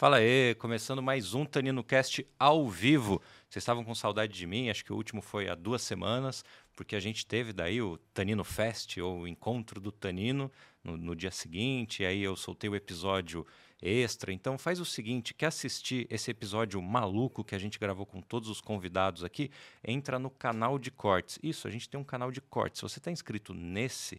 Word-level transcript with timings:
Fala 0.00 0.16
aí, 0.16 0.54
começando 0.54 1.02
mais 1.02 1.34
um 1.34 1.44
Tanino 1.44 1.84
Cast 1.84 2.26
ao 2.38 2.66
vivo. 2.66 3.20
Vocês 3.50 3.62
estavam 3.62 3.84
com 3.84 3.94
saudade 3.94 4.32
de 4.32 4.46
mim, 4.46 4.70
acho 4.70 4.82
que 4.82 4.94
o 4.94 4.96
último 4.96 5.20
foi 5.20 5.50
há 5.50 5.54
duas 5.54 5.82
semanas, 5.82 6.42
porque 6.74 6.96
a 6.96 7.00
gente 7.00 7.26
teve 7.26 7.52
daí 7.52 7.82
o 7.82 7.98
Tanino 8.14 8.42
Fest, 8.42 8.96
ou 8.96 9.18
o 9.20 9.28
encontro 9.28 9.78
do 9.78 9.92
Tanino, 9.92 10.50
no, 10.82 10.96
no 10.96 11.14
dia 11.14 11.30
seguinte, 11.30 12.02
e 12.02 12.06
aí 12.06 12.22
eu 12.22 12.34
soltei 12.34 12.70
o 12.70 12.74
episódio 12.74 13.46
extra. 13.82 14.32
Então 14.32 14.56
faz 14.56 14.80
o 14.80 14.86
seguinte, 14.86 15.34
quer 15.34 15.48
assistir 15.48 16.06
esse 16.08 16.30
episódio 16.30 16.80
maluco 16.80 17.44
que 17.44 17.54
a 17.54 17.58
gente 17.58 17.78
gravou 17.78 18.06
com 18.06 18.22
todos 18.22 18.48
os 18.48 18.62
convidados 18.62 19.22
aqui? 19.22 19.50
Entra 19.84 20.18
no 20.18 20.30
canal 20.30 20.78
de 20.78 20.90
cortes. 20.90 21.38
Isso, 21.42 21.68
a 21.68 21.70
gente 21.70 21.90
tem 21.90 22.00
um 22.00 22.04
canal 22.04 22.30
de 22.30 22.40
cortes. 22.40 22.78
Se 22.78 22.88
você 22.88 22.98
está 22.98 23.10
inscrito 23.10 23.52
nesse, 23.52 24.18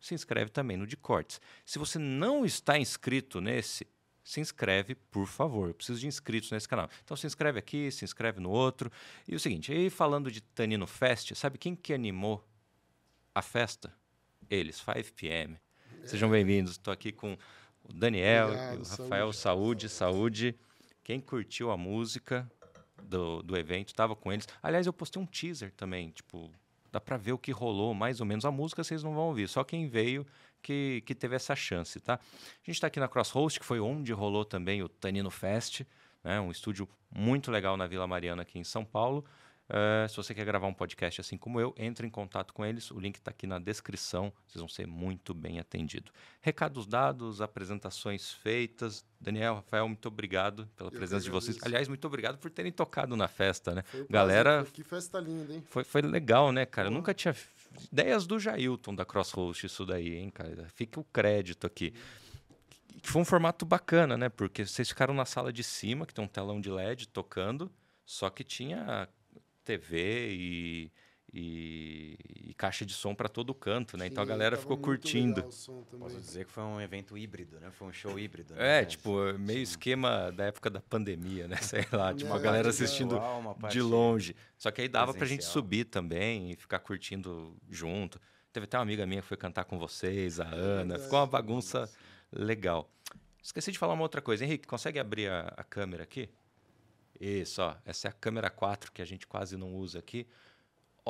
se 0.00 0.14
inscreve 0.14 0.50
também 0.50 0.78
no 0.78 0.86
de 0.86 0.96
cortes. 0.96 1.42
Se 1.66 1.78
você 1.78 1.98
não 1.98 2.42
está 2.42 2.78
inscrito 2.78 3.38
nesse, 3.38 3.86
se 4.30 4.40
inscreve, 4.40 4.94
por 4.94 5.26
favor. 5.26 5.68
Eu 5.68 5.74
preciso 5.74 5.98
de 5.98 6.06
inscritos 6.06 6.52
nesse 6.52 6.68
canal. 6.68 6.88
Então 7.02 7.16
se 7.16 7.26
inscreve 7.26 7.58
aqui, 7.58 7.90
se 7.90 8.04
inscreve 8.04 8.38
no 8.38 8.48
outro. 8.48 8.90
E 9.26 9.34
o 9.34 9.40
seguinte, 9.40 9.72
aí 9.72 9.90
falando 9.90 10.30
de 10.30 10.40
Tanino 10.40 10.86
Fest, 10.86 11.34
sabe 11.34 11.58
quem 11.58 11.74
que 11.74 11.92
animou 11.92 12.46
a 13.34 13.42
festa? 13.42 13.92
Eles, 14.48 14.76
5 14.76 15.12
PM. 15.14 15.58
Sejam 16.04 16.30
bem-vindos. 16.30 16.72
Estou 16.72 16.92
aqui 16.92 17.10
com 17.10 17.36
o 17.82 17.92
Daniel 17.92 18.46
Obrigado, 18.46 18.78
e 18.78 18.78
o 18.78 18.84
Rafael. 18.84 19.32
Saúde, 19.32 19.88
saúde. 19.88 20.54
Quem 21.02 21.20
curtiu 21.20 21.72
a 21.72 21.76
música 21.76 22.48
do, 23.02 23.42
do 23.42 23.56
evento, 23.56 23.88
estava 23.88 24.14
com 24.14 24.32
eles. 24.32 24.46
Aliás, 24.62 24.86
eu 24.86 24.92
postei 24.92 25.20
um 25.20 25.26
teaser 25.26 25.72
também, 25.72 26.10
tipo, 26.10 26.52
dá 26.92 27.00
para 27.00 27.16
ver 27.16 27.32
o 27.32 27.38
que 27.38 27.50
rolou, 27.50 27.94
mais 27.94 28.20
ou 28.20 28.26
menos. 28.26 28.44
A 28.44 28.50
música 28.52 28.84
vocês 28.84 29.02
não 29.02 29.12
vão 29.12 29.24
ouvir, 29.24 29.48
só 29.48 29.64
quem 29.64 29.88
veio 29.88 30.24
que, 30.62 31.02
que 31.06 31.14
teve 31.14 31.36
essa 31.36 31.54
chance, 31.56 32.00
tá? 32.00 32.14
A 32.14 32.66
gente 32.66 32.76
está 32.76 32.86
aqui 32.86 33.00
na 33.00 33.08
Crosshost, 33.08 33.58
que 33.58 33.66
foi 33.66 33.80
onde 33.80 34.12
rolou 34.12 34.44
também 34.44 34.82
o 34.82 34.88
Tanino 34.88 35.30
Fest, 35.30 35.82
né? 36.22 36.40
um 36.40 36.50
estúdio 36.50 36.88
muito 37.10 37.50
legal 37.50 37.76
na 37.76 37.86
Vila 37.86 38.06
Mariana 38.06 38.42
aqui 38.42 38.58
em 38.58 38.64
São 38.64 38.84
Paulo. 38.84 39.24
Uh, 39.70 40.08
se 40.08 40.16
você 40.16 40.34
quer 40.34 40.44
gravar 40.44 40.66
um 40.66 40.74
podcast 40.74 41.20
assim 41.20 41.38
como 41.38 41.60
eu, 41.60 41.72
entre 41.78 42.04
em 42.04 42.10
contato 42.10 42.52
com 42.52 42.66
eles. 42.66 42.90
O 42.90 42.98
link 42.98 43.14
está 43.14 43.30
aqui 43.30 43.46
na 43.46 43.60
descrição. 43.60 44.32
Vocês 44.48 44.58
vão 44.58 44.68
ser 44.68 44.84
muito 44.84 45.32
bem 45.32 45.60
atendidos. 45.60 46.12
Recados 46.40 46.88
dados, 46.88 47.40
apresentações 47.40 48.32
feitas. 48.32 49.04
Daniel, 49.20 49.54
Rafael, 49.56 49.86
muito 49.86 50.08
obrigado 50.08 50.68
pela 50.76 50.88
Eu 50.88 50.98
presença 50.98 51.22
de 51.22 51.30
vocês. 51.30 51.56
Aliás, 51.62 51.86
muito 51.86 52.04
obrigado 52.04 52.36
por 52.38 52.50
terem 52.50 52.72
tocado 52.72 53.16
na 53.16 53.28
festa, 53.28 53.72
né? 53.72 53.82
Foi 53.82 54.06
Galera, 54.10 54.54
prazer, 54.54 54.72
Que 54.72 54.82
festa 54.82 55.20
linda, 55.20 55.54
hein? 55.54 55.62
foi, 55.68 55.84
foi 55.84 56.02
legal, 56.02 56.50
né, 56.50 56.66
cara? 56.66 56.88
Eu 56.88 56.92
nunca 56.92 57.14
tinha. 57.14 57.32
Ideias 57.92 58.26
do 58.26 58.38
Jailton 58.38 58.94
da 58.94 59.04
Crosshost, 59.04 59.66
isso 59.66 59.86
daí, 59.86 60.16
hein, 60.16 60.30
cara? 60.30 60.66
Fica 60.74 61.00
o 61.00 61.04
crédito 61.04 61.66
aqui. 61.66 61.92
Que 63.02 63.08
foi 63.08 63.22
um 63.22 63.24
formato 63.24 63.64
bacana, 63.64 64.16
né? 64.16 64.28
Porque 64.28 64.66
vocês 64.66 64.88
ficaram 64.88 65.14
na 65.14 65.24
sala 65.24 65.52
de 65.52 65.62
cima, 65.62 66.06
que 66.06 66.12
tem 66.12 66.24
um 66.24 66.28
telão 66.28 66.60
de 66.60 66.70
LED 66.70 67.08
tocando, 67.08 67.70
só 68.04 68.28
que 68.28 68.44
tinha 68.44 69.08
TV 69.64 70.32
e, 70.32 70.92
e- 71.32 72.16
e 72.50 72.54
caixa 72.54 72.84
de 72.84 72.92
som 72.92 73.14
para 73.14 73.28
todo 73.28 73.54
canto, 73.54 73.96
né? 73.96 74.06
então 74.06 74.22
a 74.22 74.26
Sim, 74.26 74.30
galera 74.30 74.56
ficou 74.56 74.76
curtindo. 74.76 75.42
Posso 75.42 76.20
dizer 76.20 76.44
que 76.44 76.50
foi 76.50 76.62
um 76.64 76.80
evento 76.80 77.16
híbrido, 77.16 77.58
né? 77.60 77.70
Foi 77.70 77.88
um 77.88 77.92
show 77.92 78.18
híbrido. 78.18 78.54
né? 78.54 78.80
É, 78.80 78.84
tipo, 78.84 79.32
meio 79.38 79.60
esquema 79.60 80.30
da 80.32 80.44
época 80.46 80.68
da 80.68 80.80
pandemia, 80.80 81.46
né? 81.48 81.56
Sei 81.62 81.86
lá, 81.92 82.12
tipo, 82.14 82.32
a 82.32 82.36
É, 82.36 82.40
galera 82.40 82.68
assistindo 82.68 83.20
de 83.70 83.80
longe. 83.80 84.34
Só 84.58 84.70
que 84.70 84.80
aí 84.82 84.88
dava 84.88 85.12
pra 85.14 85.26
gente 85.26 85.38
presencial. 85.38 85.52
subir 85.52 85.84
também 85.84 86.50
e 86.50 86.56
ficar 86.56 86.80
curtindo 86.80 87.56
junto. 87.68 88.20
Teve 88.52 88.64
até 88.64 88.76
uma 88.76 88.82
amiga 88.82 89.06
minha 89.06 89.22
que 89.22 89.28
foi 89.28 89.36
cantar 89.36 89.64
com 89.64 89.78
vocês, 89.78 90.40
a 90.40 90.48
Ana. 90.48 90.98
Ficou 90.98 91.20
uma 91.20 91.26
bagunça 91.26 91.88
legal. 92.32 92.90
Esqueci 93.42 93.70
de 93.72 93.78
falar 93.78 93.94
uma 93.94 94.02
outra 94.02 94.20
coisa. 94.20 94.44
Henrique, 94.44 94.66
consegue 94.66 94.98
abrir 94.98 95.28
a, 95.28 95.54
a 95.56 95.64
câmera 95.64 96.02
aqui? 96.02 96.28
Isso, 97.18 97.62
ó. 97.62 97.76
Essa 97.86 98.08
é 98.08 98.10
a 98.10 98.12
câmera 98.12 98.50
4 98.50 98.90
que 98.92 99.00
a 99.00 99.04
gente 99.04 99.26
quase 99.26 99.56
não 99.56 99.74
usa 99.74 99.98
aqui. 99.98 100.26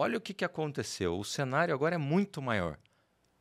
Olha 0.00 0.16
o 0.16 0.20
que, 0.20 0.32
que 0.32 0.46
aconteceu. 0.46 1.18
O 1.18 1.22
cenário 1.22 1.74
agora 1.74 1.96
é 1.96 1.98
muito 1.98 2.40
maior. 2.40 2.78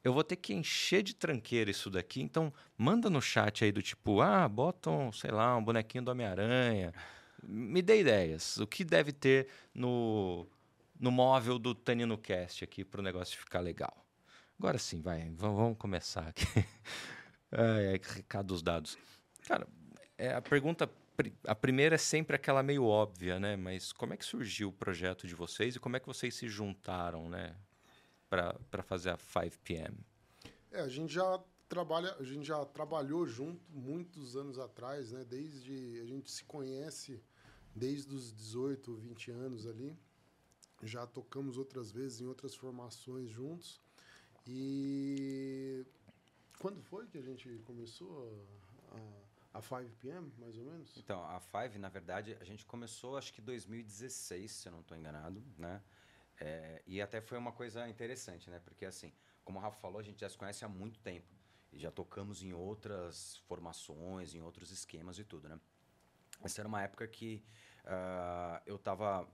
Eu 0.04 0.12
vou 0.12 0.26
ter 0.26 0.36
que 0.36 0.54
encher 0.54 1.02
de 1.02 1.16
tranqueira 1.16 1.72
isso 1.72 1.90
daqui. 1.90 2.22
Então, 2.22 2.54
manda 2.78 3.10
no 3.10 3.22
chat 3.22 3.64
aí 3.64 3.72
do 3.72 3.82
tipo, 3.82 4.20
ah, 4.20 4.46
bota 4.46 4.90
um, 4.90 5.10
sei 5.10 5.32
lá, 5.32 5.56
um 5.56 5.64
bonequinho 5.64 6.04
do 6.04 6.12
Homem-Aranha. 6.12 6.94
Me 7.42 7.82
dê 7.82 8.02
ideias. 8.02 8.58
O 8.58 8.68
que 8.68 8.84
deve 8.84 9.14
ter 9.14 9.48
no, 9.74 10.46
no 11.00 11.10
móvel 11.10 11.58
do 11.58 11.74
Tanino 11.74 12.18
Cast 12.18 12.62
aqui 12.62 12.84
para 12.84 13.00
o 13.00 13.04
negócio 13.06 13.40
ficar 13.40 13.62
legal. 13.62 14.06
Agora 14.60 14.78
sim, 14.78 15.00
vai. 15.00 15.32
Vamos 15.38 15.78
começar 15.78 16.28
aqui. 16.28 16.44
Ai, 17.54 17.88
ai, 17.88 18.02
recados 18.04 18.62
dados. 18.62 18.98
Cara, 19.48 19.66
é, 20.18 20.34
a 20.36 20.42
pergunta, 20.42 20.88
a 21.44 21.56
primeira 21.56 21.96
é 21.96 21.98
sempre 21.98 22.36
aquela 22.36 22.64
meio 22.64 22.86
óbvia, 22.86 23.40
né? 23.40 23.56
Mas 23.56 23.92
como 23.92 24.14
é 24.14 24.18
que 24.18 24.26
surgiu 24.26 24.70
o 24.70 24.74
projeto 24.74 25.28
de 25.28 25.36
vocês 25.36 25.76
e 25.76 25.80
como 25.80 25.98
é 25.98 26.00
que 26.00 26.08
vocês 26.08 26.34
se 26.36 26.48
juntaram, 26.48 27.30
né? 27.30 27.56
Para 28.30 28.84
fazer 28.84 29.10
a 29.10 29.18
5 29.18 29.60
PM? 29.64 29.98
É, 30.72 30.82
a 30.82 30.88
gente 30.88 31.14
já 31.14 31.40
trabalha, 31.68 32.16
a 32.20 32.24
gente 32.24 32.46
já 32.46 32.64
trabalhou 32.66 33.26
junto 33.26 33.60
muitos 33.72 34.36
anos 34.36 34.60
atrás, 34.60 35.12
né? 35.12 35.26
Desde 35.26 36.00
a 36.02 36.06
gente 36.06 36.30
se 36.32 36.44
conhece 36.46 37.22
desde 37.76 38.14
os 38.14 38.34
18, 38.34 38.96
20 38.96 39.32
anos 39.32 39.68
ali. 39.68 39.98
Já 40.84 41.06
tocamos 41.06 41.58
outras 41.58 41.92
vezes 41.92 42.22
em 42.22 42.28
outras 42.28 42.56
formações 42.56 43.30
juntos. 43.30 43.82
E 44.48 45.86
quando 46.60 46.82
foi 46.82 47.08
que 47.08 47.18
a 47.18 47.22
gente 47.22 47.50
começou 47.66 48.48
a, 48.92 49.29
a 49.54 49.62
5 49.62 49.96
PM, 50.00 50.32
mais 50.38 50.58
ou 50.58 50.66
menos? 50.66 50.96
Então, 50.98 51.24
a 51.24 51.40
Five, 51.40 51.78
na 51.80 51.90
verdade, 51.90 52.38
a 52.40 52.44
gente 52.44 52.66
começou 52.66 53.18
acho 53.18 53.34
que 53.34 53.42
2016, 53.42 54.52
se 54.52 54.68
eu 54.68 54.72
não 54.72 54.82
estou 54.82 54.98
enganado, 54.98 55.44
né? 55.58 55.82
É, 56.40 56.82
e 56.86 57.02
até 57.02 57.20
foi 57.20 57.38
uma 57.38 57.52
coisa 57.52 57.88
interessante, 57.90 58.50
né? 58.50 58.60
Porque 58.60 58.86
assim, 58.86 59.12
como 59.44 59.60
o 59.60 59.62
Rafa 59.62 59.78
falou, 59.80 60.00
a 60.00 60.04
gente 60.04 60.22
já 60.22 60.30
se 60.30 60.38
conhece 60.38 60.64
há 60.64 60.70
muito 60.70 61.00
tempo. 61.00 61.28
E 61.72 61.78
já 61.78 61.92
tocamos 61.92 62.42
em 62.42 62.54
outras 62.54 63.38
formações, 63.48 64.34
em 64.34 64.42
outros 64.42 64.72
esquemas 64.72 65.20
e 65.20 65.24
tudo, 65.24 65.50
né? 65.50 65.60
Essa 66.42 66.62
era 66.62 66.68
uma 66.68 66.82
época 66.82 67.08
que 67.08 67.44
ah, 67.86 68.62
eu 68.66 68.76
estava 68.76 69.28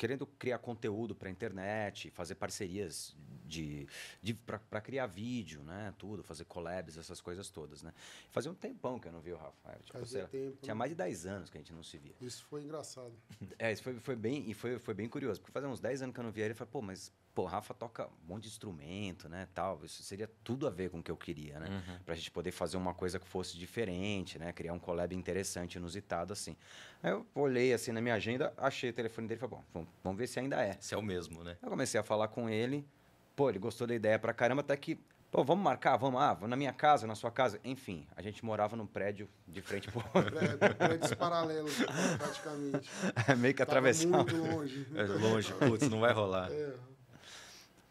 querendo 0.00 0.26
criar 0.26 0.56
conteúdo 0.56 1.14
para 1.14 1.28
internet, 1.28 2.08
fazer 2.08 2.34
parcerias 2.34 3.14
de, 3.44 3.86
de 4.22 4.32
para 4.32 4.80
criar 4.80 5.06
vídeo, 5.06 5.62
né? 5.62 5.92
Tudo, 5.98 6.22
fazer 6.22 6.46
collabs, 6.46 6.96
essas 6.96 7.20
coisas 7.20 7.50
todas, 7.50 7.82
né? 7.82 7.92
Fazia 8.30 8.50
um 8.50 8.54
tempão 8.54 8.98
que 8.98 9.08
eu 9.08 9.12
não 9.12 9.20
vi 9.20 9.34
o 9.34 9.36
Rafael. 9.36 9.78
Tipo, 9.84 9.98
Fazia 9.98 10.26
sei 10.26 10.46
tempo, 10.46 10.56
tinha 10.62 10.74
né? 10.74 10.78
mais 10.78 10.90
de 10.92 10.94
10 10.94 11.26
anos 11.26 11.50
que 11.50 11.58
a 11.58 11.60
gente 11.60 11.74
não 11.74 11.82
se 11.82 11.98
via. 11.98 12.14
Isso 12.18 12.42
foi 12.46 12.62
engraçado. 12.62 13.12
É, 13.58 13.70
isso 13.70 13.82
foi, 13.82 13.98
foi 13.98 14.16
bem, 14.16 14.48
e 14.48 14.54
foi, 14.54 14.78
foi 14.78 14.94
bem 14.94 15.06
curioso, 15.06 15.38
porque 15.38 15.52
fazia 15.52 15.68
uns 15.68 15.80
10 15.80 16.02
anos 16.02 16.14
que 16.14 16.20
eu 16.20 16.24
não 16.24 16.30
via 16.30 16.44
ele, 16.44 16.52
eu 16.52 16.56
falei, 16.56 16.70
pô, 16.72 16.80
mas, 16.80 17.12
pô, 17.40 17.44
o 17.44 17.46
Rafa 17.46 17.72
toca 17.72 18.06
um 18.06 18.28
monte 18.28 18.42
de 18.42 18.48
instrumento, 18.48 19.28
né, 19.28 19.48
tal, 19.54 19.80
isso 19.84 20.02
seria 20.02 20.28
tudo 20.44 20.66
a 20.66 20.70
ver 20.70 20.90
com 20.90 20.98
o 20.98 21.02
que 21.02 21.10
eu 21.10 21.16
queria, 21.16 21.58
né, 21.58 21.68
Uhum. 21.70 21.98
pra 22.04 22.14
gente 22.14 22.30
poder 22.30 22.50
fazer 22.50 22.76
uma 22.76 22.92
coisa 22.92 23.18
que 23.18 23.26
fosse 23.26 23.56
diferente, 23.56 24.38
né, 24.38 24.52
criar 24.52 24.72
um 24.74 24.78
collab 24.78 25.14
interessante, 25.14 25.76
inusitado, 25.76 26.32
assim. 26.32 26.54
Aí 27.02 27.12
eu 27.12 27.26
olhei, 27.34 27.72
assim, 27.72 27.92
na 27.92 28.00
minha 28.00 28.14
agenda, 28.14 28.52
achei 28.58 28.90
o 28.90 28.92
telefone 28.92 29.26
dele 29.26 29.38
e 29.38 29.40
falei, 29.40 29.64
bom, 29.72 29.86
vamos, 30.04 30.18
ver 30.18 30.26
se 30.26 30.38
ainda 30.38 30.62
é. 30.62 30.76
Esse 30.78 30.94
é 30.94 30.98
o 30.98 31.02
mesmo, 31.02 31.42
né? 31.42 31.56
Eu 31.62 31.70
comecei 31.70 31.98
a 31.98 32.02
falar 32.02 32.28
com 32.28 32.48
ele, 32.48 32.86
pô, 33.34 33.48
ele 33.48 33.58
gostou 33.58 33.86
da 33.86 33.94
ideia 33.94 34.18
pra 34.18 34.34
caramba, 34.34 34.60
até 34.60 34.76
que, 34.76 34.98
pô, 35.30 35.42
vamos 35.42 35.64
marcar, 35.64 35.96
vamos, 35.96 36.20
ah, 36.20 36.34
vamos 36.34 36.50
na 36.50 36.56
minha 36.56 36.72
casa, 36.72 37.06
na 37.06 37.14
sua 37.14 37.30
casa, 37.30 37.58
enfim, 37.64 38.06
a 38.16 38.20
gente 38.20 38.44
morava 38.44 38.76
num 38.76 38.86
prédio 38.86 39.28
de 39.48 39.62
frente 39.62 39.88
pro... 39.90 40.02
Pré- 40.02 40.74
Prédios 40.74 41.14
paralelos, 41.14 41.72
praticamente. 42.18 42.90
meio 43.38 43.54
que 43.54 43.64
Tava 43.64 43.70
atravessar. 43.78 44.08
muito 44.08 44.36
longe. 44.36 44.86
É 44.94 45.02
longe, 45.04 45.52
putz, 45.54 45.88
não 45.88 46.00
vai 46.00 46.12
rolar. 46.12 46.50
É, 46.50 46.74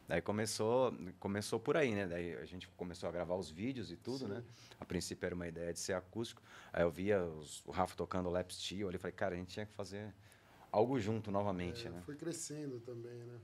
Daí 0.09 0.23
começou, 0.23 0.91
começou 1.19 1.59
por 1.59 1.77
aí, 1.77 1.93
né? 1.93 2.07
Daí 2.07 2.33
a 2.35 2.43
gente 2.45 2.67
começou 2.69 3.07
a 3.07 3.11
gravar 3.11 3.35
os 3.35 3.47
vídeos 3.51 3.91
e 3.91 3.95
tudo, 3.95 4.27
né? 4.27 4.43
A 4.79 4.83
princípio 4.83 5.23
era 5.23 5.35
uma 5.35 5.47
ideia 5.47 5.71
de 5.71 5.77
ser 5.77 5.93
acústico. 5.93 6.41
Aí 6.73 6.81
eu 6.81 6.89
via 6.89 7.23
os- 7.23 7.63
o 7.63 7.69
Rafa 7.69 7.95
tocando 7.95 8.27
lap 8.27 8.51
steel, 8.51 8.89
ali 8.89 8.97
falei, 8.97 9.13
cara, 9.15 9.35
a 9.35 9.37
gente 9.37 9.49
tinha 9.49 9.67
que 9.67 9.73
fazer 9.73 10.11
algo 10.71 10.99
junto 10.99 11.29
novamente, 11.29 11.85
É, 11.87 11.91
né? 11.91 12.01
Foi 12.03 12.15
crescendo 12.15 12.79
também, 12.79 13.19
né? 13.23 13.39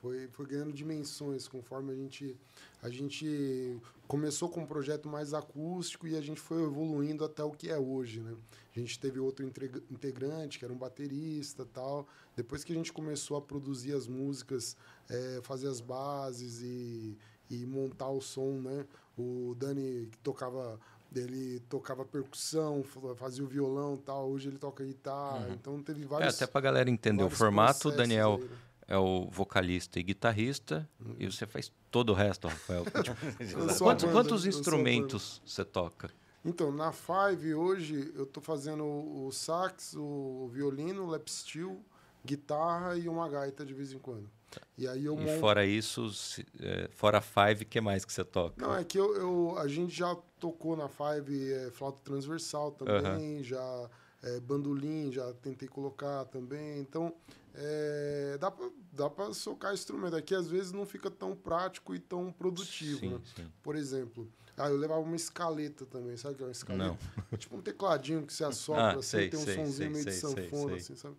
Foi, 0.00 0.28
foi 0.28 0.46
ganhando 0.46 0.72
dimensões 0.72 1.48
conforme 1.48 1.92
a 1.92 1.94
gente, 1.96 2.36
a 2.82 2.88
gente 2.88 3.78
começou 4.06 4.48
com 4.48 4.60
um 4.60 4.66
projeto 4.66 5.08
mais 5.08 5.32
acústico 5.34 6.06
e 6.06 6.16
a 6.16 6.20
gente 6.20 6.38
foi 6.40 6.62
evoluindo 6.62 7.24
até 7.24 7.42
o 7.42 7.50
que 7.50 7.70
é 7.70 7.78
hoje, 7.78 8.20
né? 8.20 8.34
A 8.74 8.78
gente 8.78 8.98
teve 8.98 9.18
outro 9.18 9.44
integra- 9.44 9.82
integrante, 9.90 10.58
que 10.58 10.64
era 10.64 10.72
um 10.72 10.76
baterista 10.78 11.64
tal. 11.64 12.06
Depois 12.36 12.62
que 12.62 12.72
a 12.72 12.76
gente 12.76 12.92
começou 12.92 13.36
a 13.38 13.40
produzir 13.40 13.94
as 13.94 14.06
músicas, 14.06 14.76
eh, 15.08 15.40
fazer 15.42 15.68
as 15.68 15.80
bases 15.80 16.60
e, 16.62 17.16
e 17.50 17.64
montar 17.66 18.10
o 18.10 18.20
som, 18.20 18.60
né? 18.60 18.84
O 19.16 19.54
Dani 19.58 20.08
que 20.12 20.18
tocava 20.18 20.78
ele 21.14 21.60
tocava 21.70 22.04
percussão, 22.04 22.82
fa- 22.82 23.14
fazia 23.14 23.42
o 23.42 23.46
violão 23.46 23.96
tal. 23.96 24.28
Hoje 24.28 24.48
ele 24.48 24.58
toca 24.58 24.84
guitarra. 24.84 25.48
Então 25.50 25.82
teve 25.82 26.02
É, 26.02 26.06
vários. 26.06 26.34
até 26.34 26.46
pra 26.46 26.60
galera 26.60 26.90
entender 26.90 27.22
o 27.24 27.30
formato, 27.30 27.88
o 27.88 27.92
Daniel 27.92 28.34
aí, 28.34 28.40
né? 28.42 28.56
É 28.88 28.96
o 28.96 29.28
vocalista 29.30 29.98
e 29.98 30.02
guitarrista, 30.02 30.88
Uhum. 31.00 31.16
e 31.18 31.26
você 31.26 31.46
faz 31.46 31.72
todo 31.90 32.10
o 32.10 32.14
resto, 32.14 32.48
Rafael. 32.48 32.84
Tipo, 33.44 33.78
quantos, 33.78 34.10
quantos 34.10 34.46
instrumentos 34.46 35.42
você 35.44 35.64
toca? 35.64 36.10
Então, 36.44 36.70
na 36.70 36.92
Five, 36.92 37.54
hoje, 37.54 38.12
eu 38.14 38.24
tô 38.24 38.40
fazendo 38.40 38.84
o 38.84 39.30
sax, 39.32 39.94
o 39.96 40.48
violino, 40.52 41.02
o 41.02 41.06
lap 41.06 41.28
steel, 41.28 41.80
guitarra 42.24 42.96
e 42.96 43.08
uma 43.08 43.28
gaita 43.28 43.64
de 43.64 43.74
vez 43.74 43.92
em 43.92 43.98
quando. 43.98 44.30
E 44.78 44.86
aí 44.86 45.04
eu 45.04 45.14
e 45.14 45.24
monto... 45.24 45.40
fora 45.40 45.66
isso, 45.66 46.10
se, 46.12 46.46
é, 46.60 46.88
fora 46.92 47.20
Five, 47.20 47.64
o 47.64 47.66
que 47.66 47.80
mais 47.80 48.04
que 48.04 48.12
você 48.12 48.24
toca? 48.24 48.64
Não, 48.64 48.76
é 48.76 48.84
que 48.84 48.96
eu, 48.96 49.14
eu, 49.16 49.58
a 49.58 49.66
gente 49.66 49.92
já 49.94 50.14
tocou 50.38 50.76
na 50.76 50.88
Five 50.88 51.52
é, 51.52 51.70
flauta 51.72 52.00
transversal 52.04 52.70
também, 52.70 53.42
já 53.42 53.90
é, 54.26 54.40
bandolim, 54.40 55.12
já 55.12 55.32
tentei 55.34 55.68
colocar 55.68 56.24
também. 56.26 56.80
Então, 56.80 57.14
é, 57.54 58.36
dá 58.40 58.50
para 58.50 58.70
dá 58.92 59.10
pra 59.10 59.32
socar 59.32 59.72
instrumento. 59.72 60.16
Aqui, 60.16 60.34
às 60.34 60.48
vezes, 60.48 60.72
não 60.72 60.84
fica 60.84 61.10
tão 61.10 61.36
prático 61.36 61.94
e 61.94 61.98
tão 61.98 62.32
produtivo. 62.32 62.98
Sim, 62.98 63.08
né? 63.10 63.20
sim. 63.36 63.52
Por 63.62 63.76
exemplo, 63.76 64.28
ah, 64.56 64.68
eu 64.68 64.76
levava 64.76 65.00
uma 65.00 65.16
escaleta 65.16 65.86
também. 65.86 66.16
Sabe 66.16 66.34
o 66.34 66.36
que 66.38 66.42
é 66.42 66.46
uma 66.46 66.52
escaleta? 66.52 66.98
Não. 67.30 67.38
Tipo 67.38 67.56
um 67.56 67.62
tecladinho 67.62 68.26
que 68.26 68.32
você 68.32 68.44
assopra, 68.44 68.82
ah, 68.82 68.90
assim, 68.92 69.02
sei, 69.02 69.30
tem 69.30 69.38
um 69.38 69.44
sei, 69.44 69.54
sonzinho 69.54 69.74
sei, 69.76 69.88
meio 69.88 70.04
de 70.04 70.12
sanfona, 70.12 70.76
assim, 70.76 70.96
sabe? 70.96 71.16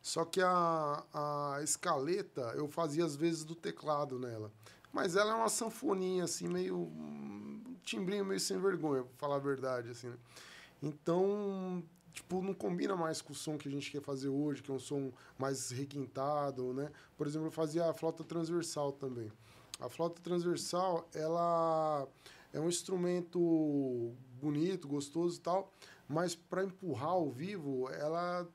Só 0.00 0.24
que 0.24 0.40
a, 0.40 1.04
a 1.12 1.60
escaleta 1.62 2.52
eu 2.56 2.68
fazia 2.68 3.04
às 3.04 3.16
vezes 3.16 3.44
do 3.44 3.54
teclado 3.54 4.18
nela. 4.18 4.52
Mas 4.92 5.16
ela 5.16 5.32
é 5.32 5.34
uma 5.34 5.48
sanfoninha, 5.48 6.24
assim, 6.24 6.48
meio. 6.48 6.76
Um 6.78 7.76
timbrinho 7.82 8.24
meio 8.24 8.40
sem 8.40 8.58
vergonha, 8.58 9.02
pra 9.02 9.12
falar 9.16 9.36
a 9.36 9.40
verdade, 9.40 9.90
assim, 9.90 10.08
né? 10.08 10.16
Então, 10.82 11.82
tipo, 12.12 12.42
não 12.42 12.54
combina 12.54 12.96
mais 12.96 13.20
com 13.20 13.32
o 13.32 13.36
som 13.36 13.56
que 13.56 13.68
a 13.68 13.70
gente 13.70 13.90
quer 13.90 14.02
fazer 14.02 14.28
hoje, 14.28 14.62
que 14.62 14.70
é 14.70 14.74
um 14.74 14.78
som 14.78 15.12
mais 15.38 15.70
requintado, 15.70 16.72
né? 16.72 16.90
Por 17.16 17.26
exemplo, 17.26 17.48
eu 17.48 17.52
fazia 17.52 17.88
a 17.88 17.94
flauta 17.94 18.24
transversal 18.24 18.92
também. 18.92 19.30
A 19.80 19.88
flauta 19.88 20.20
transversal, 20.20 21.08
ela 21.14 22.06
é 22.52 22.60
um 22.60 22.68
instrumento 22.68 24.12
bonito, 24.40 24.88
gostoso 24.88 25.38
e 25.38 25.40
tal, 25.40 25.72
mas 26.08 26.34
para 26.34 26.64
empurrar 26.64 27.10
ao 27.10 27.30
vivo, 27.30 27.88
ela 27.90 28.46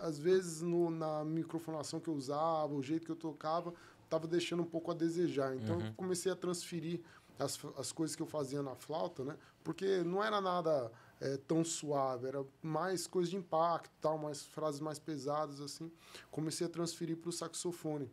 às 0.00 0.18
vezes 0.18 0.62
no, 0.62 0.90
na 0.90 1.24
microfonação 1.24 1.98
que 1.98 2.08
eu 2.08 2.14
usava, 2.14 2.72
o 2.72 2.82
jeito 2.82 3.04
que 3.04 3.12
eu 3.12 3.16
tocava, 3.16 3.74
estava 4.04 4.26
deixando 4.26 4.62
um 4.62 4.66
pouco 4.66 4.90
a 4.90 4.94
desejar. 4.94 5.56
Então 5.56 5.76
uhum. 5.78 5.86
eu 5.86 5.94
comecei 5.94 6.30
a 6.30 6.36
transferir 6.36 7.00
as, 7.38 7.58
as 7.76 7.92
coisas 7.92 8.14
que 8.14 8.22
eu 8.22 8.26
fazia 8.26 8.62
na 8.62 8.74
flauta, 8.74 9.24
né? 9.24 9.36
Porque 9.64 10.02
não 10.04 10.22
era 10.22 10.40
nada 10.40 10.90
é, 11.22 11.36
tão 11.36 11.64
suave, 11.64 12.26
era 12.26 12.44
mais 12.60 13.06
coisa 13.06 13.30
de 13.30 13.36
impacto, 13.36 13.92
tal, 14.00 14.18
mais 14.18 14.42
frases 14.42 14.80
mais 14.80 14.98
pesadas 14.98 15.60
assim. 15.60 15.90
Comecei 16.32 16.66
a 16.66 16.70
transferir 16.70 17.16
para 17.16 17.28
o 17.30 17.32
saxofone. 17.32 18.10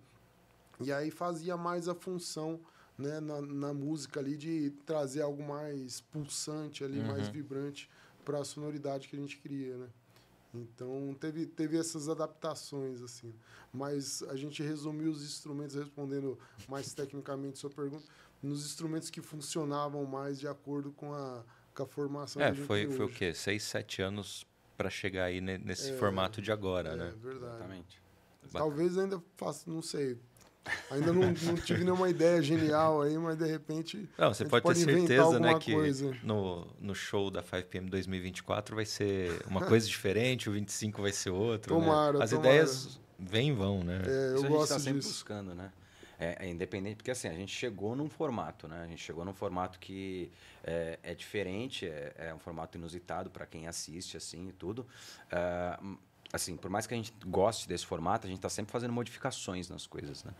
E 0.80 0.94
aí 0.94 1.10
fazia 1.10 1.58
mais 1.58 1.88
a 1.88 1.96
função 1.96 2.60
né, 2.96 3.20
na, 3.20 3.42
na 3.42 3.74
música 3.74 4.20
ali 4.20 4.38
de 4.38 4.70
trazer 4.86 5.24
algo 5.24 5.42
mais 5.42 6.02
pulsante 6.02 6.84
ali, 6.84 7.00
uhum. 7.00 7.08
mais 7.08 7.28
vibrante 7.30 7.90
para 8.24 8.40
a 8.40 8.46
sonoridade 8.46 9.08
que 9.08 9.16
a 9.16 9.20
gente 9.20 9.38
queria, 9.38 9.76
né? 9.76 9.88
Então 10.54 11.16
teve, 11.20 11.46
teve 11.46 11.78
essas 11.78 12.10
adaptações 12.10 13.02
assim, 13.02 13.34
mas 13.72 14.24
a 14.24 14.36
gente 14.36 14.64
resumiu 14.64 15.12
os 15.12 15.24
instrumentos 15.24 15.76
respondendo 15.76 16.40
mais 16.68 16.92
tecnicamente 16.94 17.60
sua 17.60 17.70
pergunta 17.70 18.06
nos 18.42 18.66
instrumentos 18.66 19.10
que 19.10 19.22
funcionavam 19.22 20.06
mais 20.06 20.40
de 20.40 20.48
acordo 20.48 20.92
com 20.92 21.14
a, 21.14 21.44
com 21.86 21.92
a 21.92 21.94
formação. 21.94 22.42
É, 22.42 22.54
foi 22.54 22.88
foi 22.88 23.06
o 23.06 23.10
quê? 23.10 23.34
Seis, 23.34 23.64
sete 23.64 24.02
anos 24.02 24.46
para 24.78 24.90
chegar 24.90 25.26
aí 25.26 25.42
nesse 25.42 25.92
é, 25.92 25.98
formato 25.98 26.42
de 26.42 26.52
agora, 26.52 26.90
é, 26.90 26.96
né? 26.96 27.14
Verdade. 27.22 27.46
Exatamente. 27.46 28.02
Talvez 28.52 28.98
ainda 28.98 29.22
faça, 29.36 29.70
não 29.70 29.82
sei, 29.82 30.18
Ainda 30.92 31.14
não, 31.14 31.32
não, 31.32 31.56
tive 31.56 31.84
nenhuma 31.84 32.10
ideia 32.10 32.42
genial 32.42 33.02
aí, 33.02 33.18
mas 33.18 33.38
de 33.38 33.46
repente. 33.46 34.10
Não, 34.18 34.34
você 34.34 34.46
pode, 34.46 34.64
pode 34.64 34.86
ter 34.86 34.94
certeza, 34.94 35.40
né, 35.40 35.58
que 35.58 35.74
no, 36.24 36.68
no 36.80 36.94
show 36.94 37.32
da 37.32 37.42
5PM 37.42 37.90
2024 37.90 38.76
vai 38.76 38.86
ser 38.86 39.42
uma 39.48 39.62
coisa 39.62 39.88
diferente, 39.88 40.50
o 40.50 40.54
25 40.54 41.02
vai 41.02 41.12
ser 41.12 41.32
outro. 41.32 41.74
Né? 41.76 41.86
Tomara, 41.86 42.18
né? 42.18 42.24
As 42.24 42.30
tomara. 42.30 42.50
ideias 42.50 43.00
vêm 43.18 43.50
e 43.50 43.54
vão, 43.54 43.84
né? 43.84 44.02
É, 44.06 44.32
eu 44.32 44.36
Isso 44.36 44.48
gosto 44.48 44.74
a 44.74 44.78
gente 44.78 44.86
tá 44.86 44.92
disso. 44.92 45.10
buscando, 45.10 45.56
né? 45.56 45.72
É, 46.20 46.46
é, 46.46 46.50
independente, 46.50 46.98
porque 46.98 47.12
assim, 47.12 47.30
a 47.30 47.34
gente 47.34 47.56
chegou 47.56 47.96
num 47.96 48.10
formato, 48.10 48.68
né? 48.68 48.84
A 48.84 48.88
gente 48.88 49.02
chegou 49.02 49.24
num 49.24 49.34
formato 49.34 49.80
que 49.80 50.30
é, 50.62 51.00
é 51.02 51.16
diferente, 51.16 51.88
é, 51.88 52.14
é, 52.18 52.34
um 52.34 52.40
formato 52.40 52.78
inusitado 52.78 53.30
para 53.30 53.46
quem 53.46 53.68
assiste, 53.68 54.18
assim, 54.18 54.50
e 54.50 54.52
tudo. 54.52 54.86
Uh, 55.32 55.98
assim, 56.34 56.58
por 56.58 56.70
mais 56.70 56.86
que 56.86 56.94
a 56.94 56.98
gente 56.98 57.14
goste 57.26 57.70
desse 57.70 57.86
formato, 57.86 58.28
a 58.28 58.30
gente 58.30 58.40
está 58.40 58.50
sempre 58.50 58.70
fazendo 58.70 58.92
modificações 58.92 59.70
nas 59.70 59.88
coisas, 59.88 60.26
né? 60.26 60.34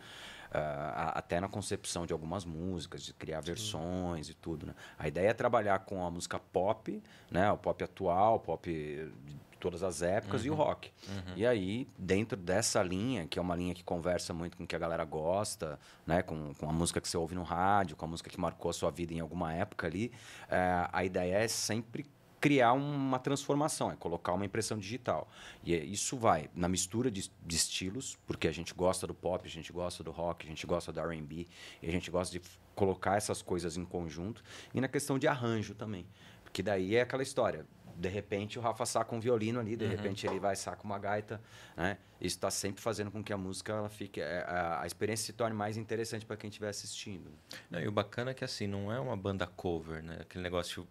Uh, 0.50 1.14
até 1.14 1.40
na 1.40 1.48
concepção 1.48 2.04
de 2.04 2.12
algumas 2.12 2.44
músicas, 2.44 3.02
de 3.02 3.14
criar 3.14 3.40
versões 3.40 4.26
Sim. 4.26 4.32
e 4.32 4.34
tudo, 4.34 4.66
né? 4.66 4.74
A 4.98 5.08
ideia 5.08 5.28
é 5.28 5.32
trabalhar 5.32 5.78
com 5.78 6.04
a 6.04 6.10
música 6.10 6.38
pop, 6.38 7.02
né? 7.30 7.50
O 7.52 7.56
pop 7.56 7.82
atual, 7.82 8.36
o 8.36 8.40
pop 8.40 9.12
todas 9.60 9.82
as 9.82 10.02
épocas 10.02 10.40
uhum. 10.40 10.46
e 10.46 10.50
o 10.50 10.52
uhum. 10.54 10.58
rock. 10.58 10.92
Uhum. 11.08 11.34
E 11.36 11.46
aí, 11.46 11.86
dentro 11.96 12.36
dessa 12.36 12.82
linha, 12.82 13.26
que 13.26 13.38
é 13.38 13.42
uma 13.42 13.54
linha 13.54 13.74
que 13.74 13.84
conversa 13.84 14.34
muito 14.34 14.56
com 14.56 14.64
o 14.64 14.66
que 14.66 14.74
a 14.74 14.78
galera 14.78 15.04
gosta, 15.04 15.78
né? 16.06 16.22
Com, 16.22 16.52
com 16.54 16.68
a 16.68 16.72
música 16.72 17.00
que 17.00 17.08
você 17.08 17.16
ouve 17.16 17.34
no 17.34 17.42
rádio, 17.42 17.96
com 17.96 18.04
a 18.04 18.08
música 18.08 18.28
que 18.28 18.40
marcou 18.40 18.70
a 18.70 18.72
sua 18.72 18.90
vida 18.90 19.14
em 19.14 19.20
alguma 19.20 19.52
época 19.52 19.86
ali, 19.86 20.10
uh, 20.46 20.88
a 20.92 21.04
ideia 21.04 21.36
é 21.36 21.48
sempre 21.48 22.04
criar 22.40 22.72
uma 22.72 23.18
transformação, 23.18 23.92
é 23.92 23.96
colocar 23.96 24.32
uma 24.32 24.46
impressão 24.46 24.78
digital. 24.78 25.28
E 25.62 25.74
é, 25.74 25.84
isso 25.84 26.16
vai 26.16 26.48
na 26.54 26.68
mistura 26.68 27.10
de, 27.10 27.30
de, 27.44 27.56
estilos, 27.56 28.18
porque 28.26 28.48
a 28.48 28.52
gente 28.52 28.72
gosta 28.72 29.06
do 29.06 29.14
pop, 29.14 29.46
a 29.46 29.50
gente 29.50 29.70
gosta 29.70 30.02
do 30.02 30.10
rock, 30.10 30.46
a 30.46 30.48
gente 30.48 30.66
gosta 30.66 30.90
do 30.90 31.00
R&B, 31.00 31.46
e 31.82 31.88
a 31.88 31.92
gente 31.92 32.10
gosta 32.10 32.32
de 32.32 32.42
colocar 32.74 33.16
essas 33.16 33.42
coisas 33.42 33.76
em 33.76 33.84
conjunto, 33.84 34.42
e 34.72 34.80
na 34.80 34.88
questão 34.88 35.18
de 35.18 35.28
arranjo 35.28 35.74
também. 35.74 36.06
Porque 36.42 36.62
daí 36.62 36.96
é 36.96 37.02
aquela 37.02 37.22
história, 37.22 37.66
de 38.00 38.08
repente 38.08 38.58
o 38.58 38.62
Rafa 38.62 38.86
saca 38.86 39.14
um 39.14 39.20
violino 39.20 39.60
ali, 39.60 39.76
de 39.76 39.84
uhum. 39.84 39.90
repente 39.90 40.26
ele 40.26 40.40
vai 40.40 40.56
sacar 40.56 40.84
uma 40.84 40.98
gaita, 40.98 41.40
né? 41.76 41.98
Isso 42.20 42.36
está 42.36 42.50
sempre 42.50 42.82
fazendo 42.82 43.10
com 43.10 43.22
que 43.22 43.32
a 43.32 43.36
música 43.36 43.72
ela 43.72 43.88
fique, 43.88 44.20
é, 44.20 44.44
a, 44.46 44.82
a 44.82 44.86
experiência 44.86 45.26
se 45.26 45.32
torne 45.32 45.54
mais 45.54 45.76
interessante 45.76 46.26
para 46.26 46.36
quem 46.36 46.48
estiver 46.48 46.68
assistindo. 46.68 47.30
Não, 47.70 47.80
e 47.80 47.86
o 47.86 47.92
bacana 47.92 48.30
é 48.30 48.34
que 48.34 48.44
assim 48.44 48.66
não 48.66 48.92
é 48.92 48.98
uma 48.98 49.16
banda 49.16 49.46
cover, 49.46 50.02
né? 50.02 50.18
Aquele 50.20 50.42
negócio 50.42 50.86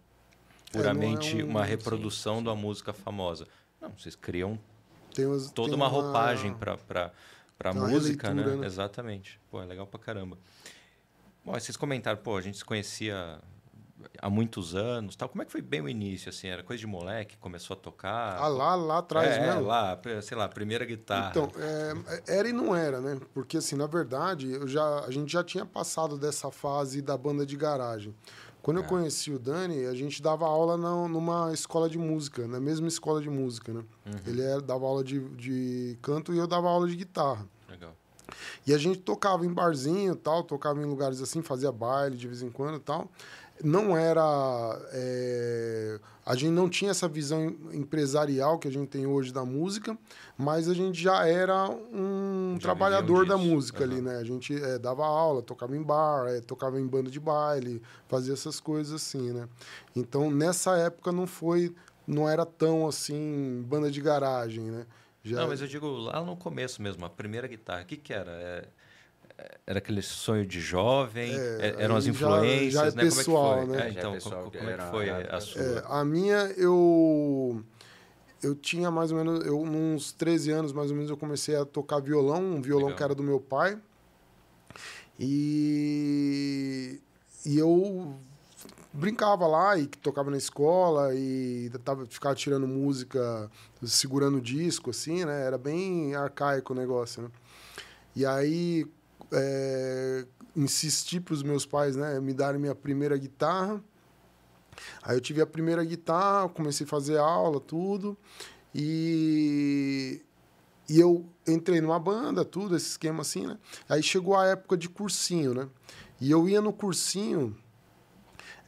puramente 0.72 1.36
é, 1.36 1.40
é 1.40 1.44
um, 1.44 1.48
uma 1.48 1.64
reprodução 1.64 2.34
sim, 2.36 2.40
sim. 2.40 2.44
da 2.44 2.54
música 2.54 2.92
famosa. 2.92 3.46
Não, 3.80 3.90
vocês 3.90 4.14
criam 4.14 4.58
umas, 5.18 5.50
toda 5.50 5.74
uma, 5.74 5.86
uma 5.86 5.88
roupagem 5.88 6.54
para 6.54 7.12
para 7.58 7.74
música, 7.74 8.32
né? 8.32 8.42
né? 8.42 8.66
Exatamente. 8.66 9.38
Pô, 9.50 9.60
é 9.60 9.66
legal 9.66 9.86
pra 9.86 10.00
caramba. 10.00 10.38
Bom, 11.44 11.52
vocês 11.52 11.76
comentaram, 11.76 12.18
pô, 12.18 12.38
a 12.38 12.40
gente 12.40 12.56
se 12.56 12.64
conhecia 12.64 13.38
há 14.18 14.30
muitos 14.30 14.74
anos, 14.74 15.16
tal. 15.16 15.28
Como 15.28 15.42
é 15.42 15.44
que 15.44 15.52
foi 15.52 15.62
bem 15.62 15.80
o 15.80 15.88
início 15.88 16.28
assim? 16.28 16.48
Era 16.48 16.62
coisa 16.62 16.80
de 16.80 16.86
moleque, 16.86 17.36
começou 17.38 17.74
a 17.74 17.80
tocar? 17.80 18.36
Ah, 18.36 18.48
lá, 18.48 18.74
lá 18.74 18.98
atrás 18.98 19.36
é, 19.36 19.40
mesmo. 19.40 19.62
lá, 19.62 19.98
sei 20.22 20.36
lá, 20.36 20.48
primeira 20.48 20.84
guitarra. 20.84 21.30
Então, 21.30 21.50
é, 21.56 22.38
era 22.38 22.48
e 22.48 22.52
não 22.52 22.74
era, 22.74 23.00
né? 23.00 23.18
Porque 23.32 23.56
assim, 23.56 23.76
na 23.76 23.86
verdade, 23.86 24.50
eu 24.50 24.66
já 24.66 25.00
a 25.00 25.10
gente 25.10 25.32
já 25.32 25.42
tinha 25.42 25.64
passado 25.64 26.18
dessa 26.18 26.50
fase 26.50 27.00
da 27.00 27.16
banda 27.16 27.44
de 27.46 27.56
garagem. 27.56 28.14
Quando 28.62 28.78
eu 28.78 28.84
é. 28.84 28.86
conheci 28.86 29.32
o 29.32 29.38
Dani, 29.38 29.86
a 29.86 29.94
gente 29.94 30.20
dava 30.20 30.44
aula 30.44 30.76
na, 30.76 31.08
numa 31.08 31.52
escola 31.52 31.88
de 31.88 31.96
música, 31.96 32.46
na 32.46 32.60
mesma 32.60 32.88
escola 32.88 33.20
de 33.20 33.30
música, 33.30 33.72
né? 33.72 33.82
Uhum. 34.04 34.12
Ele 34.26 34.42
era, 34.42 34.60
dava 34.60 34.84
aula 34.84 35.02
de, 35.02 35.18
de 35.30 35.98
canto 36.02 36.34
e 36.34 36.38
eu 36.38 36.46
dava 36.46 36.68
aula 36.68 36.86
de 36.86 36.94
guitarra. 36.94 37.46
Legal. 37.68 37.94
E 38.66 38.74
a 38.74 38.78
gente 38.78 39.00
tocava 39.00 39.46
em 39.46 39.52
barzinho 39.52 40.14
tal, 40.14 40.42
tocava 40.42 40.80
em 40.80 40.84
lugares 40.84 41.22
assim, 41.22 41.42
fazia 41.42 41.72
baile 41.72 42.16
de 42.16 42.28
vez 42.28 42.42
em 42.42 42.50
quando 42.50 42.78
tal 42.78 43.08
não 43.64 43.96
era. 43.96 44.22
É, 44.92 46.00
a 46.24 46.34
gente 46.34 46.50
não 46.50 46.68
tinha 46.68 46.90
essa 46.90 47.08
visão 47.08 47.56
empresarial 47.72 48.58
que 48.58 48.68
a 48.68 48.70
gente 48.70 48.88
tem 48.88 49.06
hoje 49.06 49.32
da 49.32 49.44
música, 49.44 49.96
mas 50.36 50.68
a 50.68 50.74
gente 50.74 51.00
já 51.00 51.26
era 51.26 51.68
um 51.68 52.54
já 52.54 52.60
trabalhador 52.60 53.26
da 53.26 53.36
música 53.36 53.84
uhum. 53.84 53.90
ali, 53.90 54.00
né? 54.00 54.16
A 54.16 54.24
gente 54.24 54.54
é, 54.54 54.78
dava 54.78 55.04
aula, 55.04 55.42
tocava 55.42 55.76
em 55.76 55.82
bar, 55.82 56.28
é, 56.28 56.40
tocava 56.40 56.80
em 56.80 56.86
banda 56.86 57.10
de 57.10 57.20
baile, 57.20 57.82
fazia 58.08 58.32
essas 58.32 58.60
coisas 58.60 58.92
assim, 58.92 59.32
né? 59.32 59.48
Então, 59.94 60.30
nessa 60.30 60.76
época 60.76 61.12
não 61.12 61.26
foi. 61.26 61.74
Não 62.06 62.28
era 62.28 62.44
tão 62.44 62.88
assim, 62.88 63.62
banda 63.68 63.90
de 63.90 64.00
garagem, 64.00 64.64
né? 64.64 64.86
Já... 65.22 65.36
Não, 65.36 65.48
mas 65.48 65.60
eu 65.60 65.68
digo 65.68 65.86
lá 65.86 66.24
no 66.24 66.36
começo 66.36 66.82
mesmo, 66.82 67.04
a 67.04 67.10
primeira 67.10 67.46
guitarra, 67.46 67.82
o 67.82 67.86
que, 67.86 67.96
que 67.96 68.12
era? 68.12 68.32
É 68.32 68.68
era 69.66 69.78
aquele 69.78 70.02
sonho 70.02 70.46
de 70.46 70.60
jovem? 70.60 71.32
É, 71.32 71.74
é 71.78 71.82
eram 71.82 71.96
as 71.96 72.06
influências, 72.06 72.72
já, 72.72 72.84
já 72.84 72.88
é 72.88 72.94
né? 72.94 73.02
Pessoal, 73.02 73.60
como 73.60 73.74
é 73.74 73.76
que 73.76 73.76
foi? 73.76 73.76
né? 73.76 73.86
É, 73.86 73.90
então, 73.90 74.12
pessoal, 74.12 74.44
como, 74.44 74.58
como 74.58 74.70
é 74.70 74.76
que 74.76 74.90
foi 74.90 75.10
a, 75.10 75.36
a 75.36 75.40
sua? 75.40 75.62
É, 75.62 75.84
a 75.86 76.04
minha, 76.04 76.38
eu 76.56 77.64
eu 78.42 78.54
tinha 78.54 78.90
mais 78.90 79.12
ou 79.12 79.18
menos, 79.18 79.46
eu 79.46 79.60
uns 79.60 80.12
13 80.12 80.50
anos 80.50 80.72
mais 80.72 80.90
ou 80.90 80.96
menos 80.96 81.10
eu 81.10 81.16
comecei 81.16 81.56
a 81.56 81.64
tocar 81.64 82.00
violão, 82.00 82.42
um 82.42 82.62
violão 82.62 82.86
Legal. 82.86 82.96
que 82.96 83.02
era 83.02 83.14
do 83.14 83.22
meu 83.22 83.40
pai. 83.40 83.78
E 85.18 87.00
e 87.44 87.58
eu 87.58 88.18
brincava 88.92 89.46
lá 89.46 89.78
e 89.78 89.86
tocava 89.86 90.30
na 90.30 90.36
escola 90.36 91.14
e 91.14 91.70
tava 91.84 92.06
ficava 92.06 92.34
tirando 92.34 92.66
música, 92.66 93.50
segurando 93.84 94.40
disco 94.40 94.90
assim, 94.90 95.24
né? 95.24 95.44
Era 95.44 95.58
bem 95.58 96.14
arcaico 96.14 96.72
o 96.72 96.76
negócio, 96.76 97.22
né? 97.22 97.28
E 98.16 98.26
aí 98.26 98.86
é, 99.32 100.26
insisti 100.56 101.20
para 101.20 101.34
os 101.34 101.42
meus 101.42 101.64
pais 101.64 101.96
né, 101.96 102.18
me 102.20 102.32
darem 102.32 102.60
minha 102.60 102.74
primeira 102.74 103.16
guitarra. 103.16 103.82
Aí 105.02 105.16
eu 105.16 105.20
tive 105.20 105.40
a 105.40 105.46
primeira 105.46 105.84
guitarra, 105.84 106.48
comecei 106.48 106.84
a 106.86 106.88
fazer 106.88 107.18
aula, 107.18 107.60
tudo. 107.60 108.16
E, 108.74 110.20
e 110.88 110.98
eu 110.98 111.26
entrei 111.46 111.80
numa 111.80 111.98
banda, 111.98 112.44
tudo, 112.44 112.76
esse 112.76 112.90
esquema 112.90 113.22
assim, 113.22 113.46
né? 113.46 113.58
Aí 113.88 114.02
chegou 114.02 114.36
a 114.36 114.46
época 114.46 114.76
de 114.76 114.88
cursinho, 114.88 115.54
né? 115.54 115.68
E 116.20 116.30
eu 116.30 116.48
ia 116.48 116.60
no 116.60 116.72
cursinho, 116.72 117.56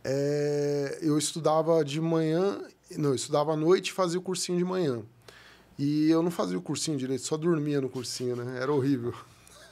é, 0.05 0.99
eu 1.03 1.17
estudava 1.17 1.85
de 1.85 2.01
manhã, 2.01 2.61
não, 2.97 3.11
eu 3.11 3.15
estudava 3.15 3.53
à 3.53 3.57
noite 3.57 3.89
e 3.89 3.93
fazia 3.93 4.19
o 4.19 4.23
cursinho 4.23 4.59
de 4.59 4.65
manhã. 4.65 5.03
E 5.79 6.11
eu 6.11 6.23
não 6.23 6.31
fazia 6.31 6.59
o 6.59 6.63
cursinho 6.63 6.99
direito, 6.99 7.23
só 7.23 7.37
dormia 7.37 7.81
no 7.81 7.89
cursinho, 7.89 8.37
né? 8.37 8.61
Era 8.61 8.73
horrível. 8.73 9.15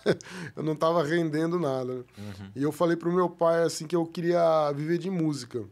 eu 0.56 0.62
não 0.62 0.72
estava 0.72 1.02
rendendo 1.02 1.58
nada. 1.58 1.94
Né? 1.94 2.04
Uhum. 2.18 2.50
E 2.56 2.62
eu 2.62 2.72
falei 2.72 2.96
pro 2.96 3.12
meu 3.12 3.28
pai 3.28 3.62
assim 3.62 3.86
que 3.86 3.96
eu 3.96 4.06
queria 4.06 4.72
viver 4.72 4.98
de 4.98 5.10
música. 5.10 5.64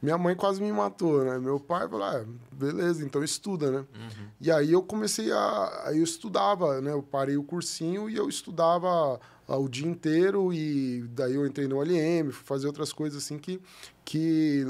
Minha 0.00 0.18
mãe 0.18 0.34
quase 0.34 0.60
me 0.60 0.70
matou, 0.72 1.24
né? 1.24 1.38
Meu 1.38 1.58
pai 1.58 1.88
falou, 1.88 2.04
ah, 2.04 2.24
beleza, 2.52 3.04
então 3.04 3.24
estuda, 3.24 3.70
né? 3.70 3.78
Uhum. 3.78 4.26
E 4.40 4.50
aí 4.50 4.72
eu 4.72 4.82
comecei 4.82 5.32
a... 5.32 5.82
Aí 5.86 5.98
eu 5.98 6.04
estudava, 6.04 6.80
né? 6.80 6.92
Eu 6.92 7.02
parei 7.02 7.36
o 7.36 7.42
cursinho 7.42 8.08
e 8.10 8.16
eu 8.16 8.28
estudava 8.28 9.18
o 9.46 9.68
dia 9.68 9.86
inteiro 9.86 10.52
e 10.52 11.04
daí 11.10 11.34
eu 11.34 11.46
entrei 11.46 11.66
no 11.66 11.80
LM, 11.80 12.32
fui 12.32 12.44
fazer 12.44 12.66
outras 12.66 12.92
coisas 12.92 13.22
assim 13.22 13.38
que, 13.38 13.60
que 14.04 14.64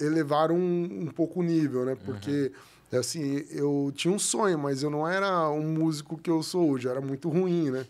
elevaram 0.00 0.56
um, 0.56 1.02
um 1.02 1.06
pouco 1.06 1.40
o 1.40 1.42
nível, 1.42 1.84
né? 1.84 1.94
Porque... 1.94 2.52
Uhum 2.54 2.78
assim, 2.96 3.44
eu 3.50 3.92
tinha 3.94 4.12
um 4.12 4.18
sonho, 4.18 4.58
mas 4.58 4.82
eu 4.82 4.88
não 4.88 5.06
era 5.06 5.50
um 5.50 5.74
músico 5.74 6.16
que 6.16 6.30
eu 6.30 6.42
sou 6.42 6.70
hoje, 6.70 6.86
eu 6.86 6.92
era 6.92 7.00
muito 7.00 7.28
ruim, 7.28 7.70
né? 7.70 7.86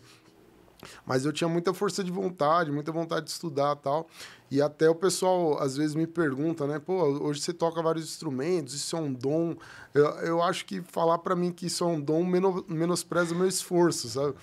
Mas 1.05 1.25
eu 1.25 1.33
tinha 1.33 1.47
muita 1.47 1.73
força 1.73 2.03
de 2.03 2.11
vontade, 2.11 2.71
muita 2.71 2.91
vontade 2.91 3.25
de 3.25 3.31
estudar 3.31 3.75
tal. 3.75 4.07
E 4.51 4.61
até 4.61 4.89
o 4.89 4.95
pessoal 4.95 5.61
às 5.61 5.77
vezes 5.77 5.95
me 5.95 6.07
pergunta, 6.07 6.65
né? 6.65 6.79
Pô, 6.79 7.03
hoje 7.03 7.41
você 7.41 7.53
toca 7.53 7.81
vários 7.81 8.05
instrumentos, 8.05 8.73
isso 8.73 8.95
é 8.95 8.99
um 8.99 9.13
dom. 9.13 9.55
Eu, 9.93 10.05
eu 10.19 10.41
acho 10.41 10.65
que 10.65 10.81
falar 10.81 11.19
para 11.19 11.35
mim 11.35 11.51
que 11.51 11.67
isso 11.67 11.83
é 11.83 11.87
um 11.87 11.99
dom 11.99 12.23
menos, 12.23 12.63
menospreza 12.67 13.33
o 13.33 13.37
meu 13.37 13.47
esforço, 13.47 14.09
sabe? 14.09 14.35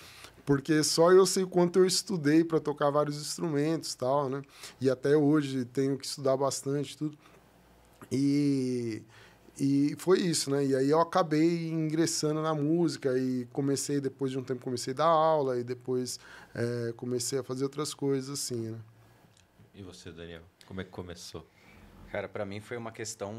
Porque 0.45 0.81
só 0.81 1.11
eu 1.11 1.25
sei 1.25 1.45
quanto 1.45 1.79
eu 1.79 1.85
estudei 1.85 2.41
para 2.41 2.59
tocar 2.59 2.89
vários 2.89 3.17
instrumentos 3.17 3.93
tal, 3.95 4.29
né? 4.29 4.41
E 4.79 4.89
até 4.89 5.15
hoje 5.17 5.65
tenho 5.65 5.97
que 5.97 6.05
estudar 6.05 6.37
bastante 6.37 6.97
tudo. 6.97 7.17
E 8.09 9.03
e 9.59 9.95
foi 9.97 10.19
isso, 10.19 10.51
né? 10.51 10.65
E 10.65 10.75
aí 10.75 10.89
eu 10.89 11.01
acabei 11.01 11.69
ingressando 11.69 12.41
na 12.41 12.53
música 12.53 13.17
e 13.17 13.45
comecei, 13.51 13.99
depois 13.99 14.31
de 14.31 14.37
um 14.37 14.43
tempo, 14.43 14.61
comecei 14.61 14.93
a 14.93 14.97
dar 14.97 15.05
aula 15.05 15.59
e 15.59 15.63
depois 15.63 16.19
é, 16.53 16.93
comecei 16.93 17.39
a 17.39 17.43
fazer 17.43 17.63
outras 17.63 17.93
coisas 17.93 18.29
assim, 18.29 18.69
né? 18.71 18.79
E 19.73 19.81
você, 19.81 20.11
Daniel? 20.11 20.41
Como 20.67 20.81
é 20.81 20.83
que 20.83 20.91
começou? 20.91 21.45
Cara, 22.11 22.27
para 22.27 22.45
mim 22.45 22.59
foi 22.59 22.77
uma 22.77 22.91
questão 22.91 23.33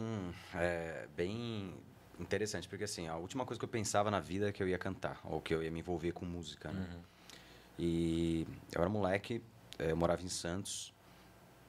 é, 0.54 1.06
bem 1.16 1.74
interessante, 2.18 2.68
porque 2.68 2.84
assim, 2.84 3.08
a 3.08 3.16
última 3.16 3.44
coisa 3.44 3.58
que 3.58 3.64
eu 3.64 3.68
pensava 3.68 4.10
na 4.10 4.20
vida 4.20 4.48
é 4.48 4.52
que 4.52 4.62
eu 4.62 4.68
ia 4.68 4.78
cantar, 4.78 5.20
ou 5.24 5.40
que 5.40 5.54
eu 5.54 5.62
ia 5.62 5.70
me 5.70 5.80
envolver 5.80 6.12
com 6.12 6.24
música, 6.24 6.70
né? 6.70 6.86
Uhum. 6.92 7.00
E 7.78 8.46
eu 8.74 8.80
era 8.80 8.90
moleque, 8.90 9.42
é, 9.78 9.92
eu 9.92 9.96
morava 9.96 10.22
em 10.22 10.28
Santos, 10.28 10.92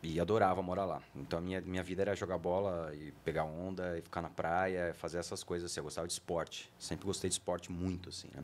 e 0.01 0.19
adorava 0.19 0.61
morar 0.61 0.85
lá. 0.85 1.01
Então 1.15 1.39
a 1.39 1.41
minha, 1.41 1.61
minha 1.61 1.83
vida 1.83 2.01
era 2.01 2.15
jogar 2.15 2.37
bola 2.37 2.93
e 2.95 3.11
pegar 3.23 3.43
onda 3.43 3.97
e 3.97 4.01
ficar 4.01 4.21
na 4.21 4.29
praia, 4.29 4.93
fazer 4.93 5.17
essas 5.17 5.43
coisas 5.43 5.69
assim. 5.69 5.79
Eu 5.79 5.83
gostava 5.83 6.07
de 6.07 6.13
esporte. 6.13 6.71
Sempre 6.79 7.05
gostei 7.05 7.29
de 7.29 7.33
esporte 7.33 7.71
muito, 7.71 8.09
assim, 8.09 8.29
né? 8.33 8.43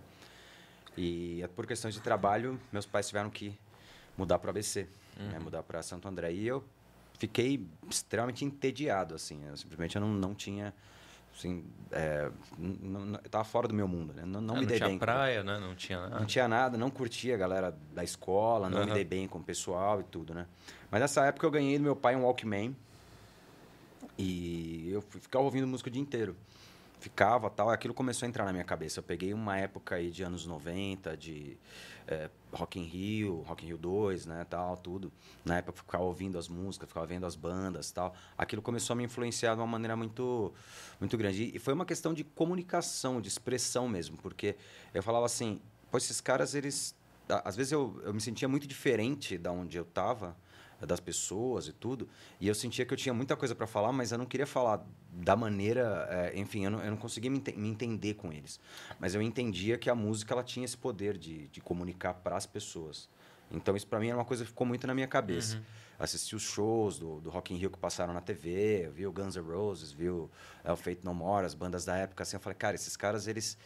E 0.98 1.46
por 1.56 1.66
questões 1.66 1.94
de 1.94 2.02
trabalho, 2.02 2.60
meus 2.72 2.86
pais 2.86 3.08
tiveram 3.08 3.30
que 3.30 3.58
mudar 4.18 4.40
para 4.40 4.50
ABC, 4.50 4.84
né? 4.84 4.90
uhum. 5.20 5.30
né? 5.32 5.40
mudar 5.40 5.64
para 5.64 5.82
Santo 5.82 6.08
André. 6.08 6.32
E 6.34 6.48
eu 6.48 6.64
fiquei 7.18 7.66
extremamente 7.90 8.44
entediado, 8.44 9.16
assim. 9.16 9.46
Eu 9.46 9.58
simplesmente 9.58 9.96
eu 9.96 10.02
não, 10.02 10.10
não 10.10 10.34
tinha 10.34 10.74
Assim, 11.38 11.65
é, 11.92 12.32
não, 12.58 13.06
não, 13.06 13.20
eu 13.22 13.30
tava 13.30 13.44
fora 13.44 13.68
do 13.68 13.74
meu 13.74 13.88
mundo, 13.88 14.13
né? 14.13 14.24
Não, 14.25 14.39
não 14.39 14.56
é, 14.56 14.60
me 14.62 14.65
dei 14.65 14.80
bem. 14.80 14.89
Não 14.89 14.98
tinha 14.98 15.00
praia, 15.00 15.44
né? 15.44 15.60
Não 15.60 15.75
tinha 15.75 16.00
nada. 16.00 16.20
Não 16.20 16.25
tinha 16.25 16.48
nada, 16.48 16.77
não 16.77 16.89
curtia 16.89 17.36
a 17.36 17.38
galera 17.38 17.77
da 17.94 18.04
escola, 18.04 18.70
não 18.70 18.80
uhum. 18.80 18.86
me 18.86 18.94
dei 18.94 19.04
bem 19.04 19.27
com 19.27 19.39
o 19.39 19.44
pessoal 19.44 20.00
e 20.00 20.04
tudo, 20.04 20.34
né? 20.34 20.46
Mas 20.89 21.01
nessa 21.01 21.25
época 21.25 21.46
eu 21.46 21.51
ganhei 21.51 21.77
do 21.77 21.84
meu 21.84 21.96
pai 21.96 22.15
um 22.15 22.24
Walkman 22.24 22.75
e 24.18 24.89
eu 24.92 25.01
ficava 25.01 25.44
ouvindo 25.44 25.68
música 25.68 25.89
o 25.89 25.92
dia 25.92 26.01
inteiro. 26.01 26.38
Ficava 27.01 27.50
tal, 27.50 27.70
aquilo 27.70 27.94
começou 27.94 28.25
a 28.25 28.30
entrar 28.30 28.46
na 28.46 28.54
minha 28.54 28.63
cabeça. 28.63 29.00
Eu 29.00 29.04
peguei 29.04 29.34
uma 29.34 29.58
época 29.58 29.96
aí 29.96 30.10
de 30.10 30.24
anos 30.24 30.46
90, 30.46 31.18
de 31.18 31.58
é, 32.08 32.30
Rock 32.56 32.80
in 32.80 32.84
Rio, 32.84 33.42
Rock 33.42 33.64
in 33.64 33.68
Rio 33.68 33.78
2, 33.78 34.26
né, 34.26 34.46
tal, 34.50 34.78
tudo. 34.78 35.12
Na 35.44 35.58
época 35.58 35.72
eu 35.72 35.84
ficava 35.84 36.04
ouvindo 36.04 36.38
as 36.38 36.48
músicas, 36.48 36.88
ficava 36.88 37.06
vendo 37.06 37.26
as 37.26 37.36
bandas, 37.36 37.92
tal. 37.92 38.16
Aquilo 38.38 38.62
começou 38.62 38.94
a 38.94 38.98
me 38.98 39.04
influenciar 39.04 39.56
de 39.56 39.62
uma 39.62 39.68
maneira 39.68 39.96
muito 39.96 40.54
muito 41.00 41.18
grande. 41.18 41.52
E 41.54 41.60
foi 41.60 41.74
uma 41.74 41.86
questão 41.86 42.14
de 42.14 42.24
comunicação, 42.24 43.22
de 43.22 43.28
expressão 43.28 43.88
mesmo, 43.88 44.18
porque 44.18 44.56
eu 44.94 45.04
falava 45.04 45.26
assim, 45.26 45.60
pô, 45.92 45.98
esses 45.98 46.22
caras 46.22 46.56
eles 46.56 46.96
às 47.28 47.56
vezes 47.56 47.72
eu, 47.72 48.00
eu 48.04 48.14
me 48.14 48.22
sentia 48.22 48.48
muito 48.48 48.68
diferente 48.68 49.38
da 49.38 49.52
onde 49.52 49.78
eu 49.78 49.84
estava 49.84 50.38
das 50.82 51.00
pessoas 51.00 51.67
e 51.67 51.74
tudo. 51.74 52.08
E 52.39 52.48
eu 52.48 52.55
sentia 52.55 52.86
que 52.86 52.94
eu 52.94 52.98
tinha 52.98 53.13
muita 53.13 53.36
coisa 53.36 53.53
para 53.53 53.67
falar, 53.67 53.91
mas 53.91 54.12
eu 54.12 54.17
não 54.17 54.25
queria 54.25 54.48
falar 54.48 54.86
da 55.12 55.36
maneira. 55.36 56.08
É, 56.10 56.39
enfim, 56.39 56.65
eu 56.65 56.72
não, 56.72 56.82
eu 56.84 56.91
não 56.91 56.98
conseguia 56.98 57.29
me, 57.29 57.41
me, 57.55 57.70
entender 57.70 58.15
com 58.15 58.34
eles. 58.34 58.60
Mas 59.00 59.13
eu 59.15 59.22
entendia 59.22 59.77
que 59.77 59.89
a 59.89 59.96
música 59.96 60.34
ela 60.34 60.44
tinha 60.44 60.65
esse 60.65 60.77
poder 60.77 61.17
de, 61.17 61.48
de 61.50 61.62
comunicar 61.62 62.15
para 62.15 62.36
as 62.36 62.46
pessoas. 62.46 63.08
Então, 63.51 63.75
isso 63.75 63.88
para 63.88 64.00
mim 64.00 64.08
era 64.08 64.17
uma 64.17 64.25
coisa 64.25 64.44
que 64.44 64.50
ficou 64.50 64.65
muito 64.65 64.88
na 64.88 64.94
minha 64.94 65.08
cabeça. 65.08 65.58
Uhum. 65.58 65.63
Assisti 65.98 66.36
os 66.36 66.41
shows 66.41 67.00
do, 67.00 67.22
do 67.22 67.29
Rock 67.29 67.53
in 67.53 67.58
Rio 67.58 67.70
que 67.70 67.77
passaram 67.77 68.13
na 68.13 68.20
TV, 68.20 68.91
vi 68.94 69.08
o 69.08 69.12
Guns 69.12 69.36
N' 69.36 69.41
Roses, 69.41 69.91
vi 69.91 70.10
o, 70.10 70.29
é, 70.63 70.72
o 70.72 70.75
Fate 70.75 71.00
No 71.03 71.13
More, 71.13 71.46
as 71.46 71.53
bandas 71.53 71.86
da 71.86 71.96
época. 71.96 72.24
Assim, 72.24 72.36
eu 72.36 72.39
falei, 72.41 72.58
cara, 72.58 72.75
esses 72.75 72.98
caras, 72.98 73.27
eles, 73.27 73.58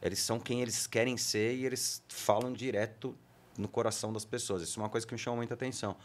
eles 0.00 0.20
são 0.20 0.38
quem 0.38 0.62
eles 0.62 0.86
querem 0.86 1.16
ser 1.16 1.56
e 1.56 1.64
eles 1.64 2.02
falam 2.08 2.52
direto 2.52 3.16
no 3.58 3.68
coração 3.68 4.12
das 4.12 4.24
pessoas. 4.24 4.62
Isso 4.62 4.78
é 4.78 4.82
uma 4.82 4.88
coisa 4.88 5.06
que 5.06 5.12
me 5.12 5.18
chama 5.18 5.38
muita 5.38 5.54
atenção. 5.54 5.96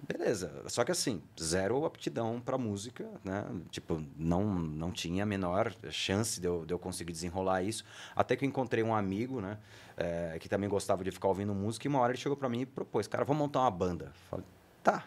Beleza, 0.00 0.62
só 0.68 0.84
que 0.84 0.92
assim, 0.92 1.20
zero 1.40 1.84
aptidão 1.84 2.40
para 2.40 2.56
música, 2.56 3.10
né? 3.24 3.44
Tipo, 3.70 4.02
não, 4.16 4.44
não 4.54 4.92
tinha 4.92 5.24
a 5.24 5.26
menor 5.26 5.74
chance 5.90 6.40
de 6.40 6.46
eu, 6.46 6.64
de 6.64 6.72
eu 6.72 6.78
conseguir 6.78 7.12
desenrolar 7.12 7.62
isso. 7.62 7.84
Até 8.14 8.36
que 8.36 8.44
eu 8.44 8.48
encontrei 8.48 8.82
um 8.84 8.94
amigo, 8.94 9.40
né? 9.40 9.58
É, 9.96 10.38
que 10.40 10.48
também 10.48 10.68
gostava 10.68 11.02
de 11.02 11.10
ficar 11.10 11.28
ouvindo 11.28 11.52
música, 11.52 11.86
e 11.86 11.88
uma 11.88 11.98
hora 11.98 12.12
ele 12.12 12.18
chegou 12.20 12.36
para 12.36 12.48
mim 12.48 12.60
e 12.60 12.66
propôs: 12.66 13.08
Cara, 13.08 13.24
vamos 13.24 13.40
montar 13.40 13.60
uma 13.60 13.70
banda. 13.70 14.12
falei: 14.30 14.46
Tá, 14.82 15.04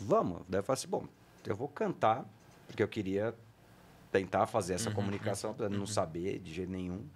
vamos. 0.00 0.42
Daí 0.48 0.58
eu 0.58 0.64
falei 0.64 0.78
assim: 0.78 0.88
Bom, 0.88 1.06
eu 1.46 1.54
vou 1.54 1.68
cantar, 1.68 2.26
porque 2.66 2.82
eu 2.82 2.88
queria 2.88 3.34
tentar 4.10 4.46
fazer 4.46 4.74
essa 4.74 4.90
uhum, 4.90 4.94
comunicação, 4.94 5.54
uhum. 5.58 5.68
não 5.70 5.86
saber 5.86 6.38
de 6.40 6.52
jeito 6.52 6.70
nenhum. 6.70 7.06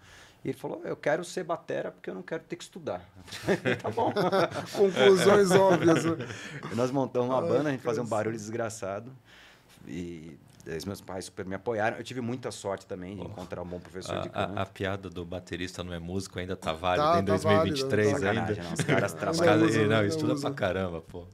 E 0.46 0.50
ele 0.50 0.56
falou: 0.56 0.80
Eu 0.84 0.94
quero 0.94 1.24
ser 1.24 1.42
batera 1.42 1.90
porque 1.90 2.08
eu 2.08 2.14
não 2.14 2.22
quero 2.22 2.44
ter 2.44 2.54
que 2.54 2.62
estudar. 2.62 3.04
tá 3.82 3.90
bom. 3.90 4.12
Conclusões 4.72 5.50
óbvias. 5.50 6.04
Né? 6.04 6.16
nós 6.76 6.92
montamos 6.92 7.30
uma 7.30 7.42
Ai, 7.42 7.48
banda, 7.48 7.68
a 7.68 7.72
gente 7.72 7.80
fazia 7.80 8.00
um 8.00 8.06
barulho 8.06 8.36
desgraçado. 8.36 9.10
E 9.88 10.38
os 10.64 10.84
meus 10.84 11.00
pais 11.00 11.24
super 11.24 11.44
me 11.44 11.56
apoiaram. 11.56 11.96
Eu 11.96 12.04
tive 12.04 12.20
muita 12.20 12.52
sorte 12.52 12.86
também 12.86 13.16
de 13.16 13.22
oh. 13.22 13.24
encontrar 13.24 13.60
um 13.60 13.66
bom 13.66 13.80
professor 13.80 14.18
a, 14.18 14.20
de 14.20 14.28
canto. 14.28 14.56
A, 14.56 14.62
a, 14.62 14.66
piada 14.66 15.10
do 15.10 15.24
baterista 15.24 15.82
não 15.82 15.92
é 15.92 15.98
músico 15.98 16.38
ainda 16.38 16.54
tá 16.54 16.72
válida 16.72 17.14
tá, 17.14 17.18
em 17.18 17.24
2023 17.24 18.20
tá 18.20 18.30
ainda. 18.30 18.54
Não, 18.54 18.72
os 18.72 18.80
caras 18.82 19.12
trabalham. 19.18 19.56
Não, 19.56 19.88
não, 19.88 20.06
estuda 20.06 20.36
pra 20.36 20.52
caramba, 20.52 21.00
pô. 21.00 21.24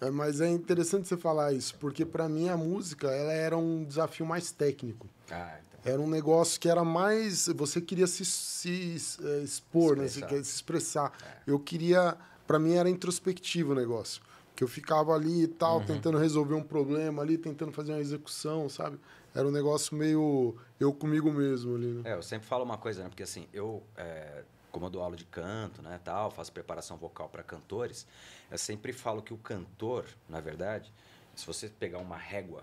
É, 0.00 0.08
mas 0.08 0.40
é 0.40 0.48
interessante 0.48 1.08
você 1.08 1.16
falar 1.16 1.52
isso, 1.52 1.74
porque 1.80 2.06
para 2.06 2.28
mim 2.28 2.48
a 2.48 2.56
música 2.56 3.08
ela 3.10 3.32
era 3.32 3.58
um 3.58 3.82
desafio 3.82 4.24
mais 4.24 4.52
técnico. 4.52 5.08
Ah, 5.28 5.56
era 5.84 6.00
um 6.00 6.08
negócio 6.08 6.60
que 6.60 6.68
era 6.68 6.84
mais. 6.84 7.48
Você 7.48 7.80
queria 7.80 8.06
se, 8.06 8.24
se 8.24 8.96
uh, 9.20 9.42
expor, 9.42 9.96
se 9.98 10.04
expressar. 10.04 10.32
Né? 10.32 10.42
se, 10.42 10.44
se 10.44 10.54
expressar. 10.56 11.12
É. 11.22 11.38
Eu 11.46 11.58
queria. 11.58 12.16
Para 12.46 12.58
mim 12.58 12.74
era 12.74 12.90
introspectivo 12.90 13.72
o 13.72 13.74
negócio. 13.74 14.22
Que 14.54 14.64
eu 14.64 14.68
ficava 14.68 15.14
ali 15.14 15.44
e 15.44 15.48
tal, 15.48 15.78
uhum. 15.78 15.86
tentando 15.86 16.18
resolver 16.18 16.54
um 16.54 16.62
problema 16.62 17.22
ali, 17.22 17.38
tentando 17.38 17.72
fazer 17.72 17.92
uma 17.92 18.00
execução, 18.00 18.68
sabe? 18.68 18.98
Era 19.34 19.46
um 19.46 19.50
negócio 19.50 19.96
meio 19.96 20.56
eu 20.78 20.92
comigo 20.92 21.32
mesmo 21.32 21.76
ali. 21.76 21.86
Né? 21.86 22.10
É, 22.10 22.14
eu 22.14 22.22
sempre 22.22 22.46
falo 22.46 22.64
uma 22.64 22.76
coisa, 22.76 23.02
né? 23.02 23.08
Porque 23.08 23.22
assim, 23.22 23.46
eu. 23.52 23.82
É, 23.96 24.42
como 24.70 24.86
eu 24.86 24.90
dou 24.90 25.02
aula 25.02 25.16
de 25.16 25.24
canto, 25.24 25.82
né, 25.82 26.00
tal, 26.04 26.30
faço 26.30 26.52
preparação 26.52 26.96
vocal 26.96 27.28
para 27.28 27.42
cantores, 27.42 28.06
eu 28.48 28.56
sempre 28.56 28.92
falo 28.92 29.20
que 29.20 29.34
o 29.34 29.36
cantor, 29.36 30.04
na 30.28 30.40
verdade, 30.40 30.92
se 31.34 31.44
você 31.44 31.68
pegar 31.68 31.98
uma 31.98 32.16
régua 32.16 32.62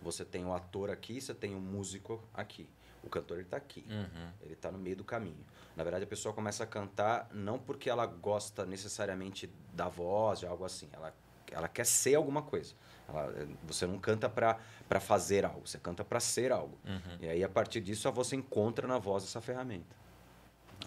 você 0.00 0.24
tem 0.24 0.44
o 0.44 0.52
ator 0.52 0.90
aqui, 0.90 1.20
você 1.20 1.34
tem 1.34 1.54
o 1.54 1.60
músico 1.60 2.22
aqui. 2.34 2.68
O 3.02 3.08
cantor 3.08 3.40
está 3.40 3.56
aqui. 3.56 3.84
Uhum. 3.88 4.30
Ele 4.42 4.54
está 4.54 4.70
no 4.70 4.78
meio 4.78 4.96
do 4.96 5.04
caminho. 5.04 5.44
Na 5.76 5.84
verdade, 5.84 6.04
a 6.04 6.06
pessoa 6.06 6.34
começa 6.34 6.64
a 6.64 6.66
cantar 6.66 7.28
não 7.32 7.58
porque 7.58 7.88
ela 7.88 8.04
gosta 8.04 8.66
necessariamente 8.66 9.48
da 9.72 9.88
voz, 9.88 10.40
de 10.40 10.46
algo 10.46 10.64
assim. 10.64 10.88
Ela, 10.92 11.14
ela 11.52 11.68
quer 11.68 11.86
ser 11.86 12.16
alguma 12.16 12.42
coisa. 12.42 12.74
Ela, 13.08 13.32
você 13.62 13.86
não 13.86 13.98
canta 13.98 14.28
para 14.28 15.00
fazer 15.00 15.44
algo, 15.44 15.66
você 15.66 15.78
canta 15.78 16.04
para 16.04 16.18
ser 16.18 16.50
algo. 16.50 16.76
Uhum. 16.84 17.18
E 17.20 17.28
aí, 17.28 17.44
a 17.44 17.48
partir 17.48 17.80
disso, 17.80 18.10
você 18.10 18.34
encontra 18.34 18.88
na 18.88 18.98
voz 18.98 19.22
essa 19.22 19.40
ferramenta. 19.40 19.94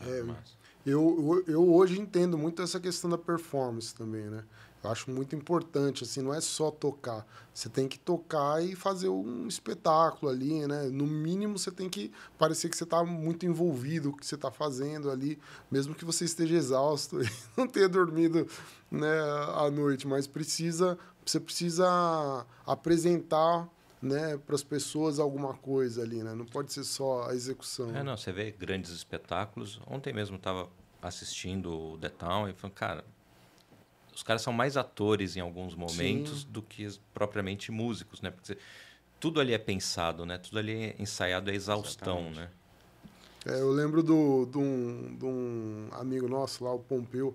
É, 0.01 0.22
Eu, 0.86 1.44
eu, 1.48 1.54
eu 1.54 1.74
hoje 1.74 2.00
entendo 2.00 2.38
muito 2.38 2.62
essa 2.62 2.80
questão 2.80 3.10
da 3.10 3.18
performance 3.18 3.94
também, 3.94 4.30
né? 4.30 4.44
Eu 4.83 4.89
acho 4.89 5.12
muito 5.12 5.36
importante, 5.36 6.03
assim, 6.03 6.21
não 6.21 6.33
é 6.33 6.39
só 6.39 6.71
tocar. 6.71 7.25
Você 7.53 7.67
tem 7.67 7.88
que 7.88 8.00
tocar 8.00 8.63
e 8.63 8.75
fazer 8.75 9.09
um 9.09 9.45
espetáculo 9.48 10.31
ali, 10.31 10.65
né? 10.65 10.83
No 10.86 11.05
mínimo, 11.05 11.59
você 11.59 11.69
tem 11.69 11.89
que 11.89 12.12
parecer 12.38 12.69
que 12.69 12.77
você 12.77 12.86
está 12.86 13.03
muito 13.03 13.45
envolvido 13.45 14.13
que 14.13 14.25
você 14.25 14.36
está 14.36 14.50
fazendo 14.50 15.12
ali, 15.12 15.38
mesmo 15.69 15.93
que 15.93 16.05
você 16.05 16.24
esteja 16.24 16.55
exausto 16.55 17.21
e 17.21 17.29
não 17.57 17.67
tenha 17.67 17.89
dormido 17.89 18.48
né, 18.89 19.19
à 19.55 19.69
noite, 19.69 20.07
mas 20.07 20.27
precisa, 20.27 20.98
você 21.25 21.39
precisa 21.39 22.45
apresentar 22.65 23.67
né, 24.01 24.38
para 24.38 24.55
as 24.55 24.63
pessoas 24.63 25.19
alguma 25.19 25.53
coisa 25.53 26.01
ali, 26.01 26.24
né? 26.24 26.33
Não 26.33 26.45
pode 26.45 26.71
ser 26.71 26.86
só 26.86 27.29
a 27.29 27.36
execução. 27.36 27.93
É, 27.93 28.01
não, 28.01 28.15
você 28.15 28.31
vê 28.31 28.51
grandes 28.51 28.91
espetáculos. 28.91 29.81
Ontem 29.86 30.13
mesmo 30.13 30.38
estava 30.38 30.69
assistindo 31.01 31.71
o 31.71 31.98
The 31.98 32.09
Town 32.09 32.48
e 32.48 32.53
falando, 32.53 32.75
cara, 32.75 33.05
os 34.20 34.24
caras 34.24 34.42
são 34.42 34.52
mais 34.52 34.76
atores 34.76 35.38
em 35.38 35.40
alguns 35.40 35.74
momentos 35.76 36.42
Sim. 36.42 36.48
do 36.50 36.62
que 36.62 36.86
propriamente 37.14 37.72
músicos, 37.72 38.22
né? 38.22 38.30
Porque 38.30 38.58
tudo 39.18 39.40
ali 39.40 39.54
é 39.54 39.58
pensado, 39.58 40.26
né? 40.26 40.38
Tudo 40.38 40.60
ali 40.60 40.74
é 40.74 40.96
ensaiado, 41.00 41.50
é 41.50 41.56
exaustão, 41.56 42.28
Exatamente. 42.28 42.40
né? 42.40 42.50
É, 43.46 43.62
eu 43.62 43.72
lembro 43.72 44.02
de 44.02 44.08
do, 44.08 44.46
do 44.46 44.60
um, 44.60 45.16
do 45.18 45.26
um 45.26 45.88
amigo 45.92 46.28
nosso 46.28 46.66
lá, 46.66 46.74
o 46.74 46.80
Pompeu, 46.80 47.34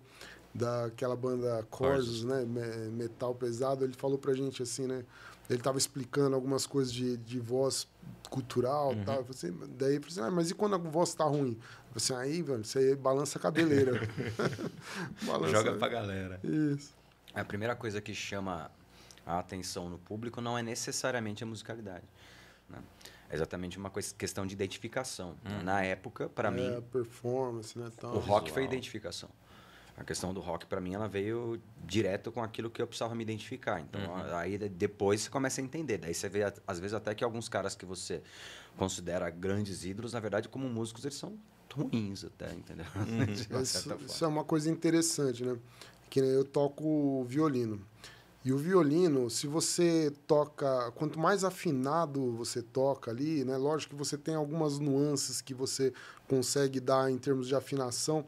daquela 0.55 1.17
banda 1.17 1.67
Corsos, 1.71 2.23
né? 2.23 2.45
Metal 2.93 3.35
pesado, 3.35 3.83
ele 3.83 3.95
falou 3.95 4.19
pra 4.19 4.35
gente 4.35 4.62
assim, 4.62 4.87
né? 4.87 5.05
Ele 5.48 5.58
estava 5.58 5.78
explicando 5.78 6.34
algumas 6.34 6.66
coisas 6.66 6.92
de, 6.92 7.16
de 7.18 7.38
voz 7.38 7.86
cultural 8.30 8.90
uhum. 8.90 9.04
tal. 9.04 9.26
Assim, 9.28 9.52
daí 9.76 9.96
eu 9.96 10.00
falei 10.00 10.06
assim, 10.08 10.20
ah, 10.20 10.30
mas 10.30 10.50
e 10.50 10.54
quando 10.54 10.74
a 10.74 10.78
voz 10.78 11.10
está 11.10 11.24
ruim? 11.24 11.58
Eu 11.94 12.00
falei 12.00 12.24
assim, 12.24 12.36
aí, 12.36 12.42
velho, 12.42 12.64
você 12.64 12.96
balança 12.96 13.38
a 13.38 13.40
cabeleira. 13.42 14.00
balança, 15.22 15.52
Joga 15.52 15.72
pra 15.74 15.88
galera. 15.88 16.40
Isso. 16.42 16.94
A 17.34 17.44
primeira 17.44 17.76
coisa 17.76 18.00
que 18.00 18.14
chama 18.14 18.70
a 19.26 19.38
atenção 19.38 19.88
no 19.88 19.98
público 19.98 20.40
não 20.40 20.56
é 20.56 20.62
necessariamente 20.62 21.42
a 21.42 21.46
musicalidade. 21.46 22.04
Né? 22.68 22.78
É 23.28 23.34
exatamente 23.34 23.78
uma 23.78 23.90
questão 23.90 24.46
de 24.46 24.54
identificação. 24.54 25.36
Hum. 25.44 25.62
Na 25.64 25.82
época, 25.82 26.28
para 26.28 26.48
é, 26.48 26.52
mim. 26.52 26.82
performance, 26.92 27.78
né? 27.78 27.90
Tal, 27.96 28.14
o 28.14 28.18
rock 28.18 28.44
visual. 28.44 28.54
foi 28.54 28.64
identificação. 28.64 29.30
A 29.96 30.02
questão 30.02 30.34
do 30.34 30.40
rock, 30.40 30.66
para 30.66 30.80
mim, 30.80 30.94
ela 30.94 31.06
veio 31.06 31.60
direto 31.84 32.32
com 32.32 32.42
aquilo 32.42 32.68
que 32.68 32.82
eu 32.82 32.86
precisava 32.86 33.14
me 33.14 33.22
identificar. 33.22 33.80
Então, 33.80 34.00
uhum. 34.00 34.36
aí 34.36 34.58
depois 34.68 35.22
você 35.22 35.30
começa 35.30 35.60
a 35.60 35.64
entender. 35.64 35.98
Daí 35.98 36.12
você 36.12 36.28
vê, 36.28 36.42
às 36.66 36.80
vezes, 36.80 36.94
até 36.94 37.14
que 37.14 37.22
alguns 37.22 37.48
caras 37.48 37.76
que 37.76 37.86
você 37.86 38.20
considera 38.76 39.30
grandes 39.30 39.84
ídolos, 39.84 40.12
na 40.12 40.20
verdade, 40.20 40.48
como 40.48 40.68
músicos, 40.68 41.04
eles 41.04 41.16
são 41.16 41.38
ruins 41.72 42.24
até, 42.24 42.52
entendeu? 42.52 42.86
Uhum. 42.94 43.24
isso, 43.60 43.94
isso, 44.04 44.24
é 44.24 44.28
uma 44.28 44.44
coisa 44.44 44.70
interessante, 44.70 45.44
né? 45.44 45.56
Que 46.10 46.20
eu 46.20 46.44
toco 46.44 47.24
violino. 47.24 47.80
E 48.44 48.52
o 48.52 48.58
violino, 48.58 49.30
se 49.30 49.46
você 49.46 50.12
toca, 50.26 50.92
quanto 50.92 51.18
mais 51.18 51.44
afinado 51.44 52.32
você 52.32 52.60
toca 52.60 53.10
ali, 53.10 53.42
né? 53.42 53.56
Lógico 53.56 53.94
que 53.94 53.98
você 53.98 54.18
tem 54.18 54.34
algumas 54.34 54.78
nuances 54.78 55.40
que 55.40 55.54
você 55.54 55.94
consegue 56.28 56.78
dar 56.78 57.10
em 57.10 57.16
termos 57.16 57.48
de 57.48 57.54
afinação, 57.54 58.24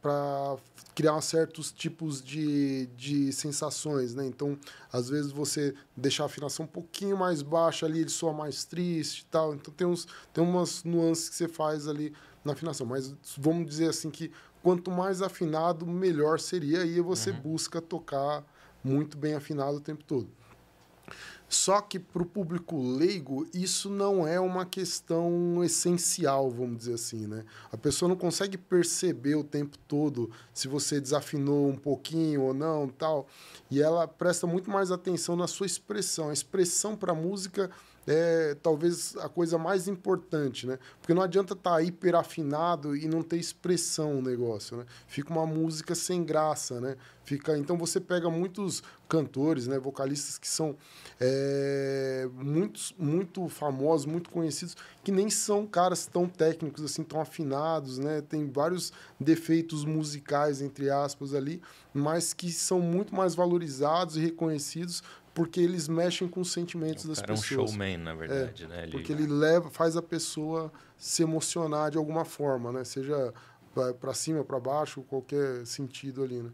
para 0.00 0.56
criar 0.94 1.20
certos 1.20 1.72
tipos 1.72 2.22
de, 2.22 2.86
de 2.96 3.32
sensações, 3.32 4.14
né? 4.14 4.26
Então, 4.26 4.58
às 4.92 5.08
vezes 5.08 5.32
você 5.32 5.74
deixar 5.96 6.24
a 6.24 6.26
afinação 6.26 6.64
um 6.64 6.68
pouquinho 6.68 7.16
mais 7.16 7.42
baixa 7.42 7.86
ali, 7.86 8.00
ele 8.00 8.10
soa 8.10 8.32
mais 8.32 8.64
triste 8.64 9.20
e 9.20 9.26
tal. 9.26 9.54
Então, 9.54 9.72
tem, 9.72 9.86
uns, 9.86 10.06
tem 10.32 10.44
umas 10.44 10.84
nuances 10.84 11.28
que 11.28 11.34
você 11.34 11.48
faz 11.48 11.88
ali 11.88 12.12
na 12.44 12.52
afinação. 12.52 12.86
Mas 12.86 13.14
vamos 13.38 13.66
dizer 13.66 13.88
assim 13.88 14.10
que 14.10 14.30
quanto 14.62 14.90
mais 14.90 15.22
afinado, 15.22 15.86
melhor 15.86 16.38
seria. 16.38 16.84
E 16.84 17.00
você 17.00 17.30
uhum. 17.30 17.40
busca 17.40 17.80
tocar 17.80 18.44
muito 18.84 19.16
bem 19.16 19.34
afinado 19.34 19.76
o 19.76 19.80
tempo 19.80 20.04
todo. 20.04 20.28
Só 21.52 21.82
que 21.82 21.98
para 21.98 22.22
o 22.22 22.26
público 22.26 22.80
leigo, 22.80 23.46
isso 23.52 23.90
não 23.90 24.26
é 24.26 24.40
uma 24.40 24.64
questão 24.64 25.62
essencial, 25.62 26.50
vamos 26.50 26.78
dizer 26.78 26.94
assim, 26.94 27.26
né? 27.26 27.44
A 27.70 27.76
pessoa 27.76 28.08
não 28.08 28.16
consegue 28.16 28.56
perceber 28.56 29.34
o 29.34 29.44
tempo 29.44 29.76
todo 29.86 30.30
se 30.54 30.66
você 30.66 30.98
desafinou 30.98 31.68
um 31.68 31.76
pouquinho 31.76 32.40
ou 32.40 32.54
não, 32.54 32.88
tal. 32.88 33.26
E 33.70 33.82
ela 33.82 34.08
presta 34.08 34.46
muito 34.46 34.70
mais 34.70 34.90
atenção 34.90 35.36
na 35.36 35.46
sua 35.46 35.66
expressão. 35.66 36.30
A 36.30 36.32
expressão 36.32 36.96
para 36.96 37.12
a 37.12 37.14
música 37.14 37.70
é 38.06 38.56
talvez 38.62 39.16
a 39.16 39.28
coisa 39.28 39.56
mais 39.58 39.86
importante, 39.88 40.66
né? 40.66 40.78
Porque 41.00 41.14
não 41.14 41.22
adianta 41.22 41.54
estar 41.54 41.74
tá 41.74 41.82
hiper 41.82 42.14
afinado 42.14 42.96
e 42.96 43.06
não 43.06 43.22
ter 43.22 43.36
expressão 43.36 44.14
no 44.14 44.22
negócio, 44.22 44.76
né? 44.76 44.84
Fica 45.06 45.30
uma 45.30 45.46
música 45.46 45.94
sem 45.94 46.24
graça, 46.24 46.80
né? 46.80 46.96
Fica, 47.24 47.56
então 47.56 47.78
você 47.78 48.00
pega 48.00 48.28
muitos 48.28 48.82
cantores, 49.08 49.68
né, 49.68 49.78
vocalistas 49.78 50.38
que 50.38 50.48
são 50.48 50.74
é, 51.20 52.28
muitos, 52.32 52.94
muito 52.98 53.48
famosos, 53.48 54.06
muito 54.06 54.28
conhecidos, 54.30 54.76
que 55.04 55.12
nem 55.12 55.30
são 55.30 55.66
caras 55.66 56.06
tão 56.06 56.26
técnicos 56.26 56.82
assim, 56.82 57.04
tão 57.04 57.20
afinados, 57.20 57.98
né? 57.98 58.22
Tem 58.22 58.50
vários 58.50 58.92
defeitos 59.20 59.84
musicais 59.84 60.60
entre 60.60 60.90
aspas 60.90 61.32
ali, 61.32 61.62
mas 61.94 62.32
que 62.32 62.50
são 62.50 62.80
muito 62.80 63.14
mais 63.14 63.34
valorizados 63.34 64.16
e 64.16 64.20
reconhecidos 64.20 65.02
porque 65.34 65.60
eles 65.60 65.88
mexem 65.88 66.28
com 66.28 66.40
os 66.40 66.52
sentimentos 66.52 67.04
das 67.04 67.20
pessoas. 67.20 67.52
É 67.52 67.54
um 67.54 67.66
showman, 67.66 67.96
na 67.98 68.14
verdade, 68.14 68.64
é, 68.64 68.66
né? 68.66 68.82
Ele... 68.84 68.92
Porque 68.92 69.12
ele 69.12 69.26
leva, 69.26 69.70
faz 69.70 69.96
a 69.96 70.02
pessoa 70.02 70.72
se 70.96 71.22
emocionar 71.22 71.90
de 71.90 71.98
alguma 71.98 72.24
forma, 72.24 72.72
né? 72.72 72.84
Seja 72.84 73.32
para 74.00 74.12
cima, 74.12 74.44
para 74.44 74.60
baixo, 74.60 75.02
qualquer 75.02 75.66
sentido 75.66 76.22
ali, 76.22 76.42
né? 76.42 76.50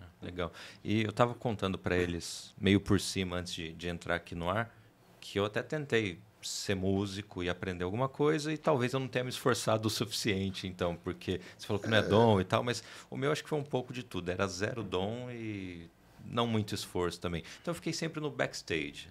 É, 0.00 0.26
legal. 0.26 0.52
E 0.82 1.02
eu 1.02 1.10
estava 1.10 1.34
contando 1.34 1.78
para 1.78 1.96
eles, 1.96 2.52
meio 2.60 2.80
por 2.80 3.00
cima, 3.00 3.36
antes 3.36 3.52
de, 3.52 3.72
de 3.72 3.88
entrar 3.88 4.16
aqui 4.16 4.34
no 4.34 4.50
ar, 4.50 4.74
que 5.20 5.38
eu 5.38 5.44
até 5.44 5.62
tentei 5.62 6.18
ser 6.42 6.74
músico 6.74 7.42
e 7.42 7.48
aprender 7.48 7.84
alguma 7.84 8.08
coisa 8.08 8.52
e 8.52 8.58
talvez 8.58 8.92
eu 8.92 8.98
não 8.98 9.06
tenha 9.06 9.22
me 9.22 9.30
esforçado 9.30 9.86
o 9.86 9.90
suficiente, 9.90 10.66
então, 10.66 10.96
porque 10.96 11.40
você 11.56 11.66
falou 11.66 11.80
que 11.80 11.88
não 11.88 11.96
é, 11.96 12.00
é 12.00 12.02
dom 12.02 12.40
e 12.40 12.44
tal, 12.44 12.64
mas 12.64 12.82
o 13.08 13.16
meu 13.16 13.30
acho 13.30 13.44
que 13.44 13.48
foi 13.48 13.58
um 13.60 13.64
pouco 13.64 13.92
de 13.92 14.02
tudo. 14.02 14.28
Era 14.28 14.48
zero 14.48 14.82
dom 14.82 15.30
e 15.30 15.88
não 16.26 16.46
muito 16.46 16.74
esforço 16.74 17.20
também. 17.20 17.42
Então 17.60 17.72
eu 17.72 17.74
fiquei 17.74 17.92
sempre 17.92 18.20
no 18.20 18.30
backstage. 18.30 19.08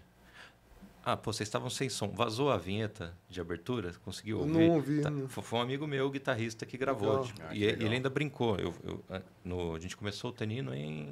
Ah, 1.04 1.17
pô, 1.17 1.34
vocês 1.34 1.47
estavam 1.47 1.69
sem 1.69 1.89
som. 1.89 2.10
Vazou 2.10 2.52
a 2.52 2.58
vinheta 2.58 3.17
de 3.28 3.41
abertura? 3.41 3.91
Conseguiu 4.06 4.39
ouvir? 4.39 4.52
Não 4.52 4.69
ouvi. 4.69 5.02
Tá. 5.02 5.10
não. 5.10 5.28
Foi 5.28 5.58
um 5.58 5.62
amigo 5.62 5.88
meu, 5.88 6.10
guitarrista, 6.12 6.63
que 6.63 6.78
gravou. 6.78 7.26
Tipo, 7.26 7.41
ah, 7.41 7.56
e 7.56 7.63
ele 7.63 7.95
ainda 7.95 8.10
brincou. 8.10 8.56
Eu, 8.58 8.74
eu, 8.84 9.04
ah, 9.10 9.21
no, 9.43 9.76
a 9.76 9.80
gente 9.80 9.97
começou 9.97 10.30
o 10.30 10.34
Tenino 10.34 10.76
em 10.76 11.08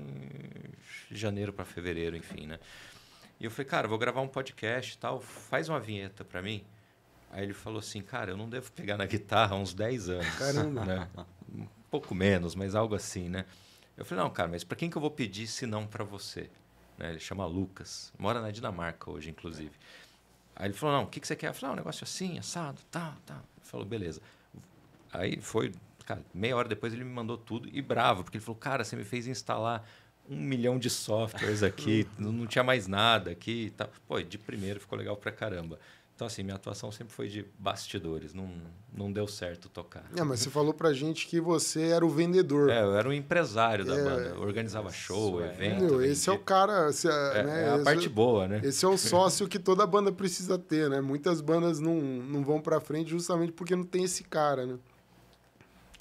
janeiro 1.10 1.52
para 1.52 1.66
fevereiro, 1.66 2.16
enfim, 2.16 2.46
né? 2.46 2.60
E 3.40 3.46
eu 3.46 3.52
falei, 3.52 3.66
cara, 3.66 3.88
vou 3.88 3.98
gravar 3.98 4.22
um 4.22 4.28
podcast 4.28 4.94
e 4.94 4.98
tal, 4.98 5.20
faz 5.20 5.70
uma 5.70 5.80
vinheta 5.80 6.24
para 6.24 6.42
mim. 6.42 6.64
Aí 7.32 7.44
ele 7.44 7.54
falou 7.54 7.80
assim, 7.80 8.02
cara, 8.02 8.32
eu 8.32 8.38
não 8.38 8.50
devo 8.50 8.72
pegar 8.72 8.98
na 8.98 9.06
guitarra 9.06 9.56
há 9.56 9.60
uns 9.60 9.74
10 9.74 10.10
anos. 10.10 10.36
Caramba. 10.36 10.86
Né? 10.86 11.08
Um 11.52 11.68
pouco 11.90 12.14
menos, 12.14 12.54
mas 12.54 12.76
algo 12.76 12.94
assim, 12.94 13.28
né? 13.28 13.44
Eu 14.00 14.06
falei, 14.06 14.24
não, 14.24 14.30
cara, 14.30 14.48
mas 14.48 14.64
para 14.64 14.78
quem 14.78 14.90
que 14.90 14.96
eu 14.96 15.02
vou 15.02 15.12
pedir 15.12 15.46
se 15.46 15.66
não 15.66 15.86
para 15.86 16.06
você? 16.06 16.50
Né? 16.98 17.10
Ele 17.10 17.20
chama 17.20 17.46
Lucas, 17.46 18.14
mora 18.18 18.42
na 18.42 18.50
Dinamarca 18.50 19.12
hoje, 19.12 19.30
inclusive. 19.30 19.74
Aí 20.56 20.68
ele 20.68 20.74
falou, 20.74 20.96
não, 20.96 21.04
o 21.04 21.08
que, 21.08 21.20
que 21.20 21.28
você 21.28 21.36
quer? 21.36 21.48
Eu 21.48 21.54
falei, 21.54 21.72
ah, 21.72 21.74
um 21.74 21.76
negócio 21.76 22.06
assim, 22.06 22.40
assado, 22.40 22.82
tá, 22.90 23.18
tá. 23.26 23.36
Ele 23.36 23.66
falou, 23.66 23.86
beleza. 23.86 24.22
Aí 25.12 25.42
foi, 25.42 25.74
cara, 26.06 26.24
meia 26.34 26.56
hora 26.56 26.70
depois 26.70 26.94
ele 26.94 27.04
me 27.04 27.12
mandou 27.12 27.38
tudo 27.38 27.70
e 27.74 27.82
bravo, 27.82 28.24
porque 28.24 28.38
ele 28.38 28.44
falou, 28.44 28.58
cara, 28.58 28.86
você 28.86 28.96
me 28.96 29.04
fez 29.04 29.28
instalar 29.28 29.86
um 30.30 30.38
milhão 30.38 30.80
de 30.80 30.90
softwares 30.90 31.62
aqui, 31.62 32.08
não, 32.18 32.32
não 32.32 32.48
tinha 32.48 32.64
mais 32.64 32.88
nada 32.88 33.32
aqui 33.32 33.66
e 33.66 33.70
tal. 33.72 33.90
Pô, 34.08 34.22
de 34.22 34.38
primeiro 34.38 34.80
ficou 34.80 34.98
legal 34.98 35.18
pra 35.18 35.32
caramba. 35.32 35.78
Então, 36.20 36.28
assim, 36.28 36.44
minha 36.44 36.58
atuação 36.58 36.92
sempre 36.92 37.14
foi 37.14 37.30
de 37.30 37.46
bastidores, 37.58 38.34
não, 38.34 38.52
não 38.92 39.10
deu 39.10 39.26
certo 39.26 39.70
tocar. 39.70 40.04
É, 40.18 40.22
mas 40.22 40.42
você 40.42 40.50
falou 40.50 40.74
pra 40.74 40.92
gente 40.92 41.26
que 41.26 41.40
você 41.40 41.92
era 41.92 42.06
o 42.06 42.10
vendedor. 42.10 42.70
É, 42.70 42.84
eu 42.84 42.94
era 42.94 43.08
o 43.08 43.14
empresário 43.14 43.86
da 43.86 43.96
é, 43.96 44.04
banda, 44.04 44.38
organizava 44.38 44.92
show, 44.92 45.42
é, 45.42 45.54
evento. 45.54 45.82
Meu, 45.82 46.04
esse 46.04 46.30
é 46.30 46.34
o 46.34 46.38
cara. 46.38 46.90
Esse 46.90 47.08
é, 47.08 47.12
é, 47.12 47.44
né, 47.44 47.64
é 47.64 47.70
a 47.70 47.76
esse, 47.76 47.84
parte 47.86 48.10
boa, 48.10 48.50
né? 48.50 48.60
Esse 48.66 48.84
é 48.84 48.88
o 48.90 48.98
sócio 48.98 49.48
que 49.48 49.58
toda 49.58 49.88
banda 49.88 50.12
precisa 50.12 50.60
ter, 50.60 50.90
né? 50.90 51.00
Muitas 51.00 51.40
bandas 51.40 51.80
não, 51.80 51.96
não 51.96 52.44
vão 52.44 52.60
pra 52.60 52.82
frente 52.82 53.12
justamente 53.12 53.54
porque 53.54 53.74
não 53.74 53.86
tem 53.86 54.04
esse 54.04 54.26
cara, 54.26 54.66
né? 54.66 54.78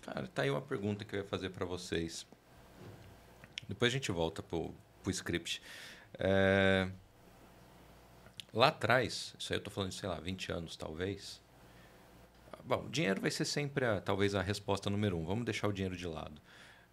Cara, 0.04 0.26
tá 0.26 0.42
aí 0.42 0.50
uma 0.50 0.60
pergunta 0.60 1.04
que 1.04 1.14
eu 1.14 1.20
ia 1.20 1.26
fazer 1.26 1.50
para 1.50 1.64
vocês. 1.64 2.26
Depois 3.68 3.92
a 3.92 3.94
gente 3.96 4.10
volta 4.10 4.42
pro, 4.42 4.74
pro 5.00 5.12
script. 5.12 5.62
É. 6.18 6.88
Lá 8.52 8.68
atrás, 8.68 9.34
isso 9.38 9.52
aí 9.52 9.56
eu 9.56 9.58
estou 9.58 9.72
falando 9.72 9.90
de, 9.90 9.96
sei 9.96 10.08
lá, 10.08 10.18
20 10.18 10.52
anos 10.52 10.76
talvez. 10.76 11.40
Bom, 12.64 12.88
dinheiro 12.90 13.20
vai 13.20 13.30
ser 13.30 13.44
sempre, 13.44 13.84
a, 13.84 14.00
talvez, 14.00 14.34
a 14.34 14.42
resposta 14.42 14.88
número 14.90 15.16
um. 15.18 15.24
Vamos 15.24 15.44
deixar 15.44 15.68
o 15.68 15.72
dinheiro 15.72 15.96
de 15.96 16.06
lado. 16.06 16.40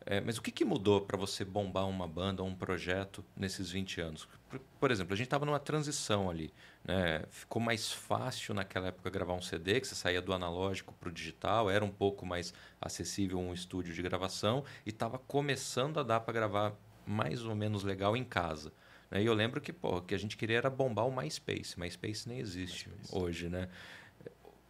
É, 0.05 0.21
mas 0.21 0.37
o 0.37 0.41
que, 0.41 0.51
que 0.51 0.63
mudou 0.63 1.01
para 1.01 1.17
você 1.17 1.43
bombar 1.43 1.87
uma 1.87 2.07
banda 2.07 2.43
ou 2.43 2.47
um 2.47 2.55
projeto 2.55 3.25
nesses 3.35 3.71
20 3.71 4.01
anos? 4.01 4.27
Por, 4.47 4.59
por 4.79 4.91
exemplo, 4.91 5.13
a 5.13 5.17
gente 5.17 5.25
estava 5.25 5.45
numa 5.45 5.59
transição 5.59 6.29
ali. 6.29 6.53
Né? 6.83 7.23
Ficou 7.31 7.61
mais 7.61 7.91
fácil 7.91 8.53
naquela 8.53 8.89
época 8.89 9.09
gravar 9.09 9.33
um 9.33 9.41
CD, 9.41 9.81
que 9.81 9.87
você 9.87 9.95
saía 9.95 10.21
do 10.21 10.31
analógico 10.31 10.93
para 10.93 11.09
o 11.09 11.11
digital, 11.11 11.71
era 11.71 11.83
um 11.83 11.89
pouco 11.89 12.25
mais 12.25 12.53
acessível 12.79 13.39
um 13.39 13.53
estúdio 13.53 13.93
de 13.95 14.01
gravação 14.03 14.63
e 14.85 14.89
estava 14.89 15.17
começando 15.17 15.99
a 15.99 16.03
dar 16.03 16.19
para 16.19 16.33
gravar 16.33 16.73
mais 17.05 17.43
ou 17.43 17.55
menos 17.55 17.83
legal 17.83 18.15
em 18.15 18.23
casa. 18.23 18.71
Né? 19.09 19.23
E 19.23 19.25
eu 19.25 19.33
lembro 19.33 19.61
que 19.61 19.71
pô, 19.73 20.01
que 20.01 20.13
a 20.15 20.17
gente 20.17 20.37
queria 20.37 20.57
era 20.57 20.69
bombar 20.69 21.07
o 21.07 21.15
MySpace. 21.15 21.79
MySpace 21.79 22.27
nem 22.27 22.39
existe 22.39 22.89
MySpace. 22.89 23.15
hoje, 23.17 23.49
né? 23.49 23.69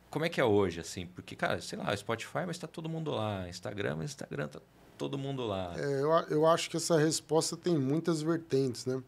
Como 0.09 0.23
é 0.23 0.29
que 0.29 0.39
é 0.39 0.45
hoje, 0.45 0.79
assim? 0.79 1.05
Porque, 1.05 1.35
cara, 1.35 1.59
sei 1.59 1.77
lá, 1.77 1.95
Spotify, 1.95 2.45
mas 2.45 2.55
está 2.55 2.67
todo 2.67 2.87
mundo 2.87 3.11
lá. 3.11 3.49
Instagram, 3.49 3.97
mas 3.97 4.11
Instagram 4.11 4.47
tá 4.47 4.61
todo 4.97 5.17
mundo 5.17 5.45
lá? 5.45 5.73
É, 5.77 6.01
eu, 6.01 6.09
eu 6.29 6.45
acho 6.45 6.69
que 6.69 6.77
essa 6.77 6.97
resposta 6.97 7.57
tem 7.57 7.77
muitas 7.77 8.21
vertentes, 8.21 8.85
né? 8.85 9.03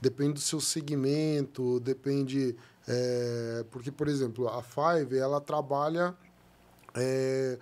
Depende 0.00 0.34
do 0.34 0.40
seu 0.40 0.60
segmento, 0.60 1.80
depende... 1.80 2.56
É, 2.86 3.64
porque, 3.70 3.90
por 3.90 4.08
exemplo, 4.08 4.48
a 4.48 4.62
Five, 4.62 5.16
ela 5.16 5.40
trabalha 5.40 6.14
é, 6.94 7.58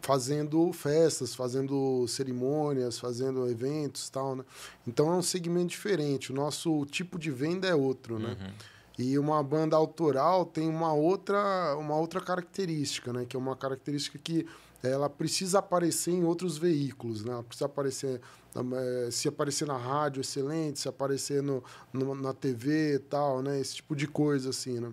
fazendo 0.00 0.72
festas, 0.72 1.34
fazendo 1.34 2.06
cerimônias, 2.06 2.98
fazendo 2.98 3.48
eventos 3.48 4.08
tal, 4.08 4.36
né? 4.36 4.44
Então 4.86 5.12
é 5.12 5.16
um 5.16 5.22
segmento 5.22 5.68
diferente. 5.68 6.32
O 6.32 6.34
nosso 6.34 6.84
tipo 6.86 7.18
de 7.18 7.30
venda 7.30 7.66
é 7.66 7.74
outro, 7.74 8.18
né? 8.18 8.36
Uhum. 8.40 8.52
E 8.98 9.18
uma 9.18 9.42
banda 9.42 9.76
autoral 9.76 10.44
tem 10.44 10.68
uma 10.68 10.92
outra, 10.92 11.76
uma 11.76 11.96
outra 11.96 12.20
característica, 12.20 13.12
né? 13.12 13.24
Que 13.26 13.36
é 13.36 13.38
uma 13.38 13.56
característica 13.56 14.18
que 14.18 14.46
ela 14.82 15.08
precisa 15.08 15.60
aparecer 15.60 16.10
em 16.10 16.24
outros 16.24 16.58
veículos, 16.58 17.24
né? 17.24 17.32
Ela 17.32 17.42
precisa 17.42 17.66
aparecer, 17.66 18.20
eh, 18.54 19.08
se 19.10 19.28
aparecer 19.28 19.66
na 19.66 19.76
rádio, 19.76 20.20
excelente, 20.20 20.80
se 20.80 20.88
aparecer 20.88 21.42
no, 21.42 21.62
no, 21.92 22.14
na 22.14 22.32
TV 22.32 22.98
tal, 22.98 23.42
né? 23.42 23.60
Esse 23.60 23.76
tipo 23.76 23.96
de 23.96 24.06
coisa, 24.06 24.50
assim, 24.50 24.80
né? 24.80 24.92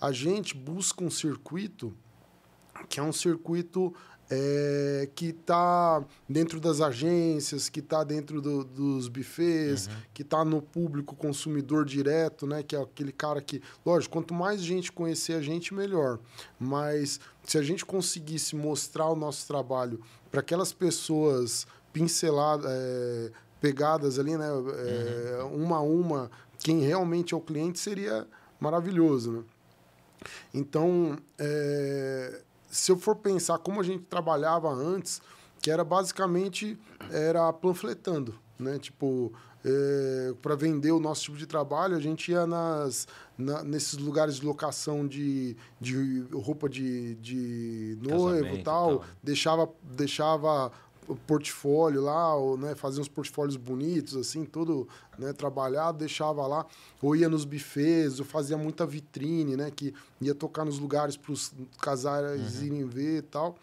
A 0.00 0.12
gente 0.12 0.56
busca 0.56 1.02
um 1.02 1.10
circuito 1.10 1.92
que 2.88 3.00
é 3.00 3.02
um 3.02 3.12
circuito 3.12 3.94
é, 4.34 5.10
que 5.14 5.26
está 5.26 6.02
dentro 6.26 6.58
das 6.58 6.80
agências, 6.80 7.68
que 7.68 7.80
está 7.80 8.02
dentro 8.02 8.40
do, 8.40 8.64
dos 8.64 9.06
bufês, 9.06 9.86
uhum. 9.86 9.92
que 10.14 10.22
está 10.22 10.42
no 10.42 10.62
público 10.62 11.14
consumidor 11.14 11.84
direto, 11.84 12.46
né? 12.46 12.62
Que 12.62 12.74
é 12.74 12.80
aquele 12.80 13.12
cara 13.12 13.42
que, 13.42 13.60
lógico, 13.84 14.14
quanto 14.14 14.32
mais 14.32 14.62
gente 14.62 14.90
conhecer 14.90 15.34
a 15.34 15.42
gente, 15.42 15.74
melhor. 15.74 16.18
Mas 16.58 17.20
se 17.44 17.58
a 17.58 17.62
gente 17.62 17.84
conseguisse 17.84 18.56
mostrar 18.56 19.06
o 19.08 19.14
nosso 19.14 19.46
trabalho 19.46 20.00
para 20.30 20.40
aquelas 20.40 20.72
pessoas 20.72 21.66
pinceladas, 21.92 22.70
é, 22.70 23.30
pegadas 23.60 24.18
ali, 24.18 24.34
né? 24.34 24.48
É, 24.48 25.42
uhum. 25.42 25.62
Uma 25.62 25.76
a 25.76 25.82
uma, 25.82 26.30
quem 26.58 26.80
realmente 26.80 27.34
é 27.34 27.36
o 27.36 27.40
cliente 27.40 27.78
seria 27.78 28.26
maravilhoso, 28.58 29.30
né? 29.30 29.42
Então, 30.54 31.18
é, 31.38 32.40
se 32.72 32.90
eu 32.90 32.96
for 32.96 33.14
pensar 33.16 33.58
como 33.58 33.80
a 33.80 33.84
gente 33.84 34.04
trabalhava 34.04 34.72
antes, 34.72 35.20
que 35.60 35.70
era 35.70 35.84
basicamente 35.84 36.78
era 37.10 37.52
panfletando, 37.52 38.34
né? 38.58 38.78
Tipo, 38.78 39.30
é, 39.62 40.34
para 40.40 40.56
vender 40.56 40.90
o 40.90 40.98
nosso 40.98 41.22
tipo 41.24 41.36
de 41.36 41.46
trabalho, 41.46 41.94
a 41.94 42.00
gente 42.00 42.32
ia 42.32 42.46
nas, 42.46 43.06
na, 43.36 43.62
nesses 43.62 43.98
lugares 43.98 44.36
de 44.36 44.46
locação 44.46 45.06
de, 45.06 45.54
de 45.78 46.24
roupa 46.32 46.66
de, 46.66 47.14
de 47.16 47.98
noivo 48.00 48.56
e 48.56 48.62
tal, 48.62 48.98
tal, 48.98 49.04
deixava, 49.22 49.68
deixava 49.82 50.72
portfólio 51.26 52.00
lá, 52.02 52.34
ou, 52.34 52.56
né, 52.56 52.74
fazia 52.74 53.00
uns 53.00 53.08
portfólios 53.08 53.56
bonitos, 53.56 54.16
assim, 54.16 54.44
todo 54.44 54.88
né, 55.18 55.32
trabalhado, 55.32 55.98
deixava 55.98 56.46
lá, 56.46 56.66
ou 57.00 57.16
ia 57.16 57.28
nos 57.28 57.44
bufês, 57.44 58.18
ou 58.18 58.24
fazia 58.24 58.56
muita 58.56 58.86
vitrine, 58.86 59.56
né, 59.56 59.70
que 59.70 59.94
ia 60.20 60.34
tocar 60.34 60.64
nos 60.64 60.78
lugares 60.78 61.16
para 61.16 61.32
os 61.32 61.52
casais 61.80 62.60
uhum. 62.60 62.66
irem 62.66 62.84
ver 62.86 63.18
e 63.18 63.22
tal. 63.22 63.56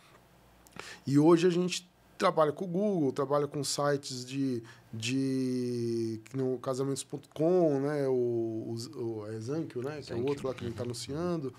E 1.06 1.18
hoje 1.18 1.48
a 1.48 1.50
gente 1.50 1.90
trabalha 2.18 2.52
com 2.52 2.66
o 2.66 2.68
Google, 2.68 3.14
trabalha 3.14 3.48
com 3.48 3.64
sites 3.64 4.26
de, 4.26 4.62
de 4.94 6.22
no 6.34 6.58
casamentos.com, 6.60 7.80
né, 7.80 8.08
o, 8.08 8.12
o, 8.14 8.76
o 8.98 9.26
é 9.28 9.32
né, 9.32 10.02
que 10.02 10.12
é 10.12 10.16
o 10.16 10.26
outro 10.26 10.48
lá 10.48 10.54
que 10.54 10.62
a 10.62 10.64
gente 10.64 10.74
está 10.74 10.84
anunciando. 10.84 11.54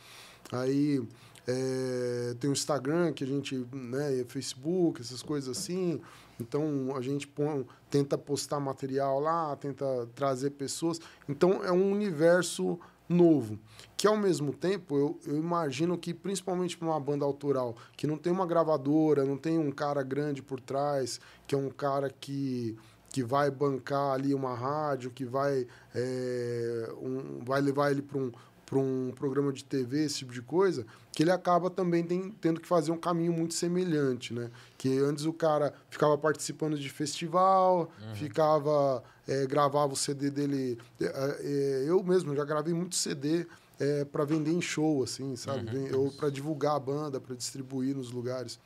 Aí 0.53 1.03
é, 1.51 2.35
tem 2.35 2.49
o 2.49 2.53
Instagram, 2.53 3.13
que 3.13 3.25
a 3.25 3.27
gente, 3.27 3.57
né, 3.73 4.25
Facebook, 4.29 5.01
essas 5.01 5.23
coisas 5.23 5.57
assim. 5.57 6.01
Então 6.41 6.95
a 6.97 7.01
gente 7.01 7.27
põe, 7.27 7.67
tenta 7.91 8.17
postar 8.17 8.61
material 8.61 9.21
lá, 9.21 9.55
tenta 9.57 9.85
trazer 10.15 10.51
pessoas. 10.51 11.01
Então 11.29 11.63
é 11.65 11.73
um 11.73 11.91
universo 11.93 12.79
novo. 13.09 13.59
Que 13.97 14.07
ao 14.07 14.17
mesmo 14.17 14.53
tempo, 14.53 14.97
eu, 14.97 15.19
eu 15.27 15.37
imagino 15.37 15.99
que, 15.99 16.15
principalmente 16.15 16.79
para 16.79 16.89
uma 16.89 17.01
banda 17.01 17.25
autoral, 17.25 17.77
que 17.97 18.07
não 18.07 18.17
tem 18.17 18.33
uma 18.33 18.47
gravadora, 18.47 19.25
não 19.25 19.37
tem 19.37 19.59
um 19.59 19.71
cara 19.71 20.03
grande 20.03 20.43
por 20.43 20.61
trás, 20.61 21.21
que 21.47 21.55
é 21.55 21.59
um 21.59 21.69
cara 21.69 22.09
que, 22.09 22.79
que 23.11 23.23
vai 23.23 23.51
bancar 23.51 24.13
ali 24.13 24.33
uma 24.33 24.55
rádio, 24.55 25.11
que 25.11 25.25
vai, 25.25 25.67
é, 25.95 26.89
um, 27.03 27.41
vai 27.45 27.61
levar 27.61 27.91
ele 27.91 28.01
para 28.01 28.19
um, 28.19 28.33
para 28.71 28.79
um 28.79 29.11
programa 29.17 29.53
de 29.53 29.65
TV, 29.65 30.05
esse 30.05 30.19
tipo 30.19 30.33
de 30.33 30.41
coisa, 30.41 30.87
que 31.11 31.25
ele 31.25 31.33
acaba 31.33 31.69
também 31.69 32.05
tem, 32.05 32.31
tendo 32.41 32.61
que 32.61 32.69
fazer 32.69 32.93
um 32.93 32.97
caminho 32.97 33.33
muito 33.33 33.53
semelhante, 33.53 34.33
né? 34.33 34.49
Que 34.79 34.97
antes 35.01 35.25
o 35.25 35.33
cara 35.33 35.75
ficava 35.91 36.17
participando 36.17 36.79
de 36.79 36.89
festival, 36.89 37.91
uhum. 38.01 38.15
ficava 38.15 39.03
é, 39.27 39.45
gravava 39.45 39.93
o 39.93 39.97
CD 39.97 40.31
dele. 40.31 40.79
É, 41.01 41.41
é, 41.41 41.85
eu 41.89 42.01
mesmo 42.05 42.33
já 42.37 42.45
gravei 42.45 42.73
muito 42.73 42.95
CD 42.95 43.45
é, 43.81 44.05
para 44.05 44.25
vender 44.25 44.53
em 44.53 44.61
show, 44.61 45.03
assim, 45.03 45.35
sabe? 45.35 45.77
Uhum. 45.77 46.03
Ou 46.03 46.13
para 46.13 46.31
divulgar 46.31 46.77
a 46.77 46.81
banda, 46.81 47.21
para 47.21 47.35
distribuir 47.35 47.97
nos 47.97 48.13
lugares. 48.13 48.61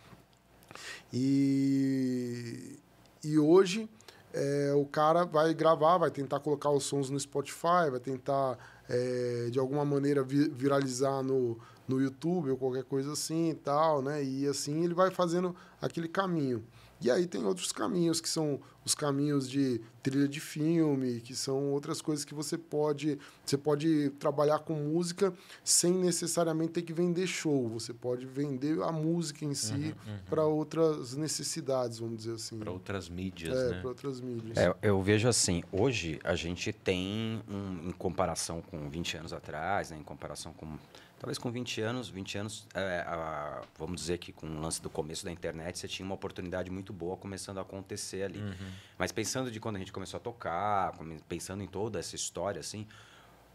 E, 1.10 2.78
e 3.24 3.38
hoje 3.38 3.88
é, 4.34 4.74
o 4.74 4.84
cara 4.84 5.24
vai 5.24 5.54
gravar, 5.54 5.96
vai 5.96 6.10
tentar 6.10 6.40
colocar 6.40 6.68
os 6.68 6.84
sons 6.84 7.08
no 7.08 7.18
Spotify, 7.18 7.88
vai 7.90 8.00
tentar 8.00 8.58
é, 8.88 9.48
de 9.50 9.58
alguma 9.58 9.84
maneira 9.84 10.22
vi 10.22 10.48
viralizar 10.48 11.22
no, 11.22 11.58
no 11.86 12.00
YouTube 12.00 12.50
ou 12.50 12.56
qualquer 12.56 12.84
coisa 12.84 13.12
assim 13.12 13.50
e 13.50 13.54
tal, 13.54 14.02
né? 14.02 14.22
E 14.22 14.46
assim 14.46 14.84
ele 14.84 14.94
vai 14.94 15.10
fazendo 15.10 15.54
aquele 15.80 16.08
caminho. 16.08 16.64
E 17.04 17.10
aí 17.10 17.26
tem 17.26 17.44
outros 17.44 17.70
caminhos, 17.70 18.18
que 18.18 18.28
são 18.28 18.58
os 18.82 18.94
caminhos 18.94 19.48
de 19.48 19.78
trilha 20.02 20.26
de 20.26 20.40
filme, 20.40 21.20
que 21.20 21.36
são 21.36 21.70
outras 21.70 22.00
coisas 22.00 22.24
que 22.24 22.32
você 22.32 22.56
pode. 22.56 23.18
Você 23.44 23.58
pode 23.58 24.08
trabalhar 24.18 24.60
com 24.60 24.72
música 24.72 25.30
sem 25.62 25.92
necessariamente 25.92 26.72
ter 26.72 26.82
que 26.82 26.94
vender 26.94 27.26
show. 27.26 27.68
Você 27.68 27.92
pode 27.92 28.24
vender 28.24 28.82
a 28.82 28.90
música 28.90 29.44
em 29.44 29.52
si 29.52 29.74
uhum, 29.74 29.88
uhum. 30.06 30.18
para 30.30 30.44
outras 30.46 31.14
necessidades, 31.14 31.98
vamos 31.98 32.16
dizer 32.16 32.36
assim. 32.36 32.58
Para 32.58 32.72
outras 32.72 33.10
mídias, 33.10 33.54
é, 33.54 33.68
né? 33.68 33.80
para 33.80 33.88
outras 33.88 34.20
mídias. 34.22 34.56
É, 34.56 34.74
eu 34.80 35.02
vejo 35.02 35.28
assim, 35.28 35.62
hoje 35.70 36.18
a 36.24 36.34
gente 36.34 36.72
tem, 36.72 37.42
um, 37.46 37.90
em 37.90 37.92
comparação 37.92 38.62
com 38.62 38.88
20 38.88 39.18
anos 39.18 39.32
atrás, 39.34 39.90
né, 39.90 39.98
em 39.98 40.02
comparação 40.02 40.54
com 40.54 40.78
Talvez 41.18 41.38
com 41.38 41.50
20 41.50 41.80
anos, 41.80 42.08
20 42.08 42.38
anos, 42.38 42.66
é, 42.74 43.04
a, 43.06 43.62
vamos 43.78 44.00
dizer 44.00 44.18
que 44.18 44.32
com 44.32 44.46
o 44.46 44.60
lance 44.60 44.82
do 44.82 44.90
começo 44.90 45.24
da 45.24 45.32
internet, 45.32 45.78
você 45.78 45.88
tinha 45.88 46.04
uma 46.04 46.14
oportunidade 46.14 46.70
muito 46.70 46.92
boa 46.92 47.16
começando 47.16 47.58
a 47.58 47.62
acontecer 47.62 48.24
ali. 48.24 48.40
Uhum. 48.40 48.70
Mas 48.98 49.10
pensando 49.10 49.50
de 49.50 49.58
quando 49.58 49.76
a 49.76 49.78
gente 49.78 49.92
começou 49.92 50.18
a 50.18 50.20
tocar, 50.20 50.92
pensando 51.28 51.62
em 51.62 51.66
toda 51.66 51.98
essa 51.98 52.14
história, 52.14 52.60
assim, 52.60 52.86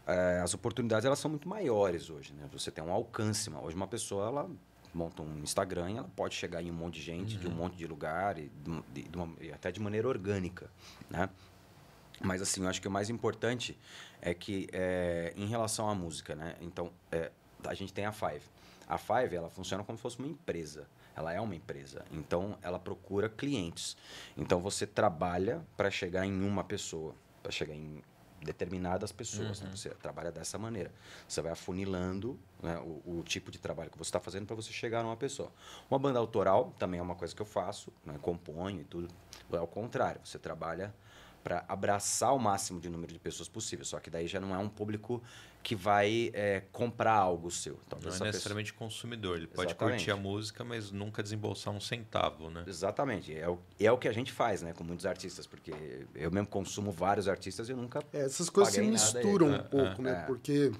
é, 0.06 0.40
as 0.42 0.54
oportunidades 0.54 1.04
elas 1.04 1.18
são 1.18 1.30
muito 1.30 1.48
maiores 1.48 2.10
hoje, 2.10 2.32
né? 2.32 2.48
Você 2.52 2.70
tem 2.70 2.82
um 2.82 2.92
alcance, 2.92 3.50
hoje 3.50 3.76
uma 3.76 3.86
pessoa 3.86 4.26
ela 4.26 4.50
monta 4.92 5.22
um 5.22 5.38
Instagram, 5.38 5.98
ela 5.98 6.10
pode 6.16 6.34
chegar 6.34 6.62
em 6.62 6.70
um 6.70 6.74
monte 6.74 6.94
de 6.94 7.02
gente, 7.02 7.34
uhum. 7.34 7.40
de 7.40 7.46
um 7.46 7.50
uhum. 7.50 7.56
monte 7.56 7.76
de 7.76 7.86
lugar 7.86 8.38
e, 8.38 8.50
de, 8.92 9.02
de 9.04 9.16
uma, 9.16 9.32
e 9.40 9.52
até 9.52 9.70
de 9.70 9.80
maneira 9.80 10.08
orgânica, 10.08 10.70
né? 11.08 11.28
Mas 12.20 12.42
assim, 12.42 12.62
eu 12.62 12.68
acho 12.68 12.82
que 12.82 12.88
o 12.88 12.90
mais 12.90 13.08
importante 13.08 13.78
é 14.20 14.34
que 14.34 14.68
é, 14.72 15.32
em 15.36 15.46
relação 15.46 15.88
à 15.88 15.94
música, 15.94 16.34
né? 16.34 16.56
Então, 16.60 16.92
é, 17.10 17.30
a 17.66 17.74
gente 17.74 17.92
tem 17.92 18.04
a 18.04 18.12
Five. 18.12 18.42
A 18.88 18.98
Five, 18.98 19.34
ela 19.34 19.50
funciona 19.50 19.84
como 19.84 19.96
se 19.96 20.02
fosse 20.02 20.18
uma 20.18 20.28
empresa. 20.28 20.86
Ela 21.14 21.32
é 21.32 21.40
uma 21.40 21.54
empresa. 21.54 22.04
Então, 22.10 22.58
ela 22.62 22.78
procura 22.78 23.28
clientes. 23.28 23.96
Então, 24.36 24.60
você 24.60 24.86
trabalha 24.86 25.64
para 25.76 25.90
chegar 25.90 26.24
em 26.26 26.42
uma 26.42 26.64
pessoa, 26.64 27.14
para 27.42 27.52
chegar 27.52 27.74
em 27.74 28.02
determinadas 28.42 29.12
pessoas. 29.12 29.60
Né? 29.60 29.66
Uhum. 29.66 29.70
Né? 29.72 29.76
Você 29.76 29.90
trabalha 29.90 30.32
dessa 30.32 30.58
maneira. 30.58 30.90
Você 31.28 31.40
vai 31.42 31.52
afunilando 31.52 32.38
né, 32.62 32.78
o, 32.78 33.18
o, 33.18 33.22
tipo 33.22 33.50
de 33.50 33.58
trabalho 33.58 33.90
que 33.90 33.98
você 33.98 34.08
está 34.08 34.20
fazendo 34.20 34.46
para 34.46 34.56
você 34.56 34.72
chegar 34.72 35.02
numa 35.02 35.16
pessoa. 35.16 35.52
Uma 35.90 35.98
banda 35.98 36.18
autoral 36.18 36.72
também 36.78 37.00
é 37.00 37.02
uma 37.02 37.14
coisa 37.14 37.34
que 37.34 37.42
eu 37.42 37.46
faço, 37.46 37.92
né? 38.04 38.18
componho 38.20 38.80
e 38.80 38.84
tudo. 38.84 39.08
É 39.52 39.56
ao 39.56 39.66
contrário. 39.66 40.20
Você 40.24 40.38
trabalha 40.38 40.94
para 41.42 41.64
abraçar 41.68 42.34
o 42.34 42.38
máximo 42.38 42.80
de 42.80 42.88
número 42.88 43.12
de 43.12 43.18
pessoas 43.18 43.48
possível. 43.48 43.84
Só 43.84 43.98
que 43.98 44.10
daí 44.10 44.26
já 44.26 44.40
não 44.40 44.54
é 44.54 44.58
um 44.58 44.68
público 44.68 45.22
que 45.62 45.74
vai 45.74 46.30
é, 46.32 46.62
comprar 46.72 47.14
algo 47.14 47.50
seu. 47.50 47.78
Talvez 47.88 48.18
não 48.18 48.26
é 48.26 48.30
necessariamente 48.30 48.72
pessoa... 48.72 48.88
consumidor. 48.88 49.36
Ele 49.36 49.46
pode 49.46 49.70
Exatamente. 49.70 49.96
curtir 49.96 50.10
a 50.10 50.16
música, 50.16 50.64
mas 50.64 50.90
nunca 50.90 51.22
desembolsar 51.22 51.74
um 51.74 51.80
centavo, 51.80 52.50
né? 52.50 52.64
Exatamente. 52.66 53.36
É 53.36 53.48
o, 53.48 53.58
é 53.78 53.92
o 53.92 53.98
que 53.98 54.08
a 54.08 54.12
gente 54.12 54.32
faz, 54.32 54.62
né? 54.62 54.72
Com 54.72 54.84
muitos 54.84 55.06
artistas, 55.06 55.46
porque 55.46 55.72
eu 56.14 56.30
mesmo 56.30 56.46
consumo 56.46 56.90
vários 56.90 57.28
artistas 57.28 57.68
e 57.68 57.74
nunca. 57.74 58.02
É, 58.12 58.20
essas 58.20 58.48
coisas 58.48 58.74
se 58.74 58.82
misturam 58.82 59.48
um 59.48 59.54
é, 59.54 59.62
pouco, 59.62 60.00
é, 60.00 60.04
né? 60.04 60.20
É. 60.22 60.26
Porque 60.26 60.72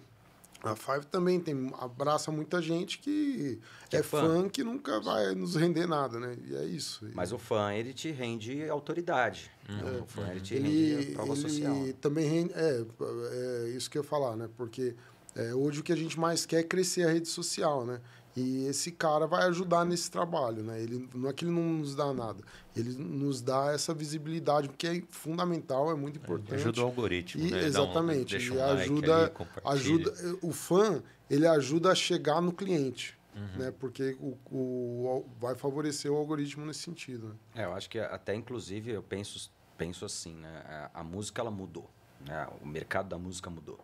a 0.62 0.76
Five 0.76 1.06
também 1.06 1.40
tem 1.40 1.72
abraça 1.78 2.30
muita 2.30 2.60
gente 2.60 2.98
que, 2.98 3.58
que 3.88 3.96
é, 3.96 4.00
é 4.00 4.02
fã. 4.02 4.42
fã. 4.42 4.48
que 4.48 4.62
nunca 4.62 5.00
vai 5.00 5.34
nos 5.34 5.56
render 5.56 5.86
nada, 5.86 6.20
né? 6.20 6.36
E 6.46 6.54
é 6.54 6.64
isso. 6.64 7.08
Mas 7.14 7.32
o 7.32 7.38
fã, 7.38 7.72
ele 7.72 7.92
te 7.92 8.10
rende 8.10 8.68
autoridade. 8.68 9.50
Uhum. 9.68 10.02
O 10.02 10.06
fã, 10.06 10.28
ele 10.30 10.40
te 10.40 10.54
ele, 10.54 10.94
rende 10.94 11.12
prova 11.12 11.32
ele 11.32 11.40
social. 11.40 11.76
também 12.00 12.28
rende... 12.28 12.52
É, 12.54 12.84
é 13.32 13.68
isso 13.70 13.90
que 13.90 13.96
eu 13.96 14.02
ia 14.02 14.08
falar, 14.08 14.36
né? 14.36 14.48
Porque 14.56 14.94
é, 15.34 15.54
hoje 15.54 15.80
o 15.80 15.82
que 15.82 15.92
a 15.92 15.96
gente 15.96 16.18
mais 16.18 16.44
quer 16.44 16.60
é 16.60 16.62
crescer 16.62 17.06
a 17.06 17.12
rede 17.12 17.28
social, 17.28 17.86
né? 17.86 18.00
E 18.36 18.66
esse 18.66 18.92
cara 18.92 19.26
vai 19.26 19.42
ajudar 19.48 19.84
nesse 19.84 20.10
trabalho, 20.10 20.62
né? 20.62 20.80
Ele 20.80 21.08
não 21.14 21.28
é 21.28 21.32
que 21.32 21.44
ele 21.44 21.52
não 21.52 21.64
nos 21.64 21.96
dá 21.96 22.12
nada, 22.12 22.42
ele 22.76 22.94
nos 22.96 23.40
dá 23.40 23.72
essa 23.72 23.92
visibilidade 23.92 24.68
que 24.68 24.86
é 24.86 25.02
fundamental, 25.10 25.90
é 25.90 25.94
muito 25.94 26.18
importante. 26.18 26.54
Ajuda 26.54 26.80
o 26.80 26.84
algoritmo, 26.84 27.44
e, 27.44 27.50
né? 27.50 27.64
Exatamente. 27.64 28.36
Um, 28.36 28.38
e 28.38 28.60
ajuda, 28.60 29.16
ali, 29.16 29.40
ajuda 29.64 30.38
o 30.40 30.52
fã, 30.52 31.02
ele 31.28 31.46
ajuda 31.46 31.90
a 31.90 31.94
chegar 31.94 32.40
no 32.40 32.52
cliente. 32.52 33.18
Uhum. 33.34 33.58
Né? 33.58 33.74
Porque 33.78 34.16
o, 34.20 34.36
o, 34.50 35.26
vai 35.40 35.54
favorecer 35.54 36.10
o 36.10 36.16
algoritmo 36.16 36.64
nesse 36.66 36.80
sentido. 36.80 37.28
Né? 37.28 37.62
É, 37.62 37.64
eu 37.64 37.72
acho 37.72 37.88
que 37.88 37.98
até 37.98 38.34
inclusive 38.34 38.90
eu 38.90 39.02
penso, 39.02 39.50
penso 39.76 40.04
assim, 40.04 40.34
né? 40.34 40.88
A, 40.94 41.00
a 41.00 41.04
música 41.04 41.40
ela 41.40 41.50
mudou, 41.50 41.88
né? 42.24 42.46
O 42.62 42.66
mercado 42.66 43.08
da 43.08 43.18
música 43.18 43.50
mudou. 43.50 43.78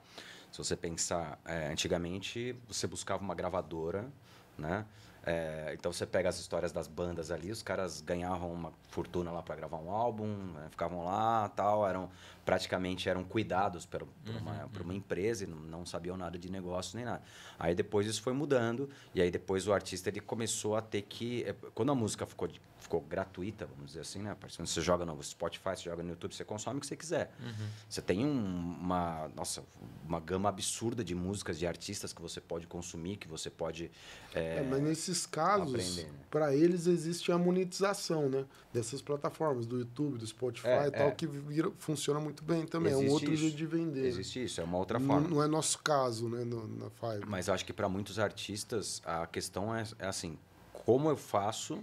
Se 0.52 0.58
você 0.58 0.76
pensar, 0.76 1.38
é, 1.44 1.68
antigamente 1.68 2.56
você 2.68 2.86
buscava 2.86 3.22
uma 3.22 3.34
gravadora 3.34 4.10
né? 4.58 4.84
É, 5.24 5.72
então 5.74 5.92
você 5.92 6.06
pega 6.06 6.28
as 6.28 6.38
histórias 6.38 6.70
das 6.70 6.86
bandas 6.86 7.32
ali, 7.32 7.50
os 7.50 7.60
caras 7.60 8.00
ganhavam 8.00 8.52
uma 8.52 8.72
fortuna 8.90 9.32
lá 9.32 9.42
para 9.42 9.56
gravar 9.56 9.78
um 9.78 9.90
álbum, 9.90 10.26
né? 10.26 10.68
ficavam 10.70 11.04
lá, 11.04 11.48
tal, 11.48 11.86
eram 11.86 12.08
praticamente 12.46 13.08
eram 13.08 13.24
cuidados 13.24 13.84
por, 13.84 14.06
por, 14.24 14.34
uhum, 14.34 14.38
uma, 14.38 14.62
uhum. 14.62 14.68
por 14.68 14.82
uma 14.82 14.94
empresa 14.94 15.42
e 15.42 15.46
não, 15.48 15.58
não, 15.58 15.84
sabiam 15.84 16.16
nada 16.16 16.38
de 16.38 16.48
negócio 16.48 16.96
nem 16.96 17.04
nada. 17.04 17.20
Aí 17.58 17.74
depois 17.74 18.06
isso 18.06 18.22
foi 18.22 18.32
mudando 18.32 18.88
e 19.12 19.20
aí 19.20 19.32
depois 19.32 19.66
o 19.66 19.72
artista 19.72 20.08
ele 20.08 20.20
começou 20.20 20.76
a 20.76 20.80
ter 20.80 21.02
que 21.02 21.42
é, 21.42 21.52
quando 21.74 21.90
a 21.90 21.94
música 21.94 22.24
ficou 22.24 22.48
ficou 22.86 23.00
gratuita, 23.00 23.66
vamos 23.66 23.86
dizer 23.86 24.00
assim, 24.00 24.20
né? 24.20 24.34
Partir 24.38 24.58
você 24.58 24.80
joga 24.80 25.04
no 25.04 25.20
Spotify, 25.22 25.70
você 25.70 25.82
joga 25.82 26.02
no 26.02 26.10
YouTube, 26.10 26.34
você 26.34 26.44
consome 26.44 26.78
o 26.78 26.80
que 26.80 26.86
você 26.86 26.96
quiser. 26.96 27.32
Uhum. 27.40 27.66
Você 27.88 28.00
tem 28.00 28.24
um, 28.24 28.76
uma, 28.80 29.28
nossa, 29.34 29.64
uma 30.06 30.20
gama 30.20 30.48
absurda 30.48 31.02
de 31.02 31.14
músicas, 31.14 31.58
de 31.58 31.66
artistas 31.66 32.12
que 32.12 32.22
você 32.22 32.40
pode 32.40 32.66
consumir, 32.66 33.16
que 33.16 33.26
você 33.26 33.50
pode. 33.50 33.90
É, 34.32 34.58
é, 34.58 34.62
mas 34.62 34.80
nesses 34.80 35.26
casos, 35.26 35.96
né? 35.96 36.08
para 36.30 36.54
eles 36.54 36.86
existe 36.86 37.32
a 37.32 37.38
monetização, 37.38 38.28
né? 38.28 38.44
Dessas 38.72 39.02
plataformas, 39.02 39.66
do 39.66 39.78
YouTube, 39.78 40.18
do 40.18 40.26
Spotify 40.26 40.68
é, 40.68 40.86
e 40.86 40.90
tal, 40.90 41.08
é. 41.08 41.10
que 41.10 41.26
vira, 41.26 41.72
funciona 41.78 42.20
muito 42.20 42.35
bem 42.44 42.66
também. 42.66 42.92
Existe 42.92 43.06
é 43.06 43.10
um 43.10 43.12
outro 43.12 43.32
isso. 43.32 43.42
jeito 43.42 43.56
de 43.56 43.66
vender. 43.66 44.06
Existe 44.06 44.44
isso, 44.44 44.60
é 44.60 44.64
uma 44.64 44.78
outra 44.78 44.98
forma. 44.98 45.20
Não, 45.20 45.36
não 45.36 45.42
é 45.42 45.46
nosso 45.46 45.78
caso, 45.78 46.28
né? 46.28 46.44
No, 46.44 46.66
na 46.66 46.90
Five. 46.90 47.26
Mas 47.26 47.48
acho 47.48 47.64
que 47.64 47.72
para 47.72 47.88
muitos 47.88 48.18
artistas 48.18 49.02
a 49.04 49.26
questão 49.26 49.74
é, 49.74 49.84
é 49.98 50.06
assim: 50.06 50.38
como 50.72 51.08
eu 51.08 51.16
faço 51.16 51.78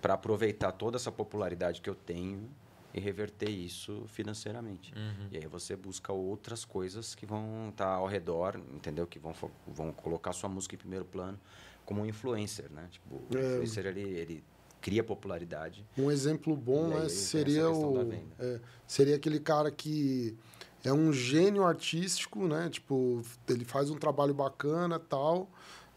para 0.00 0.14
aproveitar 0.14 0.72
toda 0.72 0.96
essa 0.96 1.10
popularidade 1.10 1.80
que 1.80 1.88
eu 1.88 1.94
tenho 1.94 2.50
e 2.92 3.00
reverter 3.00 3.48
isso 3.48 4.04
financeiramente. 4.06 4.94
Uhum. 4.94 5.28
E 5.32 5.38
aí 5.38 5.46
você 5.46 5.74
busca 5.74 6.12
outras 6.12 6.64
coisas 6.64 7.14
que 7.14 7.26
vão 7.26 7.70
estar 7.70 7.86
tá 7.86 7.94
ao 7.94 8.06
redor, 8.06 8.60
entendeu? 8.72 9.06
Que 9.06 9.18
vão, 9.18 9.34
vão 9.66 9.92
colocar 9.92 10.32
sua 10.32 10.48
música 10.48 10.74
em 10.74 10.78
primeiro 10.78 11.04
plano 11.04 11.40
como 11.84 12.02
um 12.02 12.06
influencer, 12.06 12.70
né? 12.70 12.86
Tipo, 12.90 13.16
o 13.16 13.36
é. 13.36 13.40
influencer 13.40 13.86
ele, 13.86 14.00
ele 14.00 14.44
cria 14.84 15.02
popularidade. 15.02 15.82
Um 15.96 16.10
exemplo 16.10 16.54
bom 16.54 16.88
né, 16.88 17.08
seria 17.08 17.70
o 17.70 18.12
é, 18.38 18.60
seria 18.86 19.16
aquele 19.16 19.40
cara 19.40 19.70
que 19.70 20.36
é 20.84 20.92
um 20.92 21.10
gênio 21.10 21.64
artístico, 21.64 22.46
né? 22.46 22.68
Tipo, 22.68 23.22
ele 23.48 23.64
faz 23.64 23.90
um 23.90 23.96
trabalho 23.96 24.34
bacana, 24.34 24.98
tal, 24.98 25.50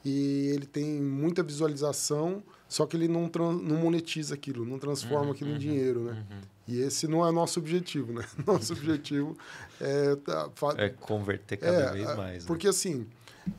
e 0.05 0.53
ele 0.53 0.65
tem 0.65 1.01
muita 1.01 1.43
visualização, 1.43 2.41
só 2.69 2.85
que 2.85 2.95
ele 2.95 3.09
não, 3.09 3.29
não 3.29 3.75
monetiza 3.75 4.35
aquilo, 4.35 4.63
não 4.63 4.79
transforma 4.79 5.25
uhum, 5.25 5.31
aquilo 5.31 5.49
uhum, 5.49 5.55
em 5.57 5.59
dinheiro, 5.59 6.03
né? 6.05 6.25
Uhum. 6.31 6.41
E 6.65 6.79
esse 6.79 7.09
não 7.09 7.27
é 7.27 7.31
nosso 7.31 7.59
objetivo, 7.59 8.13
né? 8.13 8.25
Nosso 8.47 8.71
objetivo 8.71 9.37
é... 9.81 10.15
Tá, 10.15 10.49
é 10.77 10.89
converter 10.89 11.57
cada 11.57 11.77
é, 11.77 11.91
vez 11.91 12.15
mais. 12.15 12.43
Né? 12.43 12.47
Porque, 12.47 12.67
assim, 12.67 13.05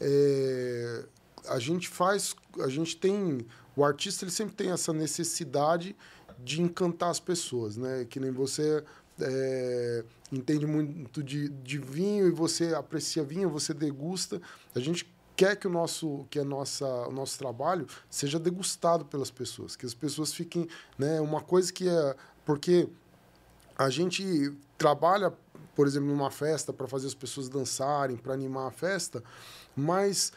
é, 0.00 1.04
a 1.48 1.58
gente 1.58 1.86
faz... 1.86 2.34
A 2.60 2.68
gente 2.68 2.96
tem... 2.96 3.46
O 3.78 3.84
artista, 3.84 4.24
ele 4.24 4.32
sempre 4.32 4.54
tem 4.54 4.72
essa 4.72 4.92
necessidade 4.92 5.94
de 6.38 6.60
encantar 6.60 7.10
as 7.10 7.20
pessoas, 7.20 7.76
né? 7.76 8.04
Que 8.04 8.18
nem 8.18 8.32
você... 8.32 8.82
É, 9.20 10.04
entende 10.30 10.66
muito 10.66 11.22
de, 11.22 11.48
de 11.48 11.78
vinho 11.78 12.28
e 12.28 12.30
você 12.30 12.74
aprecia 12.74 13.22
vinho, 13.24 13.48
você 13.50 13.74
degusta. 13.74 14.40
A 14.74 14.80
gente 14.80 15.08
quer 15.34 15.56
que 15.56 15.66
o 15.66 15.70
nosso 15.70 16.26
que 16.30 16.38
a 16.38 16.44
nossa 16.44 16.86
o 17.08 17.12
nosso 17.12 17.38
trabalho 17.38 17.86
seja 18.10 18.38
degustado 18.38 19.04
pelas 19.04 19.30
pessoas, 19.30 19.74
que 19.74 19.86
as 19.86 19.94
pessoas 19.94 20.32
fiquem, 20.32 20.68
né, 20.98 21.20
uma 21.20 21.40
coisa 21.40 21.72
que 21.72 21.88
é 21.88 22.16
porque 22.44 22.88
a 23.76 23.90
gente 23.90 24.52
trabalha, 24.76 25.32
por 25.74 25.86
exemplo, 25.86 26.08
numa 26.08 26.30
festa 26.30 26.72
para 26.72 26.86
fazer 26.86 27.06
as 27.06 27.14
pessoas 27.14 27.48
dançarem, 27.48 28.16
para 28.16 28.34
animar 28.34 28.68
a 28.68 28.70
festa, 28.70 29.22
mas 29.76 30.32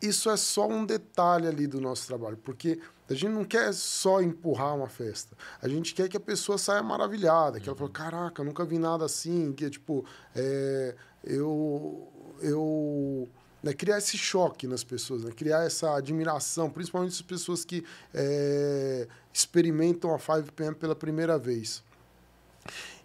isso 0.00 0.30
é 0.30 0.36
só 0.36 0.68
um 0.68 0.84
detalhe 0.84 1.46
ali 1.46 1.66
do 1.66 1.80
nosso 1.80 2.06
trabalho, 2.06 2.36
porque 2.38 2.80
a 3.08 3.14
gente 3.14 3.30
não 3.30 3.44
quer 3.44 3.72
só 3.72 4.20
empurrar 4.20 4.76
uma 4.76 4.88
festa. 4.88 5.36
A 5.62 5.68
gente 5.68 5.94
quer 5.94 6.08
que 6.08 6.16
a 6.16 6.20
pessoa 6.20 6.58
saia 6.58 6.82
maravilhada, 6.82 7.58
que 7.58 7.68
ela 7.68 7.76
fale, 7.76 7.90
caraca, 7.90 8.44
nunca 8.44 8.64
vi 8.64 8.78
nada 8.78 9.04
assim, 9.04 9.52
que 9.52 9.68
tipo, 9.70 10.04
é, 10.34 10.94
eu 11.24 12.06
eu 12.40 13.28
né, 13.62 13.72
criar 13.72 13.98
esse 13.98 14.16
choque 14.16 14.66
nas 14.66 14.84
pessoas, 14.84 15.24
né, 15.24 15.32
criar 15.32 15.64
essa 15.64 15.96
admiração, 15.96 16.70
principalmente 16.70 17.12
as 17.12 17.22
pessoas 17.22 17.64
que 17.64 17.84
é, 18.14 19.08
experimentam 19.32 20.14
a 20.14 20.18
5PM 20.18 20.74
pela 20.74 20.94
primeira 20.94 21.38
vez. 21.38 21.82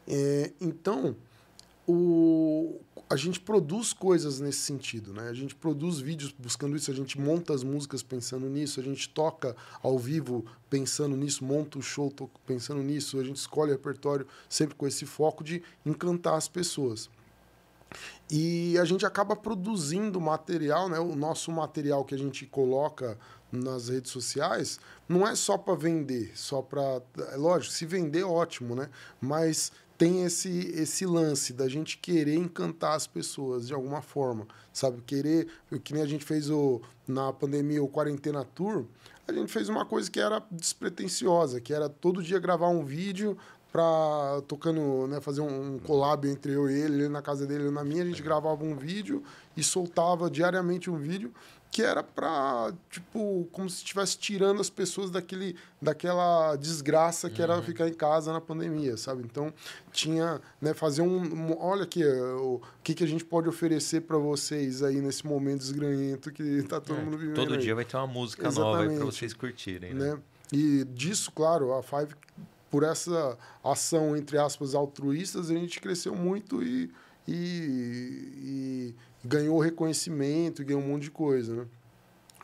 É, 0.08 0.52
então, 0.60 1.16
o, 1.88 2.80
a 3.10 3.16
gente 3.16 3.40
produz 3.40 3.94
coisas 3.94 4.40
nesse 4.40 4.60
sentido, 4.60 5.14
né? 5.14 5.30
A 5.30 5.34
gente 5.34 5.54
produz 5.54 6.00
vídeos 6.00 6.34
buscando 6.38 6.76
isso, 6.76 6.90
a 6.90 6.94
gente 6.94 7.20
monta 7.20 7.54
as 7.54 7.64
músicas 7.64 8.02
pensando 8.02 8.48
nisso, 8.48 8.80
a 8.80 8.84
gente 8.84 9.10
toca 9.10 9.56
ao 9.82 10.00
vivo 10.00 10.46
pensando 10.70 11.16
nisso, 11.16 11.44
monta 11.44 11.78
o 11.78 11.82
show 11.82 12.12
pensando 12.46 12.82
nisso, 12.82 13.20
a 13.20 13.24
gente 13.24 13.38
escolhe 13.38 13.72
repertório 13.72 14.26
sempre 14.50 14.76
com 14.76 14.88
esse 14.88 15.06
foco 15.06 15.44
de 15.44 15.62
encantar 15.86 16.36
as 16.36 16.48
pessoas. 16.48 17.10
E 18.32 18.78
a 18.80 18.86
gente 18.86 19.06
acaba 19.06 19.36
produzindo 19.36 20.20
material, 20.20 20.90
né? 20.90 21.00
O 21.00 21.16
nosso 21.16 21.52
material 21.52 22.04
que 22.04 22.16
a 22.16 22.18
gente 22.18 22.46
coloca 22.46 23.18
nas 23.52 23.90
redes 23.90 24.12
sociais 24.12 24.80
não 25.08 25.28
é 25.28 25.36
só 25.36 25.58
para 25.58 25.76
vender, 25.76 26.32
só 26.36 26.62
para, 26.62 27.02
é 27.32 27.36
lógico, 27.36 27.72
se 27.72 27.86
vender 27.86 28.24
ótimo, 28.24 28.76
né? 28.76 28.90
Mas 29.22 29.72
tem 30.04 30.26
esse 30.26 30.50
esse 30.76 31.06
lance 31.06 31.54
da 31.54 31.70
gente 31.70 31.98
querer 31.98 32.36
encantar 32.36 32.94
as 32.94 33.08
pessoas 33.08 33.68
de 33.68 33.74
alguma 33.74 34.02
forma, 34.02 34.46
sabe? 34.74 35.02
Querer, 35.06 35.48
que 35.82 35.94
nem 35.94 36.04
a 36.04 36.06
gente 36.06 36.26
fez 36.26 36.50
o 36.50 36.82
na 37.08 37.32
pandemia 37.32 37.82
o 37.82 37.88
quarentena 37.88 38.44
tour, 38.44 38.84
a 39.26 39.32
gente 39.32 39.50
fez 39.50 39.70
uma 39.70 39.86
coisa 39.86 40.12
que 40.12 40.20
era 40.20 40.44
despretensiosa, 40.52 41.62
que 41.62 41.74
era 41.74 41.88
todo 41.88 42.22
dia 42.22 42.38
gravar 42.38 42.68
um 42.68 42.84
vídeo 42.84 43.38
para 43.72 44.42
tocando, 44.46 45.08
né, 45.08 45.22
fazer 45.22 45.40
um 45.40 45.80
collab 45.80 46.28
entre 46.28 46.52
eu 46.52 46.70
e 46.70 46.82
ele, 46.82 46.96
ele 46.96 47.08
na 47.08 47.22
casa 47.22 47.48
dele, 47.48 47.64
eu 47.64 47.72
na 47.72 47.86
minha, 47.86 48.04
a 48.04 48.06
gente 48.06 48.22
gravava 48.22 48.62
um 48.62 48.76
vídeo 48.76 49.24
e 49.56 49.64
soltava 49.64 50.30
diariamente 50.30 50.92
um 50.92 50.98
vídeo 50.98 51.34
que 51.74 51.82
era 51.82 52.04
para 52.04 52.72
tipo 52.92 53.50
como 53.52 53.68
se 53.68 53.78
estivesse 53.78 54.16
tirando 54.20 54.62
as 54.62 54.70
pessoas 54.70 55.10
daquele 55.10 55.56
daquela 55.82 56.56
desgraça 56.56 57.32
que 57.32 57.42
uhum. 57.42 57.52
era 57.52 57.62
ficar 57.64 57.88
em 57.88 57.94
casa 57.94 58.32
na 58.32 58.40
pandemia 58.40 58.96
sabe 58.96 59.24
então 59.24 59.52
tinha 59.92 60.40
né 60.62 60.76
fazer 60.76 61.02
um, 61.02 61.24
um 61.24 61.58
olha 61.60 61.84
aqui 61.84 62.06
o 62.06 62.62
que 62.84 62.94
que 62.94 63.04
a 63.04 63.08
gente 63.08 63.26
pode 63.26 63.50
oferecer 63.50 64.02
para 64.02 64.20
vocês 64.20 64.84
aí 64.84 65.02
nesse 65.02 65.26
momento 65.26 65.62
desgranhento 65.62 66.32
que 66.32 66.62
tá 66.62 66.80
todo 66.80 67.00
é, 67.00 67.04
mundo 67.04 67.18
vivendo 67.18 67.36
todo 67.36 67.56
aí. 67.56 67.60
dia 67.60 67.74
vai 67.74 67.86
ter 67.86 67.98
uma 67.98 68.06
música 68.06 68.48
Exatamente. 68.48 68.90
nova 68.90 68.96
para 68.98 69.06
vocês 69.06 69.34
curtirem 69.34 69.96
né? 69.96 70.12
né? 70.12 70.20
e 70.52 70.86
disso 70.86 71.32
claro 71.32 71.74
a 71.74 71.82
Five 71.82 72.14
por 72.70 72.82
essa 72.82 73.38
ação, 73.64 74.18
entre 74.18 74.36
aspas, 74.36 74.74
altruístas, 74.74 75.52
a 75.52 75.54
gente 75.54 75.80
cresceu 75.80 76.16
muito 76.16 76.64
e, 76.64 76.90
e, 77.28 77.36
e 78.42 78.96
ganhou 79.24 79.60
reconhecimento, 79.60 80.64
ganhou 80.64 80.82
um 80.82 80.88
monte 80.88 81.04
de 81.04 81.12
coisa, 81.12 81.56
né? 81.56 81.68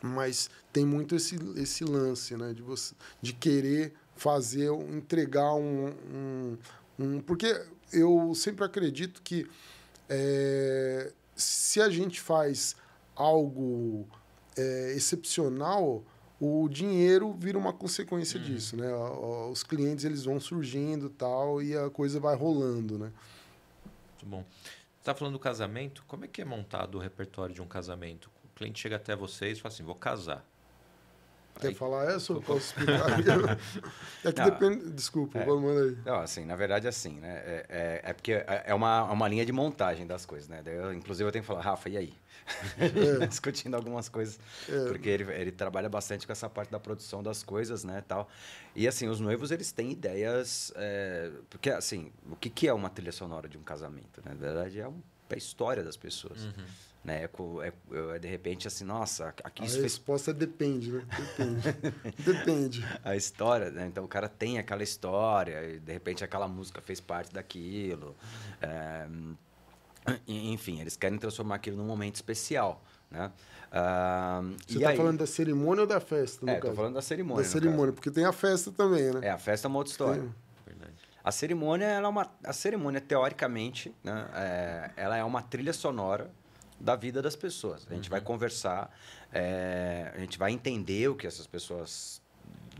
Mas 0.02 0.48
tem 0.72 0.84
muito 0.84 1.14
esse, 1.14 1.36
esse 1.56 1.84
lance, 1.84 2.36
né? 2.36 2.54
De, 2.54 2.62
você, 2.62 2.94
de 3.20 3.32
querer 3.32 3.92
fazer, 4.16 4.70
entregar 4.72 5.54
um, 5.54 5.88
um, 6.12 6.58
Um, 6.98 7.20
porque 7.20 7.64
eu 7.92 8.34
sempre 8.34 8.62
acredito 8.64 9.22
que 9.22 9.48
é, 10.08 11.12
se 11.34 11.80
a 11.80 11.88
gente 11.88 12.20
faz 12.20 12.76
algo 13.16 14.06
é, 14.56 14.92
excepcional, 14.94 16.04
o 16.38 16.68
dinheiro 16.68 17.32
vira 17.32 17.56
uma 17.56 17.72
consequência 17.72 18.38
uhum. 18.38 18.46
disso, 18.46 18.76
né? 18.76 18.92
Os 19.50 19.62
clientes 19.62 20.04
eles 20.04 20.24
vão 20.24 20.38
surgindo 20.38 21.08
tal 21.08 21.62
e 21.62 21.76
a 21.76 21.88
coisa 21.90 22.20
vai 22.20 22.36
rolando, 22.36 22.98
né? 22.98 23.12
Muito 24.12 24.26
bom. 24.26 24.44
Está 25.00 25.14
falando 25.14 25.32
do 25.32 25.38
casamento? 25.40 26.04
Como 26.06 26.26
é 26.26 26.28
que 26.28 26.42
é 26.42 26.44
montado 26.44 26.96
o 26.96 27.00
repertório 27.00 27.54
de 27.54 27.62
um 27.62 27.66
casamento? 27.66 28.30
O 28.44 28.48
cliente 28.54 28.80
chega 28.80 28.96
até 28.96 29.16
vocês 29.16 29.56
e 29.56 29.60
fala 29.62 29.72
assim, 29.72 29.82
vou 29.82 29.94
casar. 29.94 30.46
Quer 31.60 31.68
aí, 31.68 31.74
falar 31.74 32.10
essa 32.10 32.32
ou 32.32 32.42
posso 32.42 32.66
explicar? 32.66 33.58
é 34.24 34.32
que 34.32 34.40
não, 34.40 34.50
depende. 34.50 34.90
Desculpa, 34.90 35.38
é, 35.38 35.46
manda 35.46 35.82
aí. 35.82 35.96
Não, 36.04 36.20
assim, 36.20 36.44
na 36.44 36.56
verdade, 36.56 36.88
assim, 36.88 37.20
né? 37.20 37.42
É, 37.44 37.66
é, 37.68 38.10
é 38.10 38.12
porque 38.12 38.32
é, 38.32 38.64
é 38.66 38.74
uma, 38.74 39.04
uma 39.04 39.28
linha 39.28 39.44
de 39.44 39.52
montagem 39.52 40.06
das 40.06 40.26
coisas, 40.26 40.48
né? 40.48 40.62
Eu, 40.64 40.92
inclusive, 40.92 41.26
eu 41.28 41.32
tenho 41.32 41.42
que 41.42 41.48
falar, 41.48 41.62
Rafa, 41.62 41.88
e 41.88 41.96
aí? 41.96 42.14
É. 43.22 43.26
discutindo 43.26 43.74
algumas 43.74 44.08
coisas, 44.08 44.38
é. 44.68 44.88
porque 44.88 45.08
ele, 45.08 45.30
ele 45.32 45.52
trabalha 45.52 45.88
bastante 45.88 46.26
com 46.26 46.32
essa 46.32 46.48
parte 46.48 46.70
da 46.70 46.80
produção 46.80 47.22
das 47.22 47.42
coisas, 47.42 47.84
né, 47.84 48.02
tal. 48.06 48.28
E 48.74 48.88
assim, 48.88 49.08
os 49.08 49.20
noivos 49.20 49.50
eles 49.50 49.72
têm 49.72 49.92
ideias, 49.92 50.72
é, 50.76 51.30
porque 51.48 51.70
assim, 51.70 52.10
o 52.30 52.36
que, 52.36 52.50
que 52.50 52.68
é 52.68 52.72
uma 52.72 52.88
trilha 52.88 53.12
sonora 53.12 53.48
de 53.48 53.58
um 53.58 53.62
casamento? 53.62 54.20
Né? 54.24 54.32
Na 54.32 54.34
verdade, 54.34 54.80
é, 54.80 54.88
um, 54.88 55.00
é 55.28 55.34
a 55.34 55.38
história 55.38 55.82
das 55.82 55.96
pessoas. 55.96 56.44
Uhum. 56.44 56.64
Né? 57.02 57.24
É, 57.24 57.72
é, 58.14 58.18
de 58.18 58.28
repente, 58.28 58.68
assim, 58.68 58.84
nossa, 58.84 59.28
aqui 59.42 59.62
a 59.62 59.66
isso 59.66 59.78
A 59.78 59.82
resposta 59.82 60.34
fez... 60.34 60.38
depende, 60.38 60.92
né? 60.92 61.02
Depende. 61.16 62.12
depende. 62.22 62.84
A 63.02 63.16
história, 63.16 63.70
né? 63.70 63.86
Então, 63.86 64.04
o 64.04 64.08
cara 64.08 64.28
tem 64.28 64.58
aquela 64.58 64.82
história, 64.82 65.64
e 65.64 65.80
de 65.80 65.92
repente 65.92 66.22
aquela 66.22 66.46
música 66.46 66.80
fez 66.80 67.00
parte 67.00 67.32
daquilo. 67.32 68.14
É, 68.60 69.06
enfim, 70.28 70.80
eles 70.80 70.96
querem 70.96 71.18
transformar 71.18 71.56
aquilo 71.56 71.76
num 71.76 71.86
momento 71.86 72.16
especial. 72.16 72.82
Né? 73.10 73.32
Uh, 73.70 74.56
Você 74.66 74.78
está 74.78 74.94
falando 74.94 75.18
da 75.18 75.26
cerimônia 75.26 75.82
ou 75.82 75.86
da 75.86 76.00
festa? 76.00 76.44
No 76.44 76.52
é, 76.52 76.56
estou 76.56 76.74
falando 76.74 76.94
da 76.94 77.02
cerimônia. 77.02 77.42
Da 77.42 77.48
cerimônia, 77.48 77.86
caso. 77.86 77.92
porque 77.94 78.10
tem 78.10 78.24
a 78.24 78.32
festa 78.32 78.70
também, 78.70 79.10
né? 79.12 79.20
É, 79.22 79.30
a 79.30 79.38
festa 79.38 79.66
é 79.66 79.68
uma 79.68 79.78
outra 79.78 79.90
história. 79.90 80.28
A 81.22 81.30
cerimônia, 81.30 81.84
ela 81.84 82.06
é 82.06 82.10
uma, 82.10 82.26
a 82.42 82.52
cerimônia, 82.52 82.98
teoricamente, 82.98 83.94
né, 84.02 84.26
é, 84.34 84.90
ela 84.96 85.16
é 85.18 85.24
uma 85.24 85.42
trilha 85.42 85.72
sonora 85.72 86.30
da 86.80 86.96
vida 86.96 87.20
das 87.20 87.36
pessoas. 87.36 87.86
A 87.90 87.94
gente 87.94 88.06
uhum. 88.06 88.10
vai 88.10 88.20
conversar, 88.20 88.90
é, 89.32 90.12
a 90.14 90.18
gente 90.18 90.38
vai 90.38 90.52
entender 90.52 91.08
o 91.08 91.14
que 91.14 91.26
essas 91.26 91.46
pessoas 91.46 92.22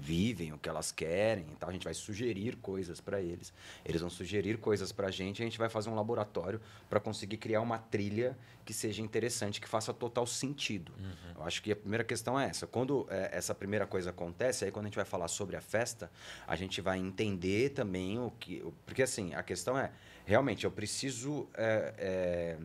vivem, 0.01 0.53
o 0.53 0.59
que 0.59 0.69
elas 0.69 0.91
querem 0.91 1.45
então 1.53 1.69
A 1.69 1.73
gente 1.73 1.85
vai 1.85 1.93
sugerir 1.93 2.57
coisas 2.57 3.01
para 3.01 3.21
eles, 3.21 3.53
eles 3.85 4.01
vão 4.01 4.09
sugerir 4.09 4.57
coisas 4.59 4.91
para 4.93 5.09
a 5.09 5.11
gente, 5.11 5.43
a 5.43 5.45
gente 5.45 5.59
vai 5.59 5.69
fazer 5.69 5.91
um 5.91 5.95
laboratório 5.95 6.61
para 6.89 6.99
conseguir 6.99 7.37
criar 7.37 7.61
uma 7.61 7.79
trilha 7.79 8.37
que 8.65 8.73
seja 8.73 9.03
interessante, 9.03 9.61
que 9.61 9.69
faça 9.69 9.93
total 9.93 10.27
sentido. 10.27 10.93
Uhum. 10.99 11.35
Eu 11.37 11.45
acho 11.45 11.63
que 11.63 11.73
a 11.73 11.77
primeira 11.77 12.05
questão 12.05 12.39
é 12.39 12.47
essa. 12.49 12.67
Quando 12.67 13.07
é, 13.11 13.31
essa 13.33 13.55
primeira 13.55 13.87
coisa 13.87 14.11
acontece, 14.11 14.65
aí 14.65 14.71
quando 14.71 14.87
a 14.87 14.89
gente 14.89 14.97
vai 14.97 15.05
falar 15.05 15.29
sobre 15.29 15.57
a 15.57 15.61
festa, 15.61 16.11
a 16.47 16.57
gente 16.57 16.81
vai 16.81 16.99
entender 16.99 17.71
também 17.71 18.19
o 18.19 18.31
que... 18.31 18.65
Porque 18.87 19.03
assim, 19.03 19.35
a 19.35 19.43
questão 19.43 19.77
é, 19.77 19.91
realmente, 20.25 20.65
eu 20.65 20.71
preciso... 20.71 21.49
É, 21.55 21.95
é, 21.99 22.59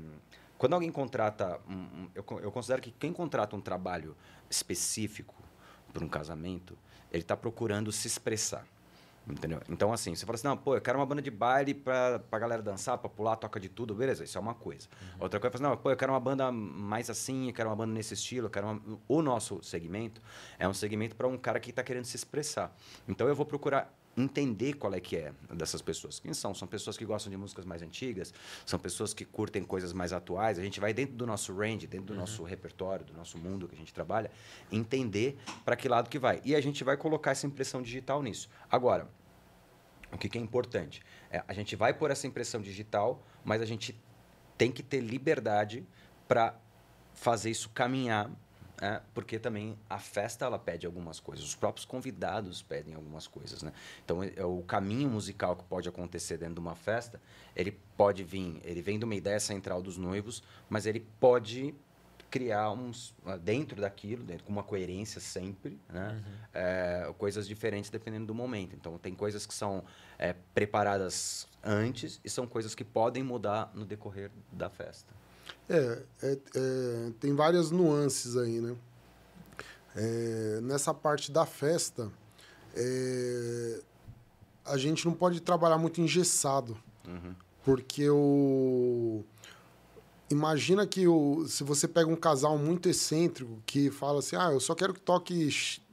quando 0.57 0.73
alguém 0.73 0.91
contrata, 0.91 1.59
um, 1.67 2.07
eu, 2.15 2.25
eu 2.41 2.51
considero 2.51 2.81
que 2.81 2.91
quem 2.91 3.11
contrata 3.11 3.55
um 3.55 3.61
trabalho 3.61 4.15
específico 4.49 5.35
para 5.91 6.03
um 6.03 6.09
casamento, 6.09 6.77
ele 7.11 7.23
está 7.23 7.35
procurando 7.35 7.91
se 7.91 8.07
expressar. 8.07 8.65
Entendeu? 9.27 9.59
Então, 9.67 9.91
assim, 9.91 10.13
você 10.13 10.23
fala 10.23 10.35
assim, 10.35 10.47
não, 10.47 10.55
pô, 10.55 10.75
eu 10.75 10.81
quero 10.81 10.99
uma 10.99 11.05
banda 11.05 11.19
de 11.19 11.31
baile 11.31 11.73
pra, 11.73 12.19
pra 12.19 12.37
galera 12.37 12.61
dançar, 12.61 12.95
pra 12.99 13.09
pular, 13.09 13.35
toca 13.35 13.59
de 13.59 13.67
tudo, 13.67 13.95
beleza, 13.95 14.23
isso 14.23 14.37
é 14.37 14.41
uma 14.41 14.53
coisa. 14.53 14.87
Uhum. 15.01 15.21
Outra 15.21 15.39
coisa, 15.39 15.55
assim, 15.55 15.63
não, 15.63 15.75
pô, 15.75 15.89
eu 15.89 15.97
quero 15.97 16.11
uma 16.11 16.19
banda 16.19 16.51
mais 16.51 17.09
assim, 17.09 17.47
eu 17.47 17.53
quero 17.53 17.67
uma 17.69 17.75
banda 17.75 17.91
nesse 17.91 18.13
estilo, 18.13 18.45
eu 18.45 18.51
quero 18.51 18.67
uma... 18.67 18.99
O 19.07 19.23
nosso 19.23 19.63
segmento 19.63 20.21
é 20.59 20.67
um 20.67 20.75
segmento 20.75 21.15
para 21.15 21.27
um 21.27 21.39
cara 21.39 21.59
que 21.59 21.71
está 21.71 21.83
querendo 21.83 22.05
se 22.05 22.15
expressar. 22.15 22.75
Então, 23.07 23.27
eu 23.27 23.33
vou 23.33 23.47
procurar 23.47 23.91
entender 24.17 24.73
qual 24.73 24.93
é 24.93 24.99
que 24.99 25.15
é 25.15 25.33
dessas 25.53 25.81
pessoas. 25.81 26.19
Quem 26.19 26.33
são? 26.33 26.53
São 26.53 26.67
pessoas 26.67 26.97
que 26.97 27.05
gostam 27.05 27.29
de 27.29 27.37
músicas 27.37 27.65
mais 27.65 27.81
antigas, 27.81 28.33
são 28.65 28.79
pessoas 28.79 29.13
que 29.13 29.25
curtem 29.25 29.63
coisas 29.63 29.91
mais 29.93 30.13
atuais. 30.13 30.57
A 30.57 30.63
gente 30.63 30.79
vai 30.79 30.93
dentro 30.93 31.15
do 31.15 31.25
nosso 31.25 31.53
range, 31.53 31.87
dentro 31.87 32.07
do 32.07 32.13
uhum. 32.13 32.19
nosso 32.19 32.43
repertório, 32.43 33.05
do 33.05 33.13
nosso 33.13 33.37
mundo 33.37 33.67
que 33.67 33.75
a 33.75 33.77
gente 33.77 33.93
trabalha, 33.93 34.31
entender 34.71 35.37
para 35.63 35.75
que 35.75 35.89
lado 35.89 36.09
que 36.09 36.17
vai. 36.17 36.41
E 36.45 36.55
a 36.55 36.61
gente 36.61 36.83
vai 36.83 36.95
colocar 36.95 37.31
essa 37.31 37.45
impressão 37.45 37.81
digital 37.81 38.23
nisso. 38.23 38.49
Agora, 38.71 39.09
o 40.11 40.17
que, 40.17 40.29
que 40.29 40.37
é 40.37 40.41
importante? 40.41 41.01
É, 41.29 41.43
a 41.47 41.53
gente 41.53 41.75
vai 41.75 41.93
pôr 41.93 42.09
essa 42.09 42.25
impressão 42.25 42.61
digital, 42.61 43.21
mas 43.43 43.61
a 43.61 43.65
gente 43.65 43.99
tem 44.57 44.71
que 44.71 44.81
ter 44.81 45.01
liberdade 45.01 45.85
para 46.27 46.57
fazer 47.13 47.49
isso 47.49 47.69
caminhar 47.69 48.29
é, 48.81 49.01
porque 49.13 49.39
também 49.39 49.77
a 49.89 49.99
festa 49.99 50.45
ela 50.45 50.59
pede 50.59 50.85
algumas 50.85 51.19
coisas, 51.19 51.45
os 51.45 51.55
próprios 51.55 51.85
convidados 51.85 52.61
pedem 52.61 52.93
algumas 52.93 53.27
coisas, 53.27 53.63
né? 53.63 53.71
Então 54.03 54.21
é, 54.23 54.43
o 54.43 54.61
caminho 54.63 55.09
musical 55.09 55.55
que 55.55 55.63
pode 55.63 55.87
acontecer 55.87 56.37
dentro 56.37 56.55
de 56.55 56.59
uma 56.59 56.75
festa, 56.75 57.21
ele 57.55 57.79
pode 57.95 58.23
vir, 58.23 58.59
ele 58.63 58.81
vem 58.81 58.99
de 58.99 59.05
uma 59.05 59.15
ideia 59.15 59.39
central 59.39 59.81
dos 59.81 59.97
noivos, 59.97 60.43
mas 60.69 60.85
ele 60.85 61.05
pode 61.19 61.73
criar 62.29 62.71
uns 62.71 63.15
ah, 63.25 63.37
dentro 63.37 63.79
daquilo, 63.79 64.23
dentro, 64.23 64.43
com 64.43 64.51
uma 64.51 64.63
coerência 64.63 65.21
sempre, 65.21 65.79
né? 65.87 66.11
Uhum. 66.11 66.33
É, 66.53 67.13
coisas 67.17 67.47
diferentes 67.47 67.89
dependendo 67.89 68.25
do 68.25 68.35
momento. 68.35 68.75
Então 68.75 68.97
tem 68.97 69.15
coisas 69.15 69.45
que 69.45 69.53
são 69.53 69.85
é, 70.19 70.35
preparadas 70.53 71.47
antes 71.63 72.19
e 72.25 72.29
são 72.29 72.45
coisas 72.45 72.75
que 72.75 72.83
podem 72.83 73.23
mudar 73.23 73.71
no 73.73 73.85
decorrer 73.85 74.31
da 74.51 74.69
festa. 74.69 75.13
É, 75.69 76.03
é, 76.21 76.37
é, 76.55 77.11
tem 77.19 77.33
várias 77.33 77.71
nuances 77.71 78.37
aí, 78.37 78.61
né? 78.61 78.75
É, 79.95 80.59
nessa 80.61 80.93
parte 80.93 81.31
da 81.31 81.45
festa, 81.45 82.11
é, 82.75 83.81
a 84.65 84.77
gente 84.77 85.05
não 85.05 85.13
pode 85.13 85.39
trabalhar 85.39 85.77
muito 85.77 86.01
engessado. 86.01 86.77
Uhum. 87.07 87.35
Porque 87.63 88.09
o. 88.09 89.23
Imagina 90.29 90.85
que 90.87 91.07
o, 91.07 91.45
se 91.47 91.63
você 91.63 91.87
pega 91.87 92.09
um 92.09 92.15
casal 92.15 92.57
muito 92.57 92.89
excêntrico 92.89 93.61
que 93.65 93.89
fala 93.89 94.19
assim: 94.19 94.35
ah, 94.35 94.51
eu 94.51 94.59
só 94.59 94.75
quero 94.75 94.93
que 94.93 94.99
toque 94.99 95.49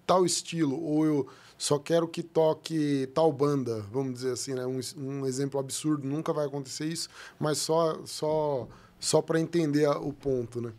tal 0.06 0.26
estilo, 0.26 0.78
ou 0.82 1.06
eu 1.06 1.28
só 1.56 1.78
quero 1.78 2.08
que 2.08 2.22
toque 2.22 3.08
tal 3.14 3.32
banda, 3.32 3.80
vamos 3.90 4.14
dizer 4.14 4.32
assim, 4.32 4.54
né? 4.54 4.66
Um, 4.66 4.80
um 4.96 5.26
exemplo 5.26 5.60
absurdo, 5.60 6.06
nunca 6.06 6.32
vai 6.32 6.46
acontecer 6.46 6.86
isso, 6.86 7.08
mas 7.38 7.58
só. 7.58 8.04
só 8.04 8.68
só 9.02 9.20
para 9.20 9.40
entender 9.40 9.88
o 9.88 10.12
ponto, 10.12 10.60
né? 10.60 10.72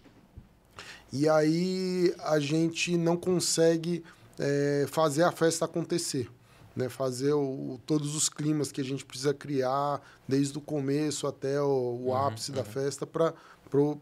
E 1.12 1.28
aí 1.28 2.16
a 2.20 2.40
gente 2.40 2.96
não 2.98 3.18
consegue 3.18 4.02
é, 4.40 4.86
fazer 4.90 5.24
a 5.24 5.32
festa 5.32 5.66
acontecer, 5.66 6.32
né? 6.74 6.88
Fazer 6.88 7.34
o, 7.34 7.78
todos 7.86 8.16
os 8.16 8.30
climas 8.30 8.72
que 8.72 8.80
a 8.80 8.84
gente 8.84 9.04
precisa 9.04 9.34
criar 9.34 10.02
desde 10.26 10.58
o 10.58 10.62
começo 10.62 11.28
até 11.28 11.62
o, 11.62 11.66
o 11.66 12.06
uhum, 12.06 12.16
ápice 12.16 12.52
uhum. 12.52 12.58
da 12.58 12.64
festa 12.64 13.06
para 13.06 13.34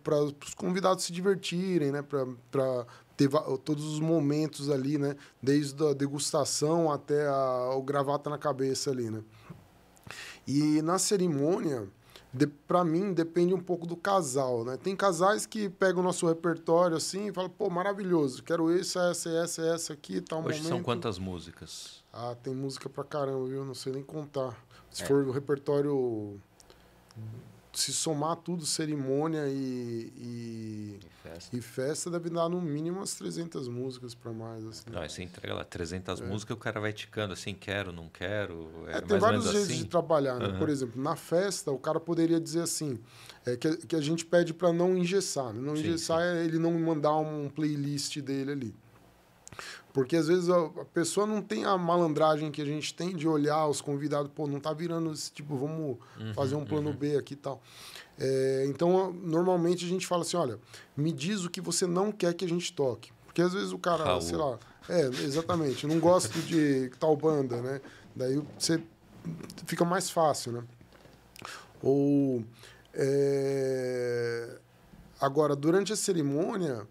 para 0.04 0.22
os 0.22 0.54
convidados 0.54 1.06
se 1.06 1.14
divertirem, 1.14 1.94
né? 1.94 2.02
Para 2.02 2.86
ter 3.16 3.30
todos 3.64 3.86
os 3.86 4.02
momentos 4.02 4.70
ali, 4.70 4.98
né? 4.98 5.16
Desde 5.42 5.82
a 5.88 5.94
degustação 5.94 6.92
até 6.92 7.26
a, 7.26 7.74
o 7.74 7.82
gravata 7.82 8.30
na 8.30 8.38
cabeça 8.38 8.92
ali, 8.92 9.10
né? 9.10 9.24
E 10.46 10.82
na 10.82 11.00
cerimônia 11.00 11.88
de, 12.34 12.48
para 12.48 12.84
mim, 12.84 13.14
depende 13.14 13.54
um 13.54 13.60
pouco 13.60 13.86
do 13.86 13.96
casal, 13.96 14.64
né? 14.64 14.78
Tem 14.78 14.96
casais 14.96 15.46
que 15.46 15.70
pegam 15.70 16.00
o 16.02 16.04
nosso 16.04 16.26
repertório 16.28 16.96
assim 16.96 17.28
e 17.28 17.34
falam, 17.34 17.50
pô, 17.50 17.70
maravilhoso, 17.70 18.42
quero 18.42 18.72
esse, 18.72 18.98
essa, 18.98 19.30
essa, 19.30 19.62
essa 19.62 19.94
aqui, 19.94 20.22
tal 20.22 20.40
Hoje 20.40 20.60
momento. 20.60 20.68
são 20.68 20.82
quantas 20.82 21.20
músicas? 21.20 22.02
Ah, 22.14 22.36
tem 22.42 22.56
música 22.56 22.90
pra 22.90 23.04
caramba, 23.04 23.46
viu? 23.48 23.66
Não 23.66 23.74
sei 23.74 23.92
nem 23.94 24.04
contar. 24.04 24.58
Se 24.90 25.04
é. 25.04 25.06
for 25.06 25.26
o 25.28 25.32
repertório 25.32 26.40
se 27.74 27.94
somar 27.94 28.36
tudo, 28.36 28.66
cerimônia 28.66 29.48
e, 29.48 30.12
e, 30.18 31.00
e, 31.00 31.08
festa. 31.24 31.56
e, 31.56 31.62
festa. 31.62 32.12
deve 32.12 32.30
dar 32.30 32.50
no 32.50 32.62
mínimo 32.62 32.98
umas 32.98 33.16
300 33.16 33.68
músicas 33.68 34.14
para 34.14 34.32
mais. 34.32 34.66
Assim. 34.66 34.84
Não, 34.92 35.02
você 35.02 35.24
entrega 35.24 35.54
lá 35.54 35.64
300 35.64 36.20
é. 36.20 36.26
músicas, 36.26 36.58
o 36.58 36.60
cara 36.60 36.80
vai 36.80 36.92
ticando 36.92 37.34
assim, 37.34 37.54
quero, 37.54 37.92
não 37.92 38.10
quero. 38.10 38.70
É, 38.88 38.98
é 38.98 39.02
tem 39.02 39.20
vários 39.20 39.46
jeitos 39.46 39.70
assim. 39.70 39.78
de 39.78 39.86
trabalhar. 39.86 40.40
Né? 40.40 40.48
Uhum. 40.48 40.60
Por 40.60 40.70
exemplo, 40.70 41.02
na 41.02 41.16
festa, 41.16 41.72
o 41.72 41.80
cara 41.80 42.00
poderia 42.00 42.40
dizer 42.40 42.62
assim, 42.62 43.00
é, 43.46 43.56
que, 43.56 43.78
que 43.88 43.96
a 43.96 44.02
gente 44.02 44.26
pede 44.26 44.54
para 44.54 44.74
não 44.74 44.98
engessar. 44.98 45.54
Né? 45.54 45.62
Não 45.62 45.76
sim, 45.76 45.84
engessar 45.84 46.20
sim. 46.20 46.26
é 46.26 46.44
ele 46.44 46.60
não 46.60 46.74
mandar 46.74 47.16
um 47.18 47.50
playlist 47.50 48.20
dele 48.20 48.52
ali. 48.52 48.76
Porque 49.94 50.16
às 50.16 50.28
vezes 50.28 50.50
a, 50.50 50.70
pessoa 50.94 51.28
não 51.28 51.42
tem 51.42 51.66
a 51.66 51.78
malandragem 51.78 52.50
que 52.50 52.62
a 52.62 52.66
gente 52.66 52.94
tem 52.94 53.16
de 53.16 53.28
olhar 53.28 53.68
os 53.68 53.82
convidados, 53.82 54.32
pô, 54.34 54.48
não 54.48 54.60
tá 54.60 54.72
virando 54.74 55.12
esse 55.12 55.32
tipo, 55.32 55.58
vamos 55.58 55.98
uhum, 56.20 56.34
fazer 56.34 56.56
um 56.56 56.66
plano 56.66 56.92
uhum. 56.92 56.96
B 56.96 57.18
aqui 57.18 57.34
e 57.34 57.38
tal. 57.38 57.62
É, 58.18 58.66
então, 58.68 59.12
normalmente 59.12 59.86
a 59.86 59.88
gente 59.88 60.08
fala 60.08 60.22
assim: 60.22 60.38
olha, 60.38 60.60
me 60.96 61.12
diz 61.12 61.44
o 61.44 61.50
que 61.50 61.60
você 61.60 61.86
não 61.86 62.12
quer 62.12 62.34
que 62.34 62.46
a 62.46 62.48
gente 62.48 62.72
toque. 62.72 63.12
Porque 63.26 63.42
às 63.42 63.54
vezes 63.54 63.72
o 63.72 63.78
cara, 63.78 64.04
Raul. 64.04 64.22
sei 64.22 64.38
lá, 64.38 64.60
é, 64.90 65.08
exatamente, 65.24 65.88
não 65.88 66.00
gosto 66.00 66.40
de 66.42 66.90
tal 67.00 67.16
banda, 67.16 67.62
né? 67.62 67.82
Daí 68.16 68.42
você 68.58 68.82
fica 69.66 69.86
mais 69.86 70.10
fácil, 70.10 70.52
né? 70.52 70.64
Ou 71.82 72.44
é, 72.94 74.58
agora 75.20 75.56
durante 75.56 75.92
a 75.92 75.96
cerimônia 75.96 76.88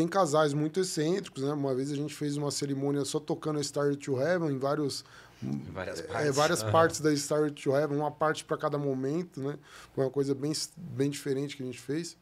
tem 0.00 0.08
casais 0.08 0.54
muito 0.54 0.80
excêntricos, 0.80 1.42
né? 1.42 1.52
Uma 1.52 1.74
vez 1.74 1.92
a 1.92 1.94
gente 1.94 2.14
fez 2.14 2.34
uma 2.34 2.50
cerimônia 2.50 3.04
só 3.04 3.20
tocando 3.20 3.62
Star 3.62 3.94
to 3.96 4.18
Heaven 4.18 4.52
em 4.52 4.58
vários 4.58 5.04
Em 5.42 5.58
várias 5.72 6.00
é, 6.00 6.04
partes. 6.04 6.36
várias 6.36 6.62
partes 6.62 7.00
da 7.00 7.14
Star 7.14 7.50
to 7.50 7.76
Heaven, 7.76 7.98
uma 7.98 8.10
parte 8.10 8.42
para 8.42 8.56
cada 8.56 8.78
momento, 8.78 9.42
né? 9.42 9.58
Foi 9.94 10.04
uma 10.04 10.10
coisa 10.10 10.34
bem, 10.34 10.52
bem 10.74 11.10
diferente 11.10 11.54
que 11.54 11.62
a 11.62 11.66
gente 11.66 11.78
fez. 11.78 12.16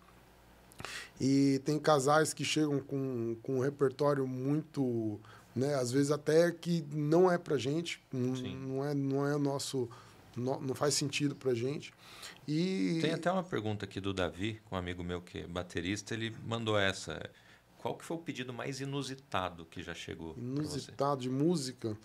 E 1.21 1.61
tem 1.65 1.79
casais 1.79 2.35
que 2.35 2.45
chegam 2.45 2.81
com, 2.81 3.37
com 3.45 3.59
um 3.59 3.61
repertório 3.61 4.27
muito, 4.27 5.21
né? 5.55 5.77
Às 5.77 5.93
vezes 5.93 6.11
até 6.11 6.51
que 6.51 6.85
não 6.93 7.31
é 7.31 7.39
pra 7.39 7.57
gente, 7.59 8.03
não, 8.13 8.35
Sim. 8.35 8.57
não 8.57 8.85
é 8.85 8.93
não 8.93 9.25
é 9.25 9.37
o 9.37 9.39
nosso 9.39 9.89
não, 10.37 10.61
não 10.61 10.75
faz 10.75 10.95
sentido 10.95 11.37
pra 11.37 11.55
gente. 11.55 11.95
E 12.47 12.99
Tem 13.01 13.13
até 13.13 13.31
uma 13.31 13.45
pergunta 13.45 13.85
aqui 13.85 14.01
do 14.01 14.13
Davi, 14.13 14.61
um 14.73 14.77
amigo 14.77 15.05
meu 15.05 15.21
que 15.21 15.39
é 15.39 15.47
baterista, 15.47 16.13
ele 16.13 16.35
mandou 16.45 16.77
essa. 16.77 17.21
Qual 17.79 17.97
que 17.97 18.05
foi 18.05 18.17
o 18.17 18.21
pedido 18.21 18.53
mais 18.53 18.81
inusitado 18.81 19.65
que 19.65 19.83
já 19.83 19.95
chegou 19.95 20.35
inusitado 20.37 21.21
de 21.21 21.31
música, 21.31 21.97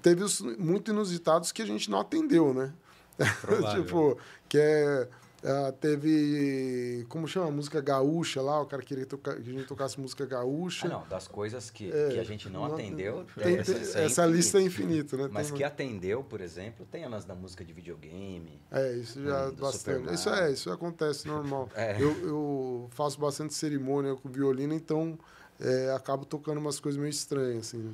teve 0.00 0.22
os 0.22 0.40
muito 0.40 0.92
inusitados 0.92 1.50
que 1.50 1.60
a 1.60 1.66
gente 1.66 1.90
não 1.90 2.00
atendeu, 2.00 2.54
né? 2.54 2.72
Tipo, 3.74 4.18
que 4.48 4.58
é. 4.58 5.08
Ah, 5.44 5.72
teve. 5.80 7.04
Como 7.08 7.26
chama? 7.28 7.50
Música 7.50 7.80
gaúcha 7.80 8.40
lá, 8.40 8.60
o 8.60 8.66
cara 8.66 8.82
queria 8.82 9.06
tocar, 9.06 9.34
que 9.36 9.48
a 9.48 9.52
gente 9.52 9.64
tocasse 9.66 10.00
música 10.00 10.24
gaúcha. 10.26 10.86
Ah, 10.86 10.90
não, 10.90 11.06
das 11.08 11.28
coisas 11.28 11.70
que, 11.70 11.90
É, 11.92 12.08
que 12.10 12.18
a 12.18 12.24
gente 12.24 12.48
não, 12.48 12.66
não- 12.66 12.74
atendeu. 12.74 13.24
Tem- 13.36 13.56
essa, 13.58 13.72
tem- 13.72 13.82
essa 13.82 13.98
é 14.00 14.04
essa 14.04 14.26
lista 14.26 14.58
é 14.58 14.62
infinita. 14.62 15.16
né? 15.16 15.28
Mas 15.30 15.48
Tem 15.48 15.56
que 15.58 15.64
atendeu, 15.64 16.22
por 16.24 16.40
exemplo, 16.40 16.86
tem 16.90 17.06
umas 17.06 17.24
da 17.24 17.34
música 17.34 17.64
de 17.64 17.72
videogame. 17.72 18.60
É, 18.70 18.92
isso 18.94 19.22
já 19.22 19.46
do 19.50 19.56
bastante. 19.62 20.12
Isso 20.14 20.28
é, 20.30 20.50
isso 20.52 20.70
acontece 20.70 21.26
normal. 21.28 21.68
É. 21.76 22.00
Eu, 22.00 22.10
eu 22.26 22.88
faço 22.92 23.20
bastante 23.20 23.52
cerimônia 23.54 24.14
com 24.16 24.28
violino, 24.28 24.72
então 24.74 25.18
é, 25.60 25.92
acabo 25.94 26.24
tocando 26.24 26.58
umas 26.58 26.80
coisas 26.80 26.98
meio 26.98 27.10
estranhas, 27.10 27.66
assim. 27.68 27.78
né? 27.78 27.92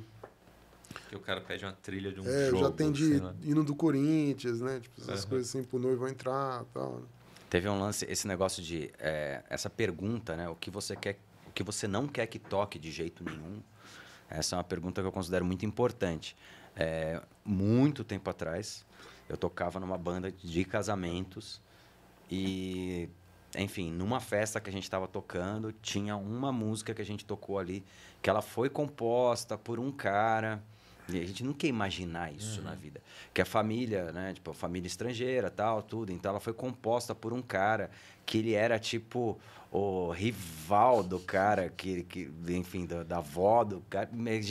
Que 1.09 1.15
o 1.15 1.19
cara 1.19 1.41
pede 1.41 1.65
uma 1.65 1.73
trilha 1.73 2.11
de 2.11 2.19
um 2.19 2.25
É, 2.25 2.47
eu 2.47 2.51
jogo. 2.51 2.61
já 2.63 2.67
atendi 2.69 3.07
sei 3.09 3.19
lá. 3.19 3.33
hino 3.43 3.63
do 3.63 3.75
Corinthians, 3.75 4.61
né? 4.61 4.79
Tipo, 4.79 5.01
essas 5.01 5.21
Aham. 5.21 5.29
coisas 5.29 5.49
assim 5.49 5.63
pro 5.63 5.77
noivo 5.79 6.07
entrar 6.07 6.63
e 6.63 6.65
tal. 6.73 6.93
né? 6.99 7.01
Teve 7.53 7.69
um 7.69 7.79
lance, 7.79 8.03
esse 8.09 8.27
negócio 8.27 8.63
de 8.63 8.91
é, 8.97 9.43
essa 9.47 9.69
pergunta, 9.69 10.35
né? 10.35 10.49
O 10.49 10.55
que 10.55 10.71
você 10.71 10.95
quer, 10.95 11.19
o 11.45 11.51
que 11.51 11.61
você 11.61 11.87
não 11.87 12.07
quer 12.07 12.25
que 12.25 12.39
toque 12.39 12.79
de 12.79 12.91
jeito 12.91 13.23
nenhum. 13.23 13.61
Essa 14.27 14.55
é 14.55 14.57
uma 14.57 14.63
pergunta 14.63 15.01
que 15.01 15.07
eu 15.07 15.11
considero 15.11 15.45
muito 15.45 15.63
importante. 15.63 16.35
É, 16.75 17.21
muito 17.45 18.03
tempo 18.03 18.27
atrás, 18.27 18.83
eu 19.29 19.37
tocava 19.37 19.79
numa 19.79 19.99
banda 19.99 20.31
de 20.31 20.65
casamentos 20.65 21.61
e, 22.27 23.07
enfim, 23.55 23.91
numa 23.91 24.19
festa 24.19 24.59
que 24.59 24.71
a 24.71 24.73
gente 24.73 24.85
estava 24.85 25.07
tocando, 25.07 25.71
tinha 25.73 26.15
uma 26.15 26.51
música 26.51 26.91
que 26.91 27.03
a 27.03 27.05
gente 27.05 27.23
tocou 27.23 27.59
ali 27.59 27.85
que 28.19 28.31
ela 28.31 28.41
foi 28.41 28.67
composta 28.67 29.59
por 29.59 29.79
um 29.79 29.91
cara 29.91 30.59
e 31.09 31.19
a 31.19 31.25
gente 31.25 31.43
nunca 31.43 31.65
ia 31.65 31.69
imaginar 31.69 32.33
isso 32.33 32.61
na 32.61 32.73
vida. 32.73 33.01
Que 33.33 33.41
a 33.41 33.45
família, 33.45 34.11
né? 34.11 34.33
Tipo, 34.33 34.51
a 34.51 34.53
família 34.53 34.87
estrangeira, 34.87 35.49
tal, 35.49 35.81
tudo. 35.81 36.11
Então 36.11 36.29
ela 36.29 36.39
foi 36.39 36.53
composta 36.53 37.13
por 37.13 37.33
um 37.33 37.41
cara 37.41 37.89
que 38.25 38.37
ele 38.37 38.53
era 38.53 38.79
tipo 38.79 39.37
o 39.69 40.11
rival 40.11 41.01
do 41.01 41.19
cara, 41.19 41.67
que, 41.69 42.03
que 42.03 42.31
enfim, 42.49 42.85
da, 42.85 43.03
da 43.03 43.17
avó 43.17 43.63
do 43.63 43.81
cara. 43.89 44.09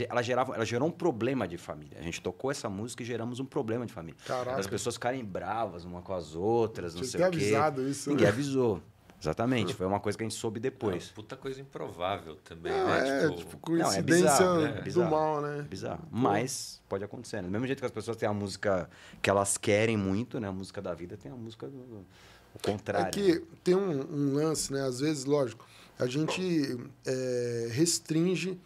Ela, 0.09 0.20
gerava, 0.22 0.55
ela 0.55 0.64
gerou 0.66 0.88
um 0.88 0.90
problema 0.92 1.46
de 1.46 1.57
família. 1.57 1.96
A 1.98 2.03
gente 2.03 2.20
tocou 2.20 2.50
essa 2.50 2.68
música 2.68 3.03
e 3.03 3.07
geramos 3.07 3.38
um 3.40 3.44
problema 3.44 3.86
de 3.86 3.92
família. 3.92 4.18
Caraca. 4.26 4.59
As 4.61 4.66
pessoas 4.66 4.96
ficarem 4.96 5.24
bravas 5.24 5.84
uma 5.84 6.03
com 6.03 6.12
as 6.12 6.34
outras, 6.34 6.94
não 6.94 7.03
Tinha 7.03 7.11
sei 7.11 7.20
o 7.20 7.30
quê. 7.30 7.36
avisado 7.36 7.88
isso, 7.88 8.11
Ninguém 8.11 8.24
né? 8.26 8.32
avisou. 8.32 8.82
Exatamente. 9.22 9.72
Foi 9.74 9.86
uma 9.86 10.00
coisa 10.00 10.18
que 10.18 10.24
a 10.24 10.28
gente 10.28 10.38
soube 10.38 10.58
É, 10.58 10.62
depois. 10.62 11.08
puta 11.10 11.36
coisa 11.36 11.60
improvável 11.60 12.36
também, 12.44 12.72
Não, 12.72 12.86
né? 12.88 13.24
é, 13.24 13.28
tipo, 13.28 13.36
tipo, 13.36 13.70
Não, 13.70 13.76
é 13.78 13.82
coincidência 13.84 14.24
bizarro, 14.30 14.60
né? 14.62 14.68
É 14.70 14.72
do 14.78 14.82
bizarro. 14.82 15.10
mal, 15.10 15.40
né? 15.40 15.58
É 15.60 15.62
bizarro. 15.62 16.04
Mas 16.10 16.82
pode 16.88 17.04
acontecer. 17.04 17.36
né? 17.36 17.42
Do 17.42 17.50
mesmo 17.50 17.66
jeito 17.66 17.78
que 17.78 17.86
as 17.86 17.92
pessoas 17.92 18.16
têm 18.16 18.28
a 18.28 18.32
música 18.32 18.90
que 19.22 19.30
elas 19.30 19.56
querem 19.56 19.96
muito, 19.96 20.40
né? 20.40 20.48
A 20.48 20.52
música 20.52 20.82
da 20.82 20.92
vida 20.92 21.16
tem 21.16 21.30
a 21.30 21.36
música 21.36 21.66
do, 21.68 21.78
do- 21.78 22.06
o 22.54 22.58
contrário. 22.60 23.06
É 23.08 23.10
que 23.10 23.40
tem 23.62 23.74
um, 23.76 24.00
um 24.12 24.34
lance, 24.34 24.72
né? 24.72 24.82
Às 24.84 24.98
vezes, 25.00 25.24
lógico, 25.24 25.64
a 25.98 26.06
gente 26.06 26.76
é, 27.06 27.68
restringe 27.70 28.58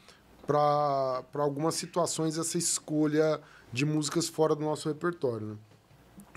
para 0.47 1.23
algumas 1.35 1.75
situações 1.75 2.39
essa 2.39 2.57
escolha 2.57 3.41
de 3.73 3.85
músicas 3.85 4.29
fora 4.29 4.55
do 4.55 4.63
nosso 4.63 4.89
repertório, 4.89 5.47
né? 5.49 5.57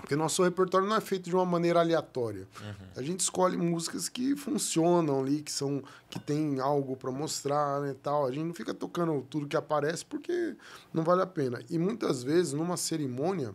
Porque 0.00 0.16
nosso 0.16 0.42
repertório 0.42 0.88
não 0.88 0.96
é 0.96 1.00
feito 1.00 1.28
de 1.28 1.34
uma 1.34 1.44
maneira 1.44 1.80
aleatória. 1.80 2.48
A 2.96 3.02
gente 3.02 3.20
escolhe 3.20 3.56
músicas 3.56 4.08
que 4.08 4.34
funcionam 4.34 5.20
ali, 5.20 5.42
que 5.42 5.52
são 5.52 5.82
que 6.08 6.18
tem 6.18 6.58
algo 6.58 6.96
para 6.96 7.10
mostrar, 7.10 7.80
né, 7.80 7.94
tal. 8.02 8.26
A 8.26 8.32
gente 8.32 8.44
não 8.44 8.54
fica 8.54 8.74
tocando 8.74 9.20
tudo 9.28 9.46
que 9.46 9.56
aparece 9.56 10.04
porque 10.04 10.56
não 10.92 11.04
vale 11.04 11.22
a 11.22 11.26
pena. 11.26 11.60
E 11.70 11.78
muitas 11.78 12.22
vezes 12.22 12.52
numa 12.52 12.76
cerimônia 12.76 13.54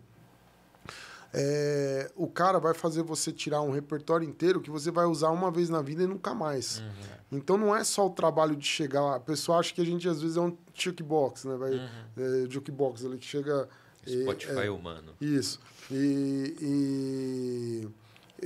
é, 1.38 2.10
o 2.16 2.28
cara 2.28 2.60
vai 2.60 2.74
fazer 2.74 3.04
você 3.04 3.30
tirar 3.30 3.62
um 3.62 3.72
repertório 3.72 4.26
inteiro 4.26 4.62
que 4.62 4.70
você 4.70 4.89
vai 4.89 5.06
usar 5.06 5.32
uma 5.32 5.52
vez 5.52 5.70
na 5.70 5.82
vida 5.82 6.04
e 6.04 6.08
nunca 6.08 6.34
mais. 6.34 6.82
Então 7.30 7.58
não 7.58 7.76
é 7.76 7.84
só 7.84 8.08
o 8.08 8.10
trabalho 8.10 8.56
de 8.56 8.66
chegar 8.66 9.02
lá. 9.02 9.16
A 9.18 9.20
pessoa 9.20 9.60
acha 9.60 9.74
que 9.74 9.82
a 9.82 9.86
gente 9.86 10.08
às 10.08 10.22
vezes 10.22 10.38
é 10.38 10.39
um 10.39 10.56
jukebox, 10.74 11.43
né? 11.43 11.58
Vai, 11.58 11.74
é, 11.76 12.50
jukebox 12.50 13.04
ali 13.06 13.18
que 13.18 13.26
chega. 13.26 13.68
E- 14.06 14.22
Spotify 14.24 14.66
é, 14.66 14.70
humano. 14.72 15.14
isso. 15.20 15.60
E, 15.91 16.56
e 16.62 17.88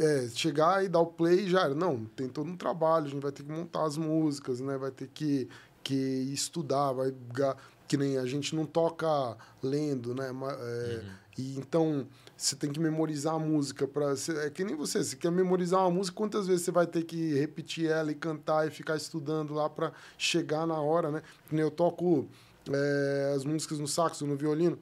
é, 0.02 0.28
chegar 0.30 0.84
e 0.84 0.88
dar 0.90 1.00
o 1.00 1.08
play 1.08 1.48
já 1.50 1.62
era. 1.62 1.76
Não, 1.76 2.06
tem 2.06 2.28
todo 2.28 2.50
um 2.50 2.58
trabalho, 2.58 3.06
a 3.06 3.10
gente 3.10 3.22
vai 3.22 3.32
ter 3.32 3.44
que 3.44 3.52
montar 3.52 3.84
as 3.86 3.98
músicas, 3.98 4.60
né? 4.60 4.78
Vai 4.78 4.92
ter 4.92 5.08
que, 5.08 5.48
que 5.84 5.96
estudar, 6.34 6.92
vai 6.94 7.14
que 7.88 7.98
nem 7.98 8.18
a 8.18 8.26
gente 8.26 8.56
não 8.56 8.66
toca 8.66 9.36
lendo, 9.64 10.14
né? 10.14 10.30
É, 10.60 11.02
E 11.38 11.58
então 11.58 12.06
você 12.38 12.56
tem 12.56 12.72
que 12.72 12.80
memorizar 12.80 13.34
a 13.34 13.40
música 13.40 13.88
para 13.88 14.14
é 14.46 14.50
que 14.50 14.64
nem 14.64 14.76
você, 14.76 15.04
você 15.04 15.16
quer 15.16 15.32
memorizar 15.32 15.82
uma 15.82 15.90
música, 15.90 16.16
quantas 16.16 16.46
vezes 16.48 16.64
você 16.64 16.72
vai 16.72 16.86
ter 16.86 17.04
que 17.04 17.34
repetir 17.34 17.90
ela 17.90 18.12
e 18.12 18.16
cantar 18.16 18.68
e 18.68 18.72
ficar 18.72 18.96
estudando 18.96 19.54
lá 19.54 19.70
para 19.70 19.92
chegar 20.18 20.68
na 20.68 20.80
hora, 20.80 21.10
né? 21.10 21.24
Eu 21.52 21.72
toco 21.72 22.28
é, 22.72 23.34
as 23.36 23.44
músicas 23.44 23.80
no 23.80 23.88
saxo, 23.88 24.26
no 24.28 24.36
violino, 24.36 24.78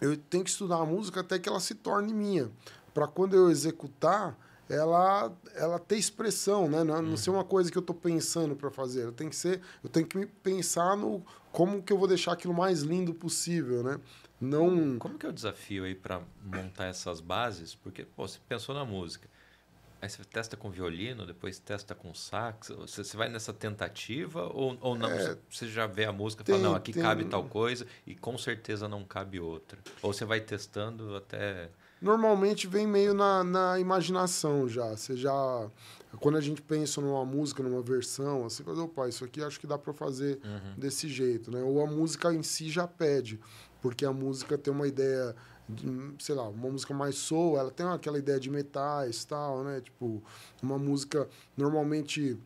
eu 0.00 0.16
tenho 0.16 0.44
que 0.44 0.50
estudar 0.50 0.76
a 0.76 0.86
música 0.86 1.20
até 1.20 1.38
que 1.38 1.48
ela 1.48 1.60
se 1.60 1.74
torne 1.74 2.12
minha. 2.12 2.50
Para 2.92 3.06
quando 3.06 3.34
eu 3.34 3.50
executar, 3.50 4.36
ela 4.68 5.32
ela 5.54 5.78
ter 5.78 5.96
expressão, 5.96 6.68
né? 6.68 6.84
Não, 6.84 7.00
não 7.00 7.16
ser 7.16 7.30
uma 7.30 7.44
coisa 7.44 7.70
que 7.70 7.78
eu 7.78 7.80
estou 7.80 7.96
pensando 7.96 8.54
para 8.54 8.70
fazer. 8.70 9.04
Eu 9.04 9.12
tenho 9.12 9.30
que 9.30 9.36
ser, 9.36 9.60
eu 9.82 9.88
tenho 9.88 10.06
que 10.06 10.26
pensar 10.26 10.96
no 10.96 11.24
como 11.50 11.82
que 11.82 11.92
eu 11.92 11.98
vou 11.98 12.06
deixar 12.06 12.32
aquilo 12.32 12.54
mais 12.54 12.82
lindo 12.82 13.14
possível, 13.14 13.82
né? 13.82 13.98
Não 14.40 14.98
Como 14.98 15.18
que 15.18 15.26
é 15.26 15.28
o 15.28 15.32
desafio 15.32 15.84
aí 15.84 15.94
para 15.94 16.22
montar 16.44 16.86
essas 16.86 17.20
bases? 17.20 17.74
Porque, 17.74 18.04
pô, 18.04 18.26
você 18.26 18.38
pensou 18.48 18.74
na 18.74 18.84
música. 18.84 19.28
Aí 20.00 20.08
você 20.08 20.22
testa 20.24 20.56
com 20.56 20.70
violino, 20.70 21.26
depois 21.26 21.58
testa 21.58 21.94
com 21.94 22.14
sax. 22.14 22.68
Você, 22.68 23.02
você 23.02 23.16
vai 23.16 23.28
nessa 23.28 23.52
tentativa 23.52 24.44
ou, 24.54 24.76
ou 24.80 24.94
não? 24.96 25.08
Você, 25.10 25.36
você 25.50 25.66
já 25.68 25.86
vê 25.86 26.04
a 26.04 26.12
música 26.12 26.42
e 26.42 26.46
fala, 26.46 26.58
É. 26.58 26.62
Não, 26.62 26.74
aqui 26.74 26.92
tem- 26.92 27.02
cabe 27.02 27.24
tal 27.24 27.44
coisa 27.44 27.84
e 28.06 28.14
com 28.14 28.38
certeza 28.38 28.86
não 28.88 29.02
cabe 29.04 29.40
outra. 29.40 29.78
Ou 30.00 30.12
você 30.12 30.24
vai 30.24 30.40
testando 30.40 31.16
até. 31.16 31.68
normalmente 32.00 32.68
vem 32.68 32.86
meio 32.86 33.12
na, 33.12 33.42
na 33.42 33.80
imaginação 33.80 34.68
já. 34.68 34.96
Você 34.96 35.16
já. 35.16 35.68
Quando 36.20 36.38
a 36.38 36.40
gente 36.40 36.62
pensa 36.62 37.00
numa 37.00 37.24
música, 37.24 37.62
numa 37.62 37.82
versão, 37.82 38.46
assim, 38.46 38.62
fala, 38.62 38.82
opa, 38.84 39.08
isso 39.08 39.24
aqui 39.24 39.42
acho 39.42 39.58
que 39.60 39.66
dá 39.66 39.76
para 39.76 39.92
fazer 39.92 40.38
desse 40.76 41.08
jeito, 41.08 41.50
né? 41.50 41.60
Ou 41.62 41.82
a 41.82 41.86
música 41.86 42.32
em 42.32 42.42
si 42.42 42.70
já 42.70 42.86
pede, 42.86 43.38
porque 43.82 44.06
a 44.06 44.12
música 44.12 44.56
tem 44.56 44.72
uma 44.72 44.86
ideia, 44.88 45.34
de, 45.34 45.34
sei 46.18 46.34
lá, 46.34 46.48
uma 46.48 46.70
música 46.70 46.94
mais 46.94 47.16
soul, 47.16 47.58
ela 47.58 47.70
tem 47.70 47.86
aquela 47.86 48.18
ideia 48.18 48.40
de 48.40 48.50
metais 48.50 49.24
tal, 49.24 49.62
né? 49.62 49.80
Tipo, 49.80 50.22
uma 50.62 50.78
música, 50.78 51.28
normalmente 51.56 52.38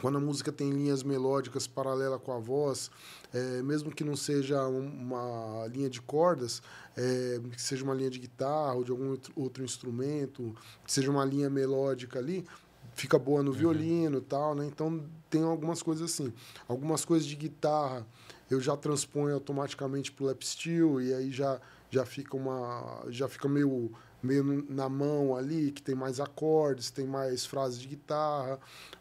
quando 0.00 0.18
a 0.18 0.20
música 0.20 0.50
tem 0.50 0.70
linhas 0.70 1.02
melódicas 1.02 1.66
paralelas 1.66 2.20
com 2.20 2.32
a 2.32 2.38
voz, 2.38 2.90
é, 3.32 3.62
mesmo 3.62 3.90
que 3.94 4.02
não 4.02 4.16
seja 4.16 4.66
um- 4.66 4.86
uma 4.88 5.66
linha 5.68 5.88
de 5.88 6.02
cordas, 6.02 6.60
é, 6.96 7.40
que 7.52 7.62
seja 7.62 7.84
uma 7.84 7.94
linha 7.94 8.10
de 8.10 8.18
guitarra 8.18 8.74
ou 8.74 8.82
de 8.84 8.90
algum 8.90 9.16
outro- 9.36 9.64
instrumento, 9.64 10.54
que 10.84 10.92
seja 10.92 11.10
uma 11.10 11.24
linha 11.24 11.48
melódica 11.48 12.18
ali, 12.18 12.44
fica 12.92 13.18
boa 13.18 13.42
no 13.42 13.52
violino 13.52 14.18
e 14.18 14.20
tal, 14.22 14.54
né? 14.54 14.66
Então 14.66 15.04
tem 15.30 15.42
algumas 15.42 15.82
coisas 15.82 16.10
assim. 16.10 16.32
Algumas 16.68 17.04
coisas 17.04 17.26
de 17.26 17.34
guitarra 17.36 18.06
eu 18.50 18.60
já 18.60 18.76
transponho 18.76 19.34
automaticamente 19.34 20.12
pro 20.12 20.26
lap 20.26 20.44
steel 20.46 21.00
e 21.00 21.14
aí 21.14 21.30
já 21.30 21.60
já 21.94 22.04
fica 22.04 22.36
uma 22.36 23.04
já 23.08 23.28
fica 23.28 23.48
meio 23.48 23.92
meio 24.22 24.64
na 24.70 24.88
mão 24.88 25.36
ali, 25.36 25.70
que 25.70 25.82
tem 25.82 25.94
mais 25.94 26.18
acordes, 26.18 26.90
tem 26.90 27.06
mais 27.06 27.44
frases 27.44 27.78
de 27.78 27.86
guitarra. 27.86 28.58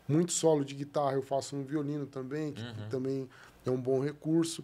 Muito 0.08 0.34
solo 0.34 0.66
de 0.66 0.76
guitarra 0.76 1.14
eu 1.14 1.22
faço 1.22 1.56
no 1.56 1.64
violino 1.64 2.06
também, 2.06 2.52
que 2.52 2.90
também 2.90 3.30
é 3.66 3.72
um 3.72 3.80
bom 3.80 4.02
recurso. 4.02 4.64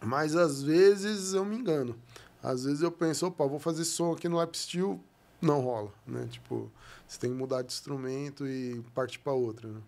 Mas 0.00 0.34
às 0.34 0.62
vezes 0.62 1.32
eu 1.32 1.44
me 1.44 1.56
engano. 1.56 1.96
Às 2.42 2.64
vezes 2.64 2.82
eu 2.82 2.90
penso, 2.92 3.26
opa, 3.26 3.46
vou 3.46 3.58
fazer 3.58 3.84
som 3.84 4.12
aqui 4.12 4.28
no 4.28 4.36
lap 4.36 4.54
steel, 4.56 5.00
não 5.40 5.60
rola, 5.60 5.92
né? 6.06 6.26
Tipo, 6.30 6.70
você 7.06 7.18
tem 7.18 7.30
que 7.30 7.36
mudar 7.36 7.62
de 7.62 7.72
instrumento 7.72 8.46
e 8.46 8.82
partir 8.94 9.20
para 9.20 9.32
outra, 9.32 9.68
né? 9.68 9.80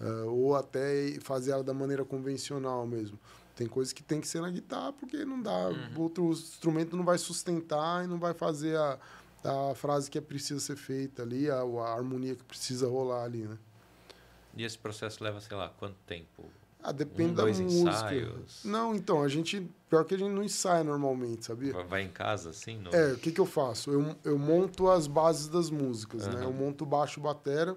Uh, 0.00 0.28
ou 0.28 0.56
até 0.56 1.18
fazer 1.20 1.50
ela 1.50 1.62
da 1.62 1.74
maneira 1.74 2.04
convencional 2.04 2.86
mesmo. 2.86 3.18
Tem 3.58 3.66
coisas 3.66 3.92
que 3.92 4.04
tem 4.04 4.20
que 4.20 4.28
ser 4.28 4.40
na 4.40 4.48
guitarra 4.50 4.92
porque 4.92 5.24
não 5.24 5.42
dá, 5.42 5.68
uhum. 5.68 6.00
outro 6.00 6.30
instrumento 6.30 6.96
não 6.96 7.04
vai 7.04 7.18
sustentar 7.18 8.04
e 8.04 8.06
não 8.06 8.16
vai 8.16 8.32
fazer 8.32 8.76
a, 8.76 8.96
a 9.42 9.74
frase 9.74 10.08
que 10.08 10.16
é 10.16 10.20
precisa 10.20 10.60
ser 10.60 10.76
feita 10.76 11.22
ali, 11.22 11.50
a, 11.50 11.56
a 11.56 11.92
harmonia 11.92 12.36
que 12.36 12.44
precisa 12.44 12.86
rolar 12.86 13.24
ali, 13.24 13.48
né? 13.48 13.58
E 14.56 14.62
esse 14.62 14.78
processo 14.78 15.24
leva, 15.24 15.40
sei 15.40 15.56
lá, 15.56 15.70
quanto 15.70 15.96
tempo? 16.06 16.44
Ah, 16.80 16.92
depende 16.92 17.32
um, 17.32 17.34
da 17.34 17.46
música. 17.46 17.68
Ensaios. 17.68 18.64
Não, 18.64 18.94
então, 18.94 19.24
a 19.24 19.28
gente. 19.28 19.68
Pior 19.90 20.04
que 20.04 20.14
a 20.14 20.18
gente 20.18 20.30
não 20.30 20.44
ensaia 20.44 20.84
normalmente, 20.84 21.44
sabia? 21.44 21.72
Vai 21.82 22.02
em 22.02 22.08
casa, 22.08 22.50
assim? 22.50 22.80
É, 22.92 23.14
o 23.14 23.18
que, 23.18 23.32
que 23.32 23.40
eu 23.40 23.46
faço? 23.46 23.90
Eu, 23.90 24.16
eu 24.22 24.38
monto 24.38 24.88
as 24.88 25.08
bases 25.08 25.48
das 25.48 25.68
músicas, 25.68 26.28
uhum. 26.28 26.32
né? 26.32 26.44
Eu 26.44 26.52
monto 26.52 26.86
baixo 26.86 27.20
batera 27.20 27.76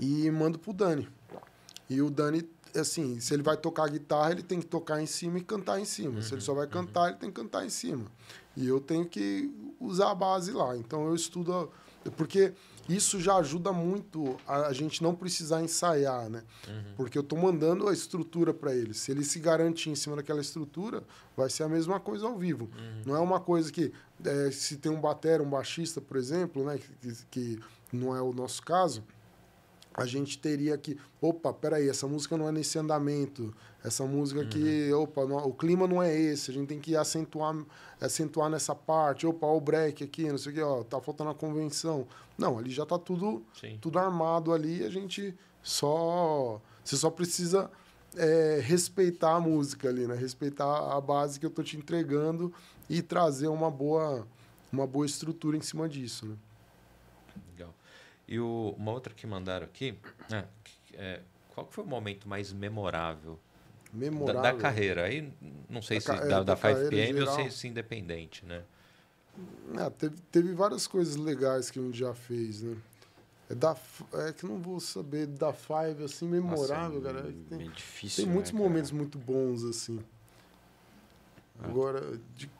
e 0.00 0.30
mando 0.30 0.58
pro 0.58 0.72
Dani. 0.72 1.06
E 1.90 2.00
o 2.00 2.10
Dani, 2.10 2.42
assim, 2.74 3.20
se 3.20 3.34
ele 3.34 3.42
vai 3.42 3.56
tocar 3.56 3.88
guitarra, 3.88 4.32
ele 4.32 4.42
tem 4.42 4.60
que 4.60 4.66
tocar 4.66 5.00
em 5.00 5.06
cima 5.06 5.38
e 5.38 5.42
cantar 5.42 5.80
em 5.80 5.84
cima. 5.84 6.16
Uhum. 6.16 6.22
Se 6.22 6.34
ele 6.34 6.40
só 6.40 6.54
vai 6.54 6.66
uhum. 6.66 6.72
cantar, 6.72 7.00
uhum. 7.02 7.08
ele 7.08 7.16
tem 7.16 7.30
que 7.30 7.40
cantar 7.40 7.64
em 7.64 7.70
cima. 7.70 8.04
E 8.56 8.66
eu 8.66 8.80
tenho 8.80 9.06
que 9.06 9.50
usar 9.80 10.10
a 10.10 10.14
base 10.14 10.52
lá. 10.52 10.76
Então 10.76 11.06
eu 11.06 11.14
estudo. 11.14 11.70
Porque 12.16 12.52
isso 12.88 13.20
já 13.20 13.36
ajuda 13.36 13.70
muito 13.70 14.36
a, 14.46 14.72
gente 14.72 15.02
não 15.02 15.14
precisar 15.14 15.62
ensaiar, 15.62 16.30
né? 16.30 16.42
Uhum. 16.66 16.94
Porque 16.96 17.18
eu 17.18 17.22
estou 17.22 17.38
mandando 17.38 17.86
a 17.86 17.92
estrutura 17.92 18.54
para 18.54 18.74
ele. 18.74 18.94
Se 18.94 19.10
ele 19.10 19.24
se 19.24 19.38
garantir 19.38 19.90
em 19.90 19.94
cima 19.94 20.16
daquela 20.16 20.40
estrutura, 20.40 21.02
vai 21.36 21.50
ser 21.50 21.64
a 21.64 21.68
mesma 21.68 22.00
coisa 22.00 22.26
ao 22.26 22.36
vivo. 22.36 22.64
Uhum. 22.64 23.02
Não 23.06 23.16
é 23.16 23.20
uma 23.20 23.40
coisa 23.40 23.70
que, 23.70 23.92
é, 24.24 24.50
se 24.50 24.78
tem 24.78 24.90
um 24.90 25.00
batera, 25.00 25.42
um 25.42 25.50
baixista, 25.50 26.00
por 26.00 26.16
exemplo, 26.16 26.64
né? 26.64 26.78
Que, 26.78 27.14
que 27.30 27.60
não 27.92 28.16
é 28.16 28.22
o 28.22 28.32
nosso 28.32 28.62
caso, 28.62 29.04
a 29.98 30.06
gente 30.06 30.38
teria 30.38 30.76
que, 30.78 30.96
opa, 31.20 31.52
peraí, 31.52 31.88
essa 31.88 32.06
música 32.06 32.36
não 32.36 32.48
é 32.48 32.52
nesse 32.52 32.78
andamento, 32.78 33.54
essa 33.84 34.04
música 34.04 34.42
aqui, 34.42 34.90
uhum. 34.92 35.02
opa, 35.02 35.26
não, 35.26 35.36
o 35.38 35.52
clima 35.52 35.86
não 35.86 36.02
é 36.02 36.14
esse, 36.14 36.50
a 36.50 36.54
gente 36.54 36.68
tem 36.68 36.80
que 36.80 36.96
acentuar, 36.96 37.56
acentuar 38.00 38.48
nessa 38.48 38.74
parte, 38.74 39.26
opa, 39.26 39.46
o 39.46 39.60
break 39.60 40.04
aqui, 40.04 40.30
não 40.30 40.38
sei 40.38 40.52
o 40.52 40.54
que, 40.54 40.62
ó, 40.62 40.82
tá 40.84 41.00
faltando 41.00 41.30
a 41.30 41.34
convenção. 41.34 42.06
Não, 42.36 42.58
ali 42.58 42.70
já 42.70 42.86
tá 42.86 42.98
tudo, 42.98 43.44
tudo 43.80 43.98
armado 43.98 44.52
ali, 44.52 44.84
a 44.84 44.90
gente 44.90 45.34
só, 45.62 46.60
você 46.84 46.96
só 46.96 47.10
precisa 47.10 47.70
é, 48.16 48.60
respeitar 48.62 49.36
a 49.36 49.40
música 49.40 49.88
ali, 49.88 50.06
né? 50.06 50.14
Respeitar 50.14 50.96
a 50.96 51.00
base 51.00 51.38
que 51.38 51.46
eu 51.46 51.50
tô 51.50 51.62
te 51.62 51.76
entregando 51.76 52.52
e 52.88 53.02
trazer 53.02 53.48
uma 53.48 53.70
boa, 53.70 54.26
uma 54.72 54.86
boa 54.86 55.06
estrutura 55.06 55.56
em 55.56 55.60
cima 55.60 55.88
disso, 55.88 56.26
né? 56.26 56.36
E 58.28 58.38
o, 58.38 58.74
uma 58.76 58.92
outra 58.92 59.14
que 59.14 59.26
mandaram 59.26 59.64
aqui, 59.64 59.98
é, 60.30 60.44
é, 60.92 61.20
qual 61.48 61.66
foi 61.70 61.82
o 61.82 61.86
momento 61.86 62.28
mais 62.28 62.52
memorável, 62.52 63.38
memorável. 63.90 64.42
Da, 64.42 64.52
da 64.52 64.58
carreira? 64.58 65.04
Aí 65.04 65.32
não 65.68 65.80
sei 65.80 65.98
da, 65.98 66.04
se 66.04 66.10
é, 66.10 66.28
da, 66.28 66.42
da, 66.42 66.56
5PM 66.56 67.26
ou 67.26 67.50
se, 67.50 67.56
se 67.56 67.68
independente, 67.68 68.44
né? 68.44 68.62
É, 69.78 69.90
teve, 69.90 70.16
teve 70.30 70.52
várias 70.52 70.86
coisas 70.86 71.16
legais 71.16 71.70
que 71.70 71.78
a 71.78 71.82
gente 71.82 71.96
já 71.96 72.12
fez, 72.12 72.62
né? 72.62 72.76
É, 73.48 73.54
da, 73.54 73.74
é 74.12 74.32
que 74.32 74.44
não 74.44 74.58
vou 74.58 74.78
saber 74.78 75.26
da 75.26 75.52
Five, 75.54 76.04
assim, 76.04 76.28
memorável, 76.28 77.00
Nossa, 77.00 77.14
cara. 77.14 77.30
É 77.30 77.56
tem, 77.56 77.70
difícil, 77.70 78.24
tem 78.24 78.32
muitos 78.32 78.52
né, 78.52 78.58
momentos 78.58 78.90
muito 78.90 79.16
bons, 79.18 79.64
assim. 79.64 79.98
Ah. 81.58 81.66
Agora, 81.66 82.20
de 82.36 82.50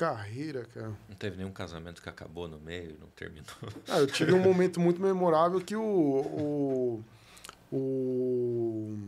carreira, 0.00 0.64
cara. 0.72 0.96
Não 1.06 1.14
teve 1.14 1.36
nenhum 1.36 1.52
casamento 1.52 2.00
que 2.00 2.08
acabou 2.08 2.48
no 2.48 2.58
meio, 2.58 2.96
não 2.98 3.08
terminou. 3.08 3.46
Ah, 3.86 3.98
eu 3.98 4.06
tive 4.06 4.32
um 4.32 4.40
momento 4.40 4.80
muito 4.80 4.98
memorável 4.98 5.60
que 5.60 5.76
o. 5.76 5.82
o, 5.82 7.04
o 7.70 8.98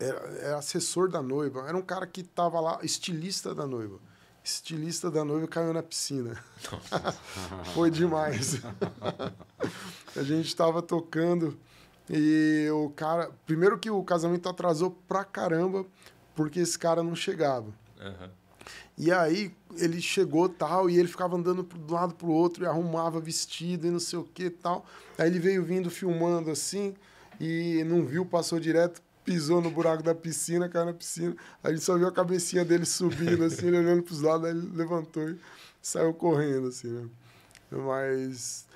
era, 0.00 0.18
era, 0.40 0.58
assessor 0.58 1.08
da 1.08 1.22
noiva. 1.22 1.68
Era 1.68 1.76
um 1.76 1.82
cara 1.82 2.08
que 2.08 2.24
tava 2.24 2.58
lá, 2.58 2.80
estilista 2.82 3.54
da 3.54 3.64
noiva. 3.64 4.00
Estilista 4.42 5.12
da 5.12 5.24
noiva 5.24 5.46
caiu 5.46 5.72
na 5.72 5.82
piscina. 5.82 6.42
Foi 7.72 7.88
demais. 7.88 8.60
a 10.16 10.22
gente 10.24 10.48
estava 10.48 10.82
tocando 10.82 11.56
e 12.10 12.68
o 12.72 12.90
cara. 12.90 13.30
Primeiro 13.46 13.78
que 13.78 13.90
o 13.90 14.02
casamento 14.02 14.48
atrasou 14.48 14.90
pra 15.06 15.24
caramba, 15.24 15.86
porque 16.34 16.58
esse 16.58 16.76
cara 16.76 17.00
não 17.00 17.14
chegava. 17.14 17.72
Uhum. 18.00 18.45
E 18.96 19.12
aí 19.12 19.52
ele 19.76 20.00
chegou 20.00 20.48
tal, 20.48 20.88
e 20.88 20.98
ele 20.98 21.08
ficava 21.08 21.36
andando 21.36 21.62
do 21.62 21.92
lado 21.92 22.14
pro 22.14 22.28
outro 22.28 22.64
e 22.64 22.66
arrumava 22.66 23.20
vestido 23.20 23.86
e 23.86 23.90
não 23.90 24.00
sei 24.00 24.18
o 24.18 24.24
que 24.24 24.50
tal. 24.50 24.86
Aí 25.18 25.28
ele 25.28 25.38
veio 25.38 25.62
vindo 25.64 25.90
filmando 25.90 26.50
assim, 26.50 26.94
e 27.40 27.84
não 27.84 28.04
viu, 28.04 28.24
passou 28.24 28.58
direto, 28.58 29.02
pisou 29.24 29.60
no 29.60 29.70
buraco 29.70 30.02
da 30.02 30.14
piscina, 30.14 30.68
caiu 30.68 30.86
na 30.86 30.92
piscina. 30.92 31.36
Aí 31.62 31.74
gente 31.74 31.84
só 31.84 31.98
viu 31.98 32.06
a 32.06 32.12
cabecinha 32.12 32.64
dele 32.64 32.86
subindo, 32.86 33.44
assim, 33.44 33.66
ele 33.66 33.78
olhando 33.78 34.02
pros 34.02 34.22
lados, 34.22 34.46
aí 34.46 34.52
ele 34.52 34.70
levantou 34.74 35.28
e 35.28 35.38
saiu 35.82 36.14
correndo, 36.14 36.68
assim, 36.68 36.88
né? 36.88 37.08
Mas 37.70 38.66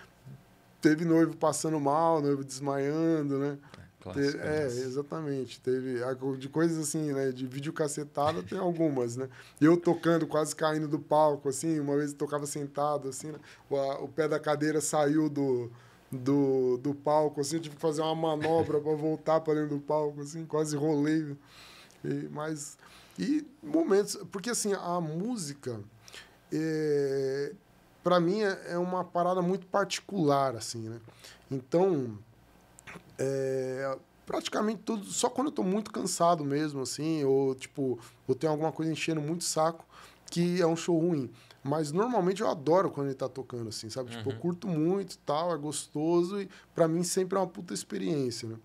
teve 0.80 1.04
noivo 1.04 1.36
passando 1.36 1.78
mal, 1.78 2.20
noivo 2.20 2.42
desmaiando, 2.42 3.38
né? 3.38 3.58
Clássico, 4.00 4.38
é, 4.38 4.66
exatamente. 4.66 5.60
Teve 5.60 6.00
de 6.38 6.48
coisas 6.48 6.78
assim, 6.78 7.12
né? 7.12 7.30
De 7.30 7.46
vídeo 7.46 7.72
cacetada 7.72 8.42
tem 8.42 8.58
algumas, 8.58 9.16
né? 9.16 9.28
Eu 9.60 9.76
tocando, 9.76 10.26
quase 10.26 10.56
caindo 10.56 10.88
do 10.88 10.98
palco, 10.98 11.48
assim, 11.50 11.78
uma 11.78 11.96
vez 11.96 12.12
eu 12.12 12.16
tocava 12.16 12.46
sentado, 12.46 13.08
assim, 13.08 13.30
né? 13.30 13.38
o, 13.68 13.76
a, 13.76 14.00
o 14.00 14.08
pé 14.08 14.26
da 14.26 14.40
cadeira 14.40 14.80
saiu 14.80 15.28
do, 15.28 15.70
do, 16.10 16.78
do 16.78 16.94
palco, 16.94 17.42
assim, 17.42 17.56
eu 17.56 17.62
tive 17.62 17.76
que 17.76 17.80
fazer 17.80 18.00
uma 18.00 18.16
manobra 18.16 18.80
para 18.80 18.94
voltar 18.94 19.40
para 19.40 19.54
dentro 19.54 19.76
do 19.76 19.80
palco, 19.80 20.22
assim, 20.22 20.46
quase 20.46 20.74
rolei. 20.76 21.36
E, 22.02 22.28
mas. 22.30 22.78
E 23.18 23.46
momentos. 23.62 24.16
Porque 24.32 24.50
assim, 24.50 24.72
a 24.72 24.98
música. 24.98 25.78
É, 26.50 27.52
para 28.02 28.18
mim 28.18 28.40
é, 28.40 28.72
é 28.72 28.78
uma 28.78 29.04
parada 29.04 29.42
muito 29.42 29.66
particular, 29.66 30.56
assim, 30.56 30.88
né? 30.88 31.00
Então 31.50 32.18
é, 33.20 33.98
praticamente 34.24 34.82
tudo, 34.82 35.04
só 35.04 35.28
quando 35.28 35.48
eu 35.48 35.52
tô 35.52 35.62
muito 35.62 35.92
cansado 35.92 36.44
mesmo, 36.44 36.80
assim, 36.80 37.22
ou 37.24 37.54
tipo, 37.54 37.98
eu 38.26 38.34
tenho 38.34 38.50
alguma 38.50 38.72
coisa 38.72 38.90
enchendo 38.90 39.20
muito 39.20 39.44
saco, 39.44 39.84
que 40.30 40.60
é 40.60 40.66
um 40.66 40.76
show 40.76 40.98
ruim. 40.98 41.30
Mas 41.62 41.92
normalmente 41.92 42.40
eu 42.40 42.48
adoro 42.48 42.90
quando 42.90 43.08
ele 43.08 43.14
tá 43.14 43.28
tocando, 43.28 43.68
assim, 43.68 43.90
sabe? 43.90 44.10
Uhum. 44.10 44.16
Tipo, 44.16 44.30
eu 44.30 44.34
uhum. 44.34 44.40
curto 44.40 44.66
muito 44.66 45.18
tal, 45.18 45.52
é 45.52 45.58
gostoso 45.58 46.40
e 46.40 46.48
para 46.74 46.88
mim 46.88 47.02
sempre 47.02 47.36
é 47.36 47.40
uma 47.40 47.46
puta 47.46 47.74
experiência, 47.74 48.48
né? 48.48 48.56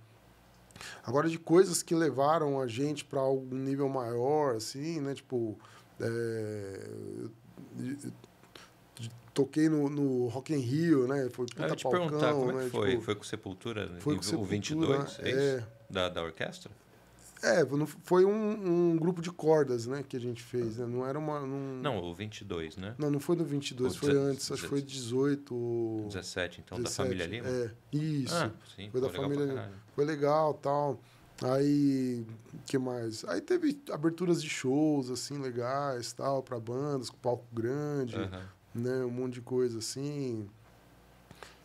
Agora, 1.03 1.30
de 1.30 1.38
coisas 1.38 1.82
que 1.82 1.95
levaram 1.95 2.60
a 2.60 2.68
gente 2.68 3.03
para 3.03 3.20
algum 3.20 3.56
nível 3.56 3.89
maior, 3.89 4.56
assim, 4.56 5.01
né? 5.01 5.14
Tipo, 5.14 5.58
é, 5.99 6.89
toquei 9.36 9.68
no, 9.70 9.89
no 9.89 10.28
Rock 10.28 10.54
in 10.54 10.60
Rio, 10.60 11.08
né? 11.08 11.30
Foi 11.30 11.46
puta 11.46 11.68
Eu 11.68 11.76
te 11.76 11.84
palcão, 11.84 12.08
perguntar, 12.08 12.34
como 12.34 12.52
é 12.52 12.54
que 12.54 12.64
né? 12.64 12.70
foi? 12.70 12.89
Tipo, 12.91 13.02
foi 13.04 13.16
com 13.16 13.24
Sepultura? 13.24 13.91
Foi 14.00 14.16
com 14.16 14.24
Sepultura, 14.24 14.46
o 14.46 14.50
22, 14.50 15.20
é, 15.20 15.30
é 15.30 15.58
isso? 15.58 15.68
Da, 15.89 16.10
da 16.10 16.24
orquestra? 16.24 16.72
É, 17.43 17.64
foi 18.04 18.26
um, 18.26 18.93
um, 18.93 18.98
grupo 18.98 19.22
de 19.22 19.30
cordas, 19.30 19.86
né, 19.86 20.04
que 20.08 20.18
a 20.18 20.20
gente 20.20 20.41
fez, 20.41 20.78
né? 20.78 20.88
Não 20.88 21.06
era 21.06 21.20
uma... 21.20 21.41
Não, 21.41 22.00
o 22.00 22.16
22, 22.16 22.78
né? 22.78 22.96
Não, 22.98 23.12
não 23.12 23.20
foi 23.20 23.36
no 23.36 23.43
22, 23.43 23.93
o 23.93 24.00
foi 24.00 24.18
antes, 24.18 24.52
acho 24.52 24.64
que 24.64 24.70
foi 24.70 24.82
18... 24.82 26.06
17, 26.08 26.62
então, 26.62 26.82
17, 26.82 26.82
da 26.82 26.89
família 26.89 27.26
Lima? 27.28 27.48
É, 27.48 27.72
isso. 27.91 28.34
Ah, 28.34 28.52
sim, 28.76 28.89
foi 28.89 29.02
da 29.02 29.10
família 29.10 29.46
Lima. 29.46 29.70
Foi 29.93 30.06
legal, 30.06 30.56
tal. 30.56 31.00
Aí, 31.43 32.26
que 32.66 32.80
mais? 32.80 33.26
Aí 33.26 33.41
teve 33.41 33.80
aberturas 33.91 34.41
de 34.41 34.50
shows, 34.50 35.12
assim, 35.12 35.38
legais, 35.38 36.14
tal, 36.14 36.41
para 36.41 36.58
bandas, 36.60 37.10
com 37.10 37.18
palco 37.18 37.46
grande. 37.54 38.16
Uhum 38.16 38.56
né? 38.76 39.06
Um 39.06 39.10
monte 39.10 39.36
de 39.36 39.42
coisa 39.42 39.80
assim. 39.80 40.50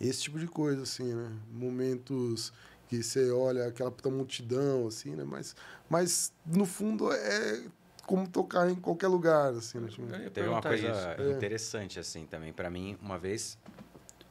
Esse 0.00 0.22
tipo 0.22 0.38
de 0.38 0.46
coisa, 0.46 0.82
assim, 0.82 1.12
né? 1.12 1.30
Momentos 1.52 2.52
que 2.88 3.02
você 3.02 3.30
olha 3.30 3.66
aquela 3.66 3.90
puta 3.90 4.10
multidão, 4.10 4.86
assim, 4.86 5.14
né? 5.14 5.24
Mas, 5.24 5.54
mas 5.88 6.32
no 6.46 6.64
fundo 6.64 7.12
é 7.12 7.62
como 8.06 8.26
tocar 8.26 8.68
em 8.70 8.74
qualquer 8.74 9.08
lugar, 9.08 9.52
assim, 9.52 9.78
né? 9.78 9.88
Tipo, 9.88 10.06
Teve 10.30 10.48
uma 10.48 10.62
coisa 10.62 10.88
isso. 10.88 11.22
É. 11.22 11.30
interessante, 11.32 12.00
assim, 12.00 12.26
também. 12.26 12.52
para 12.52 12.70
mim, 12.70 12.96
uma 13.00 13.18
vez, 13.18 13.58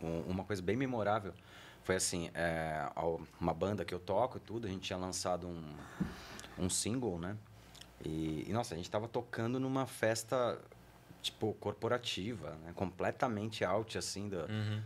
um, 0.02 0.22
uma 0.22 0.44
coisa 0.44 0.62
bem 0.62 0.76
memorável 0.76 1.34
foi 1.84 1.96
assim, 1.96 2.30
é, 2.36 2.88
uma 3.40 3.54
banda 3.54 3.84
que 3.86 3.94
eu 3.94 4.00
toco 4.00 4.38
e 4.38 4.40
tudo, 4.40 4.68
a 4.68 4.70
gente 4.70 4.82
tinha 4.82 5.00
lançado 5.00 5.48
um, 5.48 5.64
um 6.58 6.70
single, 6.70 7.18
né? 7.18 7.38
E, 8.04 8.46
e, 8.48 8.54
nossa, 8.54 8.74
a 8.74 8.78
gente 8.78 8.92
tava 8.92 9.08
tocando 9.08 9.60
numa 9.60 9.86
festa 9.86 10.60
tipo, 11.22 11.54
corporativa, 11.56 12.52
né? 12.64 12.72
completamente 12.76 13.64
out, 13.64 13.98
assim, 13.98 14.30
da, 14.30 14.46
uhum. 14.46 14.82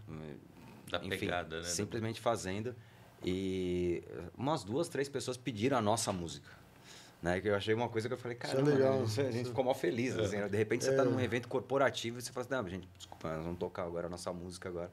da 0.89 0.97
enfim, 0.99 1.09
pegada, 1.09 1.61
né? 1.61 1.67
Simplesmente 1.67 2.19
fazendo. 2.19 2.75
E 3.23 4.03
umas 4.37 4.63
duas, 4.63 4.89
três 4.89 5.07
pessoas 5.07 5.37
pediram 5.37 5.77
a 5.77 5.81
nossa 5.81 6.11
música. 6.11 6.49
Né? 7.21 7.39
Que 7.39 7.47
eu 7.47 7.55
achei 7.55 7.73
uma 7.73 7.87
coisa 7.87 8.09
que 8.09 8.13
eu 8.13 8.17
falei, 8.17 8.35
cara, 8.35 8.59
é 8.59 8.61
legal. 8.61 9.01
a 9.01 9.31
gente 9.31 9.45
ficou 9.45 9.63
mal 9.63 9.73
feliz. 9.73 10.17
Assim, 10.17 10.35
né? 10.35 10.49
De 10.49 10.57
repente 10.57 10.83
você 10.83 10.91
É. 10.91 10.95
tá 10.95 11.05
num 11.05 11.17
evento 11.21 11.47
corporativo 11.47 12.19
e 12.19 12.21
você 12.21 12.33
fala 12.33 12.45
assim, 12.45 12.53
não, 12.53 12.69
gente, 12.69 12.89
desculpa, 12.97 13.33
nós 13.33 13.45
vamos 13.45 13.59
tocar 13.59 13.83
agora 13.83 14.07
a 14.07 14.09
nossa 14.09 14.33
música 14.33 14.67
agora. 14.67 14.91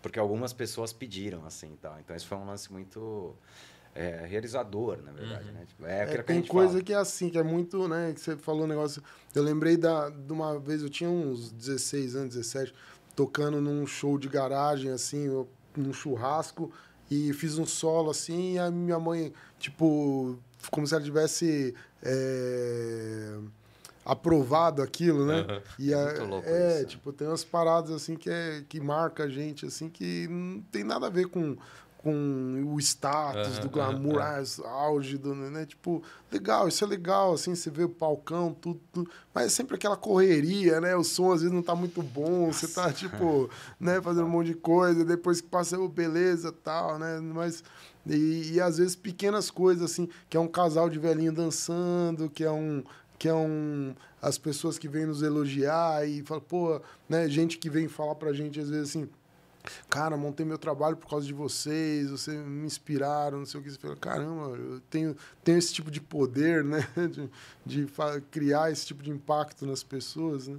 Porque 0.00 0.16
algumas 0.16 0.52
pessoas 0.52 0.92
pediram, 0.92 1.44
assim, 1.44 1.76
tal. 1.82 1.98
Então 1.98 2.14
isso 2.14 2.26
foi 2.28 2.38
um 2.38 2.46
lance 2.46 2.72
muito 2.72 3.34
é, 3.94 4.24
realizador, 4.26 4.98
na 5.04 5.12
verdade, 5.12 5.50
né? 5.52 5.64
Tipo, 5.66 5.86
é, 5.86 6.02
É, 6.02 6.06
que 6.06 6.16
a 6.18 6.22
tem 6.22 6.36
gente 6.36 6.50
coisa 6.50 6.72
fala. 6.72 6.82
que 6.84 6.92
é 6.92 6.96
assim, 6.96 7.28
que 7.28 7.38
é 7.38 7.42
muito, 7.42 7.86
né? 7.88 8.12
Que 8.14 8.20
você 8.20 8.36
falou 8.36 8.64
um 8.64 8.66
negócio. 8.66 9.02
Eu 9.34 9.42
lembrei 9.42 9.76
da, 9.76 10.08
de 10.08 10.32
uma 10.32 10.58
vez, 10.58 10.82
eu 10.82 10.88
tinha 10.90 11.10
uns 11.10 11.50
16 11.52 12.16
anos, 12.16 12.34
17, 12.34 12.74
tocando 13.14 13.60
num 13.60 13.86
show 13.86 14.18
de 14.18 14.28
garagem, 14.28 14.90
assim, 14.90 15.26
eu- 15.26 15.48
num 15.76 15.92
churrasco, 15.92 16.70
e 17.10 17.32
fiz 17.34 17.58
um 17.58 17.66
solo 17.66 18.10
assim, 18.10 18.54
e 18.54 18.58
a 18.58 18.70
minha 18.70 18.98
mãe, 18.98 19.32
tipo, 19.58 20.38
como 20.70 20.86
se 20.86 20.94
ela 20.94 21.02
tivesse. 21.04 21.74
é, 22.04 23.38
aprovado 24.04 24.82
aquilo, 24.82 25.24
né? 25.24 25.46
Aham. 25.48 25.62
E 25.78 25.92
É 25.92 25.96
a- 25.96 26.04
muito 26.06 26.24
louco 26.24 26.48
é, 26.48 26.78
isso. 26.78 26.86
tipo, 26.88 27.12
tem 27.12 27.28
umas 27.28 27.44
paradas 27.44 27.90
assim 27.92 28.16
que, 28.16 28.28
é, 28.28 28.64
que 28.68 28.80
marca 28.80 29.24
a 29.24 29.28
gente, 29.28 29.64
assim, 29.66 29.88
que 29.88 30.26
não 30.28 30.60
tem 30.60 30.82
nada 30.82 31.06
a 31.06 31.10
ver 31.10 31.28
com, 31.28 31.56
com 32.02 32.72
o 32.74 32.80
status, 32.80 33.52
Aham, 33.52 33.60
do 33.60 33.70
glamour, 33.70 34.40
esse 34.40 34.64
auge, 34.66 35.16
do, 35.16 35.34
né? 35.34 35.64
Tipo, 35.64 36.02
legal, 36.30 36.66
isso 36.66 36.84
é 36.84 36.86
legal, 36.86 37.34
assim, 37.34 37.54
você 37.54 37.70
vê 37.70 37.84
o 37.84 37.88
palcão, 37.88 38.52
tudo, 38.52 38.80
tudo, 38.92 39.10
mas 39.32 39.46
é 39.46 39.48
sempre 39.48 39.76
aquela 39.76 39.96
correria, 39.96 40.80
né? 40.80 40.96
O 40.96 41.04
som 41.04 41.32
às 41.32 41.42
vezes 41.42 41.54
não 41.54 41.62
tá 41.62 41.74
muito 41.74 42.02
bom, 42.02 42.52
você 42.52 42.66
tá, 42.66 42.92
tipo, 42.92 43.48
né, 43.78 44.00
fazendo 44.02 44.26
um 44.26 44.30
monte 44.30 44.48
de 44.48 44.54
coisa, 44.54 45.04
depois 45.04 45.40
que 45.40 45.48
passa, 45.48 45.78
oh, 45.78 45.88
beleza, 45.88 46.50
tal, 46.50 46.98
né? 46.98 47.20
Mas, 47.20 47.62
e, 48.04 48.54
e 48.54 48.60
às 48.60 48.78
vezes 48.78 48.96
pequenas 48.96 49.50
coisas, 49.50 49.90
assim, 49.90 50.08
que 50.28 50.36
é 50.36 50.40
um 50.40 50.48
casal 50.48 50.90
de 50.90 50.98
velhinho 50.98 51.32
dançando, 51.32 52.28
que 52.28 52.42
é 52.42 52.50
um 52.50 52.82
que 53.16 53.28
é 53.28 53.34
um 53.34 53.94
as 54.20 54.36
pessoas 54.36 54.78
que 54.78 54.88
vêm 54.88 55.06
nos 55.06 55.22
elogiar 55.22 56.04
e 56.08 56.22
fala, 56.22 56.40
pô, 56.40 56.80
né, 57.08 57.28
gente 57.28 57.56
que 57.56 57.70
vem 57.70 57.86
falar 57.86 58.16
pra 58.16 58.32
gente 58.32 58.58
às 58.58 58.68
vezes 58.68 58.88
assim, 58.90 59.08
cara, 59.88 60.16
montei 60.16 60.44
meu 60.44 60.58
trabalho 60.58 60.96
por 60.96 61.08
causa 61.08 61.26
de 61.26 61.32
vocês, 61.32 62.10
vocês 62.10 62.36
me 62.46 62.66
inspiraram, 62.66 63.38
não 63.38 63.46
sei 63.46 63.60
o 63.60 63.62
que. 63.62 63.70
Você 63.70 63.78
fala, 63.78 63.96
caramba, 63.96 64.56
eu 64.56 64.80
tenho, 64.90 65.16
tenho 65.44 65.58
esse 65.58 65.72
tipo 65.72 65.90
de 65.90 66.00
poder, 66.00 66.64
né? 66.64 66.86
De, 67.64 67.86
de 67.86 67.92
criar 68.30 68.70
esse 68.72 68.86
tipo 68.86 69.02
de 69.02 69.10
impacto 69.10 69.64
nas 69.66 69.82
pessoas, 69.82 70.48
né? 70.48 70.58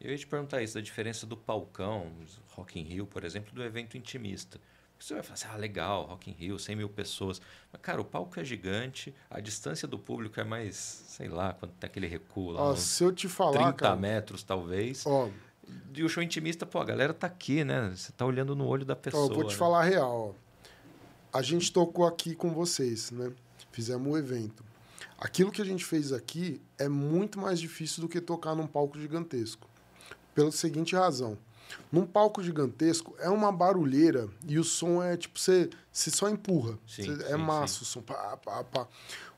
Eu 0.00 0.10
ia 0.10 0.18
te 0.18 0.26
perguntar 0.26 0.62
isso, 0.62 0.74
da 0.74 0.80
diferença 0.80 1.26
do 1.26 1.36
palcão, 1.36 2.12
Rock 2.50 2.78
in 2.78 2.82
Rio, 2.84 3.06
por 3.06 3.24
exemplo, 3.24 3.52
do 3.54 3.62
evento 3.62 3.96
intimista. 3.96 4.60
Você 4.98 5.14
vai 5.14 5.22
falar 5.22 5.34
assim, 5.34 5.48
ah, 5.52 5.56
legal, 5.56 6.04
Rock 6.06 6.30
in 6.30 6.34
Rio, 6.34 6.58
100 6.58 6.76
mil 6.76 6.88
pessoas. 6.88 7.40
Mas, 7.72 7.82
cara, 7.82 8.00
o 8.00 8.04
palco 8.04 8.38
é 8.40 8.44
gigante, 8.44 9.14
a 9.30 9.40
distância 9.40 9.86
do 9.86 9.98
público 9.98 10.40
é 10.40 10.44
mais, 10.44 10.76
sei 11.08 11.28
lá, 11.28 11.52
quando 11.52 11.72
tem 11.72 11.86
aquele 11.88 12.06
recuo 12.06 12.52
lá, 12.52 12.62
Ó, 12.62 12.76
se 12.76 13.04
eu 13.04 13.12
te 13.12 13.28
falar, 13.28 13.72
30 13.72 13.72
cara, 13.74 13.96
metros, 13.96 14.42
talvez. 14.42 15.04
ó, 15.06 15.28
E 15.94 16.02
o 16.02 16.08
show 16.08 16.22
intimista, 16.22 16.66
pô, 16.66 16.78
a 16.78 16.84
galera 16.84 17.14
tá 17.14 17.26
aqui, 17.26 17.64
né? 17.64 17.92
Você 17.94 18.12
tá 18.12 18.26
olhando 18.26 18.54
no 18.54 18.66
olho 18.66 18.84
da 18.84 18.94
pessoa. 18.94 19.24
Ó, 19.24 19.30
eu 19.30 19.34
vou 19.34 19.44
te 19.44 19.52
né? 19.52 19.58
falar 19.58 19.80
a 19.80 19.84
real. 19.84 20.34
Ó. 20.34 21.38
A 21.38 21.42
gente 21.42 21.72
tocou 21.72 22.06
aqui 22.06 22.34
com 22.34 22.52
vocês, 22.52 23.10
né? 23.10 23.32
Fizemos 23.72 24.12
o 24.12 24.16
evento. 24.16 24.64
Aquilo 25.18 25.50
que 25.50 25.62
a 25.62 25.64
gente 25.64 25.84
fez 25.84 26.12
aqui 26.12 26.60
é 26.78 26.88
muito 26.88 27.38
mais 27.40 27.58
difícil 27.58 28.02
do 28.02 28.08
que 28.08 28.20
tocar 28.20 28.54
num 28.54 28.66
palco 28.66 28.98
gigantesco. 28.98 29.68
Pela 30.34 30.52
seguinte 30.52 30.94
razão. 30.94 31.38
Num 31.90 32.06
palco 32.06 32.42
gigantesco 32.42 33.14
é 33.18 33.28
uma 33.28 33.50
barulheira 33.50 34.28
e 34.46 34.58
o 34.58 34.64
som 34.64 35.02
é 35.02 35.16
tipo, 35.16 35.38
você, 35.38 35.70
você 35.90 36.10
só 36.10 36.28
empurra. 36.28 36.78
Sim, 36.86 37.04
Você- 37.04 37.24
sim, 37.26 37.32
é 37.32 37.36
massa 37.36 37.82
o 37.82 37.86
som. 37.86 38.02
Pá, 38.02 38.36
pá, 38.36 38.62
pá. 38.64 38.86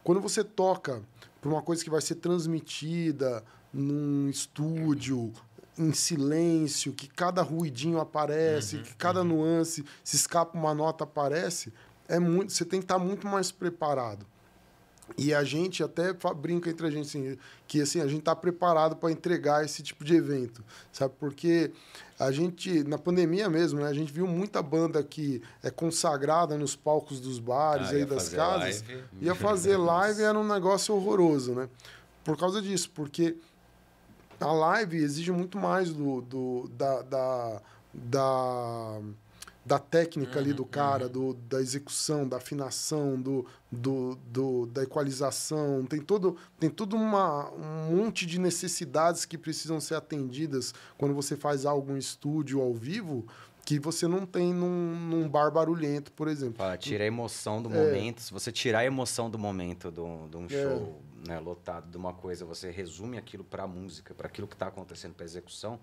Quando 0.02 0.20
você 0.20 0.42
toca 0.42 1.02
por 1.40 1.52
uma 1.52 1.62
coisa 1.62 1.82
que 1.82 1.90
vai 1.90 2.00
ser 2.00 2.16
transmitida 2.16 3.44
num 3.72 4.28
estúdio, 4.28 5.32
em 5.78 5.92
silêncio, 5.92 6.92
que 6.92 7.06
cada 7.08 7.42
ruidinho 7.42 8.00
aparece, 8.00 8.76
Uhum, 8.76 8.82
que 8.82 8.94
cada 8.96 9.22
nuance, 9.22 9.84
se 10.02 10.16
escapa 10.16 10.56
uma 10.58 10.74
nota 10.74 11.04
aparece, 11.04 11.72
é 12.08 12.18
muito, 12.18 12.52
você 12.52 12.64
tem 12.64 12.80
que 12.80 12.84
estar 12.84 12.98
muito 12.98 13.26
mais 13.26 13.50
preparado. 13.52 14.26
E 15.16 15.32
a 15.32 15.42
gente 15.42 15.82
até 15.82 16.12
brinca 16.36 16.68
entre 16.68 16.86
a 16.86 16.90
gente 16.90 17.06
assim, 17.06 17.38
que 17.66 17.80
assim, 17.80 17.98
a 18.00 18.06
gente 18.06 18.18
está 18.18 18.36
preparado 18.36 18.94
para 18.96 19.10
entregar 19.10 19.64
esse 19.64 19.82
tipo 19.82 20.04
de 20.04 20.14
evento, 20.14 20.62
sabe? 20.92 21.14
Porque 21.18 21.72
a 22.18 22.30
gente, 22.30 22.84
na 22.84 22.98
pandemia 22.98 23.48
mesmo, 23.48 23.80
né, 23.80 23.86
a 23.88 23.94
gente 23.94 24.12
viu 24.12 24.26
muita 24.26 24.60
banda 24.62 25.02
que 25.02 25.40
é 25.62 25.70
consagrada 25.70 26.58
nos 26.58 26.76
palcos 26.76 27.20
dos 27.20 27.38
bares 27.38 27.88
Ah, 27.88 27.92
aí 27.92 28.04
das 28.04 28.28
casas. 28.28 28.82
live. 28.82 29.04
Ia 29.22 29.34
fazer 29.34 29.76
live 29.78 30.22
era 30.22 30.38
um 30.38 30.46
negócio 30.46 30.94
horroroso, 30.94 31.54
né? 31.54 31.70
Por 32.22 32.36
causa 32.36 32.60
disso, 32.60 32.90
porque 32.94 33.34
a 34.40 34.52
live 34.52 34.96
exige 34.96 35.32
muito 35.32 35.58
mais 35.58 35.92
do, 35.92 36.20
do 36.22 36.68
da, 36.76 37.02
da, 37.02 37.62
da, 37.92 39.00
da 39.64 39.78
técnica 39.78 40.38
ali 40.38 40.52
do 40.52 40.64
cara, 40.64 41.08
do, 41.08 41.34
da 41.34 41.60
execução, 41.60 42.26
da 42.26 42.36
afinação, 42.38 43.20
do, 43.20 43.44
do, 43.70 44.16
do, 44.26 44.66
da 44.66 44.82
equalização. 44.82 45.84
Tem 45.84 46.00
todo, 46.00 46.36
tem 46.58 46.70
todo 46.70 46.96
uma, 46.96 47.50
um 47.50 47.96
monte 47.96 48.24
de 48.26 48.38
necessidades 48.38 49.24
que 49.24 49.36
precisam 49.36 49.80
ser 49.80 49.94
atendidas 49.96 50.72
quando 50.96 51.14
você 51.14 51.36
faz 51.36 51.66
algo 51.66 51.92
em 51.92 51.98
estúdio 51.98 52.60
ao 52.60 52.72
vivo 52.74 53.26
que 53.64 53.78
você 53.78 54.08
não 54.08 54.24
tem 54.24 54.54
num, 54.54 54.96
num 54.96 55.28
bar 55.28 55.50
barulhento, 55.50 56.10
por 56.12 56.26
exemplo. 56.26 56.56
Fala, 56.56 56.78
tira 56.78 57.04
a 57.04 57.06
emoção 57.06 57.60
do 57.60 57.68
É. 57.70 57.74
momento. 57.84 58.22
Se 58.22 58.32
você 58.32 58.50
tirar 58.50 58.78
a 58.78 58.84
emoção 58.86 59.28
do 59.28 59.38
momento 59.38 59.90
do- 59.90 60.26
de 60.30 60.36
um 60.38 60.46
É. 60.46 60.48
show 60.48 60.98
né, 61.28 61.38
lotado 61.38 61.90
de 61.90 61.96
uma 61.96 62.12
coisa, 62.14 62.44
você 62.44 62.70
resume 62.70 63.18
aquilo 63.18 63.44
para 63.44 63.64
a 63.64 63.66
música, 63.66 64.14
para 64.14 64.26
aquilo 64.26 64.48
que 64.48 64.54
está 64.54 64.66
acontecendo, 64.68 65.14
para 65.14 65.24
execução, 65.24 65.78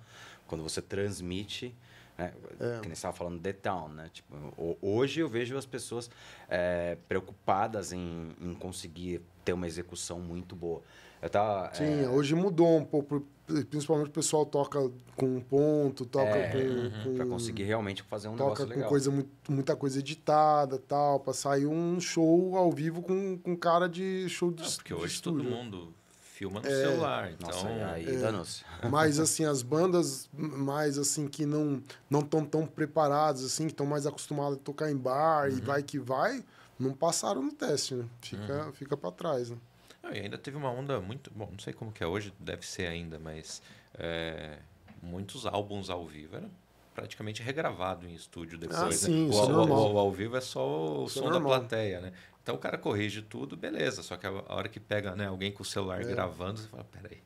quando 0.47 0.63
você 0.63 0.81
transmite. 0.81 1.73
Né, 2.17 2.33
É. 2.59 2.79
Que 2.79 2.87
nem 2.87 2.93
estava 2.93 3.13
falando 3.15 3.39
The 3.41 3.53
Town, 3.53 3.89
né? 3.89 4.09
Tipo, 4.11 4.33
ho- 4.57 4.77
hoje 4.81 5.19
eu 5.19 5.27
vejo 5.29 5.55
as 5.57 5.65
pessoas 5.65 6.09
é, 6.49 6.97
preocupadas 7.09 7.91
em, 7.91 8.29
em 8.41 8.53
conseguir 8.55 9.21
ter 9.43 9.53
uma 9.53 9.67
execução 9.67 10.19
muito 10.19 10.55
boa. 10.55 10.81
Eu 11.25 11.29
tava, 11.31 11.71
Sim, 11.73 12.03
é, 12.03 12.07
hoje 12.09 12.35
mudou 12.35 12.77
um 12.77 12.85
pouco, 12.85 13.25
principalmente 13.71 14.09
o 14.09 14.11
pessoal 14.11 14.45
toca 14.45 14.79
com 15.15 15.25
um 15.37 15.41
ponto, 15.41 16.05
toca 16.05 16.37
É, 16.37 16.51
com, 16.51 16.91
com 17.09 17.15
para 17.15 17.25
conseguir 17.25 17.63
realmente 17.63 18.03
fazer 18.03 18.27
um 18.27 18.35
toca 18.35 18.43
negócio 18.49 18.67
com 18.67 18.73
legal. 18.75 18.89
coisa 18.89 19.09
muito, 19.09 19.51
muita 19.51 19.75
coisa 19.75 19.97
editada, 19.97 20.77
tal, 20.77 21.19
para 21.19 21.33
sair 21.33 21.65
um 21.65 21.99
show 21.99 22.55
ao 22.55 22.71
vivo 22.71 23.01
com, 23.01 23.39
com 23.39 23.57
cara 23.57 23.89
de 23.89 24.29
show 24.29 24.51
de, 24.51 24.61
Não, 24.61 24.71
porque 24.73 24.93
de 24.93 24.99
hoje 25.01 25.19
todo 25.19 25.37
estúdio. 25.39 25.49
mundo 25.49 25.93
filma 26.21 26.59
no 26.61 26.67
É. 26.67 26.81
celular. 26.81 27.31
Então, 27.31 27.47
Nossa, 27.47 27.91
aí 27.93 28.07
É. 28.07 28.17
danou-se. 28.19 28.63
Mas 28.91 29.19
assim, 29.19 29.45
as 29.45 29.63
bandas 29.63 30.29
mais 30.31 30.99
assim 30.99 31.27
que 31.27 31.43
não 31.43 31.81
não 32.07 32.19
estão 32.19 32.45
tão 32.45 32.67
preparadas 32.67 33.43
assim, 33.43 33.65
que 33.65 33.71
estão 33.73 33.87
mais 33.87 34.05
acostumadas 34.05 34.59
a 34.59 34.61
tocar 34.61 34.91
em 34.91 34.95
bar 34.95 35.49
Uhum. 35.49 35.57
e 35.57 35.61
vai 35.61 35.81
que 35.81 35.97
vai, 35.97 36.43
não 36.77 36.93
passaram 36.93 37.41
no 37.41 37.51
teste, 37.51 37.95
né? 37.95 38.05
Fica 38.21 38.65
Uhum. 38.67 38.73
fica 38.73 38.95
para 38.95 39.09
trás, 39.11 39.49
né? 39.49 39.57
Não, 40.05 40.13
e 40.13 40.19
ainda 40.19 40.37
teve 40.37 40.55
uma 40.55 40.69
onda 40.69 41.01
muito. 41.01 41.31
Bom, 41.33 41.49
não 41.51 41.57
sei 41.59 41.73
como 41.73 41.91
que 41.91 42.03
é 42.03 42.07
hoje, 42.07 42.31
deve 42.39 42.65
ser 42.65 42.85
ainda, 42.87 43.17
mas 43.19 43.61
é, 43.97 44.59
muitos 45.01 45.45
álbuns 45.47 45.89
ao 45.89 46.05
vivo 46.05 46.35
era 46.35 46.49
praticamente 46.93 47.41
regravado 47.41 48.05
em 48.07 48.13
estúdio 48.13 48.57
depois. 48.57 48.79
Ah, 48.79 48.85
né? 48.85 48.91
sim, 48.91 49.25
o, 49.25 49.29
isso 49.31 49.39
é 49.41 49.43
o- 49.45 49.49
normal. 49.49 49.93
o 49.93 49.97
ao 49.97 50.11
vivo 50.11 50.37
é 50.37 50.41
só 50.41 51.01
o 51.01 51.05
Isso 51.07 51.17
é 51.19 51.21
som 51.23 51.27
da 51.27 51.33
normal. 51.39 51.59
plateia, 51.59 51.99
né? 52.01 52.13
Então 52.43 52.53
o 52.55 52.57
cara 52.59 52.77
corrige 52.77 53.23
tudo, 53.23 53.57
beleza. 53.57 54.03
Só 54.03 54.15
que 54.15 54.27
a 54.27 54.31
hora 54.31 54.69
que 54.69 54.79
pega 54.79 55.15
né, 55.15 55.25
alguém 55.27 55.51
com 55.51 55.63
o 55.63 55.65
celular 55.65 56.01
É. 56.01 56.05
gravando, 56.05 56.59
você 56.59 56.67
fala, 56.67 56.83
peraí, 56.85 57.17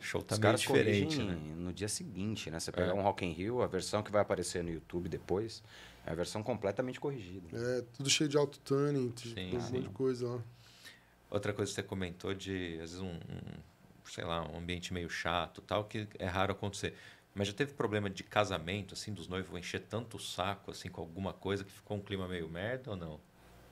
o 0.00 0.04
show 0.04 0.22
tá 0.22 0.34
Os 0.34 0.38
meio 0.38 0.42
caras 0.48 0.60
diferente, 0.60 1.20
né? 1.20 1.34
no 1.34 1.72
dia 1.72 1.88
seguinte, 1.88 2.48
né? 2.50 2.60
Você 2.60 2.70
pegar 2.70 2.90
É. 2.90 2.94
um 2.94 3.02
Rock 3.02 3.26
in 3.26 3.32
Rio, 3.32 3.60
a 3.60 3.66
versão 3.66 4.02
que 4.02 4.12
vai 4.12 4.22
aparecer 4.22 4.62
no 4.62 4.70
YouTube 4.70 5.08
depois, 5.08 5.62
é 6.06 6.12
a 6.12 6.14
versão 6.14 6.42
completamente 6.42 7.00
corrigida. 7.00 7.48
É, 7.52 7.82
tudo 7.96 8.08
cheio 8.08 8.28
de 8.30 8.38
tem 9.34 9.58
um 9.58 9.60
monte 9.60 9.80
de 9.82 9.88
coisa 9.88 10.28
lá. 10.28 10.42
Outra 11.30 11.52
coisa 11.52 11.70
que 11.70 11.74
você 11.74 11.82
comentou 11.82 12.32
de, 12.34 12.74
às 12.82 12.92
vezes, 12.92 13.00
um, 13.00 13.10
um, 13.12 13.60
sei 14.06 14.24
lá, 14.24 14.42
um 14.50 14.58
ambiente 14.58 14.92
meio 14.92 15.10
chato 15.10 15.60
tal, 15.60 15.84
que 15.84 16.08
é 16.18 16.26
raro 16.26 16.52
acontecer. 16.52 16.94
Mas 17.34 17.48
já 17.48 17.54
teve 17.54 17.74
problema 17.74 18.08
de 18.08 18.24
casamento, 18.24 18.94
assim, 18.94 19.12
dos 19.12 19.28
noivos 19.28 19.56
encher 19.58 19.80
tanto 19.82 20.16
o 20.16 20.20
saco, 20.20 20.70
assim, 20.70 20.88
com 20.88 21.00
alguma 21.00 21.32
coisa 21.32 21.62
que 21.64 21.70
ficou 21.70 21.96
um 21.96 22.00
clima 22.00 22.26
meio 22.26 22.48
merda 22.48 22.90
ou 22.90 22.96
não? 22.96 23.20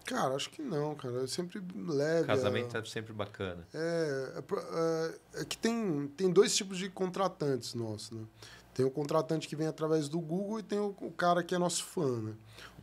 Cara, 0.04 0.34
acho 0.36 0.50
que 0.50 0.62
não, 0.62 0.94
cara. 0.94 1.14
Eu 1.14 1.26
sempre 1.26 1.60
leve. 1.74 2.26
Casamento 2.28 2.76
a- 2.76 2.80
é 2.80 2.84
sempre 2.84 3.12
bacana. 3.12 3.66
É, 3.74 4.34
é, 4.36 5.38
é, 5.38 5.40
é 5.42 5.44
que 5.44 5.58
tem, 5.58 6.06
tem 6.16 6.30
dois 6.30 6.54
tipos 6.54 6.78
de 6.78 6.88
contratantes 6.88 7.74
nossos, 7.74 8.12
né? 8.12 8.24
Tem 8.76 8.84
o 8.84 8.90
contratante 8.90 9.48
que 9.48 9.56
vem 9.56 9.66
através 9.66 10.06
do 10.06 10.20
Google 10.20 10.58
e 10.58 10.62
tem 10.62 10.78
o, 10.78 10.94
o 11.00 11.10
cara 11.10 11.42
que 11.42 11.54
é 11.54 11.58
nosso 11.58 11.82
fã, 11.82 12.20
né? 12.20 12.34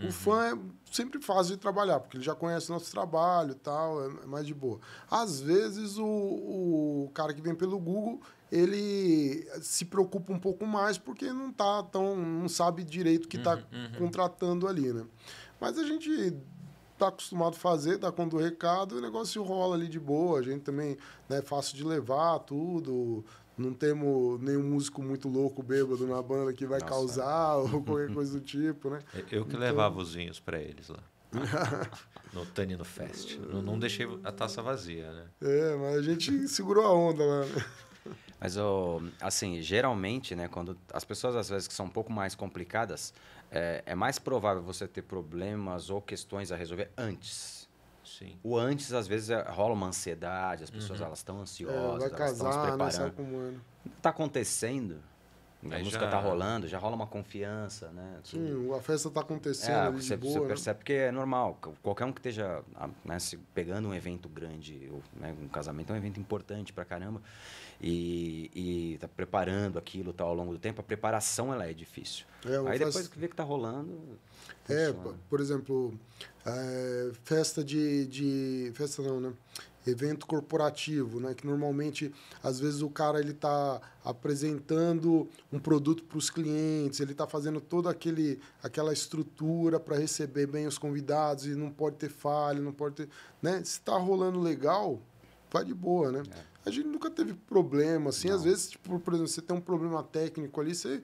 O 0.03 0.11
fã 0.11 0.43
é 0.43 0.57
sempre 0.91 1.21
fácil 1.21 1.53
de 1.53 1.61
trabalhar, 1.61 1.99
porque 1.99 2.17
ele 2.17 2.23
já 2.23 2.33
conhece 2.33 2.71
o 2.71 2.73
nosso 2.73 2.89
trabalho 2.89 3.51
e 3.51 3.55
tal, 3.55 4.03
é, 4.03 4.07
é 4.23 4.25
mais 4.25 4.47
de 4.47 4.55
boa. 4.55 4.79
Às 5.07 5.39
vezes, 5.39 5.99
o, 5.99 6.03
o 6.03 7.11
cara 7.13 7.31
que 7.31 7.43
vem 7.43 7.53
pelo 7.53 7.77
Google, 7.77 8.19
ele 8.51 9.47
se 9.61 9.85
preocupa 9.85 10.33
um 10.33 10.39
pouco 10.39 10.65
mais 10.65 10.97
porque 10.97 11.31
não 11.31 11.51
tá 11.51 11.83
tão... 11.83 12.15
não 12.15 12.49
sabe 12.49 12.83
direito 12.83 13.25
o 13.25 13.27
que 13.27 13.37
está 13.37 13.61
contratando 13.99 14.67
ali, 14.67 14.91
né? 14.91 15.05
Mas 15.61 15.77
a 15.77 15.83
gente 15.83 16.35
tá 16.97 17.09
acostumado 17.09 17.55
a 17.55 17.59
fazer, 17.59 17.97
dá 17.97 18.11
conta 18.11 18.37
do 18.37 18.41
recado 18.41 18.97
o 18.97 19.01
negócio 19.01 19.43
rola 19.43 19.75
ali 19.75 19.87
de 19.87 19.99
boa. 19.99 20.39
A 20.39 20.41
gente 20.41 20.61
também 20.61 20.97
né, 21.29 21.37
é 21.37 21.41
fácil 21.41 21.75
de 21.75 21.83
levar 21.83 22.39
tudo. 22.39 23.23
Não 23.57 23.73
temos 23.73 24.41
nenhum 24.41 24.63
músico 24.63 25.01
muito 25.03 25.29
louco, 25.29 25.61
bêbado 25.61 26.07
na 26.07 26.21
banda 26.21 26.51
que 26.53 26.65
vai 26.65 26.79
Nossa. 26.79 26.91
causar 26.91 27.57
ou 27.57 27.83
qualquer 27.83 28.11
coisa 28.13 28.39
do 28.39 28.43
tipo, 28.43 28.89
né? 28.89 28.99
Eu 29.13 29.45
que 29.45 29.55
então... 29.55 29.59
levava 29.59 29.99
os 29.99 30.15
vinhos 30.15 30.39
para 30.39 30.59
eles 30.59 30.89
lá. 30.89 31.03
no 32.33 32.45
Tanino 32.45 32.83
Fest. 32.83 33.37
Não, 33.37 33.61
não, 33.61 33.79
deixei 33.79 34.07
a 34.23 34.31
taça 34.31 34.61
vazia, 34.61 35.11
né? 35.11 35.25
É, 35.41 35.75
mas 35.75 35.97
a 35.97 36.01
gente 36.01 36.47
segurou 36.47 36.85
a 36.85 36.93
onda 36.93 37.23
lá, 37.23 37.45
né? 37.45 37.65
Mas, 38.39 38.57
assim, 39.21 39.61
geralmente, 39.61 40.35
né, 40.35 40.49
quando 40.49 40.77
as 40.91 41.05
pessoas 41.05 41.33
às 41.33 41.47
vezes 41.47 41.65
que 41.65 41.73
são 41.73 41.85
um 41.85 41.89
pouco 41.89 42.11
mais 42.11 42.35
complicadas, 42.35 43.13
é, 43.49 43.81
é 43.85 43.95
mais 43.95 44.19
provável 44.19 44.61
você 44.61 44.85
ter 44.85 45.03
problemas 45.03 45.89
ou 45.89 46.01
questões 46.01 46.51
a 46.51 46.57
resolver 46.57 46.91
antes. 46.97 47.62
Sim. 48.03 48.37
O 48.43 48.57
antes, 48.57 48.93
às 48.93 49.07
vezes, 49.07 49.29
é, 49.29 49.41
rola 49.41 49.73
uma 49.73 49.87
ansiedade, 49.87 50.63
as 50.63 50.69
pessoas 50.69 50.99
uhum. 50.99 51.05
elas 51.05 51.19
estão 51.19 51.39
ansiosas, 51.39 52.03
é, 52.03 52.09
vai 52.09 52.17
casar, 52.17 52.67
elas 52.67 52.93
estão 52.93 53.07
se 53.07 53.11
preparando. 53.11 53.53
Né, 53.53 53.61
Está 53.97 54.09
acontecendo, 54.09 54.99
a 55.71 55.75
Aí 55.75 55.83
música 55.83 56.05
já... 56.05 56.11
tá 56.11 56.19
rolando, 56.19 56.67
já 56.67 56.77
rola 56.77 56.95
uma 56.95 57.07
confiança, 57.07 57.89
né? 57.91 58.19
Sim, 58.23 58.69
a 58.73 58.81
festa 58.81 59.09
tá 59.09 59.21
acontecendo. 59.21 59.87
É, 59.87 59.91
você, 59.91 60.17
boa, 60.17 60.33
você 60.33 60.39
né? 60.39 60.47
percebe 60.47 60.77
porque 60.79 60.93
é 60.93 61.11
normal. 61.11 61.57
Qualquer 61.81 62.05
um 62.05 62.11
que 62.11 62.19
esteja 62.19 62.61
né, 63.05 63.17
se 63.19 63.37
pegando 63.53 63.87
um 63.87 63.93
evento 63.93 64.27
grande, 64.27 64.89
ou, 64.91 65.01
né, 65.15 65.33
um 65.41 65.47
casamento 65.47 65.91
é 65.91 65.93
um 65.93 65.97
evento 65.97 66.19
importante 66.19 66.73
pra 66.73 66.83
caramba, 66.83 67.21
e, 67.81 68.51
e 68.53 68.97
tá 68.97 69.07
preparando 69.07 69.79
aquilo 69.79 70.11
tá, 70.11 70.23
ao 70.23 70.33
longo 70.33 70.51
do 70.51 70.59
tempo, 70.59 70.81
a 70.81 70.83
preparação 70.83 71.53
ela 71.53 71.65
é 71.69 71.73
difícil. 71.73 72.25
É, 72.45 72.57
Aí 72.69 72.79
depois 72.79 73.07
que 73.07 73.17
vê 73.17 73.27
que 73.27 73.35
tá 73.35 73.43
rolando. 73.43 74.19
É, 74.67 74.91
funciona. 74.93 75.17
por 75.29 75.39
exemplo, 75.39 75.93
é, 76.45 77.11
festa 77.23 77.63
de, 77.63 78.05
de. 78.07 78.71
Festa 78.75 79.01
não, 79.01 79.19
né? 79.19 79.33
evento 79.85 80.25
corporativo, 80.25 81.19
né? 81.19 81.33
Que 81.33 81.45
normalmente, 81.45 82.13
às 82.41 82.59
vezes, 82.59 82.81
o 82.81 82.89
cara 82.89 83.19
ele 83.19 83.31
está 83.31 83.81
apresentando 84.03 85.27
um 85.51 85.59
produto 85.59 86.03
para 86.03 86.17
os 86.17 86.29
clientes, 86.29 86.99
ele 86.99 87.11
está 87.11 87.27
fazendo 87.27 87.59
toda 87.59 87.89
aquele, 87.89 88.39
aquela 88.61 88.93
estrutura 88.93 89.79
para 89.79 89.97
receber 89.97 90.47
bem 90.47 90.67
os 90.67 90.77
convidados 90.77 91.45
e 91.45 91.55
não 91.55 91.69
pode 91.69 91.97
ter 91.97 92.09
falha, 92.09 92.61
não 92.61 92.73
pode 92.73 92.95
ter, 92.95 93.09
né? 93.41 93.57
Se 93.57 93.79
está 93.79 93.97
rolando 93.97 94.39
legal, 94.39 95.01
vai 95.51 95.65
de 95.65 95.73
boa, 95.73 96.11
né? 96.11 96.23
É. 96.31 96.53
A 96.65 96.71
gente 96.71 96.87
nunca 96.87 97.09
teve 97.09 97.33
problema, 97.33 98.09
assim, 98.09 98.29
não. 98.29 98.35
às 98.37 98.43
vezes, 98.43 98.69
tipo, 98.69 98.97
por 98.99 99.13
exemplo, 99.13 99.29
você 99.29 99.41
tem 99.41 99.55
um 99.55 99.61
problema 99.61 100.01
técnico 100.01 100.61
ali, 100.61 100.73
você 100.73 101.03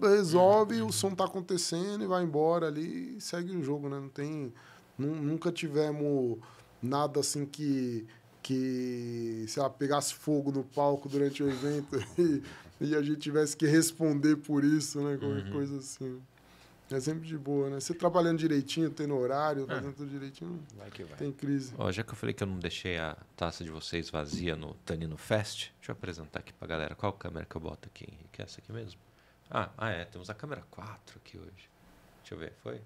resolve, 0.00 0.80
uhum. 0.80 0.88
o 0.88 0.92
som 0.92 1.08
está 1.08 1.24
acontecendo 1.24 2.02
e 2.02 2.06
vai 2.06 2.22
embora 2.22 2.66
ali 2.66 3.16
e 3.16 3.20
segue 3.20 3.56
o 3.56 3.62
jogo, 3.62 3.88
né? 3.88 3.98
Não 3.98 4.08
tem, 4.08 4.52
nunca 4.98 5.52
tivemos 5.52 6.38
nada 6.82 7.20
assim 7.20 7.44
que, 7.44 8.06
que 8.42 9.44
sei 9.48 9.62
lá, 9.62 9.70
pegasse 9.70 10.14
fogo 10.14 10.50
no 10.50 10.64
palco 10.64 11.08
durante 11.08 11.42
o 11.42 11.48
evento 11.48 11.96
e, 12.18 12.42
e 12.80 12.94
a 12.94 13.02
gente 13.02 13.18
tivesse 13.18 13.56
que 13.56 13.66
responder 13.66 14.36
por 14.36 14.64
isso, 14.64 15.00
né? 15.00 15.16
Qualquer 15.16 15.44
uhum. 15.46 15.52
coisa 15.52 15.78
assim. 15.78 16.20
É 16.90 16.98
sempre 17.00 17.28
de 17.28 17.36
boa, 17.36 17.68
né? 17.68 17.80
Você 17.80 17.92
trabalhando 17.92 18.38
direitinho, 18.38 18.88
tendo 18.88 19.14
horário, 19.14 19.64
é. 19.64 19.66
fazendo 19.66 19.92
tudo 19.94 20.08
direitinho, 20.08 20.58
vai 20.74 20.90
que 20.90 21.04
vai. 21.04 21.18
tem 21.18 21.30
crise. 21.30 21.74
Ó, 21.76 21.92
já 21.92 22.02
que 22.02 22.12
eu 22.12 22.16
falei 22.16 22.32
que 22.32 22.42
eu 22.42 22.46
não 22.46 22.58
deixei 22.58 22.96
a 22.96 23.14
taça 23.36 23.62
de 23.62 23.70
vocês 23.70 24.08
vazia 24.08 24.56
no 24.56 24.72
Tanino 24.86 25.18
Fest, 25.18 25.70
deixa 25.76 25.90
eu 25.90 25.92
apresentar 25.92 26.38
aqui 26.38 26.52
pra 26.54 26.66
galera. 26.66 26.94
Qual 26.94 27.12
câmera 27.12 27.44
que 27.44 27.54
eu 27.54 27.60
boto 27.60 27.88
aqui, 27.88 28.06
Henrique? 28.10 28.40
É 28.40 28.44
essa 28.44 28.60
aqui 28.60 28.72
mesmo? 28.72 29.07
Ah, 29.50 29.70
ah, 29.76 29.90
é. 29.90 30.04
Temos 30.04 30.28
a 30.28 30.34
câmera 30.34 30.62
4 30.70 31.18
aqui 31.18 31.38
hoje. 31.38 31.70
Deixa 32.20 32.34
eu 32.34 32.38
ver, 32.38 32.52
foi? 32.62 32.80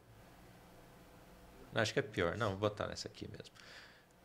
Acho 1.74 1.92
que 1.92 1.98
é 1.98 2.02
pior. 2.02 2.36
Não, 2.36 2.50
vou 2.50 2.58
botar 2.58 2.86
nessa 2.86 3.08
aqui 3.08 3.28
mesmo. 3.28 3.52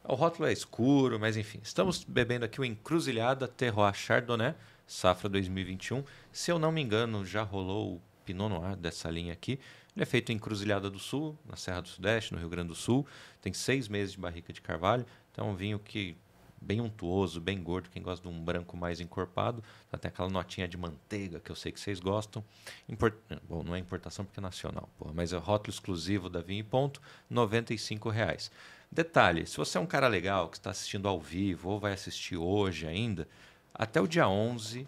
O 0.04 0.16
rótulo 0.16 0.48
é 0.48 0.54
escuro, 0.54 1.20
mas 1.20 1.36
enfim. 1.36 1.60
Estamos 1.64 2.04
bebendo 2.04 2.46
aqui 2.46 2.62
o 2.62 2.66
Encruzilhada 2.66 3.48
Terroir 3.48 3.94
Chardonnay, 3.94 4.56
safra 4.86 5.28
2021. 5.28 6.04
Se 6.32 6.52
eu 6.52 6.60
não 6.60 6.72
me 6.72 6.82
engano, 6.82 7.26
já 7.26 7.44
rolou 7.44 7.96
o 7.96 8.02
Pinot 8.24 8.50
Noir 8.50 8.76
dessa 8.76 9.10
linha 9.10 9.34
aqui. 9.34 9.60
Ele 9.96 10.04
é 10.04 10.06
feito 10.06 10.32
em 10.32 10.36
Encruzilhada 10.36 10.90
do 10.90 11.00
Sul, 11.00 11.38
na 11.46 11.56
Serra 11.56 11.82
do 11.82 11.88
Sudeste, 11.88 12.34
no 12.34 12.40
Rio 12.40 12.50
Grande 12.50 12.70
do 12.70 12.76
Sul. 12.76 13.06
Tem 13.42 13.52
seis 13.52 13.88
meses 13.88 14.14
de 14.14 14.20
barrica 14.20 14.54
de 14.54 14.62
carvalho. 14.62 15.06
Então 15.32 15.48
é 15.48 15.52
um 15.52 15.56
vinho 15.56 15.80
que 15.80 16.16
bem 16.62 16.82
untuoso, 16.82 17.39
bem 17.39 17.62
gordo. 17.62 17.89
Quem 17.89 18.01
gosta 18.01 18.28
de 18.28 18.34
um 18.34 18.39
branco 18.39 18.76
mais 18.76 18.99
encorpado, 18.99 19.64
tem 19.99 20.10
aquela 20.10 20.30
notinha 20.30 20.68
de 20.68 20.78
manteiga 20.78 21.39
que 21.39 21.51
eu 21.51 21.55
sei 21.55 21.72
que 21.72 21.80
vocês 21.80 21.99
gostam. 21.99 22.43
Import... 22.88 23.14
Bom, 23.47 23.64
não 23.64 23.76
é 23.76 23.80
importação 23.80 24.26
porque 24.26 24.39
é 24.39 24.43
nacional, 24.43 24.89
porra, 24.97 25.12
mas 25.14 25.34
é 25.34 25.38
rótulo 25.38 25.74
exclusivo 25.74 26.30
da 26.30 26.41
Vinho 26.41 26.62
e 26.62 26.64
Ponto, 26.64 27.01
95 27.30 28.10
reais. 28.10 28.51
Detalhe: 28.91 29.45
se 29.45 29.58
você 29.58 29.78
é 29.78 29.82
um 29.82 29.86
cara 29.86 30.08
legal 30.08 30.49
que 30.49 30.58
está 30.58 30.72
assistindo 30.72 31.08
ao 31.08 31.20
vivo 31.20 31.70
ou 31.70 31.80
vai 31.80 31.93
assistir 31.93 32.38
hoje 32.38 32.88
ainda, 32.88 33.28
até 33.74 34.01
o 34.01 34.08
dia 34.08 34.28
11, 34.28 34.88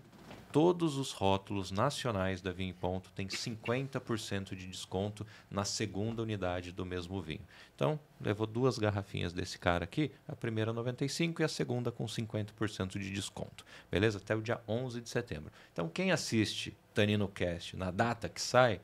todos 0.52 0.97
os 0.97 1.12
rótulos 1.12 1.72
nacionais 1.72 2.41
da 2.41 2.52
Vinho 2.52 2.74
Ponto 2.74 3.12
têm 3.12 3.28
50% 3.28 4.56
de 4.56 4.68
desconto 4.68 5.26
na 5.50 5.64
segunda 5.64 6.22
unidade 6.22 6.72
do 6.72 6.86
mesmo 6.86 7.22
vinho. 7.22 7.45
Então, 7.76 8.00
levou 8.20 8.47
duas 8.47 8.78
garrafinhas 8.78 9.32
desse 9.32 9.58
cara 9.58 9.84
aqui, 9.84 10.12
a 10.28 10.36
primeira 10.36 10.74
95 10.74 11.41
e 11.41 11.45
a 11.45 11.47
segunda 11.47 11.91
com 11.91 12.06
50% 12.06 13.00
de 13.00 13.12
desconto. 13.12 13.66
Beleza? 13.89 14.18
Até 14.18 14.36
o 14.36 14.41
dia 14.41 14.60
11 14.68 15.02
de 15.02 15.10
setembro. 15.10 15.52
Então, 15.72 15.88
quem 15.88 16.12
assiste 16.12 16.76
Tanino 16.93 17.28
Cast 17.28 17.78
na 17.78 17.91
data 17.91 18.28
que 18.28 18.41
sai, 18.41 18.82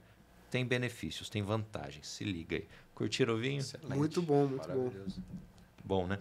tem 0.49 0.65
benefícios, 0.65 1.29
tem 1.29 1.41
vantagens. 1.41 2.07
Se 2.07 2.23
liga 2.23 2.55
aí. 2.55 2.67
Curtiram 2.93 3.33
o 3.33 3.37
vinho? 3.37 3.59
Excelente. 3.59 3.97
Muito 3.97 4.21
bom, 4.21 4.47
muito 4.47 4.67
bom. 4.67 4.91
Bom, 5.83 6.07
né? 6.07 6.17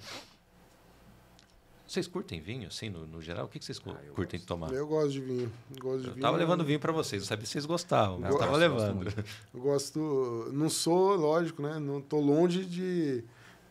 Vocês 1.94 2.08
curtem 2.08 2.40
vinho, 2.40 2.66
assim, 2.66 2.90
no, 2.90 3.06
no 3.06 3.22
geral? 3.22 3.44
O 3.44 3.48
que, 3.48 3.64
vocês 3.64 3.80
ah, 3.86 3.94
curtem 4.14 4.40
gosto. 4.40 4.48
tomar? 4.48 4.72
Eu 4.72 4.84
gosto 4.84 5.12
de 5.12 5.20
vinho. 5.20 5.52
Gosto 5.78 6.00
de 6.00 6.08
eu 6.08 6.14
vinho. 6.14 6.22
tava 6.22 6.36
levando 6.36 6.64
vinho 6.64 6.80
para 6.80 6.92
vocês, 6.92 7.22
eu 7.22 7.28
sabia 7.28 7.46
se 7.46 7.52
vocês 7.52 7.66
gostavam, 7.66 8.18
mas 8.18 8.32
eu 8.32 8.38
tava 8.40 8.56
levando. 8.56 9.06
Eu 9.54 9.60
gosto. 9.60 10.50
Não 10.52 10.68
sou, 10.68 11.14
lógico, 11.14 11.62
né? 11.62 11.78
Não 11.78 12.00
tô 12.00 12.18
longe 12.18 12.64
de, 12.64 13.22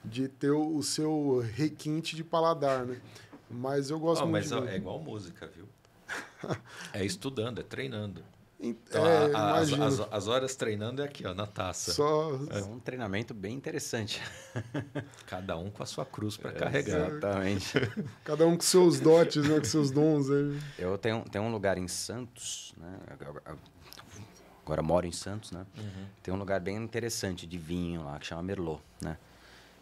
de 0.06 0.30
ter 0.30 0.52
o, 0.52 0.78
o 0.78 0.82
seu 0.82 1.44
requinte 1.54 2.16
de 2.16 2.24
paladar, 2.24 2.86
né? 2.86 3.02
Mas 3.52 3.90
eu 3.90 4.00
gosto 4.00 4.24
oh, 4.24 4.28
muito. 4.28 4.50
Mas 4.50 4.70
é 4.70 4.78
igual 4.78 5.00
música, 5.00 5.46
viu? 5.54 5.66
é 6.94 7.04
estudando, 7.04 7.60
é 7.60 7.64
treinando. 7.64 8.24
Então, 8.66 9.05
é, 9.05 9.36
a, 9.36 9.55
as, 9.55 9.74
as, 9.74 9.99
as, 10.09 10.28
horas 10.30 10.55
treinando 10.55 11.01
é 11.01 11.05
aqui, 11.05 11.28
ó, 11.28 11.34
na 11.34 11.45
taça. 11.45 11.91
Só... 11.91 12.32
É 12.49 12.64
um 12.64 12.80
treinamento 12.80 13.34
bem 13.34 13.53
interessante. 13.53 14.22
Cada 15.28 15.57
um 15.57 15.70
com 15.70 15.84
a 15.84 15.86
sua 15.86 16.05
cruz 16.05 16.38
para 16.38 16.51
é, 16.51 16.53
carregar. 16.53 17.09
Exatamente. 17.09 17.74
Cada 18.24 18.47
um 18.47 18.55
com 18.55 18.64
seus 18.64 19.01
dotes, 19.01 19.45
né, 19.45 19.59
com 19.59 19.66
seus 19.66 19.91
dons. 19.91 20.30
Aí. 20.32 20.57
Eu 20.80 20.97
tenho, 20.97 21.26
tenho 21.30 21.43
um 21.43 21.51
lugar 21.51 21.78
em 21.78 21.89
Santos, 21.89 22.74
né? 22.78 22.99
Agora 24.66 24.82
moro 24.82 25.05
em 25.05 25.11
Santos, 25.11 25.51
né? 25.51 25.66
Uhum. 25.78 26.05
Tem 26.24 26.34
um 26.34 26.38
lugar 26.38 26.61
bem 26.61 26.78
interessante 26.78 27.45
de 27.45 27.57
vinho 27.57 28.05
lá, 28.05 28.18
que 28.18 28.26
chama 28.26 28.43
Merlot, 28.43 28.82
né? 29.01 29.18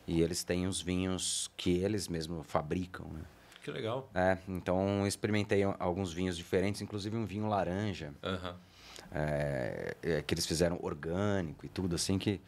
E 0.07 0.23
eles 0.23 0.43
têm 0.43 0.65
os 0.65 0.81
vinhos 0.81 1.51
que 1.55 1.77
eles 1.83 2.07
mesmos 2.07 2.47
fabricam, 2.47 3.05
né? 3.13 3.21
Que 3.63 3.69
legal. 3.69 4.09
É, 4.15 4.39
então 4.47 5.05
experimentei 5.05 5.61
alguns 5.77 6.11
vinhos 6.11 6.35
diferentes, 6.35 6.81
inclusive 6.81 7.15
um 7.15 7.27
vinho 7.27 7.47
laranja. 7.47 8.11
Uhum 8.23 8.55
é, 9.11 9.95
é, 10.01 10.21
que 10.21 10.33
eles 10.33 10.45
fizeram 10.45 10.79
orgânico 10.81 11.65
e 11.65 11.69
tudo, 11.69 11.95
assim, 11.95 12.17
que 12.17 12.41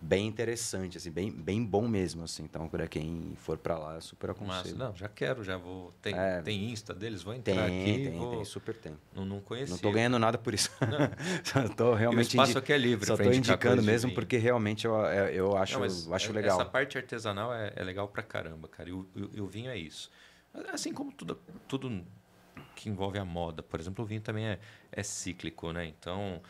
bem 0.00 0.26
interessante, 0.26 0.96
assim, 0.96 1.10
bem, 1.10 1.30
bem 1.30 1.64
bom 1.64 1.86
mesmo, 1.86 2.24
assim. 2.24 2.44
Então, 2.44 2.68
para 2.68 2.86
quem 2.86 3.32
for 3.36 3.58
para 3.58 3.76
lá, 3.76 4.00
super 4.00 4.30
aconselho. 4.30 4.76
Massa. 4.76 4.90
Não, 4.90 4.96
já 4.96 5.08
quero, 5.08 5.42
já 5.42 5.56
vou. 5.56 5.92
Tem, 6.00 6.14
é, 6.14 6.40
tem 6.42 6.70
Insta 6.70 6.94
deles, 6.94 7.22
vou 7.22 7.34
entrar 7.34 7.54
tem, 7.54 7.82
aqui. 7.82 8.04
Tem, 8.04 8.18
vou... 8.18 8.36
tem, 8.36 8.44
super 8.44 8.74
tem. 8.74 8.96
Não, 9.14 9.24
não 9.24 9.40
conhecia. 9.40 9.74
Não 9.74 9.78
tô 9.78 9.90
ganhando 9.92 10.18
nada 10.18 10.38
por 10.38 10.54
isso. 10.54 10.70
Não. 10.80 11.68
tô 11.74 11.94
realmente. 11.94 12.34
E 12.34 12.38
o 12.38 12.42
espaço 12.42 12.58
aqui 12.58 12.72
é 12.72 12.78
livre. 12.78 13.06
Só 13.06 13.16
tô 13.16 13.30
indicando 13.30 13.82
mesmo 13.82 14.12
porque 14.12 14.36
realmente 14.36 14.86
eu, 14.86 15.04
é, 15.06 15.32
eu 15.34 15.56
acho, 15.56 15.78
não, 15.78 16.14
acho 16.14 16.32
legal. 16.32 16.60
Essa 16.60 16.68
parte 16.68 16.96
artesanal 16.96 17.52
é, 17.52 17.72
é 17.76 17.82
legal 17.82 18.08
pra 18.08 18.22
caramba, 18.22 18.68
cara. 18.68 18.88
E 18.88 18.92
o, 18.92 19.06
e 19.34 19.40
o 19.40 19.46
vinho 19.46 19.70
é 19.70 19.76
isso. 19.76 20.10
Assim 20.72 20.92
como 20.92 21.12
tudo, 21.12 21.38
tudo 21.68 22.04
que 22.78 22.88
envolve 22.88 23.18
a 23.18 23.24
moda. 23.24 23.60
Por 23.60 23.80
exemplo, 23.80 24.04
o 24.04 24.06
vinho 24.06 24.20
também 24.20 24.46
é, 24.46 24.58
é 24.92 25.02
cíclico, 25.02 25.72
né? 25.72 25.84
Então, 25.84 26.40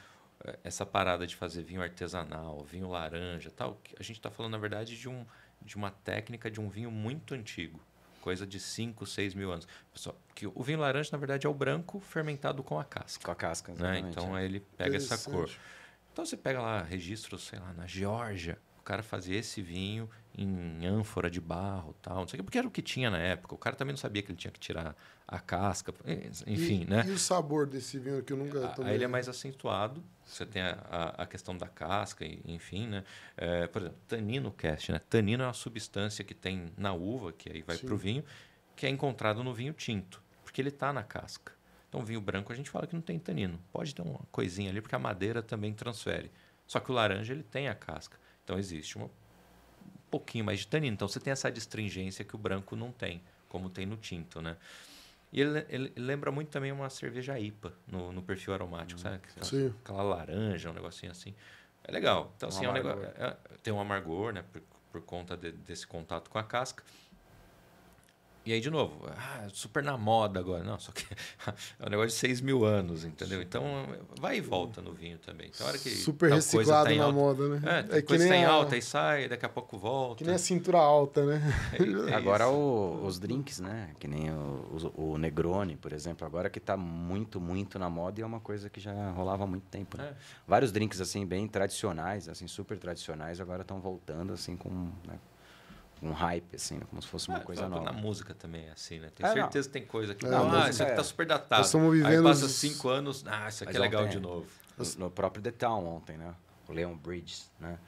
é, 0.44 0.58
essa 0.62 0.84
parada 0.84 1.26
de 1.26 1.34
fazer 1.34 1.62
vinho 1.62 1.82
artesanal, 1.82 2.62
vinho 2.62 2.90
laranja, 2.90 3.50
tal, 3.50 3.80
a 3.98 4.02
gente 4.02 4.18
está 4.18 4.30
falando 4.30 4.52
na 4.52 4.58
verdade 4.58 4.94
de, 4.98 5.08
um, 5.08 5.24
de 5.62 5.76
uma 5.76 5.90
técnica 5.90 6.50
de 6.50 6.60
um 6.60 6.68
vinho 6.68 6.90
muito 6.90 7.32
antigo, 7.32 7.80
coisa 8.20 8.46
de 8.46 8.60
5, 8.60 9.06
6 9.06 9.34
mil 9.34 9.50
anos. 9.50 9.66
Pessoal, 9.90 10.14
que 10.34 10.46
o 10.46 10.62
vinho 10.62 10.78
laranja 10.78 11.08
na 11.12 11.18
verdade 11.18 11.46
é 11.46 11.50
o 11.50 11.54
branco 11.54 11.98
fermentado 11.98 12.62
com 12.62 12.78
a 12.78 12.84
casca. 12.84 13.24
Com 13.24 13.30
a 13.30 13.34
casca, 13.34 13.72
né? 13.74 14.00
Então 14.00 14.36
é. 14.36 14.44
ele 14.44 14.60
pega 14.60 14.98
essa 14.98 15.30
cor. 15.30 15.50
Então 16.12 16.26
você 16.26 16.36
pega 16.36 16.60
lá 16.60 16.82
registros, 16.82 17.46
sei 17.46 17.58
lá, 17.58 17.72
na 17.72 17.86
Geórgia, 17.86 18.58
cara 18.88 19.02
fazia 19.02 19.36
esse 19.36 19.60
vinho 19.60 20.08
em 20.34 20.86
ânfora 20.86 21.30
de 21.30 21.42
barro 21.42 21.94
tal, 22.00 22.20
não 22.20 22.26
sei 22.26 22.36
o 22.36 22.38
que, 22.38 22.44
porque 22.44 22.56
era 22.56 22.66
o 22.66 22.70
que 22.70 22.80
tinha 22.80 23.10
na 23.10 23.18
época. 23.18 23.54
O 23.54 23.58
cara 23.58 23.76
também 23.76 23.92
não 23.92 23.98
sabia 23.98 24.22
que 24.22 24.30
ele 24.30 24.38
tinha 24.38 24.50
que 24.50 24.58
tirar 24.58 24.96
a 25.26 25.38
casca, 25.38 25.92
enfim, 26.46 26.84
e, 26.84 26.90
né? 26.90 27.04
E 27.06 27.10
o 27.10 27.18
sabor 27.18 27.66
desse 27.66 27.98
vinho 27.98 28.22
que 28.22 28.32
eu 28.32 28.38
nunca 28.38 28.68
tomei? 28.68 28.92
Aí 28.92 28.96
ele 28.96 29.04
é 29.04 29.08
mais 29.08 29.28
acentuado, 29.28 30.02
você 30.24 30.46
tem 30.46 30.62
a, 30.62 30.78
a, 30.90 31.22
a 31.22 31.26
questão 31.26 31.54
da 31.54 31.68
casca, 31.68 32.24
enfim, 32.46 32.86
né? 32.86 33.04
É, 33.36 33.66
por 33.66 33.82
exemplo, 33.82 33.98
tanino 34.08 34.50
cast, 34.52 34.90
né? 34.90 35.00
Tanino 35.10 35.42
é 35.42 35.46
uma 35.46 35.52
substância 35.52 36.24
que 36.24 36.32
tem 36.32 36.72
na 36.78 36.94
uva, 36.94 37.30
que 37.30 37.52
aí 37.52 37.60
vai 37.60 37.76
para 37.76 37.92
o 37.92 37.98
vinho, 37.98 38.24
que 38.74 38.86
é 38.86 38.88
encontrado 38.88 39.44
no 39.44 39.52
vinho 39.52 39.74
tinto, 39.74 40.22
porque 40.42 40.62
ele 40.62 40.70
está 40.70 40.94
na 40.94 41.02
casca. 41.02 41.52
Então, 41.90 42.02
vinho 42.02 42.22
branco 42.22 42.50
a 42.54 42.56
gente 42.56 42.70
fala 42.70 42.86
que 42.86 42.94
não 42.94 43.02
tem 43.02 43.18
tanino. 43.18 43.60
Pode 43.70 43.94
ter 43.94 44.00
uma 44.00 44.20
coisinha 44.32 44.70
ali, 44.70 44.80
porque 44.80 44.94
a 44.94 44.98
madeira 44.98 45.42
também 45.42 45.74
transfere. 45.74 46.30
Só 46.66 46.80
que 46.80 46.90
o 46.90 46.94
laranja 46.94 47.34
ele 47.34 47.42
tem 47.42 47.68
a 47.68 47.74
casca. 47.74 48.18
Então, 48.48 48.58
existe 48.58 48.96
uma, 48.96 49.04
um 49.04 50.10
pouquinho 50.10 50.42
mais 50.42 50.60
de 50.60 50.66
tanino. 50.66 50.94
Então, 50.94 51.06
você 51.06 51.20
tem 51.20 51.30
essa 51.30 51.52
distringência 51.52 52.24
que 52.24 52.34
o 52.34 52.38
branco 52.38 52.74
não 52.74 52.90
tem, 52.90 53.20
como 53.46 53.68
tem 53.68 53.84
no 53.84 53.98
tinto, 53.98 54.40
né? 54.40 54.56
E 55.30 55.42
ele, 55.42 55.66
ele, 55.68 55.92
lembra 55.94 56.32
muito 56.32 56.48
também 56.48 56.72
uma 56.72 56.88
cerveja 56.88 57.38
IPA 57.38 57.74
no, 57.86 58.10
no 58.10 58.22
perfil 58.22 58.54
aromático, 58.54 58.98
hum, 58.98 59.02
sabe? 59.02 59.16
Aquela, 59.16 59.44
Sim. 59.44 59.74
aquela 59.84 60.02
laranja, 60.02 60.70
um 60.70 60.72
negocinho 60.72 61.12
assim. 61.12 61.34
É 61.84 61.92
legal. 61.92 62.32
Então, 62.38 62.48
assim, 62.48 62.64
um 62.64 62.68
é 62.68 62.70
um 62.70 62.72
negócio, 62.72 63.04
é, 63.04 63.36
tem 63.62 63.70
um 63.70 63.80
amargor, 63.80 64.32
né? 64.32 64.42
Por, 64.50 64.62
por 64.92 65.02
conta 65.02 65.36
de, 65.36 65.52
desse 65.52 65.86
contato 65.86 66.30
com 66.30 66.38
a 66.38 66.42
casca. 66.42 66.82
E 68.48 68.52
aí, 68.54 68.60
de 68.62 68.70
novo, 68.70 69.06
ah, 69.14 69.46
super 69.52 69.82
na 69.82 69.98
moda 69.98 70.40
agora. 70.40 70.64
Não, 70.64 70.80
só 70.80 70.90
que 70.90 71.04
é 71.78 71.86
um 71.86 71.90
negócio 71.90 72.08
de 72.08 72.14
6 72.14 72.40
mil 72.40 72.64
anos, 72.64 73.04
entendeu? 73.04 73.42
Então, 73.42 73.62
vai 74.18 74.38
e 74.38 74.40
volta 74.40 74.80
no 74.80 74.94
vinho 74.94 75.18
também. 75.18 75.50
Então, 75.54 75.66
hora 75.66 75.76
que 75.76 75.90
super 75.90 76.32
reciclado 76.32 76.88
tá 76.88 76.96
na 76.96 77.04
alta, 77.04 77.14
moda, 77.14 77.46
né? 77.46 77.60
É, 77.92 77.98
é 77.98 78.00
que 78.00 78.16
nem 78.16 78.46
a, 78.46 78.50
alta 78.50 78.74
e 78.74 78.80
sai, 78.80 79.28
daqui 79.28 79.44
a 79.44 79.50
pouco 79.50 79.76
volta. 79.76 80.16
Que 80.16 80.24
nem 80.24 80.34
a 80.34 80.38
cintura 80.38 80.78
alta, 80.78 81.26
né? 81.26 81.42
É, 81.74 82.10
é 82.10 82.14
agora 82.14 82.48
o, 82.48 83.04
os 83.04 83.18
drinks, 83.18 83.60
né? 83.60 83.90
Que 84.00 84.08
nem 84.08 84.30
o, 84.30 84.92
o, 84.96 85.10
o, 85.10 85.18
Negroni, 85.18 85.76
por 85.76 85.92
exemplo, 85.92 86.26
agora 86.26 86.48
que 86.48 86.58
está 86.58 86.74
muito, 86.74 87.38
muito 87.38 87.78
na 87.78 87.90
moda 87.90 88.18
e 88.18 88.22
é 88.22 88.26
uma 88.26 88.40
coisa 88.40 88.70
que 88.70 88.80
já 88.80 89.10
rolava 89.10 89.44
há 89.44 89.46
muito 89.46 89.66
tempo. 89.66 89.98
Né? 89.98 90.06
É. 90.06 90.14
Vários 90.46 90.72
drinks, 90.72 91.02
assim, 91.02 91.26
bem 91.26 91.46
tradicionais, 91.46 92.30
assim, 92.30 92.46
super 92.46 92.78
tradicionais, 92.78 93.42
agora 93.42 93.60
estão 93.60 93.78
voltando, 93.78 94.32
assim, 94.32 94.56
com... 94.56 94.70
Né? 95.06 95.18
Um 96.02 96.12
hype, 96.12 96.56
assim, 96.56 96.78
né? 96.78 96.86
como 96.88 97.00
se 97.02 97.08
fosse 97.08 97.28
uma 97.28 97.38
é, 97.38 97.42
coisa 97.42 97.68
nova. 97.68 97.84
Na 97.84 97.92
música 97.92 98.34
também 98.34 98.66
é 98.66 98.72
assim, 98.72 98.98
né? 98.98 99.10
Tenho 99.14 99.28
é, 99.28 99.32
certeza 99.32 99.68
que 99.68 99.72
tem 99.72 99.84
coisa 99.84 100.14
que. 100.14 100.26
É, 100.26 100.30
não, 100.30 100.52
ah, 100.52 100.70
isso 100.70 100.82
aqui 100.82 100.94
tá 100.94 101.04
super 101.04 101.26
datado. 101.26 101.60
Nós 101.60 101.66
estamos 101.66 101.92
vivendo. 101.92 102.08
Aí 102.08 102.22
passa 102.22 102.48
cinco 102.48 102.88
anos, 102.88 103.24
ah, 103.26 103.48
isso 103.48 103.64
aqui 103.64 103.76
é 103.76 103.80
legal 103.80 104.06
de 104.06 104.20
novo. 104.20 104.46
No, 104.76 104.84
no, 105.06 105.10
próprio 105.10 105.42
The 105.42 105.50
Town 105.50 105.84
ontem, 105.86 106.16
né? 106.16 106.34
O 106.68 106.72
Leon 106.72 106.96
Bridges, 106.96 107.50
né? 107.58 107.78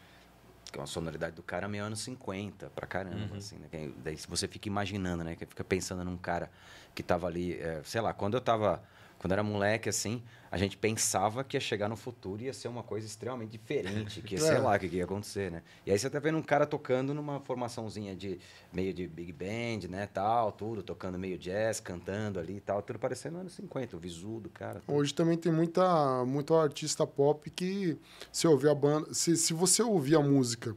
Que 0.73 0.79
é 0.79 0.81
uma 0.81 0.87
sonoridade 0.87 1.37
do 1.37 1.43
cara 1.43 1.69
meio 1.69 1.85
anos 1.85 2.01
50, 2.01 2.71
pra 2.71 2.87
caramba, 2.87 3.33
uhum. 3.33 3.39
assim, 3.39 3.57
né? 3.57 3.93
Daí 3.99 4.17
você 4.29 4.49
fica 4.49 4.69
imaginando, 4.69 5.23
né? 5.23 5.37
Que 5.37 5.47
fica 5.47 5.65
pensando 5.65 6.05
num 6.05 6.17
cara 6.17 6.51
que 6.95 7.03
tava 7.03 7.27
ali, 7.27 7.55
é, 7.55 7.81
sei 7.85 8.01
lá, 8.01 8.13
quando 8.13 8.35
eu 8.35 8.41
tava 8.41 8.83
quando 9.21 9.33
era 9.33 9.43
moleque, 9.43 9.87
assim, 9.87 10.23
a 10.51 10.57
gente 10.57 10.79
pensava 10.79 11.45
que 11.45 11.55
ia 11.55 11.61
chegar 11.61 11.91
no 11.91 11.97
futuro 11.97 12.41
e 12.41 12.47
ia 12.47 12.55
ser 12.55 12.69
uma 12.69 12.83
coisa 12.83 13.07
extremamente 13.07 13.51
diferente, 13.51 14.23
que 14.23 14.35
ia, 14.35 14.41
é. 14.41 14.43
sei 14.43 14.59
lá 14.59 14.75
o 14.75 14.79
que 14.79 14.87
ia 14.87 15.05
acontecer, 15.05 15.51
né? 15.51 15.63
E 15.85 15.93
aí 15.93 15.99
você 15.99 16.09
tá 16.09 16.19
vendo 16.19 16.39
um 16.39 16.43
cara 16.43 16.65
tocando 16.65 17.13
numa 17.13 17.39
formaçãozinha 17.39 18.17
de 18.17 18.41
meio 18.73 18.95
de 18.95 19.07
big 19.07 19.31
band, 19.31 19.89
né, 19.91 20.09
tal, 20.11 20.51
tudo, 20.51 20.83
tocando 20.83 21.19
meio 21.19 21.37
jazz, 21.37 21.81
cantando 21.81 22.41
ali 22.41 22.57
e 22.57 22.61
tal, 22.61 22.81
tudo 22.81 22.99
parecendo 22.99 23.37
anos 23.37 23.53
50, 23.53 23.95
o 23.95 24.01
visu 24.01 24.41
do 24.41 24.49
cara. 24.49 24.81
Tudo. 24.81 24.97
Hoje 24.97 25.13
também 25.13 25.37
tem 25.37 25.53
muita, 25.53 26.25
muito 26.25 26.55
artista 26.55 27.07
pop 27.07 27.51
que 27.51 27.99
se 28.33 28.49
ouvir 28.49 28.71
a 28.71 28.75
banda, 28.75 29.13
se, 29.13 29.37
se 29.37 29.53
você 29.53 29.83
ouvir 29.83 30.17
a 30.17 30.21
música 30.21 30.75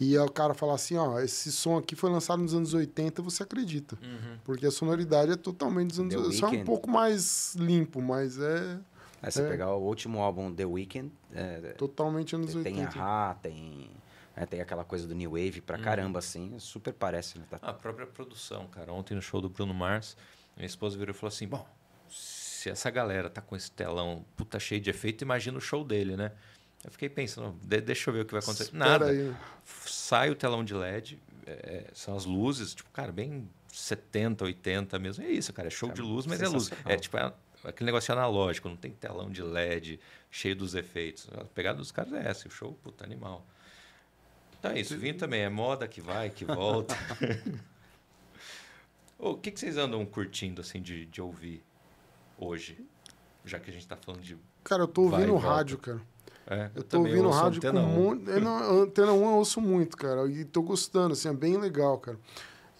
e 0.00 0.16
o 0.16 0.30
cara 0.30 0.54
falar 0.54 0.76
assim, 0.76 0.96
ó, 0.96 1.20
esse 1.20 1.52
som 1.52 1.76
aqui 1.76 1.94
foi 1.94 2.08
lançado 2.08 2.42
nos 2.42 2.54
anos 2.54 2.72
80, 2.72 3.20
você 3.20 3.42
acredita. 3.42 3.98
Uhum. 4.02 4.38
Porque 4.42 4.64
a 4.64 4.70
sonoridade 4.70 5.32
é 5.32 5.36
totalmente 5.36 5.88
dos 5.88 6.00
anos 6.00 6.14
80. 6.14 6.36
Só 6.38 6.48
é 6.48 6.58
um 6.58 6.64
pouco 6.64 6.90
mais 6.90 7.54
limpo, 7.56 8.00
mas 8.00 8.38
é... 8.38 8.80
É, 9.22 9.30
você 9.30 9.42
é... 9.42 9.48
pegar 9.48 9.74
o 9.74 9.82
último 9.82 10.20
álbum, 10.20 10.50
The 10.54 10.64
Weeknd... 10.64 11.12
É, 11.34 11.74
totalmente 11.76 12.34
anos 12.34 12.52
tem 12.52 12.58
80. 12.78 12.92
Tem 12.92 13.02
a 13.02 13.36
tem... 13.42 13.90
É, 14.34 14.46
tem 14.46 14.62
aquela 14.62 14.84
coisa 14.84 15.06
do 15.06 15.14
New 15.14 15.32
Wave 15.32 15.60
pra 15.60 15.76
uhum. 15.76 15.84
caramba, 15.84 16.18
assim. 16.18 16.58
Super 16.58 16.94
parece, 16.94 17.38
né? 17.38 17.44
Tá... 17.50 17.58
A 17.60 17.74
própria 17.74 18.06
produção, 18.06 18.66
cara. 18.68 18.90
Ontem 18.94 19.14
no 19.14 19.20
show 19.20 19.38
do 19.38 19.50
Bruno 19.50 19.74
Mars, 19.74 20.16
minha 20.56 20.66
esposa 20.66 20.96
virou 20.96 21.14
e 21.14 21.18
falou 21.18 21.28
assim, 21.28 21.46
bom, 21.46 21.66
se 22.08 22.70
essa 22.70 22.88
galera 22.90 23.28
tá 23.28 23.42
com 23.42 23.54
esse 23.54 23.70
telão 23.70 24.24
puta 24.34 24.58
cheio 24.58 24.80
de 24.80 24.88
efeito, 24.88 25.22
imagina 25.24 25.58
o 25.58 25.60
show 25.60 25.84
dele, 25.84 26.16
né? 26.16 26.32
Eu 26.84 26.90
fiquei 26.90 27.08
pensando, 27.08 27.54
deixa 27.62 28.08
eu 28.08 28.14
ver 28.14 28.20
o 28.20 28.24
que 28.24 28.32
vai 28.32 28.40
acontecer. 28.40 28.64
Espera 28.64 28.78
Nada. 28.78 29.06
Aí. 29.06 29.34
Sai 29.86 30.30
o 30.30 30.34
telão 30.34 30.64
de 30.64 30.72
LED, 30.74 31.18
é, 31.46 31.90
são 31.92 32.16
as 32.16 32.24
luzes, 32.24 32.74
tipo, 32.74 32.90
cara, 32.90 33.12
bem 33.12 33.48
70, 33.72 34.44
80 34.44 34.98
mesmo. 34.98 35.24
É 35.24 35.30
isso, 35.30 35.52
cara, 35.52 35.68
é 35.68 35.70
show 35.70 35.90
é 35.90 35.92
de 35.92 36.00
luz, 36.00 36.26
mas 36.26 36.40
é 36.40 36.48
luz. 36.48 36.70
É 36.86 36.96
tipo, 36.96 37.18
é 37.18 37.32
aquele 37.64 37.86
negócio 37.86 38.12
analógico, 38.12 38.68
não 38.68 38.76
tem 38.76 38.92
telão 38.92 39.30
de 39.30 39.42
LED 39.42 40.00
cheio 40.30 40.56
dos 40.56 40.74
efeitos. 40.74 41.28
A 41.34 41.44
pegada 41.44 41.78
dos 41.78 41.92
caras 41.92 42.12
é 42.14 42.28
essa, 42.28 42.48
o 42.48 42.50
show, 42.50 42.72
puta, 42.82 43.04
animal. 43.04 43.46
Então 44.58 44.70
é 44.70 44.80
isso, 44.80 44.96
vinho 44.96 45.16
também 45.16 45.42
é 45.42 45.48
moda 45.48 45.86
que 45.86 46.00
vai, 46.00 46.30
que 46.30 46.44
volta. 46.44 46.94
o 49.18 49.34
que, 49.36 49.50
que 49.50 49.60
vocês 49.60 49.76
andam 49.76 50.04
curtindo, 50.06 50.60
assim, 50.60 50.80
de, 50.80 51.06
de 51.06 51.20
ouvir 51.20 51.62
hoje? 52.38 52.78
Já 53.44 53.58
que 53.58 53.70
a 53.70 53.72
gente 53.72 53.82
está 53.82 53.96
falando 53.96 54.22
de. 54.22 54.36
Cara, 54.62 54.82
eu 54.82 54.88
tô 54.88 55.02
ouvindo 55.02 55.34
rádio, 55.36 55.78
cara. 55.78 56.00
É, 56.50 56.64
eu, 56.64 56.70
eu 56.74 56.82
tô 56.82 56.98
ouvindo 56.98 57.30
rádio 57.30 57.62
com 57.62 57.78
muito. 57.78 58.28
Não, 58.40 58.82
antena 58.82 59.12
1 59.12 59.24
eu 59.24 59.34
ouço 59.36 59.60
muito, 59.60 59.96
cara. 59.96 60.28
E 60.28 60.44
tô 60.44 60.60
gostando, 60.62 61.12
assim, 61.12 61.28
é 61.28 61.32
bem 61.32 61.56
legal, 61.56 61.96
cara. 61.98 62.18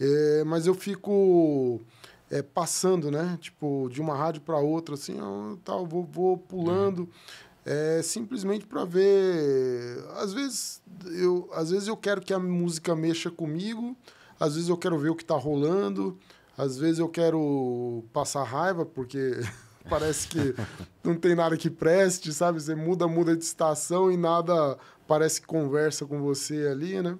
É, 0.00 0.42
mas 0.44 0.66
eu 0.66 0.74
fico 0.74 1.80
é, 2.28 2.42
passando, 2.42 3.12
né? 3.12 3.38
Tipo, 3.40 3.88
de 3.88 4.00
uma 4.00 4.16
rádio 4.16 4.40
para 4.40 4.58
outra, 4.58 4.96
assim, 4.96 5.16
eu, 5.16 5.56
tal, 5.64 5.86
vou, 5.86 6.02
vou 6.02 6.36
pulando. 6.36 7.00
Uhum. 7.00 7.08
É, 7.64 8.00
simplesmente 8.02 8.66
para 8.66 8.84
ver. 8.84 10.04
Às 10.16 10.32
vezes, 10.32 10.82
eu, 11.06 11.48
às 11.52 11.70
vezes 11.70 11.86
eu 11.86 11.96
quero 11.96 12.20
que 12.20 12.34
a 12.34 12.40
música 12.40 12.96
mexa 12.96 13.30
comigo, 13.30 13.96
às 14.40 14.54
vezes 14.56 14.68
eu 14.68 14.76
quero 14.76 14.98
ver 14.98 15.10
o 15.10 15.14
que 15.14 15.24
tá 15.24 15.36
rolando, 15.36 16.18
às 16.58 16.76
vezes 16.76 16.98
eu 16.98 17.08
quero 17.08 18.02
passar 18.12 18.42
raiva, 18.42 18.84
porque. 18.84 19.38
Parece 19.88 20.28
que 20.28 20.54
não 21.02 21.14
tem 21.16 21.34
nada 21.34 21.56
que 21.56 21.70
preste, 21.70 22.32
sabe? 22.32 22.60
Você 22.60 22.74
muda, 22.74 23.08
muda 23.08 23.36
de 23.36 23.44
estação 23.44 24.10
e 24.10 24.16
nada 24.16 24.78
parece 25.06 25.40
que 25.40 25.46
conversa 25.46 26.06
com 26.06 26.20
você 26.20 26.68
ali, 26.68 27.00
né? 27.02 27.18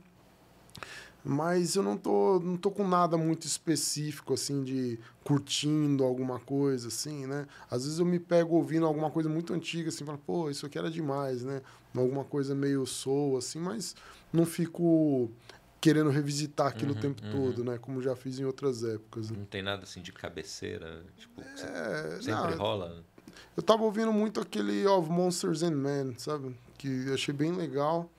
Mas 1.24 1.74
eu 1.74 1.82
não 1.82 1.96
tô, 1.98 2.40
não 2.40 2.56
tô 2.56 2.70
com 2.70 2.86
nada 2.86 3.16
muito 3.18 3.46
específico, 3.46 4.32
assim, 4.32 4.62
de 4.62 4.98
curtindo 5.22 6.02
alguma 6.02 6.38
coisa, 6.38 6.88
assim, 6.88 7.26
né? 7.26 7.46
Às 7.70 7.84
vezes 7.84 7.98
eu 7.98 8.06
me 8.06 8.18
pego 8.18 8.56
ouvindo 8.56 8.86
alguma 8.86 9.10
coisa 9.10 9.28
muito 9.28 9.52
antiga, 9.52 9.90
assim, 9.90 10.04
falo, 10.04 10.18
pô, 10.18 10.48
isso 10.48 10.64
aqui 10.64 10.78
era 10.78 10.90
demais, 10.90 11.42
né? 11.42 11.60
Alguma 11.94 12.24
coisa 12.24 12.54
meio 12.54 12.86
soul, 12.86 13.36
assim, 13.36 13.58
mas 13.58 13.94
não 14.32 14.46
fico 14.46 15.30
querendo 15.80 16.10
revisitar 16.10 16.66
aquilo 16.66 16.92
uhum, 16.92 16.98
o 16.98 17.00
tempo 17.00 17.24
uhum. 17.24 17.32
todo, 17.32 17.64
né? 17.64 17.78
Como 17.78 18.02
já 18.02 18.14
fiz 18.14 18.38
em 18.38 18.44
outras 18.44 18.84
épocas. 18.84 19.30
Né? 19.30 19.38
Não 19.38 19.46
tem 19.46 19.62
nada 19.62 19.84
assim 19.84 20.02
de 20.02 20.12
cabeceira, 20.12 21.02
tipo, 21.16 21.40
é, 21.40 22.20
sempre 22.20 22.50
não, 22.50 22.58
rola. 22.58 23.02
Eu 23.56 23.62
tava 23.62 23.82
ouvindo 23.82 24.12
muito 24.12 24.40
aquele 24.40 24.86
Of 24.86 25.10
Monsters 25.10 25.62
and 25.62 25.72
Men, 25.72 26.14
sabe? 26.18 26.54
Que 26.76 27.10
achei 27.12 27.32
bem 27.32 27.52
legal. 27.52 28.10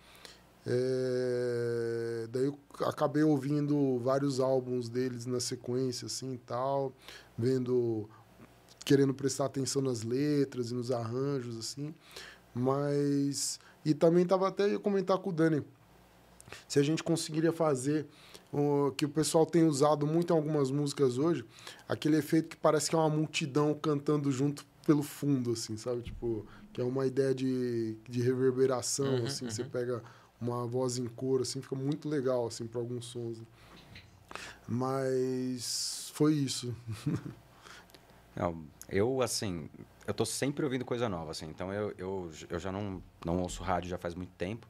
É... 0.65 2.27
Daí 2.29 2.45
eu 2.45 2.57
acabei 2.81 3.23
ouvindo 3.23 3.99
vários 3.99 4.39
álbuns 4.39 4.89
deles 4.89 5.25
na 5.25 5.39
sequência, 5.39 6.07
assim, 6.07 6.33
e 6.33 6.37
tal. 6.37 6.93
Vendo... 7.37 8.09
Querendo 8.83 9.13
prestar 9.13 9.45
atenção 9.45 9.81
nas 9.81 10.01
letras 10.01 10.71
e 10.71 10.73
nos 10.73 10.91
arranjos, 10.91 11.57
assim. 11.57 11.93
Mas... 12.53 13.59
E 13.83 13.93
também 13.93 14.25
tava 14.25 14.47
até 14.47 14.69
ia 14.69 14.79
comentar 14.79 15.17
com 15.17 15.29
o 15.29 15.33
Dani 15.33 15.63
se 16.67 16.79
a 16.79 16.83
gente 16.83 17.03
conseguiria 17.03 17.51
fazer 17.51 18.05
o 18.51 18.91
que 18.91 19.05
o 19.05 19.09
pessoal 19.09 19.45
tem 19.45 19.63
usado 19.63 20.05
muito 20.05 20.33
em 20.33 20.35
algumas 20.35 20.69
músicas 20.71 21.17
hoje, 21.17 21.45
aquele 21.87 22.17
efeito 22.17 22.49
que 22.49 22.57
parece 22.57 22.89
que 22.89 22.95
é 22.95 22.99
uma 22.99 23.09
multidão 23.09 23.73
cantando 23.73 24.31
junto 24.31 24.65
pelo 24.85 25.03
fundo, 25.03 25.51
assim, 25.51 25.77
sabe? 25.77 26.01
Tipo, 26.01 26.45
que 26.73 26.81
é 26.81 26.83
uma 26.83 27.05
ideia 27.05 27.33
de, 27.33 27.95
de 28.09 28.21
reverberação, 28.21 29.05
uhum, 29.05 29.25
assim, 29.25 29.45
uhum. 29.45 29.51
você 29.51 29.63
pega 29.63 30.03
uma 30.39 30.65
voz 30.65 30.97
em 30.97 31.05
coro, 31.07 31.43
assim, 31.43 31.61
fica 31.61 31.75
muito 31.75 32.09
legal, 32.09 32.47
assim, 32.47 32.65
para 32.65 32.81
alguns 32.81 33.05
sons. 33.05 33.37
Né? 33.37 33.45
Mas 34.67 36.11
foi 36.13 36.33
isso. 36.33 36.75
Não, 38.35 38.63
eu, 38.89 39.21
assim, 39.21 39.69
eu 40.07 40.13
tô 40.13 40.25
sempre 40.25 40.63
ouvindo 40.63 40.85
coisa 40.85 41.09
nova, 41.09 41.31
assim, 41.31 41.47
então 41.47 41.71
eu, 41.73 41.93
eu, 41.97 42.31
eu 42.49 42.59
já 42.59 42.71
não, 42.71 43.03
não 43.25 43.41
ouço 43.41 43.61
rádio 43.61 43.89
já 43.89 43.97
faz 43.97 44.15
muito 44.15 44.31
tempo, 44.37 44.65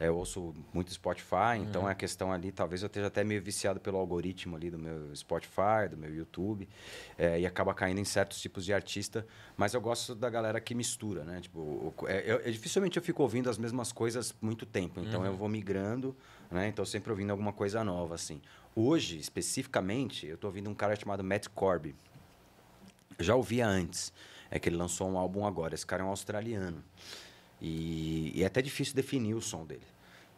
eu 0.00 0.16
ouço 0.16 0.54
muito 0.72 0.92
Spotify, 0.92 1.58
então 1.60 1.82
uhum. 1.82 1.88
é 1.88 1.92
a 1.92 1.94
questão 1.94 2.32
ali, 2.32 2.50
talvez 2.50 2.82
eu 2.82 2.86
esteja 2.86 3.06
até 3.06 3.22
meio 3.22 3.40
viciado 3.40 3.78
pelo 3.78 3.98
algoritmo 3.98 4.56
ali 4.56 4.70
do 4.70 4.78
meu 4.78 5.14
Spotify, 5.14 5.88
do 5.88 5.96
meu 5.96 6.12
YouTube, 6.12 6.68
é, 7.16 7.40
e 7.40 7.46
acaba 7.46 7.72
caindo 7.72 7.98
em 7.98 8.04
certos 8.04 8.40
tipos 8.40 8.64
de 8.64 8.72
artista, 8.72 9.26
mas 9.56 9.74
eu 9.74 9.80
gosto 9.80 10.14
da 10.14 10.28
galera 10.28 10.60
que 10.60 10.74
mistura, 10.74 11.24
né? 11.24 11.40
Tipo, 11.40 11.94
é, 12.06 12.32
eu, 12.32 12.36
é, 12.44 12.50
dificilmente 12.50 12.96
eu 12.96 13.02
fico 13.02 13.22
ouvindo 13.22 13.48
as 13.48 13.58
mesmas 13.58 13.92
coisas 13.92 14.34
muito 14.40 14.66
tempo, 14.66 15.00
então 15.00 15.20
uhum. 15.20 15.26
eu 15.26 15.36
vou 15.36 15.48
migrando, 15.48 16.16
né? 16.50 16.68
Então 16.68 16.84
sempre 16.84 17.10
ouvindo 17.10 17.30
alguma 17.30 17.52
coisa 17.52 17.84
nova, 17.84 18.14
assim. 18.14 18.40
Hoje, 18.74 19.18
especificamente, 19.18 20.26
eu 20.26 20.34
estou 20.34 20.48
ouvindo 20.48 20.68
um 20.68 20.74
cara 20.74 20.96
chamado 20.96 21.22
Matt 21.22 21.46
Corby. 21.48 21.94
Eu 23.18 23.24
já 23.24 23.34
ouvia 23.36 23.66
antes, 23.66 24.12
é 24.50 24.58
que 24.58 24.68
ele 24.68 24.76
lançou 24.76 25.08
um 25.08 25.18
álbum 25.18 25.46
agora. 25.46 25.74
Esse 25.74 25.86
cara 25.86 26.02
é 26.02 26.06
um 26.06 26.08
australiano. 26.08 26.82
E, 27.62 28.32
e 28.34 28.42
é 28.42 28.46
até 28.46 28.60
difícil 28.60 28.94
definir 28.94 29.34
o 29.34 29.40
som 29.40 29.64
dele. 29.64 29.86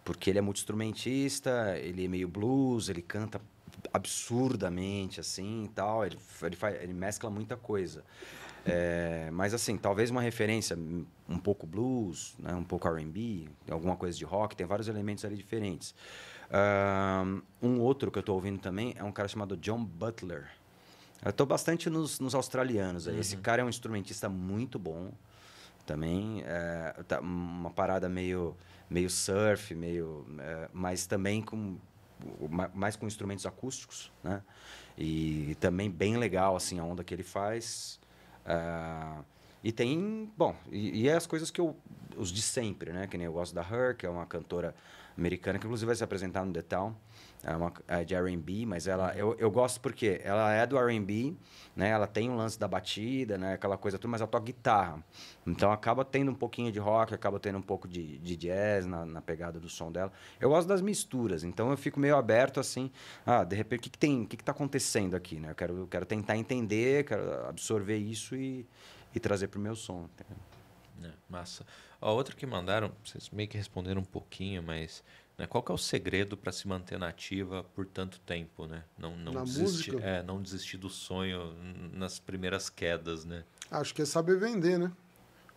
Porque 0.04 0.28
ele 0.28 0.38
é 0.38 0.42
muito 0.42 0.58
instrumentista, 0.58 1.74
ele 1.78 2.04
é 2.04 2.08
meio 2.08 2.28
blues, 2.28 2.90
ele 2.90 3.00
canta 3.00 3.40
absurdamente, 3.90 5.18
assim, 5.18 5.64
e 5.64 5.68
tal. 5.68 6.04
Ele, 6.04 6.18
ele, 6.42 6.54
faz, 6.54 6.82
ele 6.82 6.92
mescla 6.92 7.30
muita 7.30 7.56
coisa. 7.56 8.04
É, 8.66 9.30
mas, 9.32 9.54
assim, 9.54 9.78
talvez 9.78 10.10
uma 10.10 10.20
referência 10.20 10.76
um 11.26 11.38
pouco 11.38 11.66
blues, 11.66 12.34
né, 12.38 12.54
um 12.54 12.64
pouco 12.64 12.86
R&B, 12.86 13.48
alguma 13.70 13.96
coisa 13.96 14.16
de 14.16 14.24
rock, 14.24 14.54
tem 14.54 14.66
vários 14.66 14.88
elementos 14.88 15.24
ali 15.24 15.36
diferentes. 15.36 15.94
Um 17.62 17.80
outro 17.80 18.10
que 18.10 18.18
eu 18.18 18.20
estou 18.20 18.34
ouvindo 18.34 18.58
também 18.58 18.94
é 18.96 19.02
um 19.02 19.12
cara 19.12 19.28
chamado 19.28 19.56
John 19.56 19.82
Butler. 19.82 20.46
Eu 21.24 21.30
estou 21.30 21.46
bastante 21.46 21.88
nos, 21.88 22.20
nos 22.20 22.34
australianos. 22.34 23.06
Uhum. 23.06 23.18
Esse 23.18 23.38
cara 23.38 23.62
é 23.62 23.64
um 23.64 23.68
instrumentista 23.70 24.28
muito 24.28 24.78
bom 24.78 25.10
também. 25.86 26.42
É, 26.46 27.02
tá 27.06 27.20
uma 27.20 27.70
parada 27.70 28.08
meio, 28.08 28.56
meio 28.88 29.10
surf, 29.10 29.74
meio, 29.74 30.26
é, 30.38 30.68
mas 30.72 31.06
também 31.06 31.42
com 31.42 31.78
mais 32.72 32.96
com 32.96 33.06
instrumentos 33.06 33.44
acústicos, 33.44 34.10
né? 34.22 34.42
E 34.96 35.56
também 35.60 35.90
bem 35.90 36.16
legal 36.16 36.56
assim 36.56 36.78
a 36.78 36.84
onda 36.84 37.02
que 37.04 37.12
ele 37.12 37.22
faz. 37.22 38.00
É, 38.46 39.24
e 39.62 39.72
tem, 39.72 40.30
bom, 40.36 40.54
e, 40.70 41.02
e, 41.02 41.08
é 41.08 41.14
as 41.14 41.26
coisas 41.26 41.50
que 41.50 41.60
eu 41.60 41.76
os 42.16 42.30
de 42.30 42.42
sempre, 42.42 42.92
né? 42.92 43.06
Que 43.06 43.18
nem 43.18 43.26
eu 43.26 43.32
gosto 43.32 43.54
da 43.54 43.62
Her, 43.62 43.96
que 43.96 44.06
é 44.06 44.08
uma 44.08 44.26
cantora 44.26 44.74
americana 45.16 45.58
que 45.58 45.66
inclusive 45.66 45.86
vai 45.86 45.96
se 45.96 46.04
apresentar 46.04 46.44
no 46.44 46.62
Town 46.62 46.94
é, 47.44 47.54
uma, 47.54 47.72
é 47.86 48.04
de 48.04 48.14
R&B, 48.14 48.64
mas 48.66 48.86
ela 48.86 49.14
eu, 49.14 49.36
eu 49.38 49.50
gosto 49.50 49.80
porque 49.80 50.20
ela 50.24 50.52
é 50.52 50.66
do 50.66 50.78
R&B, 50.78 51.34
né? 51.76 51.90
Ela 51.90 52.06
tem 52.06 52.30
um 52.30 52.36
lance 52.36 52.58
da 52.58 52.66
batida, 52.66 53.36
né? 53.36 53.54
Aquela 53.54 53.76
coisa 53.76 53.98
tudo, 53.98 54.10
mas 54.10 54.20
ela 54.20 54.28
toca 54.28 54.44
guitarra. 54.44 55.04
Então 55.46 55.70
acaba 55.70 56.04
tendo 56.04 56.30
um 56.30 56.34
pouquinho 56.34 56.72
de 56.72 56.78
rock, 56.78 57.14
acaba 57.14 57.38
tendo 57.38 57.58
um 57.58 57.62
pouco 57.62 57.86
de, 57.86 58.18
de 58.18 58.36
jazz 58.36 58.86
na, 58.86 59.04
na 59.04 59.20
pegada 59.20 59.60
do 59.60 59.68
som 59.68 59.92
dela. 59.92 60.10
Eu 60.40 60.48
gosto 60.48 60.66
das 60.66 60.80
misturas, 60.80 61.44
então 61.44 61.70
eu 61.70 61.76
fico 61.76 62.00
meio 62.00 62.16
aberto 62.16 62.58
assim, 62.58 62.90
ah, 63.26 63.44
de 63.44 63.54
repente 63.54 63.80
o 63.80 63.82
que, 63.82 63.90
que 63.90 63.98
tem, 63.98 64.22
o 64.22 64.26
que, 64.26 64.36
que 64.36 64.44
tá 64.44 64.52
acontecendo 64.52 65.14
aqui, 65.14 65.38
né? 65.38 65.50
Eu 65.50 65.54
quero, 65.54 65.78
eu 65.78 65.86
quero 65.86 66.06
tentar 66.06 66.36
entender, 66.36 67.04
quero 67.04 67.46
absorver 67.46 67.98
isso 67.98 68.34
e, 68.34 68.66
e 69.14 69.20
trazer 69.20 69.48
pro 69.48 69.60
meu 69.60 69.76
som. 69.76 70.08
É, 71.02 71.10
massa. 71.28 71.66
A 72.00 72.10
outra 72.10 72.34
que 72.34 72.46
mandaram, 72.46 72.92
vocês 73.04 73.30
meio 73.30 73.48
que 73.48 73.56
responderam 73.56 74.00
um 74.00 74.04
pouquinho, 74.04 74.62
mas 74.62 75.02
né? 75.36 75.46
Qual 75.46 75.62
que 75.62 75.72
é 75.72 75.74
o 75.74 75.78
segredo 75.78 76.36
para 76.36 76.52
se 76.52 76.66
manter 76.68 76.98
nativa 76.98 77.64
por 77.74 77.86
tanto 77.86 78.20
tempo, 78.20 78.66
né? 78.66 78.84
Não, 78.96 79.16
não, 79.16 79.32
Na 79.32 79.42
desistir? 79.42 79.96
É, 80.02 80.22
não 80.22 80.40
desistir 80.40 80.76
do 80.76 80.88
sonho 80.88 81.54
nas 81.92 82.18
primeiras 82.18 82.70
quedas, 82.70 83.24
né? 83.24 83.44
Acho 83.70 83.94
que 83.94 84.02
é 84.02 84.04
saber 84.04 84.38
vender, 84.38 84.78
né? 84.78 84.92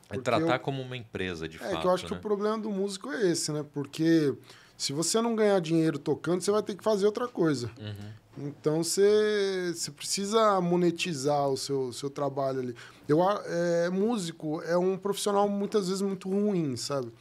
É 0.09 0.15
Porque 0.15 0.19
é 0.19 0.21
tratar 0.21 0.55
eu... 0.55 0.59
como 0.59 0.81
uma 0.81 0.97
empresa, 0.97 1.47
de 1.47 1.57
é, 1.57 1.59
fato. 1.59 1.75
É 1.75 1.81
que 1.81 1.87
eu 1.87 1.91
acho 1.91 2.03
né? 2.05 2.09
que 2.09 2.15
o 2.15 2.19
problema 2.19 2.57
do 2.57 2.71
músico 2.71 3.11
é 3.11 3.29
esse, 3.29 3.51
né? 3.51 3.63
Porque 3.73 4.33
se 4.77 4.93
você 4.93 5.21
não 5.21 5.35
ganhar 5.35 5.59
dinheiro 5.59 5.99
tocando, 5.99 6.41
você 6.41 6.51
vai 6.51 6.63
ter 6.63 6.75
que 6.75 6.83
fazer 6.83 7.05
outra 7.05 7.27
coisa. 7.27 7.69
Uhum. 7.79 8.47
Então 8.47 8.83
você, 8.83 9.73
você 9.73 9.89
precisa 9.89 10.61
monetizar 10.61 11.49
o 11.49 11.57
seu, 11.57 11.91
seu 11.91 12.09
trabalho 12.09 12.59
ali. 12.59 12.75
Eu, 13.07 13.19
é, 13.23 13.89
músico 13.89 14.61
é 14.61 14.77
um 14.77 14.97
profissional 14.97 15.49
muitas 15.49 15.87
vezes 15.87 16.01
muito 16.01 16.29
ruim, 16.29 16.75
sabe? 16.77 17.11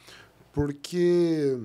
Porque 0.53 1.59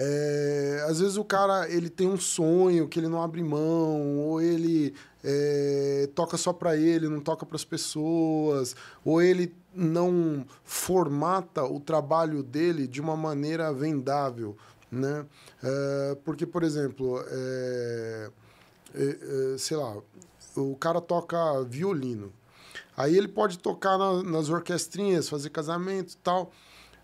é, 0.00 0.84
às 0.88 1.00
vezes 1.00 1.16
o 1.16 1.24
cara 1.24 1.68
ele 1.68 1.90
tem 1.90 2.06
um 2.06 2.16
sonho 2.16 2.86
que 2.86 3.00
ele 3.00 3.08
não 3.08 3.20
abre 3.20 3.42
mão, 3.42 4.18
ou 4.20 4.40
ele 4.40 4.94
é, 5.24 6.08
toca 6.14 6.36
só 6.36 6.52
para 6.52 6.76
ele, 6.76 7.08
não 7.08 7.20
toca 7.20 7.44
para 7.44 7.56
as 7.56 7.64
pessoas, 7.64 8.76
ou 9.04 9.20
ele 9.20 9.52
não 9.74 10.46
formata 10.62 11.64
o 11.64 11.80
trabalho 11.80 12.44
dele 12.44 12.86
de 12.86 13.00
uma 13.00 13.16
maneira 13.16 13.72
vendável, 13.72 14.56
né? 14.88 15.26
É, 15.64 16.16
porque, 16.24 16.46
por 16.46 16.62
exemplo, 16.62 17.20
é, 17.26 18.30
é, 18.94 19.04
é, 19.54 19.58
sei 19.58 19.76
lá, 19.76 19.96
o 20.54 20.76
cara 20.76 21.00
toca 21.00 21.64
violino, 21.64 22.32
aí 22.96 23.18
ele 23.18 23.26
pode 23.28 23.58
tocar 23.58 23.98
na, 23.98 24.22
nas 24.22 24.48
orquestrinhas, 24.48 25.28
fazer 25.28 25.50
casamento 25.50 26.12
e 26.12 26.16
tal, 26.18 26.52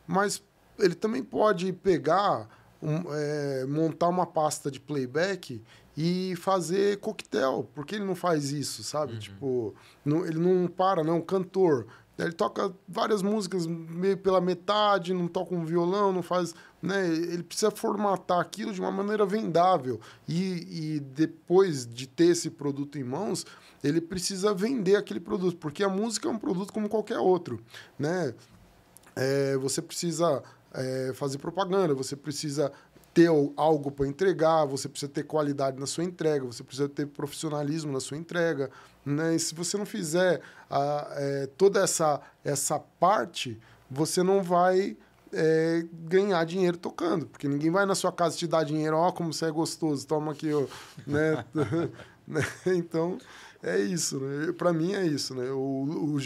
mas 0.06 0.40
ele 0.78 0.94
também 0.94 1.24
pode 1.24 1.72
pegar 1.72 2.48
um, 2.84 3.14
é, 3.14 3.64
montar 3.64 4.08
uma 4.08 4.26
pasta 4.26 4.70
de 4.70 4.78
playback 4.78 5.62
e 5.96 6.36
fazer 6.36 6.98
coquetel. 6.98 7.66
Por 7.74 7.86
que 7.86 7.94
ele 7.94 8.04
não 8.04 8.14
faz 8.14 8.50
isso, 8.52 8.84
sabe? 8.84 9.14
Uhum. 9.14 9.18
Tipo, 9.18 9.74
não, 10.04 10.26
ele 10.26 10.38
não 10.38 10.68
para, 10.68 11.02
não, 11.02 11.20
cantor. 11.20 11.86
Ele 12.16 12.32
toca 12.32 12.72
várias 12.86 13.22
músicas 13.22 13.66
meio 13.66 14.16
pela 14.16 14.40
metade, 14.40 15.12
não 15.12 15.26
toca 15.26 15.52
um 15.54 15.64
violão, 15.64 16.12
não 16.12 16.22
faz. 16.22 16.54
Né? 16.80 17.08
Ele 17.08 17.42
precisa 17.42 17.70
formatar 17.72 18.38
aquilo 18.38 18.72
de 18.72 18.80
uma 18.80 18.92
maneira 18.92 19.26
vendável. 19.26 19.98
E, 20.28 20.94
e 20.94 21.00
depois 21.00 21.86
de 21.86 22.06
ter 22.06 22.26
esse 22.26 22.50
produto 22.50 22.98
em 22.98 23.02
mãos, 23.02 23.44
ele 23.82 24.00
precisa 24.00 24.54
vender 24.54 24.96
aquele 24.96 25.18
produto, 25.18 25.56
porque 25.56 25.82
a 25.82 25.88
música 25.88 26.28
é 26.28 26.30
um 26.30 26.38
produto 26.38 26.72
como 26.72 26.88
qualquer 26.88 27.18
outro. 27.18 27.60
Né? 27.98 28.32
É, 29.16 29.56
você 29.56 29.82
precisa 29.82 30.42
é, 30.74 31.12
fazer 31.14 31.38
propaganda, 31.38 31.94
você 31.94 32.16
precisa 32.16 32.72
ter 33.14 33.28
algo 33.56 33.92
para 33.92 34.08
entregar, 34.08 34.64
você 34.64 34.88
precisa 34.88 35.10
ter 35.10 35.22
qualidade 35.22 35.78
na 35.78 35.86
sua 35.86 36.02
entrega, 36.02 36.44
você 36.44 36.64
precisa 36.64 36.88
ter 36.88 37.06
profissionalismo 37.06 37.92
na 37.92 38.00
sua 38.00 38.16
entrega. 38.16 38.70
Né? 39.06 39.36
E 39.36 39.38
se 39.38 39.54
você 39.54 39.76
não 39.78 39.86
fizer 39.86 40.40
a, 40.68 41.08
é, 41.12 41.48
toda 41.56 41.80
essa, 41.80 42.20
essa 42.44 42.78
parte, 42.78 43.58
você 43.88 44.22
não 44.22 44.42
vai 44.42 44.96
é, 45.32 45.84
ganhar 45.92 46.44
dinheiro 46.44 46.76
tocando, 46.76 47.26
porque 47.26 47.46
ninguém 47.46 47.70
vai 47.70 47.86
na 47.86 47.94
sua 47.94 48.10
casa 48.10 48.36
te 48.36 48.48
dar 48.48 48.64
dinheiro, 48.64 48.96
ó, 48.96 49.08
oh, 49.08 49.12
como 49.12 49.32
você 49.32 49.46
é 49.46 49.50
gostoso, 49.50 50.06
toma 50.06 50.32
aqui, 50.32 50.52
ó, 50.52 50.64
né? 51.06 51.44
né? 52.26 52.42
então, 52.66 53.18
é 53.62 53.78
isso, 53.78 54.18
né? 54.18 54.52
Para 54.52 54.72
mim 54.72 54.94
é 54.94 55.06
isso, 55.06 55.34
né? 55.34 55.50
O, 55.50 56.16
o, 56.16 56.18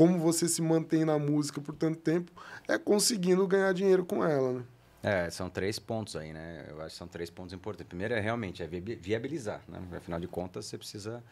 como 0.00 0.18
você 0.18 0.48
se 0.48 0.62
mantém 0.62 1.04
na 1.04 1.18
música 1.18 1.60
por 1.60 1.74
tanto 1.74 1.98
tempo 1.98 2.32
é 2.66 2.78
conseguindo 2.78 3.46
ganhar 3.46 3.70
dinheiro 3.74 4.02
com 4.02 4.24
ela, 4.24 4.54
né? 4.54 4.64
É, 5.02 5.28
são 5.28 5.50
três 5.50 5.78
pontos 5.78 6.16
aí, 6.16 6.32
né? 6.32 6.64
Eu 6.70 6.80
acho 6.80 6.92
que 6.92 6.98
são 6.98 7.06
três 7.06 7.28
pontos 7.28 7.52
importantes. 7.52 7.88
Primeiro 7.88 8.14
é 8.14 8.20
realmente 8.20 8.62
é 8.62 8.66
viabilizar, 8.66 9.60
né? 9.68 9.78
Afinal 9.94 10.18
de 10.18 10.26
contas, 10.26 10.64
você 10.64 10.78
precisa. 10.78 11.22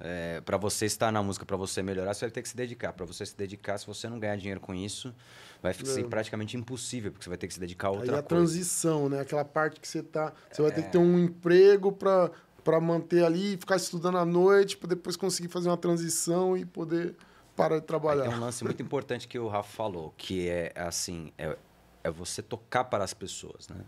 É. 0.00 0.36
É, 0.36 0.40
para 0.40 0.56
você 0.56 0.86
estar 0.86 1.12
na 1.12 1.22
música, 1.22 1.44
para 1.44 1.58
você 1.58 1.82
melhorar, 1.82 2.14
você 2.14 2.24
vai 2.24 2.30
ter 2.30 2.40
que 2.40 2.48
se 2.48 2.56
dedicar. 2.56 2.94
Para 2.94 3.04
você 3.04 3.26
se 3.26 3.36
dedicar, 3.36 3.76
se 3.76 3.86
você 3.86 4.08
não 4.08 4.18
ganhar 4.18 4.36
dinheiro 4.36 4.60
com 4.60 4.74
isso, 4.74 5.14
vai 5.62 5.74
ser 5.74 6.00
é. 6.00 6.04
praticamente 6.04 6.56
impossível, 6.56 7.12
porque 7.12 7.24
você 7.24 7.28
vai 7.28 7.38
ter 7.38 7.48
que 7.48 7.54
se 7.54 7.60
dedicar 7.60 7.88
a 7.88 7.90
outra 7.90 8.12
aí 8.14 8.18
a 8.18 8.22
transição, 8.22 9.10
né? 9.10 9.20
Aquela 9.20 9.44
parte 9.44 9.78
que 9.78 9.86
você 9.86 10.02
tá. 10.02 10.32
Você 10.50 10.62
vai 10.62 10.72
ter 10.72 10.84
que 10.84 10.92
ter 10.92 10.98
um 10.98 11.18
emprego 11.18 11.92
para 11.92 12.30
para 12.64 12.80
manter 12.80 13.24
ali, 13.24 13.56
ficar 13.56 13.76
estudando 13.76 14.18
à 14.18 14.24
noite, 14.24 14.76
para 14.76 14.88
depois 14.88 15.16
conseguir 15.16 15.46
fazer 15.46 15.68
uma 15.68 15.76
transição 15.76 16.56
e 16.56 16.64
poder 16.64 17.14
para 17.56 17.80
de 17.80 17.86
trabalhar. 17.86 18.24
Aí 18.24 18.28
tem 18.28 18.38
um 18.38 18.40
lance 18.40 18.62
muito 18.62 18.82
importante 18.82 19.26
que 19.26 19.38
o 19.38 19.48
Rafa 19.48 19.70
falou, 19.70 20.12
que 20.16 20.48
é 20.48 20.72
assim, 20.76 21.32
é, 21.38 21.56
é 22.04 22.10
você 22.10 22.42
tocar 22.42 22.84
para 22.84 23.02
as 23.02 23.14
pessoas, 23.14 23.68
né? 23.68 23.80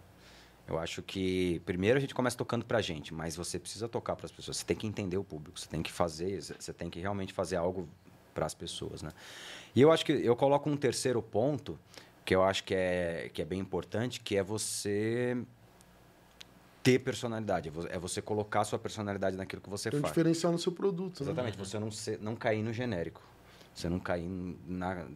Eu 0.66 0.78
acho 0.78 1.02
que 1.02 1.60
primeiro 1.64 1.96
a 1.96 2.00
gente 2.00 2.14
começa 2.14 2.36
tocando 2.36 2.64
para 2.64 2.78
a 2.78 2.82
gente, 2.82 3.14
mas 3.14 3.34
você 3.34 3.58
precisa 3.58 3.88
tocar 3.88 4.16
para 4.16 4.26
as 4.26 4.32
pessoas. 4.32 4.58
Você 4.58 4.64
tem 4.66 4.76
que 4.76 4.86
entender 4.86 5.16
o 5.16 5.24
público, 5.24 5.58
você 5.58 5.68
tem 5.68 5.82
que 5.82 5.90
fazer, 5.90 6.42
você 6.42 6.72
tem 6.74 6.90
que 6.90 7.00
realmente 7.00 7.32
fazer 7.32 7.56
algo 7.56 7.88
para 8.34 8.44
as 8.44 8.54
pessoas, 8.54 9.00
né? 9.00 9.10
E 9.74 9.80
eu 9.80 9.90
acho 9.90 10.04
que 10.04 10.12
eu 10.12 10.36
coloco 10.36 10.68
um 10.68 10.76
terceiro 10.76 11.22
ponto 11.22 11.78
que 12.24 12.34
eu 12.34 12.42
acho 12.42 12.64
que 12.64 12.74
é 12.74 13.30
que 13.32 13.40
é 13.40 13.44
bem 13.46 13.58
importante, 13.58 14.20
que 14.20 14.36
é 14.36 14.42
você 14.42 15.38
ter 16.82 16.98
personalidade, 16.98 17.72
é 17.88 17.98
você 17.98 18.20
colocar 18.20 18.60
a 18.60 18.64
sua 18.64 18.78
personalidade 18.78 19.36
naquilo 19.36 19.62
que 19.62 19.70
você 19.70 19.90
tem 19.90 20.00
faz. 20.00 20.12
Tem 20.12 20.22
diferencial 20.22 20.52
no 20.52 20.58
seu 20.58 20.72
produto. 20.72 21.24
Né? 21.24 21.30
Exatamente, 21.30 21.58
né? 21.58 21.64
você 21.64 21.78
não, 21.78 21.90
ser, 21.90 22.18
não 22.20 22.36
cair 22.36 22.62
no 22.62 22.72
genérico. 22.72 23.22
Você 23.78 23.88
não 23.88 24.00
cair 24.00 24.28
na, 24.66 25.06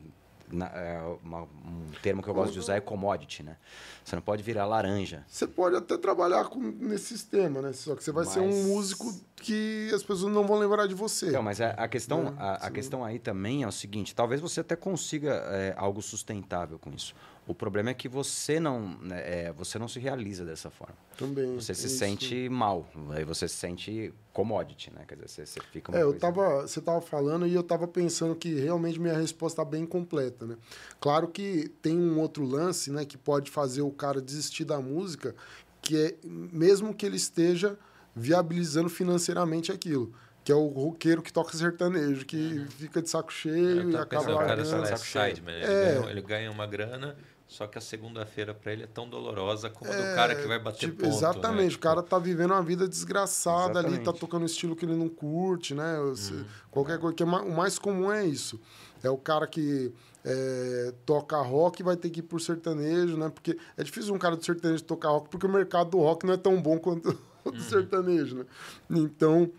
na, 0.48 0.66
é, 0.66 1.00
uma, 1.24 1.42
um 1.42 1.90
termo 2.00 2.22
que 2.22 2.28
eu 2.28 2.34
gosto 2.34 2.52
de 2.52 2.60
usar 2.60 2.76
é 2.76 2.80
commodity, 2.80 3.42
né? 3.42 3.56
Você 4.04 4.14
não 4.14 4.22
pode 4.22 4.40
virar 4.40 4.66
laranja. 4.66 5.24
Você 5.26 5.48
pode 5.48 5.74
até 5.74 5.96
trabalhar 5.96 6.44
com, 6.44 6.60
nesse 6.60 7.06
sistema, 7.06 7.60
né? 7.60 7.72
Só 7.72 7.96
que 7.96 8.04
você 8.04 8.12
vai 8.12 8.24
mas... 8.24 8.32
ser 8.32 8.40
um 8.40 8.68
músico 8.68 9.12
que 9.34 9.90
as 9.92 10.02
pessoas 10.02 10.32
não 10.32 10.46
vão 10.46 10.58
lembrar 10.58 10.86
de 10.86 10.94
você. 10.94 11.32
Não, 11.32 11.42
mas 11.42 11.60
a, 11.60 11.70
a 11.70 11.88
questão, 11.88 12.28
é, 12.28 12.42
a, 12.42 12.52
a 12.54 12.70
questão 12.70 13.04
aí 13.04 13.18
também 13.18 13.64
é 13.64 13.66
o 13.66 13.72
seguinte: 13.72 14.14
talvez 14.14 14.40
você 14.40 14.60
até 14.60 14.76
consiga 14.76 15.32
é, 15.32 15.74
algo 15.76 16.00
sustentável 16.00 16.78
com 16.78 16.90
isso. 16.92 17.14
O 17.44 17.54
problema 17.54 17.90
é 17.90 17.94
que 17.94 18.08
você 18.08 18.60
não, 18.60 18.96
né, 19.00 19.46
é, 19.46 19.52
você 19.52 19.76
não 19.76 19.88
se 19.88 19.98
realiza 19.98 20.44
dessa 20.44 20.70
forma. 20.70 20.94
Também. 21.18 21.56
Você 21.56 21.74
se 21.74 21.86
isso. 21.86 21.98
sente 21.98 22.48
mal, 22.48 22.88
aí 23.10 23.24
você 23.24 23.48
se 23.48 23.56
sente 23.56 24.14
commodity, 24.32 24.92
né? 24.92 25.04
Quer 25.08 25.16
dizer, 25.16 25.28
você, 25.28 25.46
você 25.46 25.60
fica 25.72 25.90
uma 25.90 25.98
É, 25.98 26.02
eu 26.02 26.16
tava, 26.16 26.62
você 26.62 26.80
tava 26.80 27.00
falando 27.00 27.44
e 27.44 27.52
eu 27.52 27.62
tava 27.64 27.88
pensando 27.88 28.36
que 28.36 28.54
realmente 28.54 29.00
minha 29.00 29.18
resposta 29.18 29.60
está 29.60 29.68
bem 29.68 29.84
completa, 29.84 30.46
né? 30.46 30.56
Claro 31.00 31.26
que 31.26 31.68
tem 31.82 31.98
um 31.98 32.20
outro 32.20 32.44
lance, 32.44 32.92
né, 32.92 33.04
que 33.04 33.18
pode 33.18 33.50
fazer 33.50 33.82
o 33.82 33.90
cara 33.90 34.20
desistir 34.20 34.64
da 34.64 34.80
música, 34.80 35.34
que 35.80 35.96
é 35.96 36.14
mesmo 36.24 36.94
que 36.94 37.04
ele 37.04 37.16
esteja 37.16 37.76
viabilizando 38.14 38.88
financeiramente 38.88 39.72
aquilo 39.72 40.14
que 40.44 40.50
é 40.50 40.54
o 40.54 40.66
roqueiro 40.66 41.22
que 41.22 41.32
toca 41.32 41.56
sertanejo, 41.56 42.26
que 42.26 42.36
uhum. 42.36 42.66
fica 42.66 43.00
de 43.00 43.08
saco 43.08 43.32
cheio 43.32 43.90
e 43.90 43.96
acaba 43.96 44.28
largando. 44.28 44.62
O 44.62 44.70
cara 44.72 44.88
é 44.88 44.96
sideman, 44.96 45.52
ele, 45.52 45.64
é. 45.64 45.94
ganha, 45.94 46.10
ele 46.10 46.20
ganha 46.22 46.50
uma 46.50 46.66
grana 46.66 47.16
só 47.52 47.66
que 47.66 47.76
a 47.76 47.80
segunda-feira 47.80 48.54
para 48.54 48.72
ele 48.72 48.84
é 48.84 48.86
tão 48.86 49.06
dolorosa 49.06 49.68
como 49.68 49.90
a 49.90 49.94
do 49.94 50.02
é, 50.02 50.14
cara 50.14 50.34
que 50.34 50.48
vai 50.48 50.58
bater 50.58 50.78
tipo, 50.78 51.02
ponto. 51.02 51.10
Né? 51.10 51.16
Exatamente. 51.16 51.70
Né? 51.72 51.76
O 51.76 51.78
cara 51.78 52.02
tá 52.02 52.18
vivendo 52.18 52.52
uma 52.52 52.62
vida 52.62 52.88
desgraçada 52.88 53.72
exatamente. 53.72 53.94
ali, 53.94 54.04
tá 54.04 54.12
tocando 54.12 54.42
um 54.42 54.46
estilo 54.46 54.74
que 54.74 54.86
ele 54.86 54.96
não 54.96 55.08
curte, 55.08 55.74
né? 55.74 56.00
Hum. 56.00 56.44
Qualquer 56.70 56.98
coisa. 56.98 57.14
Que 57.14 57.22
é 57.22 57.26
o 57.26 57.54
mais 57.54 57.78
comum 57.78 58.10
é 58.10 58.24
isso. 58.24 58.58
É 59.02 59.10
o 59.10 59.18
cara 59.18 59.46
que 59.46 59.92
é, 60.24 60.94
toca 61.04 61.36
rock 61.42 61.82
vai 61.82 61.96
ter 61.96 62.08
que 62.08 62.20
ir 62.20 62.22
por 62.22 62.40
sertanejo, 62.40 63.18
né? 63.18 63.28
Porque 63.28 63.58
é 63.76 63.84
difícil 63.84 64.14
um 64.14 64.18
cara 64.18 64.34
do 64.34 64.44
sertanejo 64.44 64.82
tocar 64.84 65.10
rock, 65.10 65.28
porque 65.28 65.46
o 65.46 65.52
mercado 65.52 65.90
do 65.90 65.98
rock 65.98 66.24
não 66.24 66.32
é 66.32 66.38
tão 66.38 66.60
bom 66.60 66.78
quanto 66.80 67.08
o 67.44 67.50
do 67.50 67.58
uhum. 67.58 67.68
sertanejo, 67.68 68.36
né? 68.36 68.46
Então, 68.90 69.50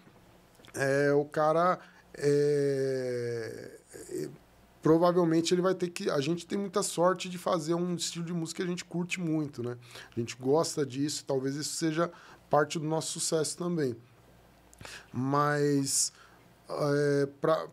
é, 0.73 1.13
o 1.13 1.25
cara... 1.25 1.79
É, 2.15 3.79
provavelmente 4.83 5.53
ele 5.53 5.61
vai 5.61 5.73
ter 5.73 5.87
que. 5.87 6.09
A 6.09 6.19
gente 6.19 6.45
tem 6.45 6.59
muita 6.59 6.83
sorte 6.83 7.29
de 7.29 7.37
fazer 7.37 7.73
um 7.73 7.95
estilo 7.95 8.25
de 8.25 8.33
música 8.33 8.61
que 8.61 8.67
a 8.67 8.69
gente 8.69 8.83
curte 8.83 9.19
muito, 9.19 9.63
né? 9.63 9.77
A 10.15 10.19
gente 10.19 10.35
gosta 10.35 10.85
disso, 10.85 11.23
talvez 11.25 11.55
isso 11.55 11.75
seja 11.75 12.11
parte 12.49 12.77
do 12.77 12.85
nosso 12.85 13.19
sucesso 13.19 13.57
também. 13.57 13.95
Mas 15.11 16.11
é, 16.69 17.27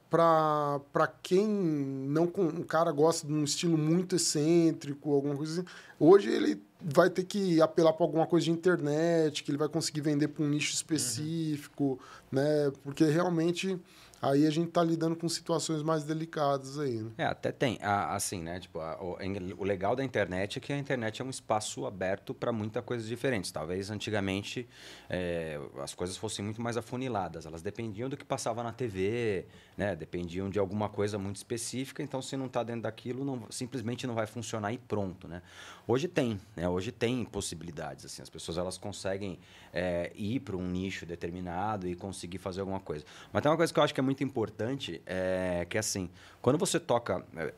para 0.09 1.07
quem 1.21 1.49
não 1.49 2.31
um 2.39 2.63
cara 2.63 2.93
gosta 2.93 3.27
de 3.27 3.33
um 3.33 3.43
estilo 3.43 3.77
muito 3.77 4.15
excêntrico, 4.15 5.13
alguma 5.13 5.37
coisa 5.37 5.61
assim, 5.61 5.69
hoje 5.99 6.31
ele 6.31 6.63
vai 6.81 7.11
ter 7.11 7.25
que 7.25 7.61
apelar 7.61 7.93
para 7.93 8.07
alguma 8.07 8.27
coisa 8.27 8.45
de 8.45 8.53
internet, 8.53 9.43
que 9.43 9.51
ele 9.51 9.59
vai 9.59 9.69
conseguir 9.69 10.01
vender 10.01 10.29
para 10.29 10.45
um 10.45 10.49
nicho 10.49 10.73
específico, 10.73 11.85
uhum. 11.85 11.99
né? 12.31 12.73
Porque 12.85 13.05
realmente 13.05 13.79
Aí 14.23 14.47
a 14.47 14.51
gente 14.51 14.69
está 14.69 14.83
lidando 14.83 15.17
com 15.17 15.27
situações 15.31 15.83
mais 15.83 16.05
delicadas 16.05 16.79
aí, 16.79 17.01
né? 17.01 17.11
É, 17.17 17.25
até 17.25 17.51
tem. 17.51 17.79
assim, 17.83 18.43
né? 18.43 18.61
Tipo, 18.61 18.79
a, 18.79 19.03
o, 19.03 19.17
o, 19.59 19.65
legal 19.65 19.97
da 19.97 20.05
internet 20.05 20.59
é 20.59 20.61
que 20.61 20.73
a 20.75 20.79
internet 20.79 21.23
é 21.23 21.25
um 21.25 21.31
espaço 21.31 21.87
aberto 21.87 22.35
para 22.35 22.53
muitas 22.53 22.85
coisas 22.85 23.09
diferentes. 23.09 23.51
Talvez 23.51 23.91
antigamente 23.91 24.69
é, 25.09 25.59
as 25.83 25.95
coisas 25.95 26.19
fossem 26.19 26.45
muito 26.45 26.61
mais 26.61 26.77
afuniladas. 26.77 27.47
Elas 27.47 27.63
dependiam 27.63 28.11
do 28.11 28.17
que 28.17 28.25
passava 28.25 28.63
na 28.63 28.73
TV, 28.73 29.47
né? 29.75 29.97
Dependiam 29.97 30.51
de 30.51 30.59
alguma 30.59 30.91
coisa 30.91 31.19
muito 31.19 31.37
específica. 31.37 32.03
Então, 32.03 32.21
se 32.21 32.37
não 32.37 32.47
está 32.47 32.63
dentro 32.63 32.83
daquilo, 32.83 33.25
não, 33.25 33.47
simplesmente 33.49 34.07
não 34.07 34.15
vai 34.15 34.27
funcionar 34.27 34.71
e 34.71 34.77
pronto, 34.77 35.27
né? 35.27 35.41
Hoje 35.89 36.09
tem, 36.09 36.39
né? 36.55 36.69
Hoje 36.69 36.93
tem 36.93 37.25
possibilidades. 37.25 38.05
Assim, 38.05 38.21
as 38.21 38.29
pessoas 38.29 38.59
elas 38.59 38.77
conseguem 38.77 39.39
é, 39.73 40.13
ir 40.15 40.41
para 40.41 40.57
um 40.57 40.67
nicho 40.67 41.07
determinado 41.07 41.89
e 41.89 41.95
conseguir 41.95 42.39
fazer 42.39 42.61
alguma 42.61 42.81
coisa. 42.81 43.05
Mas 43.33 43.43
tem 43.43 43.51
uma 43.51 43.57
coisa 43.57 43.73
que 43.73 43.79
eu 43.79 43.83
acho 43.83 43.95
que 43.95 44.01
é 44.01 44.03
muito 44.03 44.10
importante, 44.25 45.01
é 45.07 45.67
que 45.69 45.79
assim, 45.79 46.11
quando 46.43 46.59
você 46.59 46.81
toca. 46.81 47.25
É, 47.37 47.55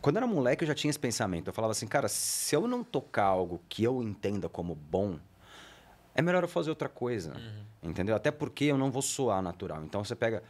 quando 0.00 0.16
eu 0.16 0.20
era 0.20 0.26
moleque, 0.26 0.62
eu 0.62 0.68
já 0.68 0.74
tinha 0.74 0.90
esse 0.90 0.98
pensamento. 0.98 1.48
Eu 1.48 1.52
falava 1.52 1.72
assim, 1.72 1.86
cara, 1.86 2.08
se 2.08 2.54
eu 2.54 2.68
não 2.68 2.84
tocar 2.84 3.24
algo 3.24 3.60
que 3.68 3.82
eu 3.82 4.02
entenda 4.02 4.48
como 4.48 4.74
bom, 4.74 5.18
é 6.14 6.22
melhor 6.22 6.42
eu 6.42 6.48
fazer 6.48 6.70
outra 6.70 6.88
coisa. 6.88 7.34
Uhum. 7.34 7.90
Entendeu? 7.90 8.14
Até 8.14 8.30
porque 8.30 8.64
eu 8.64 8.78
não 8.78 8.90
vou 8.90 9.02
soar 9.02 9.42
natural. 9.42 9.82
Então 9.84 10.04
você 10.04 10.14
pega. 10.14 10.42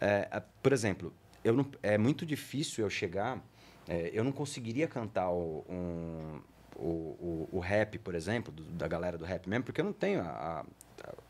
É, 0.00 0.42
por 0.62 0.72
exemplo, 0.72 1.12
eu 1.44 1.54
não, 1.54 1.66
é 1.82 1.98
muito 1.98 2.24
difícil 2.24 2.84
eu 2.84 2.90
chegar. 2.90 3.42
É, 3.88 4.10
eu 4.12 4.22
não 4.22 4.32
conseguiria 4.32 4.86
cantar 4.86 5.30
o, 5.30 5.64
um, 5.68 6.40
o, 6.76 6.86
o, 6.86 7.48
o, 7.52 7.58
rap, 7.58 7.98
por 7.98 8.14
exemplo, 8.14 8.52
do, 8.52 8.62
da 8.64 8.86
galera 8.86 9.16
do 9.16 9.24
rap 9.24 9.48
mesmo, 9.48 9.64
porque 9.64 9.80
eu 9.80 9.84
não 9.84 9.94
tenho 9.94 10.20
a, 10.20 10.64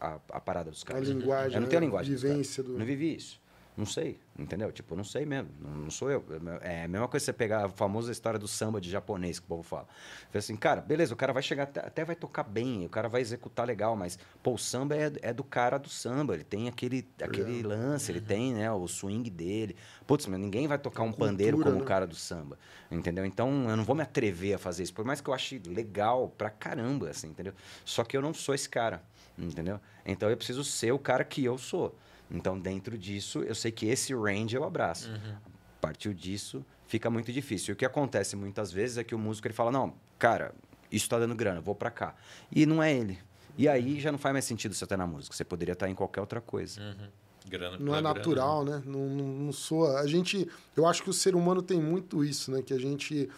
a, 0.01 0.09
a, 0.09 0.21
a 0.31 0.41
parada 0.41 0.71
dos 0.71 0.83
caras. 0.83 1.09
A 1.09 1.13
linguagem. 1.13 1.55
Eu 1.55 1.61
não 1.61 1.69
tenho 1.69 1.81
a 1.81 1.85
linguagem. 1.85 2.15
Vivência 2.15 2.63
do... 2.63 2.77
Não 2.77 2.85
vivi 2.85 3.15
isso. 3.15 3.41
Não 3.79 3.87
sei, 3.87 4.18
entendeu? 4.37 4.72
Tipo, 4.72 4.97
não 4.97 5.05
sei 5.05 5.24
mesmo, 5.24 5.51
não, 5.61 5.70
não, 5.70 5.89
sou 5.89 6.11
eu. 6.11 6.24
É 6.62 6.83
a 6.83 6.89
mesma 6.89 7.07
coisa 7.07 7.26
você 7.26 7.33
pegar 7.33 7.66
a 7.66 7.68
famosa 7.68 8.11
história 8.11 8.37
do 8.37 8.49
samba 8.49 8.81
de 8.81 8.91
japonês 8.91 9.39
que 9.39 9.45
o 9.45 9.49
povo 9.49 9.62
fala. 9.62 9.87
Fala 10.33 10.39
assim, 10.41 10.57
cara, 10.57 10.81
beleza, 10.81 11.14
o 11.14 11.16
cara 11.16 11.33
vai 11.33 11.45
chegar, 11.45 11.62
até, 11.62 11.79
até 11.79 12.05
vai 12.05 12.16
tocar 12.16 12.43
bem, 12.43 12.85
o 12.85 12.89
cara 12.89 13.09
vai 13.09 13.20
executar 13.20 13.64
legal, 13.64 13.95
mas, 13.95 14.18
pô, 14.43 14.55
o 14.55 14.59
samba 14.59 14.97
é, 14.97 15.12
é 15.22 15.33
do 15.33 15.45
cara 15.45 15.79
do 15.79 15.89
samba, 15.89 16.35
ele 16.35 16.43
tem 16.43 16.66
aquele, 16.66 17.07
aquele 17.22 17.62
lance, 17.62 18.11
ele 18.11 18.20
tem, 18.20 18.53
né, 18.53 18.68
o 18.72 18.89
swing 18.89 19.31
dele. 19.31 19.76
Putz, 20.09 20.26
mas 20.26 20.41
ninguém 20.41 20.66
vai 20.66 20.76
tocar 20.76 21.05
um 21.05 21.12
cultura, 21.12 21.31
pandeiro 21.31 21.59
como 21.59 21.76
né? 21.76 21.81
o 21.81 21.85
cara 21.85 22.05
do 22.05 22.16
samba, 22.16 22.59
entendeu? 22.91 23.24
Então, 23.24 23.70
eu 23.70 23.76
não 23.76 23.85
vou 23.85 23.95
me 23.95 24.03
atrever 24.03 24.55
a 24.55 24.59
fazer 24.59 24.83
isso, 24.83 24.93
por 24.93 25.05
mais 25.05 25.20
que 25.20 25.31
eu 25.31 25.35
ache 25.35 25.62
legal 25.64 26.35
pra 26.37 26.51
caramba, 26.51 27.11
assim, 27.11 27.29
entendeu? 27.29 27.53
Só 27.85 28.03
que 28.03 28.16
eu 28.16 28.20
não 28.20 28.35
sou 28.35 28.57
esse 28.57 28.68
cara, 28.68 29.05
entendeu? 29.39 29.79
Então, 30.05 30.29
eu 30.29 30.37
preciso 30.37 30.64
ser 30.64 30.91
o 30.91 30.99
cara 30.99 31.22
que 31.22 31.45
eu 31.45 31.57
sou. 31.57 31.97
Então, 32.31 32.59
dentro 32.59 32.97
disso, 32.99 33.41
eu 33.43 33.55
sei 33.55 33.72
que 33.72 33.87
esse 33.87 34.14
range 34.14 34.55
eu 34.55 34.64
abraço. 34.64 35.09
Uhum. 35.09 35.35
A 35.35 35.81
partir 35.81 36.12
disso, 36.14 36.64
fica 36.87 37.09
muito 37.09 37.33
difícil. 37.33 37.72
E 37.72 37.74
o 37.74 37.76
que 37.76 37.85
acontece 37.85 38.37
muitas 38.37 38.72
vezes 38.72 38.99
é 38.99 39.05
que 39.05 39.14
o 39.14 39.18
músico 39.18 39.47
ele 39.47 39.55
fala: 39.55 39.70
não, 39.70 39.95
cara, 40.18 40.55
isso 40.91 41.07
está 41.07 41.18
dando 41.18 41.35
grana, 41.35 41.61
vou 41.61 41.74
para 41.74 41.91
cá. 41.91 42.14
E 42.51 42.66
não 42.66 42.83
é 42.83 42.93
ele. 42.93 43.18
E 43.57 43.68
aí 43.68 44.01
já 44.01 44.12
não 44.12 44.18
faz 44.18 44.33
mais 44.33 44.45
sentido 44.45 44.74
você 44.74 44.85
estar 44.85 44.97
na 44.97 45.07
música. 45.07 45.35
Você 45.35 45.45
poderia 45.45 45.72
estar 45.72 45.89
em 45.89 45.95
qualquer 45.95 46.20
outra 46.20 46.41
coisa. 46.41 46.81
Uhum. 46.81 47.09
Grana 47.49 47.79
não 47.79 47.97
é 47.97 48.01
natural, 48.01 48.64
grana. 48.64 48.79
né? 48.79 48.85
Não, 48.87 49.09
não, 49.09 49.26
não 49.26 49.53
soa. 49.53 50.01
A 50.01 50.07
gente, 50.07 50.49
eu 50.76 50.87
acho 50.87 51.03
que 51.03 51.11
o 51.11 51.14
ser 51.14 51.35
humano 51.35 51.62
tem 51.62 51.81
muito 51.81 52.22
isso, 52.22 52.51
né? 52.51 52.62
Que 52.62 52.74
a 52.74 52.79
gente 52.79 53.29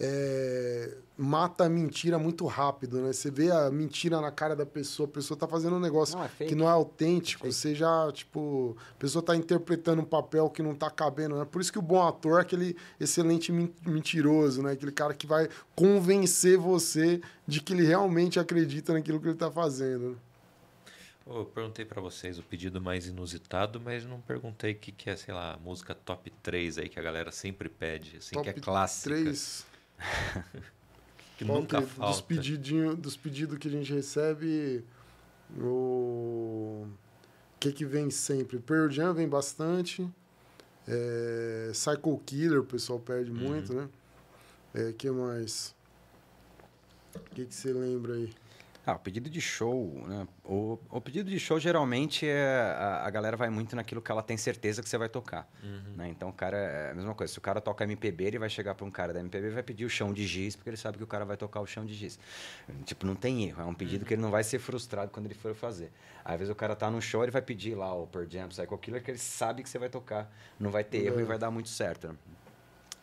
é, 0.00 0.96
mata 1.16 1.64
a 1.64 1.68
mentira 1.68 2.18
muito 2.18 2.46
rápido, 2.46 3.02
né? 3.02 3.12
Você 3.12 3.30
vê 3.30 3.50
a 3.50 3.70
mentira 3.70 4.18
na 4.18 4.32
cara 4.32 4.56
da 4.56 4.64
pessoa, 4.64 5.06
a 5.06 5.12
pessoa 5.12 5.38
tá 5.38 5.46
fazendo 5.46 5.76
um 5.76 5.80
negócio 5.80 6.16
não, 6.16 6.24
é 6.24 6.28
que 6.46 6.54
não 6.54 6.66
é 6.66 6.72
autêntico, 6.72 7.46
é 7.46 7.52
você 7.52 7.74
já, 7.74 8.10
tipo, 8.10 8.74
a 8.92 8.94
pessoa 8.94 9.22
tá 9.22 9.36
interpretando 9.36 10.00
um 10.00 10.04
papel 10.04 10.48
que 10.48 10.62
não 10.62 10.74
tá 10.74 10.90
cabendo, 10.90 11.36
né? 11.36 11.44
Por 11.44 11.60
isso 11.60 11.70
que 11.70 11.78
o 11.78 11.82
bom 11.82 12.02
ator 12.06 12.38
é 12.38 12.42
aquele 12.42 12.74
excelente 12.98 13.52
mentiroso, 13.52 14.62
né? 14.62 14.72
Aquele 14.72 14.92
cara 14.92 15.12
que 15.12 15.26
vai 15.26 15.48
convencer 15.76 16.56
você 16.56 17.20
de 17.46 17.60
que 17.60 17.74
ele 17.74 17.84
realmente 17.84 18.40
acredita 18.40 18.94
naquilo 18.94 19.20
que 19.20 19.28
ele 19.28 19.36
tá 19.36 19.50
fazendo. 19.50 20.12
Né? 20.12 20.16
Eu 21.26 21.44
perguntei 21.44 21.84
para 21.84 22.00
vocês 22.00 22.38
o 22.38 22.42
pedido 22.42 22.80
mais 22.80 23.06
inusitado, 23.06 23.78
mas 23.78 24.04
não 24.04 24.20
perguntei 24.20 24.72
o 24.72 24.76
que, 24.76 24.90
que 24.90 25.10
é, 25.10 25.16
sei 25.16 25.34
lá, 25.34 25.58
música 25.62 25.94
top 25.94 26.30
3 26.42 26.78
aí 26.78 26.88
que 26.88 26.98
a 26.98 27.02
galera 27.02 27.30
sempre 27.30 27.68
pede, 27.68 28.16
assim, 28.16 28.34
top 28.34 28.50
que 28.50 28.58
é 28.58 28.62
clássica. 28.62 29.14
3. 29.14 29.69
que 31.36 31.44
Qual 31.44 31.60
nunca 31.60 31.80
que, 31.80 31.88
falta. 31.88 32.12
Dos 32.12 32.20
pedidos 32.20 32.98
dos 32.98 33.16
pedidos 33.16 33.58
que 33.58 33.68
a 33.68 33.70
gente 33.70 33.92
recebe, 33.92 34.84
o 35.58 36.86
que 37.58 37.72
que 37.72 37.84
vem 37.84 38.10
sempre? 38.10 38.58
Pearl 38.58 38.90
Jam 38.90 39.12
vem 39.14 39.28
bastante. 39.28 40.08
É, 40.88 41.70
Psycho 41.72 42.18
Killer, 42.24 42.60
o 42.60 42.64
pessoal 42.64 42.98
pede 42.98 43.30
uhum. 43.30 43.36
muito, 43.36 43.74
né? 43.74 43.88
É, 44.74 44.92
que 44.92 45.10
mais? 45.10 45.74
O 47.14 47.34
que, 47.34 47.44
que 47.44 47.54
você 47.54 47.72
lembra 47.72 48.14
aí? 48.14 48.32
Ah, 48.86 48.94
o 48.94 48.98
pedido 48.98 49.28
de 49.28 49.40
show, 49.40 50.04
né? 50.06 50.26
O, 50.42 50.78
o 50.88 51.00
pedido 51.00 51.30
de 51.30 51.38
show 51.38 51.60
geralmente 51.60 52.26
é 52.26 52.74
a, 52.78 53.06
a, 53.06 53.10
galera 53.10 53.36
vai 53.36 53.50
muito 53.50 53.76
naquilo 53.76 54.00
que 54.00 54.10
ela 54.10 54.22
tem 54.22 54.36
certeza 54.36 54.82
que 54.82 54.88
você 54.88 54.96
vai 54.96 55.08
tocar. 55.08 55.48
Uhum. 55.62 55.96
Né? 55.96 56.08
Então 56.08 56.30
o 56.30 56.32
cara 56.32 56.56
é 56.56 56.90
a 56.90 56.94
mesma 56.94 57.14
coisa. 57.14 57.32
Se 57.32 57.38
o 57.38 57.42
cara 57.42 57.60
toca 57.60 57.84
MPB, 57.84 58.24
ele 58.24 58.38
vai 58.38 58.48
chegar 58.48 58.74
para 58.74 58.86
um 58.86 58.90
cara 58.90 59.12
da 59.12 59.20
MPB 59.20 59.48
e 59.48 59.50
vai 59.50 59.62
pedir 59.62 59.84
o 59.84 59.90
chão 59.90 60.12
de 60.12 60.26
giz, 60.26 60.56
porque 60.56 60.70
ele 60.70 60.78
sabe 60.78 60.96
que 60.96 61.04
o 61.04 61.06
cara 61.06 61.24
vai 61.24 61.36
tocar 61.36 61.60
o 61.60 61.66
chão 61.66 61.84
de 61.84 61.94
giz. 61.94 62.18
Tipo, 62.84 63.06
não 63.06 63.14
tem 63.14 63.44
erro. 63.44 63.62
É 63.62 63.64
um 63.66 63.74
pedido 63.74 64.02
uhum. 64.02 64.08
que 64.08 64.14
ele 64.14 64.22
não 64.22 64.30
vai 64.30 64.42
ser 64.42 64.58
frustrado 64.58 65.10
quando 65.10 65.26
ele 65.26 65.34
for 65.34 65.54
fazer. 65.54 65.92
Às 66.24 66.38
vezes 66.38 66.50
o 66.50 66.54
cara 66.54 66.74
tá 66.74 66.90
no 66.90 67.02
show, 67.02 67.22
ele 67.22 67.30
vai 67.32 67.42
pedir 67.42 67.74
lá 67.74 67.92
o 67.94 68.06
Per 68.06 68.26
Jam, 68.28 68.48
Psycho 68.48 68.78
Killer, 68.78 69.02
que 69.02 69.10
ele 69.10 69.18
sabe 69.18 69.62
que 69.62 69.68
você 69.68 69.78
vai 69.78 69.90
tocar. 69.90 70.32
Não 70.58 70.70
vai 70.70 70.84
ter 70.84 71.00
uhum. 71.00 71.06
erro 71.06 71.20
e 71.20 71.24
vai 71.24 71.38
dar 71.38 71.50
muito 71.50 71.68
certo. 71.68 72.08
Né? 72.08 72.14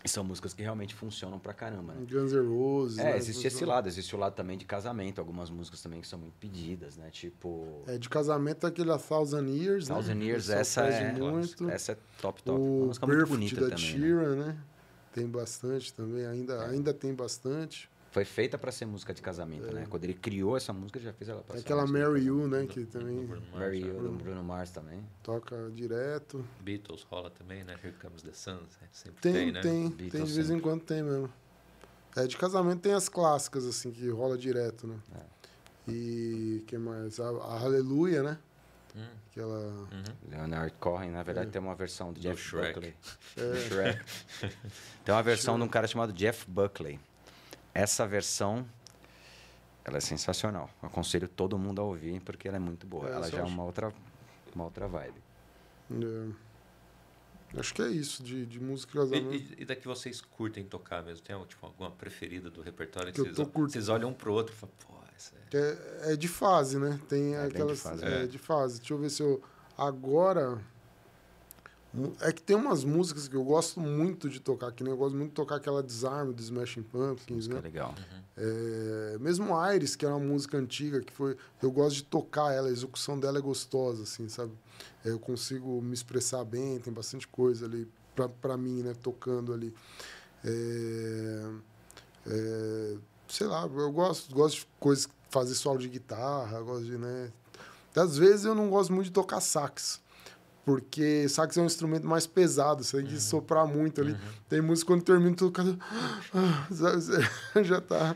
São 0.07 0.23
músicas 0.23 0.53
que 0.53 0.61
realmente 0.61 0.95
funcionam 0.95 1.39
pra 1.39 1.53
caramba, 1.53 1.93
né? 1.93 2.05
Guns 2.09 2.33
N' 2.33 2.47
Roses. 2.47 2.97
É, 2.99 3.03
né? 3.03 3.17
existe 3.17 3.45
esse 3.47 3.65
lado. 3.65 3.87
Existe 3.87 4.15
o 4.15 4.19
lado 4.19 4.33
também 4.33 4.57
de 4.57 4.65
casamento. 4.65 5.19
Algumas 5.19 5.49
músicas 5.49 5.81
também 5.81 6.01
que 6.01 6.07
são 6.07 6.19
muito 6.19 6.35
pedidas, 6.39 6.97
né? 6.97 7.09
Tipo... 7.11 7.83
É, 7.87 7.97
de 7.97 8.07
casamento 8.09 8.65
é 8.65 8.69
aquele 8.69 8.91
A 8.91 8.97
Thousand 8.97 9.47
Years, 9.47 9.87
Thousand 9.87 10.15
né? 10.15 10.25
Years, 10.25 10.49
essa 10.49 10.81
é... 10.81 11.13
Muito. 11.13 11.69
Essa 11.69 11.93
é 11.93 11.97
top, 12.21 12.41
top. 12.43 12.59
O 12.59 12.77
Uma 12.77 12.85
música 12.87 13.07
muito 13.07 13.27
bonita 13.27 13.55
da 13.61 13.69
também, 13.69 13.77
Sheeran, 13.77 14.35
né? 14.35 14.45
né? 14.45 14.57
tem 15.17 15.27
bastante 15.27 15.91
também, 15.93 16.27
ainda, 16.27 16.63
ainda 16.67 16.93
tem 16.93 17.11
bastante. 17.11 17.89
Foi 18.17 18.25
feita 18.25 18.57
para 18.57 18.71
ser 18.71 18.85
música 18.87 19.13
de 19.13 19.21
casamento, 19.21 19.71
né? 19.71 19.85
Quando 19.87 20.03
ele 20.05 20.15
criou 20.15 20.57
essa 20.57 20.73
música, 20.73 20.99
já 20.99 21.13
fez 21.13 21.29
ela 21.29 21.43
pra 21.43 21.53
É 21.55 21.57
ser 21.59 21.65
aquela 21.65 21.85
Mary 21.85 22.23
You, 22.25 22.47
né? 22.47 22.65
Que 22.65 22.83
também 22.83 23.23
Bruno 23.27 23.45
Mars, 23.51 23.59
Mary 23.59 23.81
né? 23.83 23.87
You, 23.87 24.01
do 24.01 24.11
Bruno 24.13 24.43
Mars 24.43 24.71
também. 24.71 25.05
toca 25.21 25.69
direto. 25.69 26.43
Beatles 26.61 27.03
rola 27.03 27.29
também, 27.29 27.63
né? 27.63 27.75
Here 27.83 27.93
Comes 28.01 28.23
the 28.23 28.33
Sun, 28.33 28.57
sempre 28.91 29.21
Tem, 29.21 29.33
tem, 29.33 29.51
né? 29.51 29.61
tem, 29.61 29.89
Beatles 29.89 30.11
tem 30.11 30.23
de 30.25 30.33
vez 30.33 30.45
em 30.45 30.53
sempre. 30.53 30.61
quando 30.63 30.81
tem 30.81 31.03
mesmo. 31.03 31.31
É, 32.15 32.25
de 32.25 32.35
casamento 32.35 32.81
tem 32.81 32.93
as 32.93 33.07
clássicas, 33.07 33.63
assim, 33.67 33.91
que 33.91 34.09
rola 34.09 34.35
direto, 34.35 34.87
né? 34.87 34.97
É. 35.15 35.91
E 35.91 36.63
que 36.65 36.75
mais? 36.75 37.19
A, 37.19 37.27
a 37.29 37.59
Aleluia, 37.61 38.23
né? 38.23 38.39
Hum, 38.95 39.05
Aquela. 39.29 39.59
uhum. 39.59 39.87
Leonard 40.31 40.73
Cohen, 40.79 41.11
na 41.11 41.21
verdade, 41.21 41.49
É. 41.49 41.51
tem 41.51 41.61
uma 41.61 41.75
versão 41.75 42.07
do 42.11 42.15
Do 42.15 42.21
Jeff 42.21 42.41
Shrek. 42.41 42.73
Buckley. 42.73 42.95
É, 43.37 43.51
Do 43.51 43.57
Shrek. 43.59 44.01
tem 45.05 45.13
uma 45.13 45.21
versão 45.21 45.55
de 45.59 45.63
um 45.63 45.67
cara 45.67 45.85
chamado 45.85 46.11
Jeff 46.11 46.49
Buckley. 46.49 46.99
Essa 47.77 48.07
versão, 48.07 48.65
ela 49.85 49.97
é 49.97 50.01
sensacional. 50.01 50.67
Eu 50.81 50.87
aconselho 50.89 51.27
todo 51.27 51.59
mundo 51.59 51.79
a 51.79 51.83
ouvir, 51.83 52.19
porque 52.21 52.47
ela 52.47 52.57
é 52.57 52.59
muito 52.59 52.87
boa. 52.87 53.07
É, 53.07 53.13
ela 53.13 53.29
já 53.29 53.37
é 53.37 53.43
uma 53.43 53.63
outra, 53.63 53.93
uma 54.55 54.63
outra 54.63 54.87
vibe. 54.87 55.21
é. 55.91 56.47
Acho 57.59 57.75
que 57.75 57.81
é 57.83 57.87
isso 57.87 58.23
de, 58.23 58.47
de 58.47 58.59
música 58.59 58.99
E, 58.99 59.17
e, 59.17 59.55
e 59.59 59.65
da 59.65 59.75
que 59.75 59.87
vocês 59.87 60.19
curtem 60.19 60.65
tocar 60.65 61.03
mesmo? 61.03 61.23
Tem 61.23 61.39
tipo, 61.45 61.65
alguma 61.67 61.91
preferida 61.91 62.49
do 62.49 62.61
repertório 62.61 63.13
Que 63.13 63.21
eu 63.21 63.33
vocês, 63.33 63.47
vocês 63.53 63.89
olham 63.89 64.09
um 64.09 64.13
pro 64.13 64.33
outro 64.33 64.53
e 64.53 64.57
falam, 64.57 64.75
pô, 64.85 64.95
essa 65.15 65.35
é. 65.53 66.09
É, 66.09 66.13
é 66.13 66.15
de 66.15 66.27
fase, 66.27 66.79
né? 66.79 66.99
Tem 67.07 67.35
É 67.35 67.41
bem 67.41 67.49
de 67.49 67.55
aquelas. 67.55 67.79
fase, 67.79 68.03
é, 68.03 68.23
é. 68.23 68.25
de 68.27 68.37
fase. 68.39 68.79
Deixa 68.79 68.93
eu 68.93 68.97
ver 68.97 69.09
se 69.11 69.21
eu. 69.21 69.41
Agora. 69.77 70.59
É 72.21 72.31
que 72.31 72.41
tem 72.41 72.55
umas 72.55 72.83
músicas 72.83 73.27
que 73.27 73.35
eu 73.35 73.43
gosto 73.43 73.79
muito 73.79 74.29
de 74.29 74.39
tocar, 74.39 74.71
que 74.71 74.83
nem 74.83 74.91
eu 74.91 74.97
gosto 74.97 75.15
muito 75.15 75.29
de 75.29 75.35
tocar 75.35 75.55
aquela 75.55 75.81
Desarme 75.81 76.33
do 76.33 76.41
Smashing 76.41 76.83
Pumpkins, 76.83 77.47
que 77.47 77.53
né? 77.53 77.59
é 77.59 77.61
legal. 77.61 77.95
É, 78.35 79.17
mesmo 79.19 79.55
Aires, 79.55 79.95
que 79.95 80.05
era 80.05 80.15
uma 80.15 80.25
música 80.25 80.57
antiga, 80.57 81.01
que 81.01 81.11
foi. 81.11 81.35
Eu 81.61 81.71
gosto 81.71 81.95
de 81.95 82.03
tocar 82.03 82.53
ela, 82.53 82.67
a 82.67 82.71
execução 82.71 83.19
dela 83.19 83.39
é 83.39 83.41
gostosa, 83.41 84.03
assim, 84.03 84.29
sabe? 84.29 84.51
É, 85.03 85.09
eu 85.09 85.19
consigo 85.19 85.81
me 85.81 85.93
expressar 85.93 86.43
bem, 86.43 86.79
tem 86.79 86.93
bastante 86.93 87.27
coisa 87.27 87.65
ali 87.65 87.87
pra, 88.15 88.29
pra 88.29 88.57
mim, 88.57 88.83
né? 88.83 88.93
Tocando 89.01 89.53
ali. 89.53 89.73
É, 90.43 91.51
é, 92.27 92.97
sei 93.27 93.47
lá, 93.47 93.63
eu 93.63 93.91
gosto, 93.91 94.33
gosto 94.33 94.59
de 94.59 94.67
coisas, 94.79 95.07
fazer 95.29 95.55
solo 95.55 95.79
de 95.79 95.89
guitarra, 95.89 96.61
gosto 96.61 96.85
de, 96.85 96.97
né? 96.97 97.31
Às 97.95 98.17
vezes 98.17 98.45
eu 98.45 98.53
não 98.53 98.69
gosto 98.69 98.93
muito 98.93 99.07
de 99.07 99.11
tocar 99.11 99.41
sax. 99.41 99.99
Porque 100.67 101.29
sax 101.29 101.55
é 101.55 101.61
um 101.61 101.65
instrumento 101.65 102.05
mais 102.05 102.27
pesado, 102.27 102.83
você 102.83 102.97
tem 102.97 103.05
que 103.05 103.21
soprar 103.21 103.65
muito 103.65 104.01
ali. 104.01 104.17
Tem 104.49 104.59
música 104.59 104.87
quando 104.91 105.01
termina 105.01 105.33
tocando. 105.33 105.79
Já 107.63 107.79
tá. 107.79 108.13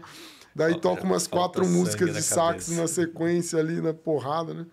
Daí 0.53 0.73
Falta- 0.73 0.89
toca 0.89 1.03
umas 1.05 1.27
quatro 1.27 1.65
músicas 1.65 2.13
de 2.13 2.21
sax 2.21 2.65
cabeça. 2.65 2.75
na 2.81 2.87
sequência 2.87 3.57
ali, 3.57 3.79
na 3.79 3.93
porrada, 3.93 4.53
né? 4.53 4.65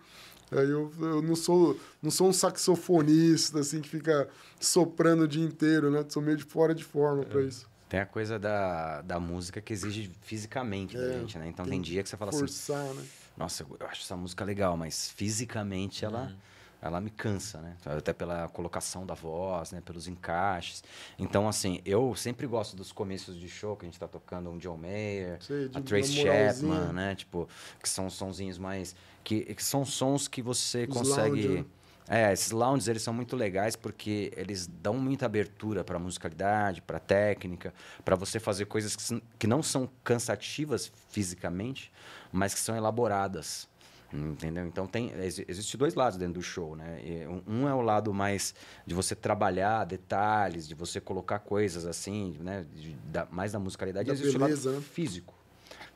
Aí 0.50 0.68
eu, 0.68 0.92
eu 0.98 1.22
não 1.22 1.36
sou 1.36 1.78
não 2.02 2.10
sou 2.10 2.28
um 2.28 2.32
saxofonista, 2.32 3.60
assim, 3.60 3.80
que 3.80 3.88
fica 3.88 4.28
soprando 4.58 5.22
o 5.22 5.28
dia 5.28 5.44
inteiro, 5.44 5.88
né? 5.88 6.04
Sou 6.08 6.20
meio 6.20 6.36
de 6.36 6.42
fora 6.42 6.74
de 6.74 6.82
forma 6.82 7.22
É. 7.22 7.26
pra 7.26 7.42
isso. 7.42 7.64
Tem 7.88 8.00
a 8.00 8.06
coisa 8.06 8.40
da, 8.40 9.02
da 9.02 9.20
música 9.20 9.60
que 9.60 9.72
exige 9.72 10.10
fisicamente 10.22 10.96
da 10.96 11.04
É, 11.04 11.12
gente, 11.20 11.38
né? 11.38 11.46
Então 11.48 11.64
tem 11.64 11.74
tem, 11.74 11.80
dia 11.80 12.02
que 12.02 12.08
você 12.08 12.16
fala 12.16 12.30
assim, 12.30 12.40
Forçar, 12.40 12.82
né? 12.94 13.04
nossa, 13.36 13.64
eu 13.78 13.86
acho 13.86 14.02
essa 14.02 14.16
música 14.16 14.44
legal, 14.44 14.76
mas 14.76 15.08
fisicamente 15.10 16.04
ela, 16.04 16.32
ela 16.80 17.00
me 17.00 17.10
cansa, 17.10 17.60
né? 17.60 17.76
Até 17.84 18.12
pela 18.12 18.48
colocação 18.48 19.04
da 19.04 19.14
voz, 19.14 19.72
né? 19.72 19.80
Pelos 19.84 20.06
encaixes. 20.06 20.82
Então, 21.18 21.48
assim, 21.48 21.80
eu 21.84 22.14
sempre 22.14 22.46
gosto 22.46 22.76
dos 22.76 22.92
começos 22.92 23.38
de 23.38 23.48
show 23.48 23.76
que 23.76 23.84
a 23.84 23.88
gente 23.88 23.98
tá 23.98 24.06
tocando 24.06 24.50
um 24.50 24.58
John 24.58 24.76
Mayer, 24.76 25.42
Sei, 25.42 25.70
a 25.74 25.80
Trace. 25.80 26.12
Chapman, 26.12 26.92
né? 26.92 27.14
Tipo, 27.14 27.48
que 27.82 27.88
são 27.88 28.08
sonzinhos 28.08 28.58
mais... 28.58 28.94
Que, 29.24 29.54
que 29.54 29.64
são 29.64 29.84
sons 29.84 30.28
que 30.28 30.40
você 30.40 30.86
Os 30.88 30.96
consegue... 30.96 31.30
lounge, 31.30 31.48
né? 31.48 31.64
É, 32.10 32.32
esses 32.32 32.50
lounges 32.52 32.88
eles 32.88 33.02
são 33.02 33.12
muito 33.12 33.36
legais 33.36 33.76
porque 33.76 34.32
eles 34.34 34.66
dão 34.66 34.94
muita 34.94 35.26
abertura 35.26 35.84
para 35.84 35.98
musicalidade, 35.98 36.80
para 36.80 36.98
técnica, 36.98 37.74
para 38.02 38.16
você 38.16 38.40
fazer 38.40 38.64
coisas 38.64 38.96
que, 38.96 39.22
que 39.38 39.46
não 39.46 39.62
são 39.62 39.86
cansativas 40.02 40.90
fisicamente, 41.10 41.92
mas 42.32 42.54
que 42.54 42.60
são 42.60 42.74
elaboradas. 42.74 43.68
Entendeu? 44.12 44.66
Então 44.66 44.86
tem 44.86 45.10
exi- 45.20 45.44
existe 45.46 45.76
dois 45.76 45.94
lados 45.94 46.18
dentro 46.18 46.34
do 46.34 46.42
show, 46.42 46.74
né? 46.74 46.98
Um- 47.46 47.68
é 47.68 47.74
o 47.74 47.82
lado 47.82 48.14
mais 48.14 48.54
de 48.86 48.94
você 48.94 49.14
trabalhar 49.14 49.84
detalhes, 49.84 50.66
de 50.66 50.74
você 50.74 50.98
colocar 51.00 51.40
coisas 51.40 51.84
assim, 51.84 52.36
né? 52.40 52.64
De- 52.74 52.94
da- 53.04 53.26
mais 53.30 53.52
da 53.52 53.58
musicalidade. 53.58 54.06
Da 54.06 54.12
e 54.12 54.16
existe 54.16 54.38
beleza, 54.38 54.68
o 54.68 54.72
né? 54.72 54.78
lado 54.78 54.86
físico. 54.86 55.34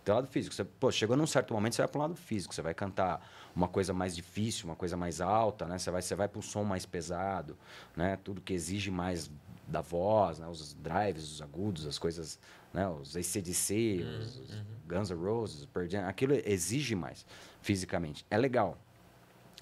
Tem 0.04 0.12
o 0.12 0.16
lado 0.16 0.26
físico. 0.28 0.54
Você, 0.54 0.64
pô, 0.64 0.90
chegou 0.92 1.16
num 1.16 1.26
certo 1.26 1.54
momento, 1.54 1.74
você 1.74 1.82
vai 1.82 1.88
para 1.88 1.98
um 1.98 2.02
lado 2.02 2.16
físico. 2.16 2.52
Você 2.54 2.60
vai 2.60 2.74
cantar 2.74 3.26
uma 3.56 3.68
coisa 3.68 3.94
mais 3.94 4.14
difícil, 4.14 4.66
uma 4.66 4.76
coisa 4.76 4.96
mais 4.96 5.20
alta, 5.20 5.64
né? 5.66 5.78
Você 5.78 5.90
vai, 5.90 6.02
você 6.02 6.14
vai 6.14 6.28
para 6.28 6.38
um 6.38 6.42
som 6.42 6.64
mais 6.64 6.84
pesado, 6.84 7.56
né? 7.96 8.18
Tudo 8.22 8.40
que 8.42 8.52
exige 8.52 8.90
mais 8.90 9.30
da 9.66 9.80
voz, 9.80 10.38
né? 10.38 10.46
Os 10.48 10.74
drives, 10.74 11.32
os 11.32 11.40
agudos, 11.40 11.86
as 11.86 11.98
coisas, 11.98 12.38
né? 12.72 12.88
Os 12.88 13.16
ACDC, 13.16 14.04
os, 14.20 14.36
os 14.38 14.62
Guns 14.86 15.10
N' 15.10 15.16
Roses, 15.16 15.66
Pearl 15.66 15.88
Jam, 15.88 16.06
aquilo 16.06 16.34
exige 16.44 16.94
mais 16.94 17.24
fisicamente. 17.60 18.24
É 18.30 18.36
legal. 18.36 18.78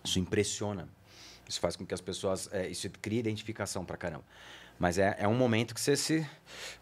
Isso 0.02 0.18
impressiona. 0.18 0.88
Isso 1.48 1.60
faz 1.60 1.76
com 1.76 1.84
que 1.84 1.94
as 1.94 2.00
pessoas. 2.00 2.48
é, 2.52 2.68
isso 2.68 2.88
cria 3.02 3.20
identificação 3.20 3.84
pra 3.84 3.96
caramba. 3.96 4.24
Mas 4.78 4.96
é, 4.96 5.14
é 5.18 5.28
um 5.28 5.34
momento 5.34 5.74
que 5.74 5.80
você 5.80 5.94
se 5.94 6.26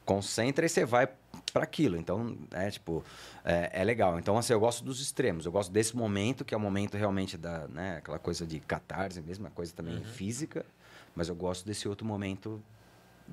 concentra 0.05 0.65
e 0.65 0.69
você 0.69 0.85
vai 0.85 1.09
para 1.53 1.65
aquilo. 1.65 1.97
Então, 1.97 2.39
é 2.53 2.71
tipo, 2.71 3.05
é, 3.45 3.71
é 3.73 3.83
legal. 3.83 4.19
Então, 4.21 4.39
assim, 4.39 4.53
eu 4.53 4.61
gosto 4.61 4.85
dos 4.85 5.01
extremos. 5.01 5.47
Eu 5.47 5.51
gosto 5.51 5.73
desse 5.73 5.97
momento, 5.97 6.45
que 6.45 6.55
é 6.55 6.57
o 6.57 6.61
momento 6.61 6.97
realmente 6.97 7.37
da, 7.37 7.67
né, 7.67 7.97
aquela 7.97 8.19
coisa 8.19 8.47
de 8.47 8.61
catarse, 8.61 9.21
mesma 9.21 9.51
coisa 9.51 9.73
também 9.75 10.01
física. 10.05 10.65
Mas 11.13 11.29
eu 11.29 11.35
gosto 11.35 11.67
desse 11.67 11.89
outro 11.89 12.07
momento 12.07 12.63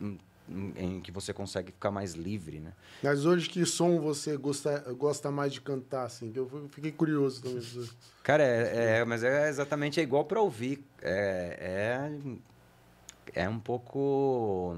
hum, 0.01 0.17
em 0.47 1.01
que 1.01 1.11
você 1.11 1.33
consegue 1.33 1.71
ficar 1.71 1.89
mais 1.91 2.13
livre, 2.13 2.59
né? 2.59 2.73
Mas 3.01 3.25
hoje 3.25 3.49
que 3.49 3.65
som 3.65 3.99
você 3.99 4.37
gosta, 4.37 4.79
gosta 4.93 5.31
mais 5.31 5.51
de 5.53 5.61
cantar, 5.61 6.03
assim? 6.03 6.31
Que 6.31 6.39
eu 6.39 6.69
fiquei 6.71 6.91
curioso 6.91 7.41
também. 7.41 7.89
Cara, 8.23 8.43
é, 8.43 8.99
é- 8.99 9.05
mas 9.05 9.23
é 9.23 9.49
exatamente 9.49 9.99
é 9.99 10.03
igual 10.03 10.25
para 10.25 10.39
ouvir. 10.41 10.83
É, 11.01 12.09
é, 13.33 13.41
é 13.43 13.49
um 13.49 13.59
pouco. 13.59 14.77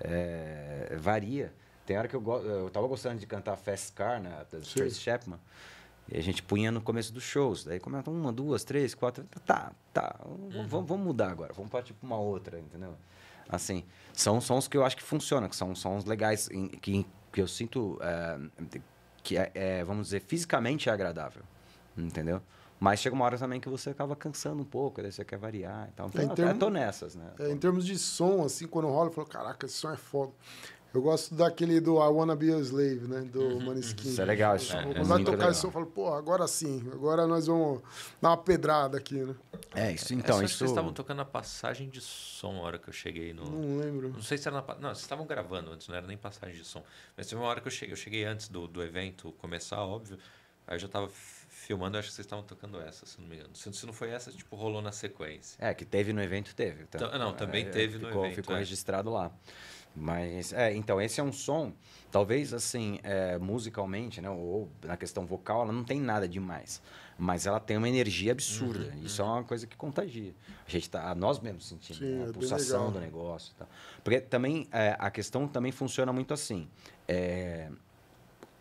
é, 0.00 0.96
varia. 0.98 1.52
Tem 1.86 1.98
hora 1.98 2.08
que 2.08 2.14
eu, 2.14 2.20
go- 2.20 2.38
eu 2.40 2.70
tava 2.70 2.86
gostando 2.86 3.18
de 3.18 3.26
cantar 3.26 3.56
Fast 3.56 3.92
Car, 3.92 4.20
né? 4.20 4.30
Da. 4.50 4.58
Tracy 4.60 4.94
Chapman. 5.00 5.38
E 6.12 6.16
a 6.18 6.22
gente 6.22 6.42
punha 6.42 6.70
no 6.72 6.80
começo 6.80 7.12
dos 7.12 7.22
shows. 7.22 7.64
Daí 7.64 7.78
começa 7.78 8.10
uma, 8.10 8.32
duas, 8.32 8.64
três, 8.64 8.94
quatro. 8.94 9.24
Tá, 9.46 9.72
tá. 9.92 10.16
v- 10.48 10.66
Vamos, 10.68 10.88
vamos 10.88 11.06
mudar 11.06 11.30
agora. 11.30 11.52
Vamos 11.52 11.70
partir 11.70 11.92
para 11.92 12.06
uma 12.06 12.18
outra, 12.18 12.58
entendeu? 12.58 12.94
Assim, 13.50 13.84
são 14.12 14.40
sons 14.40 14.68
que 14.68 14.76
eu 14.76 14.84
acho 14.84 14.96
que 14.96 15.02
funcionam, 15.02 15.48
que 15.48 15.56
são 15.56 15.74
sons 15.74 16.04
legais, 16.04 16.48
que, 16.80 17.04
que 17.32 17.40
eu 17.42 17.48
sinto 17.48 17.98
é, 18.00 18.38
que 19.22 19.36
é, 19.36 19.50
é, 19.54 19.84
vamos 19.84 20.06
dizer, 20.06 20.20
fisicamente 20.20 20.88
é 20.88 20.92
agradável. 20.92 21.42
Entendeu? 21.96 22.40
Mas 22.78 23.00
chega 23.00 23.14
uma 23.14 23.24
hora 23.26 23.36
também 23.36 23.60
que 23.60 23.68
você 23.68 23.90
acaba 23.90 24.16
cansando 24.16 24.62
um 24.62 24.64
pouco, 24.64 25.02
daí 25.02 25.12
você 25.12 25.22
quer 25.24 25.36
variar 25.38 25.88
e 25.88 25.92
tal. 25.92 26.06
É, 26.06 26.22
Então, 26.22 26.34
termo- 26.34 26.52
eu 26.52 26.58
tô 26.58 26.70
nessas, 26.70 27.14
né? 27.14 27.26
É, 27.38 27.50
em 27.50 27.58
termos 27.58 27.84
de 27.84 27.98
som, 27.98 28.42
assim, 28.44 28.66
quando 28.66 28.88
rola, 28.88 29.08
eu 29.10 29.12
falo, 29.12 29.26
caraca, 29.26 29.66
esse 29.66 29.74
som 29.74 29.90
é 29.90 29.96
foda. 29.96 30.32
Eu 30.92 31.00
gosto 31.00 31.34
daquele 31.34 31.80
do 31.80 31.96
I 31.96 32.08
Wanna 32.08 32.34
Be 32.34 32.52
a 32.52 32.58
Slave, 32.58 33.06
né? 33.06 33.20
Do 33.20 33.60
Maneskin. 33.60 34.08
Isso 34.08 34.20
é 34.20 34.24
legal, 34.24 34.56
isso 34.56 34.76
é- 34.76 34.82
Quando 34.82 34.96
é 34.96 35.04
vai 35.04 35.18
muito 35.18 35.30
tocar 35.30 35.54
som, 35.54 35.68
eu 35.68 35.70
falo, 35.70 35.86
pô, 35.86 36.12
agora 36.12 36.48
sim, 36.48 36.84
agora 36.92 37.26
nós 37.28 37.46
vamos 37.46 37.80
dar 38.20 38.30
uma 38.30 38.36
pedrada 38.36 38.98
aqui, 38.98 39.14
né? 39.14 39.34
É, 39.74 39.92
isso, 39.92 40.06
Essa 40.06 40.14
então, 40.14 40.36
acho 40.36 40.46
que 40.46 40.50
isso... 40.50 40.58
Vocês 40.58 40.70
estavam 40.70 40.92
tocando 40.92 41.18
na 41.18 41.24
passagem 41.24 41.88
de 41.88 42.00
som 42.00 42.56
a 42.56 42.60
hora 42.62 42.78
que 42.78 42.88
eu 42.88 42.92
cheguei 42.92 43.32
no. 43.32 43.44
Não 43.44 43.78
lembro. 43.78 44.08
Não 44.08 44.22
sei 44.22 44.36
se 44.36 44.48
era 44.48 44.56
na. 44.60 44.74
Não, 44.74 44.88
vocês 44.88 45.02
estavam 45.02 45.26
gravando 45.26 45.70
antes, 45.70 45.86
não 45.86 45.94
era 45.94 46.06
nem 46.06 46.16
passagem 46.16 46.56
de 46.56 46.64
som. 46.64 46.82
Mas 47.16 47.28
teve 47.28 47.40
uma 47.40 47.48
hora 47.48 47.60
que 47.60 47.68
eu 47.68 47.72
cheguei. 47.72 47.92
Eu 47.92 47.96
cheguei 47.96 48.24
antes 48.24 48.48
do, 48.48 48.66
do 48.66 48.82
evento 48.82 49.30
começar, 49.38 49.80
óbvio. 49.84 50.18
Aí 50.66 50.74
eu 50.74 50.78
já 50.80 50.88
tava 50.88 51.08
filmando, 51.70 51.96
eu 51.96 52.00
acho 52.00 52.08
que 52.08 52.14
vocês 52.16 52.26
estavam 52.26 52.44
tocando 52.44 52.80
essa, 52.80 53.06
se 53.06 53.20
não 53.20 53.28
me 53.28 53.36
engano. 53.36 53.54
Se, 53.54 53.72
se 53.72 53.86
não 53.86 53.92
foi 53.92 54.10
essa, 54.10 54.32
tipo, 54.32 54.56
rolou 54.56 54.82
na 54.82 54.90
sequência. 54.90 55.56
É, 55.60 55.72
que 55.72 55.84
teve 55.84 56.12
no 56.12 56.20
evento, 56.20 56.52
teve. 56.52 56.82
Então, 56.82 57.16
não, 57.16 57.32
também 57.32 57.64
é, 57.64 57.68
teve 57.68 57.96
no 57.96 58.08
ficou, 58.08 58.24
evento, 58.24 58.34
Ficou 58.34 58.56
é. 58.56 58.58
registrado 58.58 59.08
lá. 59.08 59.30
Mas, 59.94 60.52
é, 60.52 60.74
então, 60.74 61.00
esse 61.00 61.20
é 61.20 61.22
um 61.22 61.32
som, 61.32 61.72
talvez, 62.10 62.52
assim, 62.52 62.98
é, 63.04 63.38
musicalmente, 63.38 64.20
né, 64.20 64.28
ou 64.28 64.68
na 64.82 64.96
questão 64.96 65.24
vocal, 65.24 65.62
ela 65.62 65.72
não 65.72 65.84
tem 65.84 66.00
nada 66.00 66.28
demais. 66.28 66.82
Mas 67.16 67.46
ela 67.46 67.60
tem 67.60 67.76
uma 67.76 67.88
energia 67.88 68.32
absurda. 68.32 68.92
Uhum, 68.92 69.04
Isso 69.04 69.22
é 69.22 69.24
uma 69.24 69.44
coisa 69.44 69.66
que 69.66 69.76
contagia. 69.76 70.34
A 70.66 70.70
gente 70.70 70.90
tá, 70.90 71.14
nós 71.14 71.38
mesmos 71.38 71.68
sentimos, 71.68 71.98
Sim, 71.98 72.14
né, 72.14 72.18
é 72.18 72.22
a 72.22 72.24
bem 72.24 72.32
pulsação 72.32 72.90
do 72.90 72.98
negócio. 72.98 73.52
e 73.54 73.58
tal. 73.58 73.68
Porque 74.02 74.20
também, 74.20 74.66
é, 74.72 74.96
a 74.98 75.10
questão 75.10 75.46
também 75.46 75.70
funciona 75.70 76.12
muito 76.12 76.34
assim. 76.34 76.68
É, 77.06 77.70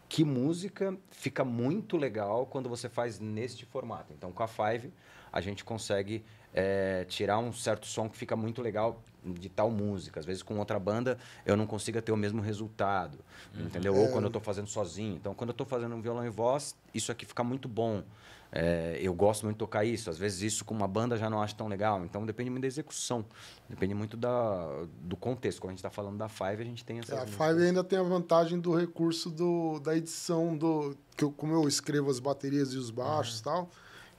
que 0.10 0.26
música 0.26 0.98
fica 1.12 1.46
muito 1.46 1.96
legal 1.96 2.48
quando 2.48 2.68
você 2.68 2.90
faz 2.90 3.20
neste 3.20 3.64
formato. 3.64 4.12
Então, 4.12 4.32
com 4.32 4.42
a 4.42 4.48
Five, 4.48 4.92
a 5.32 5.40
gente 5.40 5.64
consegue 5.64 6.26
é, 6.52 7.06
tirar 7.08 7.38
um 7.38 7.54
certo 7.54 7.86
som 7.86 8.10
que 8.10 8.18
fica 8.18 8.36
muito 8.36 8.60
legal 8.60 9.04
de 9.24 9.50
tal 9.50 9.70
música. 9.70 10.20
Às 10.20 10.26
vezes 10.26 10.42
com 10.42 10.58
outra 10.58 10.80
banda 10.80 11.20
eu 11.46 11.56
não 11.56 11.68
consiga 11.68 12.02
ter 12.02 12.12
o 12.12 12.18
mesmo 12.18 12.42
resultado, 12.42 13.20
uhum. 13.56 13.66
entendeu? 13.66 13.96
Ou 13.96 14.10
quando 14.10 14.24
eu 14.24 14.30
estou 14.30 14.42
fazendo 14.42 14.68
sozinho. 14.68 15.16
Então, 15.16 15.36
quando 15.36 15.50
eu 15.50 15.54
estou 15.54 15.68
fazendo 15.68 15.96
um 15.96 16.02
violão 16.02 16.26
e 16.26 16.30
voz, 16.30 16.76
isso 16.92 17.12
aqui 17.12 17.26
fica 17.26 17.44
muito 17.44 17.68
bom. 17.68 18.04
É, 18.52 18.98
eu 19.02 19.14
gosto 19.14 19.44
muito 19.44 19.56
de 19.56 19.60
tocar 19.60 19.86
isso. 19.86 20.10
Às 20.10 20.18
vezes 20.18 20.42
isso 20.42 20.66
com 20.66 20.74
uma 20.74 20.88
banda 20.88 21.18
já 21.18 21.30
não 21.30 21.42
acho 21.42 21.56
tão 21.56 21.68
legal. 21.68 22.04
Então 22.04 22.26
depende 22.26 22.50
muito 22.50 22.62
da 22.64 22.68
execução. 22.68 23.24
Depende 23.70 23.94
muito 23.94 24.18
da, 24.18 24.86
do 25.02 25.16
contexto. 25.16 25.62
Quando 25.62 25.70
a 25.70 25.74
gente 25.74 25.80
está 25.80 25.90
falando 25.90 26.18
da 26.18 26.28
Five, 26.28 26.62
a 26.62 26.66
gente 26.66 26.84
tem 26.84 27.00
essa. 27.00 27.16
É, 27.16 27.20
a 27.20 27.28
Five 27.28 27.64
ainda 27.64 27.84
tem 27.84 28.00
a 28.00 28.04
vantagem 28.04 28.60
do 28.60 28.74
recurso 28.76 29.30
do, 29.30 29.80
da 29.80 29.96
edição 29.96 30.58
do. 30.58 30.96
Que 31.16 31.24
eu, 31.24 31.32
como 31.32 31.54
eu 31.54 31.68
escrevo 31.68 32.10
as 32.10 32.20
baterias 32.20 32.74
e 32.74 32.78
os 32.78 32.90
baixos 32.90 33.36
e 33.36 33.48
uhum. 33.48 33.54
tal. 33.54 33.70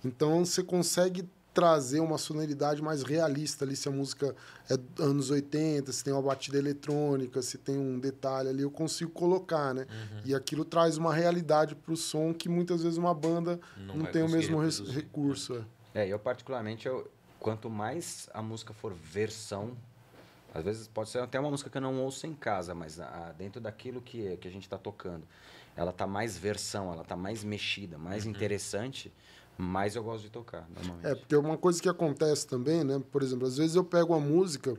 Então 0.05 0.44
você 0.44 0.62
consegue 0.62 1.28
trazer 1.61 2.01
uma 2.01 2.16
sonoridade 2.16 2.81
mais 2.81 3.03
realista 3.03 3.66
ali, 3.66 3.77
se 3.77 3.87
a 3.87 3.93
música 3.93 4.35
é 4.70 4.78
anos 4.99 5.31
80, 5.31 5.93
se 5.93 6.03
tem 6.03 6.11
uma 6.11 6.23
batida 6.23 6.57
eletrônica, 6.57 7.43
se 7.43 7.59
tem 7.59 7.77
um 7.77 7.99
detalhe 7.99 8.49
ali, 8.49 8.62
eu 8.62 8.70
consigo 8.70 9.11
colocar, 9.11 9.74
né? 9.74 9.87
Uhum. 9.91 10.20
E 10.24 10.35
aquilo 10.35 10.65
traz 10.65 10.97
uma 10.97 11.12
realidade 11.12 11.74
para 11.74 11.93
o 11.93 11.97
som 11.99 12.32
que 12.32 12.49
muitas 12.49 12.82
vezes 12.82 12.97
uma 12.97 13.12
banda 13.12 13.61
não, 13.77 13.97
não 13.97 14.07
tem 14.07 14.23
o 14.23 14.28
mesmo 14.28 14.59
recurso. 14.91 15.62
É. 15.93 16.07
é, 16.07 16.09
eu 16.09 16.19
particularmente, 16.19 16.89
eu, 16.89 17.11
quanto 17.39 17.69
mais 17.69 18.31
a 18.32 18.41
música 18.41 18.73
for 18.73 18.95
versão, 18.95 19.77
às 20.55 20.65
vezes 20.65 20.89
pode 20.89 21.11
ser 21.11 21.19
até 21.19 21.39
uma 21.39 21.51
música 21.51 21.69
que 21.69 21.77
eu 21.77 21.82
não 21.82 22.01
ouço 22.01 22.27
em 22.27 22.35
casa, 22.35 22.74
mas 22.74 22.99
a, 22.99 23.35
dentro 23.37 23.61
daquilo 23.61 24.01
que, 24.01 24.35
que 24.39 24.49
a 24.49 24.51
gente 24.51 24.62
está 24.62 24.78
tocando, 24.78 25.28
ela 25.77 25.93
tá 25.93 26.07
mais 26.07 26.39
versão, 26.39 26.91
ela 26.91 27.05
tá 27.05 27.19
mais 27.19 27.45
mexida, 27.45 27.99
mais 27.99 28.24
uhum. 28.24 28.31
interessante 28.31 29.12
mais 29.61 29.95
eu 29.95 30.03
gosto 30.03 30.23
de 30.23 30.31
tocar, 30.31 30.69
normalmente. 30.74 31.07
É, 31.07 31.15
porque 31.15 31.37
uma 31.37 31.59
coisa 31.59 31.81
que 31.81 31.89
acontece 31.89 32.47
também, 32.47 32.82
né? 32.82 33.01
Por 33.12 33.23
exemplo, 33.23 33.47
às 33.47 33.57
vezes 33.57 33.77
eu 33.77 33.85
pego 33.85 34.15
uma 34.15 34.20
música 34.20 34.77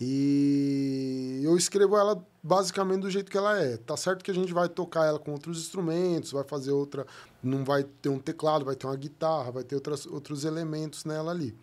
e 0.00 1.40
eu 1.42 1.56
escrevo 1.56 1.96
ela 1.96 2.22
basicamente 2.42 3.00
do 3.00 3.10
jeito 3.10 3.30
que 3.30 3.36
ela 3.36 3.58
é. 3.58 3.76
Tá 3.76 3.96
certo 3.96 4.22
que 4.22 4.30
a 4.30 4.34
gente 4.34 4.52
vai 4.52 4.68
tocar 4.68 5.06
ela 5.06 5.18
com 5.18 5.32
outros 5.32 5.58
instrumentos, 5.58 6.32
vai 6.32 6.44
fazer 6.44 6.70
outra. 6.70 7.06
Não 7.42 7.64
vai 7.64 7.82
ter 7.82 8.08
um 8.08 8.18
teclado, 8.18 8.64
vai 8.64 8.76
ter 8.76 8.86
uma 8.86 8.96
guitarra, 8.96 9.50
vai 9.50 9.64
ter 9.64 9.74
outras, 9.74 10.06
outros 10.06 10.44
elementos 10.44 11.04
nela 11.04 11.30
ali. 11.30 11.56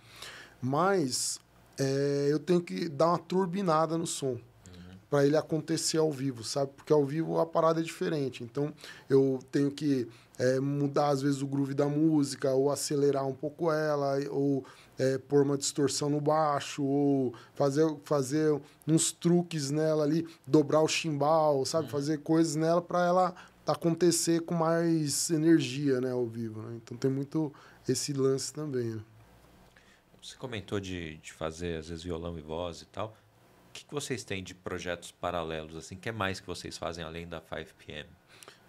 Mas 0.62 1.40
é, 1.78 2.28
eu 2.30 2.40
tenho 2.40 2.62
que 2.62 2.90
dar 2.90 3.08
uma 3.10 3.20
turbinada 3.20 3.98
no 3.98 4.08
som 4.08 4.38
para 5.10 5.28
ele 5.28 5.38
acontecer 5.38 6.00
ao 6.00 6.12
vivo, 6.12 6.44
sabe? 6.44 6.72
Porque 6.76 6.92
ao 6.92 7.06
vivo 7.06 7.40
a 7.40 7.46
parada 7.46 7.80
é 7.80 7.84
diferente. 7.84 8.44
Então 8.44 8.74
eu 9.08 9.40
tenho 9.52 9.70
que 9.70 10.08
é, 10.38 10.60
mudar 10.60 11.10
às 11.10 11.22
vezes 11.22 11.42
o 11.42 11.48
groove 11.48 11.74
da 11.74 11.88
música, 11.88 12.52
ou 12.52 12.72
acelerar 12.72 13.28
um 13.28 13.34
pouco 13.34 13.72
ela, 13.72 14.18
ou 14.30 14.66
é, 14.98 15.18
pôr 15.18 15.44
uma 15.44 15.58
distorção 15.58 16.10
no 16.10 16.20
baixo, 16.20 16.84
ou 16.84 17.34
fazer, 17.54 17.86
fazer 18.04 18.60
uns 18.88 19.12
truques 19.12 19.70
nela 19.70 20.04
ali, 20.04 20.28
dobrar 20.46 20.82
o 20.82 20.88
chimbal, 20.88 21.66
sabe? 21.66 21.86
Uhum. 21.86 21.92
Fazer 21.92 22.18
coisas 22.20 22.56
nela 22.56 22.82
para 22.82 23.06
ela 23.06 23.36
acontecer 23.66 24.42
com 24.42 24.54
mais 24.54 25.30
energia, 25.30 26.02
né, 26.02 26.12
ao 26.12 26.26
vivo. 26.26 26.62
Né? 26.62 26.80
Então 26.84 26.98
tem 26.98 27.10
muito 27.10 27.54
esse 27.88 28.12
lance 28.14 28.52
também. 28.52 28.96
Né? 28.96 29.02
Você 30.22 30.36
comentou 30.38 30.80
de, 30.80 31.18
de 31.18 31.34
fazer 31.34 31.78
às 31.78 31.90
vezes 31.90 32.04
violão 32.04 32.38
e 32.38 32.42
voz 32.42 32.82
e 32.82 32.86
tal 32.86 33.16
que, 33.74 33.84
que 33.84 33.94
vocês 33.94 34.24
têm 34.24 34.44
de 34.44 34.54
projetos 34.54 35.12
paralelos? 35.12 35.76
assim? 35.76 35.96
O 35.96 35.98
que 35.98 36.10
é 36.10 36.12
mais 36.12 36.40
que 36.40 36.46
vocês 36.46 36.78
fazem 36.78 37.04
além 37.04 37.28
da 37.28 37.42
5PM? 37.42 38.06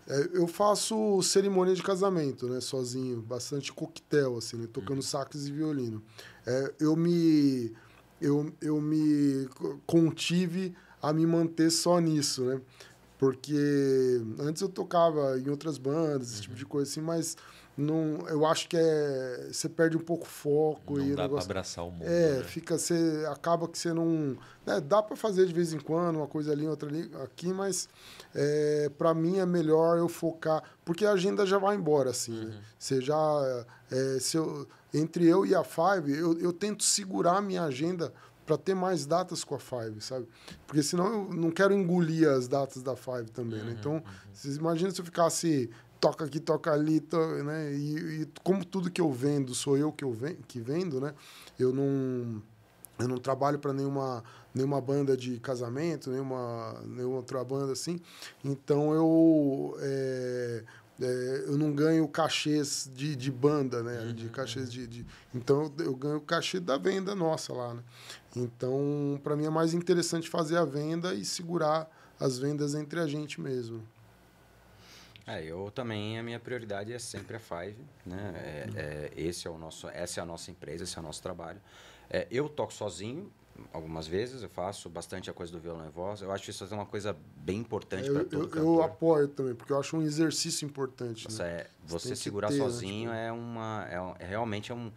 É, 0.06 0.31
eu 0.35 0.47
faço 0.47 1.22
cerimônia 1.22 1.74
de 1.74 1.82
casamento, 1.82 2.47
né, 2.47 2.60
sozinho, 2.60 3.22
bastante 3.22 3.72
coquetel, 3.72 4.36
assim, 4.36 4.56
né, 4.56 4.68
tocando 4.70 4.97
uhum. 4.97 5.02
sax 5.02 5.47
e 5.47 5.52
violino. 5.52 6.02
É, 6.47 6.74
eu 6.78 6.94
me 6.94 7.72
eu, 8.20 8.52
eu 8.60 8.81
me 8.81 9.48
contive 9.86 10.74
a 11.02 11.12
me 11.12 11.26
manter 11.26 11.70
só 11.70 11.98
nisso, 11.98 12.44
né? 12.44 12.60
Porque 13.18 14.20
antes 14.39 14.62
eu 14.62 14.68
tocava 14.68 15.39
em 15.39 15.48
outras 15.48 15.78
bandas, 15.78 16.28
esse 16.28 16.36
uhum. 16.36 16.43
tipo 16.43 16.55
de 16.55 16.66
coisa 16.66 16.90
assim, 16.90 17.01
mas 17.01 17.36
não, 17.77 18.29
eu 18.29 18.47
acho 18.47 18.69
que 18.69 18.77
é, 18.77 19.49
você 19.51 19.69
perde 19.69 19.97
um 19.97 20.01
pouco 20.01 20.25
o 20.25 20.29
foco. 20.29 20.99
Não 20.99 21.07
e 21.07 21.15
dá 21.15 21.29
pra 21.29 21.43
abraçar 21.43 21.85
o 21.85 21.91
mundo. 21.91 22.05
É, 22.05 22.39
né? 22.39 22.45
fica, 22.45 22.79
você, 22.79 23.27
acaba 23.29 23.67
que 23.67 23.77
você 23.77 23.93
não. 23.93 24.37
Né, 24.65 24.81
dá 24.81 25.03
para 25.03 25.17
fazer 25.17 25.45
de 25.47 25.53
vez 25.53 25.73
em 25.73 25.81
quando, 25.81 26.17
uma 26.17 26.29
coisa 26.29 26.53
ali, 26.53 26.67
outra 26.69 26.89
ali, 26.89 27.11
aqui, 27.25 27.49
mas 27.53 27.89
é, 28.33 28.91
para 28.97 29.13
mim 29.13 29.39
é 29.39 29.47
melhor 29.47 29.99
eu 29.99 30.09
focar. 30.09 30.63
Porque 30.85 31.05
a 31.05 31.13
agenda 31.13 31.45
já 31.45 31.59
vai 31.59 31.75
embora, 31.75 32.11
assim. 32.11 32.33
Né? 32.33 32.45
Uhum. 32.45 32.51
Né? 32.51 32.63
Você 32.79 33.01
já. 33.01 33.67
É, 33.91 34.19
se 34.21 34.37
eu, 34.37 34.69
entre 34.93 35.27
eu 35.27 35.45
e 35.45 35.53
a 35.53 35.65
Five, 35.65 36.17
eu, 36.17 36.39
eu 36.39 36.53
tento 36.53 36.85
segurar 36.85 37.39
a 37.39 37.43
minha 37.43 37.65
agenda 37.65 38.13
para 38.47 38.57
ter 38.57 38.75
mais 38.75 39.07
datas 39.07 39.43
com 39.43 39.55
a 39.55 39.59
Five, 39.59 40.01
sabe? 40.01 40.29
Porque 40.67 40.83
senão 40.83 41.07
eu 41.07 41.35
não 41.35 41.51
quero 41.51 41.73
engolir 41.73 42.29
as 42.29 42.47
datas 42.47 42.83
da 42.83 42.95
Five 42.95 43.31
também, 43.33 43.59
né? 43.59 43.65
uhum, 43.65 43.71
né? 43.71 43.77
Então, 43.81 43.93
uhum. 43.95 44.03
vocês 44.33 44.57
imaginam 44.57 44.91
se 44.91 45.01
eu 45.01 45.05
ficasse 45.05 45.71
toca 46.05 46.26
aqui, 46.26 46.39
toca 46.39 46.70
ali, 46.70 47.02
né? 47.44 47.72
E, 47.72 48.22
e, 48.22 48.28
como 48.43 48.62
tudo 48.62 48.90
que 48.90 49.01
eu 49.01 49.10
vendo 49.10 49.55
sou 49.55 49.78
eu 49.78 49.90
que 49.90 50.05
eu 50.05 50.12
vendo, 50.12 50.36
que 50.47 50.60
vendo, 50.60 51.01
né? 51.01 51.14
Eu 51.59 51.72
não 51.72 52.43
eu 52.98 53.09
não 53.09 53.16
trabalho 53.16 53.59
para 53.59 53.72
nenhuma 53.72 54.22
nenhuma 54.55 54.81
banda 54.82 55.16
de 55.16 55.40
casamento, 55.40 56.10
nenhuma 56.10 56.78
nenhuma 56.86 57.16
outra 57.16 57.43
banda 57.43 57.72
assim. 57.72 57.98
Então 58.44 58.93
eu 58.93 59.76
é, 59.81 60.64
é, 61.01 61.44
eu 61.47 61.56
não 61.56 61.72
ganho 61.72 62.06
cachês 62.06 62.90
de, 62.94 63.16
de 63.16 63.31
banda, 63.31 63.82
né? 63.82 64.01
Uhum, 64.01 64.14
de 64.14 64.28
cachês 64.28 64.70
de, 64.70 64.86
de, 64.86 65.06
Então 65.35 65.72
eu 65.78 65.97
ganho 65.97 66.20
cachê 66.20 66.60
da 66.60 66.76
venda 66.76 67.14
nossa 67.14 67.55
lá, 67.55 67.72
né? 67.72 67.82
Então, 68.36 69.18
para 69.22 69.36
mim 69.36 69.47
é 69.47 69.51
mais 69.51 69.72
interessante 69.72 70.28
fazer 70.28 70.59
a 70.59 70.64
venda 70.66 71.14
e 71.14 71.24
segurar 71.24 71.89
as 72.20 72.39
vendas 72.39 72.74
entre 72.74 73.01
a 73.01 73.06
gente 73.06 73.40
mesmo. 73.40 73.82
É, 75.27 75.43
eu 75.43 75.71
também, 75.71 76.19
a 76.19 76.23
minha 76.23 76.39
prioridade 76.39 76.93
é 76.93 76.99
sempre 76.99 77.37
a 77.37 77.41
Five, 77.41 77.77
né? 78.05 78.33
É, 78.37 78.71
é, 78.77 79.13
esse 79.17 79.47
é 79.47 79.51
o 79.51 79.57
nosso, 79.57 79.89
essa 79.89 80.21
é 80.21 80.23
a 80.23 80.27
nossa 80.27 80.51
empresa, 80.51 80.85
esse 80.85 80.97
é 80.97 81.01
o 81.01 81.03
nosso 81.03 81.23
trabalho. 81.23 81.61
É, 82.11 82.27
eu 82.31 82.49
toco 82.49 82.73
sozinho, 82.73 83.33
algumas 83.73 84.07
vezes, 84.07 84.43
eu 84.43 84.49
faço 84.49 84.89
bastante 84.91 85.31
a 85.31 85.33
coisa 85.33 85.51
do 85.51 85.59
violão 85.59 85.87
e 85.87 85.91
voz. 85.91 86.21
Eu 86.21 86.31
acho 86.31 86.51
isso 86.51 86.67
uma 86.75 86.85
coisa 86.85 87.17
bem 87.37 87.59
importante 87.59 88.11
para 88.11 88.25
todo 88.25 88.43
eu, 88.43 88.49
cantor. 88.49 88.79
Eu 88.79 88.83
apoio 88.83 89.29
também, 89.29 89.55
porque 89.55 89.73
eu 89.73 89.79
acho 89.79 89.97
um 89.97 90.03
exercício 90.03 90.67
importante. 90.67 91.25
Você, 91.25 91.43
né? 91.43 91.67
você, 91.87 92.09
você 92.09 92.17
segurar 92.17 92.49
ter, 92.49 92.55
né, 92.55 92.61
sozinho 92.61 93.11
né? 93.11 93.29
é 93.29 93.33
uma, 93.33 93.87
é, 93.89 94.25
é 94.25 94.27
realmente 94.27 94.73
é 94.73 94.75
um 94.75 94.93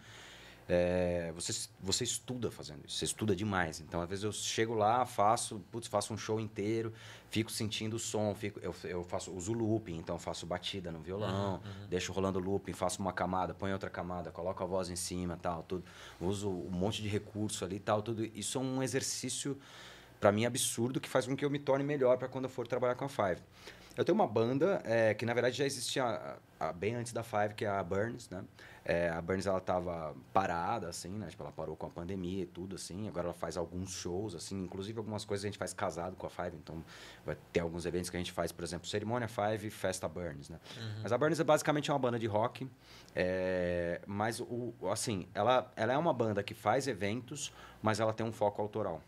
é, 0.69 1.31
você, 1.34 1.69
você 1.80 2.03
estuda 2.03 2.52
fazendo 2.52 2.85
isso, 2.85 2.98
você 2.98 3.06
estuda 3.06 3.35
demais. 3.35 3.80
Então, 3.80 4.02
às 4.02 4.10
vezes 4.10 4.26
eu 4.26 4.31
chego 4.31 4.73
lá, 4.73 5.06
faço, 5.06 5.60
putz, 5.72 5.88
faço 5.88 6.14
um 6.14 6.18
show 6.18 6.39
inteiro, 6.39 6.94
fico 7.30 7.49
sentindo 7.49 7.95
o 7.95 7.99
som, 7.99 8.35
fico, 8.35 8.60
eu, 8.60 8.76
eu 8.84 9.03
faço, 9.03 9.31
uso 9.31 9.53
looping, 9.53 9.95
então 9.95 10.19
faço 10.19 10.45
batida 10.45 10.91
no 10.91 10.99
violão, 10.99 11.56
uhum. 11.56 11.88
deixo 11.89 12.11
rolando 12.11 12.39
looping, 12.39 12.73
faço 12.73 13.02
uma 13.02 13.14
camada, 13.14 13.53
ponho 13.53 13.73
outra 13.73 13.89
camada, 13.89 14.30
coloco 14.30 14.61
a 14.61 14.68
voz 14.68 14.89
em 14.89 14.95
cima, 14.95 15.38
tal, 15.41 15.64
tudo. 15.64 15.85
Uso 16.19 16.49
um 16.49 16.72
monte 16.72 17.02
de 17.02 17.07
recurso 17.07 17.64
ali, 17.64 17.80
tal, 17.80 18.02
tudo. 18.02 18.26
Isso 18.26 18.57
é 18.57 18.61
um 18.61 18.84
exercício 18.84 19.57
para 20.19 20.31
mim 20.31 20.45
absurdo 20.45 20.99
que 20.99 21.07
faz 21.07 21.27
com 21.27 21.35
que 21.35 21.45
eu 21.45 21.49
me 21.49 21.60
torne 21.60 21.84
melhor 21.84 22.18
para 22.18 22.27
quando 22.27 22.45
eu 22.45 22.49
for 22.49 22.68
trabalhar 22.68 22.95
com 22.95 23.06
a 23.06 23.10
Five. 23.10 23.41
Eu 23.98 24.06
tenho 24.06 24.15
uma 24.15 24.28
banda 24.28 24.80
é, 24.86 25.15
que 25.15 25.26
na 25.26 25.34
verdade 25.34 25.57
já 25.57 25.65
existia 25.65 26.06
a, 26.60 26.68
a, 26.68 26.72
bem 26.72 26.94
antes 26.94 27.11
da 27.11 27.24
Five, 27.24 27.56
que 27.56 27.65
é 27.65 27.68
a 27.68 27.84
Burns, 27.84 28.30
né? 28.30 28.44
É, 28.86 29.10
a 29.10 29.19
Burns 29.22 29.45
ela 29.48 29.60
tava 29.60 30.15
parada, 30.32 30.88
assim, 30.88 31.10
né? 31.10 31.28
Tipo, 31.28 31.44
ela 31.44 31.52
parou 31.52 31.76
com 31.76 31.88
a 31.88 31.90
pandemia 31.90 32.44
e 32.44 32.45
tudo, 32.45 32.76
assim. 32.76 33.07
Agora 33.07 33.26
ela 33.26 33.34
faz 33.34 33.57
alguns 33.57 33.91
shows, 33.91 34.34
assim. 34.34 34.64
Inclusive, 34.64 34.98
algumas 34.99 35.26
coisas 35.26 35.44
a 35.44 35.48
gente 35.48 35.57
faz 35.57 35.74
casado 35.74 36.15
com 36.15 36.26
a 36.26 36.30
Five. 36.30 36.56
Então, 36.56 36.82
vai 37.26 37.36
ter 37.52 37.60
alguns 37.60 37.86
eventos 37.86 38.10
que 38.10 38.15
a 38.15 38.19
gente 38.19 38.32
faz, 38.32 38.52
por 38.52 38.64
exemplo, 38.64 38.88
Cerimônia 38.88 39.28
Five 39.28 39.68
e 39.68 39.69
Festa 39.69 40.07
Burns, 40.07 40.48
né? 40.48 40.57
Uhum. 40.78 40.99
Mas 41.03 41.11
a 41.11 41.18
Burns 41.18 41.40
é 41.40 41.44
basicamente 41.44 41.91
uma 41.91 41.99
banda 41.99 42.18
de 42.18 42.28
rock. 42.28 42.69
É, 43.14 43.99
mas, 44.06 44.40
o, 44.40 44.74
assim, 44.90 45.28
ela, 45.34 45.69
ela 45.76 45.91
é 45.91 45.98
uma 45.98 46.14
banda 46.14 46.41
que 46.41 46.53
faz 46.53 46.88
eventos, 46.88 47.52
mas 47.82 47.99
ela 47.99 48.14
tem 48.14 48.26
um 48.26 48.32
foco 48.32 48.61
autoral. 48.61 49.02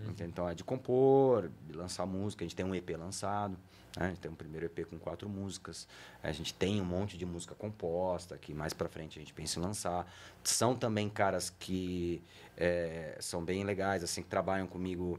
Uhum. 0.00 0.14
Então, 0.20 0.48
é 0.48 0.54
de 0.54 0.62
compor, 0.62 1.50
de 1.66 1.76
lançar 1.76 2.06
música. 2.06 2.44
A 2.44 2.46
gente 2.46 2.54
tem 2.54 2.64
um 2.64 2.74
EP 2.74 2.90
lançado. 2.90 3.58
Né? 3.96 4.06
A 4.06 4.08
gente 4.08 4.20
tem 4.20 4.30
um 4.30 4.34
primeiro 4.34 4.66
EP 4.66 4.86
com 4.86 4.98
quatro 4.98 5.28
músicas. 5.28 5.88
A 6.22 6.30
gente 6.30 6.52
tem 6.52 6.80
um 6.80 6.84
monte 6.84 7.16
de 7.16 7.24
música 7.24 7.54
composta 7.54 8.36
que 8.36 8.52
mais 8.52 8.72
para 8.72 8.88
frente 8.88 9.18
a 9.18 9.22
gente 9.22 9.32
pensa 9.32 9.58
em 9.58 9.62
lançar. 9.62 10.06
São 10.44 10.76
também 10.76 11.08
caras 11.08 11.50
que 11.50 12.22
é, 12.56 13.16
são 13.20 13.44
bem 13.44 13.64
legais, 13.64 14.04
assim, 14.04 14.22
que 14.22 14.28
trabalham 14.28 14.66
comigo 14.66 15.18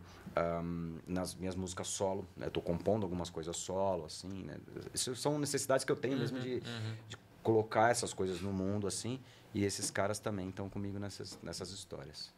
um, 0.64 1.00
nas 1.08 1.34
minhas 1.34 1.56
músicas 1.56 1.88
solo. 1.88 2.26
Né? 2.38 2.48
Estou 2.48 2.62
compondo 2.62 3.04
algumas 3.04 3.30
coisas 3.30 3.58
solo, 3.58 4.06
assim. 4.06 4.44
Né? 4.44 4.58
Isso 4.94 5.16
são 5.16 5.40
necessidades 5.40 5.84
que 5.84 5.92
eu 5.92 5.96
tenho 5.98 6.14
uhum, 6.14 6.20
mesmo 6.20 6.40
de, 6.40 6.54
uhum. 6.54 6.96
de 7.10 7.18
colocar 7.42 7.90
essas 7.90 8.14
coisas 8.14 8.42
no 8.42 8.54
mundo, 8.54 8.88
assim. 8.88 9.20
E 9.54 9.64
esses 9.64 9.90
caras 9.90 10.20
também 10.20 10.50
estão 10.50 10.70
comigo 10.70 11.00
nessas, 11.00 11.40
nessas 11.42 11.72
histórias. 11.72 12.32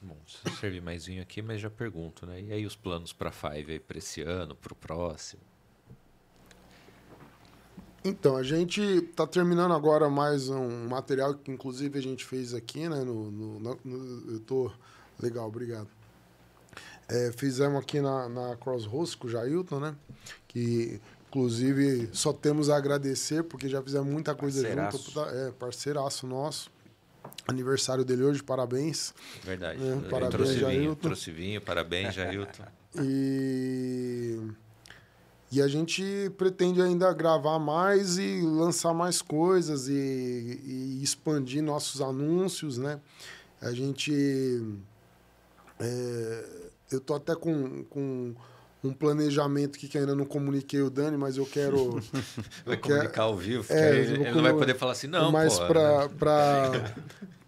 Bom, 0.00 0.16
se 0.26 0.56
servir 0.56 0.80
mais 0.80 1.06
vinho 1.06 1.20
aqui, 1.20 1.42
mas 1.42 1.60
já 1.60 1.68
pergunto, 1.68 2.24
né? 2.24 2.40
E 2.40 2.52
aí 2.52 2.64
os 2.64 2.76
planos 2.76 3.12
para 3.12 3.32
Five 3.32 3.72
aí 3.72 3.80
para 3.80 3.98
esse 3.98 4.22
ano, 4.22 4.54
para 4.54 4.72
o 4.72 4.76
próximo? 4.76 5.42
Então, 8.04 8.36
a 8.36 8.44
gente 8.44 8.80
está 8.80 9.26
terminando 9.26 9.74
agora 9.74 10.08
mais 10.08 10.48
um 10.48 10.86
material 10.88 11.34
que, 11.34 11.50
inclusive, 11.50 11.98
a 11.98 12.02
gente 12.02 12.24
fez 12.24 12.54
aqui, 12.54 12.88
né? 12.88 13.02
No, 13.02 13.30
no, 13.30 13.78
no 13.84 14.32
eu 14.32 14.40
tô... 14.40 14.70
Legal, 15.20 15.48
obrigado. 15.48 15.88
É, 17.08 17.32
fizemos 17.36 17.80
aqui 17.82 18.00
na, 18.00 18.28
na 18.28 18.56
Crossroads 18.56 19.16
com 19.16 19.26
o 19.26 19.30
Jailton, 19.30 19.80
né? 19.80 19.96
Que, 20.46 21.00
inclusive, 21.28 22.08
só 22.12 22.32
temos 22.32 22.70
a 22.70 22.76
agradecer, 22.76 23.42
porque 23.42 23.68
já 23.68 23.82
fizemos 23.82 24.06
muita 24.08 24.32
coisa 24.32 24.62
Parceiraço. 24.62 24.98
junto. 24.98 25.20
É, 25.20 25.50
parceiraço 25.50 26.26
nosso. 26.26 26.70
Aniversário 27.46 28.04
dele 28.04 28.24
hoje, 28.24 28.42
parabéns. 28.42 29.14
Verdade. 29.42 29.82
É, 29.82 29.86
Ele 29.92 30.08
parabéns, 30.08 30.30
trouxe 30.30 30.64
vinho, 30.64 30.96
trouxe 30.96 31.30
vinho, 31.30 31.60
parabéns, 31.60 32.14
Jailton. 32.14 32.64
E, 33.00 34.40
e 35.52 35.60
a 35.60 35.68
gente 35.68 36.02
pretende 36.38 36.80
ainda 36.80 37.12
gravar 37.12 37.58
mais 37.58 38.16
e 38.16 38.40
lançar 38.40 38.94
mais 38.94 39.20
coisas 39.20 39.88
e, 39.88 39.92
e 39.92 41.00
expandir 41.02 41.62
nossos 41.62 42.00
anúncios, 42.00 42.78
né? 42.78 42.98
A 43.60 43.72
gente... 43.72 44.10
é, 45.78 46.44
eu 46.90 47.00
tô 47.00 47.14
até 47.14 47.34
com, 47.36 47.84
com 47.84 48.34
um 48.84 48.92
planejamento 48.92 49.76
aqui 49.76 49.88
que 49.88 49.98
ainda 49.98 50.14
não 50.14 50.24
comuniquei 50.24 50.80
o 50.82 50.88
Dani, 50.90 51.16
mas 51.16 51.36
eu 51.36 51.44
quero... 51.46 52.00
Vai 52.64 52.76
eu 52.76 52.80
quero- 52.80 52.80
comunicar 52.80 53.22
ao 53.24 53.36
vivo, 53.36 53.64
É, 53.72 53.90
vou 54.04 54.14
ele 54.16 54.30
não 54.32 54.42
vai 54.42 54.52
poder 54.54 54.74
falar 54.76 54.92
assim, 54.92 55.06
não, 55.08 55.32
mas 55.32 55.58
para 55.58 56.08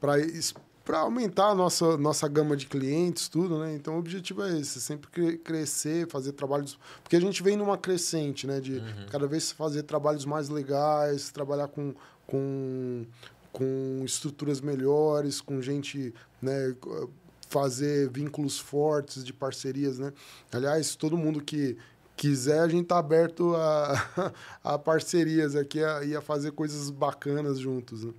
para 0.01 0.99
aumentar 0.99 1.51
a 1.51 1.55
nossa 1.55 1.97
nossa 1.97 2.27
gama 2.27 2.57
de 2.57 2.67
clientes 2.67 3.29
tudo 3.29 3.59
né? 3.61 3.75
Então 3.77 3.95
o 3.95 3.99
objetivo 3.99 4.43
é 4.43 4.59
esse 4.59 4.81
sempre 4.81 5.09
cre- 5.09 5.39
crescer 5.39 6.09
fazer 6.09 6.33
trabalhos 6.33 6.77
porque 7.05 7.15
a 7.15 7.21
gente 7.21 7.43
vem 7.45 7.57
numa 7.57 7.79
crescente 7.79 8.45
né? 8.47 8.59
De 8.61 8.83
cada 9.09 9.27
vez 9.29 9.53
fazer 9.53 9.85
trabalhos 9.85 10.25
mais 10.25 10.49
legais 10.49 11.31
trabalhar 11.31 11.69
com 11.69 11.95
com 12.27 13.05
com 13.53 14.03
estruturas 14.05 14.61
melhores 14.61 15.41
com 15.41 15.63
gente 15.63 16.13
né 16.43 16.75
fazer 17.51 18.09
vínculos 18.09 18.59
fortes 18.59 19.23
de 19.23 19.33
parcerias 19.33 19.99
né 19.99 20.13
aliás 20.51 20.97
todo 20.97 21.19
mundo 21.19 21.43
que 21.43 21.77
quiser 22.17 22.61
a 22.61 22.69
gente 22.69 22.87
tá 22.87 22.99
aberto 22.99 23.55
a, 23.57 24.33
a 24.65 24.79
parcerias 24.79 25.55
aqui 25.55 25.85
a, 25.85 26.03
e 26.05 26.17
a 26.17 26.23
fazer 26.23 26.53
coisas 26.53 26.89
bacanas 26.91 27.59
juntos 27.59 28.05
né? 28.05 28.13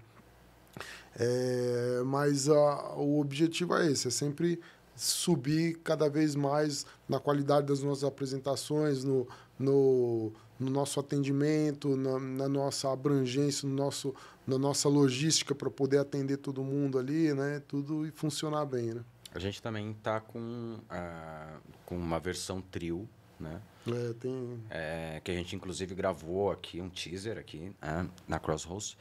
É, 1.19 2.01
mas 2.05 2.47
a, 2.47 2.93
o 2.95 3.19
objetivo 3.19 3.75
é 3.75 3.91
esse, 3.91 4.07
é 4.07 4.11
sempre 4.11 4.59
subir 4.95 5.79
cada 5.83 6.09
vez 6.09 6.35
mais 6.35 6.85
na 7.07 7.19
qualidade 7.19 7.67
das 7.67 7.81
nossas 7.81 8.03
apresentações, 8.03 9.03
no, 9.03 9.27
no, 9.57 10.31
no 10.59 10.69
nosso 10.69 10.99
atendimento, 10.99 11.97
na, 11.97 12.19
na 12.19 12.47
nossa 12.47 12.91
abrangência, 12.91 13.67
no 13.67 13.75
nosso, 13.75 14.13
na 14.45 14.57
nossa 14.57 14.87
logística 14.87 15.53
para 15.55 15.69
poder 15.69 15.97
atender 15.97 16.37
todo 16.37 16.63
mundo 16.63 16.97
ali, 16.97 17.33
né? 17.33 17.61
Tudo 17.67 18.05
e 18.05 18.11
funcionar 18.11 18.65
bem, 18.65 18.93
né? 18.93 19.01
A 19.33 19.39
gente 19.39 19.61
também 19.61 19.93
tá 19.93 20.19
com, 20.19 20.79
ah, 20.89 21.57
com 21.85 21.97
uma 21.97 22.19
versão 22.19 22.61
trio, 22.61 23.07
né? 23.39 23.61
É, 23.87 24.13
tem... 24.13 24.63
É, 24.69 25.21
que 25.23 25.31
a 25.31 25.33
gente 25.33 25.55
inclusive 25.55 25.95
gravou 25.95 26.51
aqui 26.51 26.81
um 26.81 26.89
teaser 26.89 27.37
aqui 27.37 27.73
né, 27.81 28.09
na 28.27 28.39
Crossroads, 28.39 28.97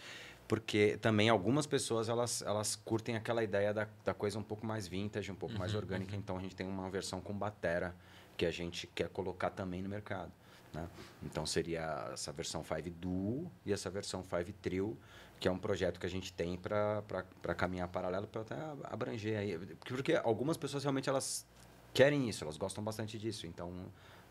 porque 0.48 0.96
também 1.00 1.28
algumas 1.28 1.66
pessoas 1.66 2.08
elas, 2.08 2.42
elas 2.42 2.74
curtem 2.76 3.16
aquela 3.16 3.44
ideia 3.44 3.74
da, 3.74 3.86
da 4.04 4.14
coisa 4.14 4.38
um 4.38 4.42
pouco 4.42 4.66
mais 4.66 4.88
vintage, 4.88 5.30
um 5.30 5.36
pouco 5.36 5.56
mais 5.58 5.74
orgânica, 5.74 6.16
então 6.16 6.36
a 6.36 6.40
gente 6.40 6.56
tem 6.56 6.66
uma 6.66 6.88
versão 6.90 7.20
com 7.20 7.32
batera 7.32 7.94
que 8.36 8.46
a 8.46 8.50
gente 8.50 8.86
quer 8.86 9.08
colocar 9.10 9.50
também 9.50 9.82
no 9.82 9.88
mercado. 9.88 10.32
Né? 10.72 10.88
Então 11.22 11.44
seria 11.44 12.10
essa 12.12 12.32
versão 12.32 12.64
5 12.64 12.90
Duo 12.90 13.50
e 13.66 13.72
essa 13.72 13.90
versão 13.90 14.22
5 14.22 14.52
Trio, 14.62 14.96
que 15.40 15.48
é 15.48 15.50
um 15.50 15.58
projeto 15.58 15.98
que 15.98 16.04
a 16.04 16.10
gente 16.10 16.32
tem 16.32 16.56
para 16.58 17.54
caminhar 17.56 17.88
paralelo 17.88 18.26
para 18.26 18.42
até 18.42 18.54
abranger 18.84 19.38
aí. 19.38 19.58
Porque 19.88 20.14
algumas 20.14 20.58
pessoas 20.58 20.84
realmente 20.84 21.08
elas 21.08 21.46
querem 21.94 22.28
isso, 22.28 22.44
elas 22.44 22.58
gostam 22.58 22.84
bastante 22.84 23.18
disso, 23.18 23.46
então 23.46 23.72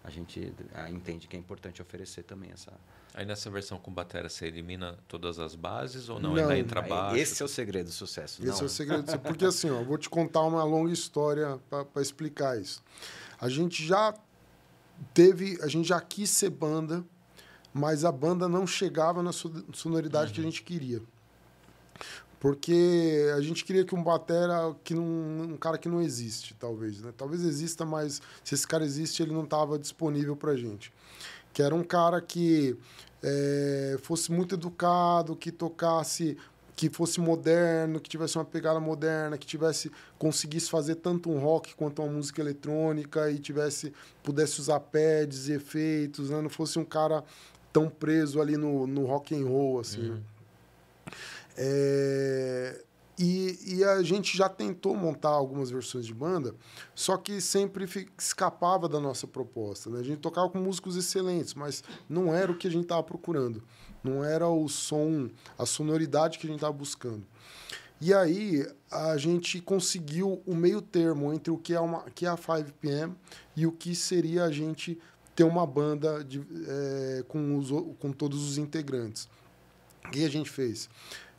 a 0.03 0.09
gente 0.11 0.53
ah, 0.73 0.89
entende 0.89 1.27
que 1.27 1.35
é 1.35 1.39
importante 1.39 1.81
oferecer 1.81 2.23
também 2.23 2.51
essa. 2.53 2.71
Aí 3.13 3.25
nessa 3.25 3.49
versão 3.49 3.79
com 3.79 3.91
bateria 3.91 4.29
você 4.29 4.45
elimina 4.45 4.97
todas 5.07 5.39
as 5.39 5.55
bases 5.55 6.09
ou 6.09 6.19
não? 6.19 6.35
Não. 6.35 6.43
Ainda 6.43 6.57
entra 6.57 6.81
Aí, 6.83 6.89
baixo? 6.89 7.17
Esse 7.17 7.41
é 7.41 7.45
o 7.45 7.49
segredo 7.49 7.87
do 7.87 7.91
sucesso. 7.91 8.41
Esse 8.43 8.51
não, 8.51 8.59
é 8.61 8.63
o 8.63 8.69
segredo. 8.69 9.19
Porque 9.19 9.45
assim, 9.45 9.69
ó, 9.71 9.79
eu 9.79 9.85
vou 9.85 9.97
te 9.97 10.09
contar 10.09 10.43
uma 10.43 10.63
longa 10.63 10.93
história 10.93 11.59
para 11.69 12.01
explicar 12.01 12.61
isso. 12.61 12.83
A 13.41 13.49
gente 13.49 13.85
já 13.85 14.13
teve, 15.13 15.57
a 15.61 15.67
gente 15.67 15.87
já 15.87 15.99
quis 15.99 16.29
ser 16.29 16.51
banda, 16.51 17.03
mas 17.73 18.03
a 18.05 18.11
banda 18.11 18.47
não 18.47 18.65
chegava 18.65 19.21
na 19.21 19.31
so- 19.31 19.65
sonoridade 19.73 20.33
que 20.33 20.39
a 20.39 20.43
gente 20.43 20.63
queria. 20.63 21.01
Porque 22.39 23.29
a 23.35 23.41
gente 23.41 23.65
queria 23.65 23.83
que 23.83 23.93
um 23.93 24.01
batera, 24.01 24.73
que 24.83 24.93
não, 24.93 25.03
um 25.03 25.57
cara 25.57 25.77
que 25.77 25.89
não 25.89 26.01
existe, 26.01 26.53
talvez, 26.53 27.01
né? 27.01 27.13
Talvez 27.17 27.43
exista, 27.43 27.85
mas 27.85 28.21
se 28.43 28.55
esse 28.55 28.65
cara 28.65 28.85
existe, 28.85 29.21
ele 29.21 29.33
não 29.33 29.43
estava 29.43 29.77
disponível 29.77 30.37
pra 30.37 30.55
gente. 30.55 30.93
Que 31.51 31.61
era 31.61 31.75
um 31.75 31.83
cara 31.83 32.21
que 32.21 32.77
eh, 33.21 33.97
fosse 34.03 34.31
muito 34.31 34.55
educado, 34.55 35.35
que 35.35 35.51
tocasse, 35.51 36.37
que 36.77 36.89
fosse 36.89 37.19
moderno, 37.19 37.99
que 37.99 38.09
tivesse 38.09 38.37
uma 38.37 38.45
pegada 38.45 38.79
moderna, 38.79 39.37
que 39.37 39.45
tivesse 39.45 39.91
conseguisse 40.17 40.69
fazer 40.69 40.95
tanto 40.95 41.29
um 41.29 41.37
rock 41.37 41.75
quanto 41.75 42.01
uma 42.01 42.09
música 42.09 42.39
eletrônica 42.39 43.29
e 43.29 43.37
tivesse 43.37 43.91
pudesse 44.23 44.61
usar 44.61 44.79
pads 44.79 45.49
e 45.49 45.53
efeitos, 45.53 46.29
né? 46.29 46.41
Não 46.41 46.49
fosse 46.49 46.79
um 46.79 46.85
cara 46.85 47.21
tão 47.71 47.89
preso 47.89 48.41
ali 48.41 48.57
no, 48.57 48.87
no 48.87 49.05
rock 49.05 49.35
and 49.35 49.45
roll 49.45 49.79
assim. 49.79 50.09
né? 50.09 50.21
É, 51.57 52.83
e, 53.21 53.75
e 53.75 53.83
a 53.83 54.01
gente 54.01 54.37
já 54.37 54.47
tentou 54.47 54.95
montar 54.95 55.27
algumas 55.27 55.69
versões 55.69 56.05
de 56.05 56.13
banda, 56.13 56.55
só 56.95 57.17
que 57.17 57.41
sempre 57.41 57.85
escapava 58.17 58.87
da 58.87 58.97
nossa 58.97 59.27
proposta. 59.27 59.89
Né? 59.89 59.99
A 59.99 60.03
gente 60.03 60.19
tocava 60.19 60.49
com 60.49 60.57
músicos 60.57 60.95
excelentes, 60.95 61.53
mas 61.53 61.83
não 62.07 62.33
era 62.33 62.49
o 62.49 62.55
que 62.55 62.65
a 62.65 62.71
gente 62.71 62.83
estava 62.83 63.03
procurando. 63.03 63.61
Não 64.01 64.23
era 64.23 64.47
o 64.47 64.69
som, 64.69 65.29
a 65.57 65.65
sonoridade 65.65 66.39
que 66.39 66.47
a 66.47 66.49
gente 66.49 66.59
estava 66.59 66.71
buscando. 66.71 67.25
E 67.99 68.13
aí 68.13 68.65
a 68.89 69.17
gente 69.17 69.59
conseguiu 69.59 70.41
o 70.45 70.55
meio 70.55 70.81
termo 70.81 71.33
entre 71.33 71.51
o 71.51 71.57
que 71.57 71.73
é, 71.73 71.79
uma, 71.81 72.03
que 72.15 72.25
é 72.25 72.29
a 72.29 72.37
5PM 72.37 73.13
e 73.53 73.67
o 73.67 73.71
que 73.73 73.93
seria 73.93 74.45
a 74.45 74.51
gente 74.51 74.97
ter 75.39 75.45
uma 75.45 75.65
banda 75.65 76.21
de, 76.21 76.41
eh, 76.67 77.23
com, 77.29 77.55
os, 77.57 77.69
com 77.97 78.11
todos 78.11 78.43
os 78.49 78.57
integrantes. 78.57 79.29
O 80.05 80.09
que 80.11 80.25
a 80.25 80.29
gente 80.29 80.49
fez? 80.49 80.89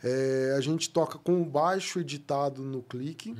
É, 0.03 0.55
a 0.57 0.61
gente 0.63 0.89
toca 0.89 1.19
com 1.19 1.43
o 1.43 1.45
baixo 1.45 2.01
editado 2.01 2.63
no 2.63 2.83
clique 2.83 3.37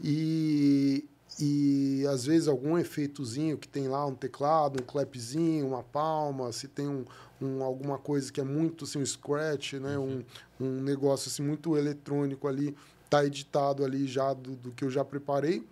e, 0.00 1.04
e 1.40 2.06
às 2.06 2.24
vezes 2.24 2.46
algum 2.46 2.78
efeitozinho 2.78 3.58
que 3.58 3.66
tem 3.66 3.88
lá 3.88 4.06
um 4.06 4.14
teclado, 4.14 4.80
um 4.80 4.86
clapzinho, 4.86 5.66
uma 5.66 5.82
palma, 5.82 6.52
se 6.52 6.68
tem 6.68 6.86
um, 6.86 7.04
um- 7.40 7.62
alguma 7.64 7.98
coisa 7.98 8.32
que 8.32 8.40
é 8.40 8.44
muito 8.44 8.84
assim, 8.84 9.00
um 9.00 9.06
scratch, 9.06 9.72
né? 9.74 9.98
um, 9.98 10.22
um 10.60 10.80
negócio 10.80 11.28
assim, 11.28 11.42
muito 11.42 11.76
eletrônico 11.76 12.46
ali, 12.46 12.76
tá 13.10 13.24
editado 13.24 13.84
ali 13.84 14.06
já 14.06 14.32
do, 14.32 14.54
do 14.54 14.70
que 14.70 14.84
eu 14.84 14.90
já 14.90 15.04
preparei. 15.04 15.66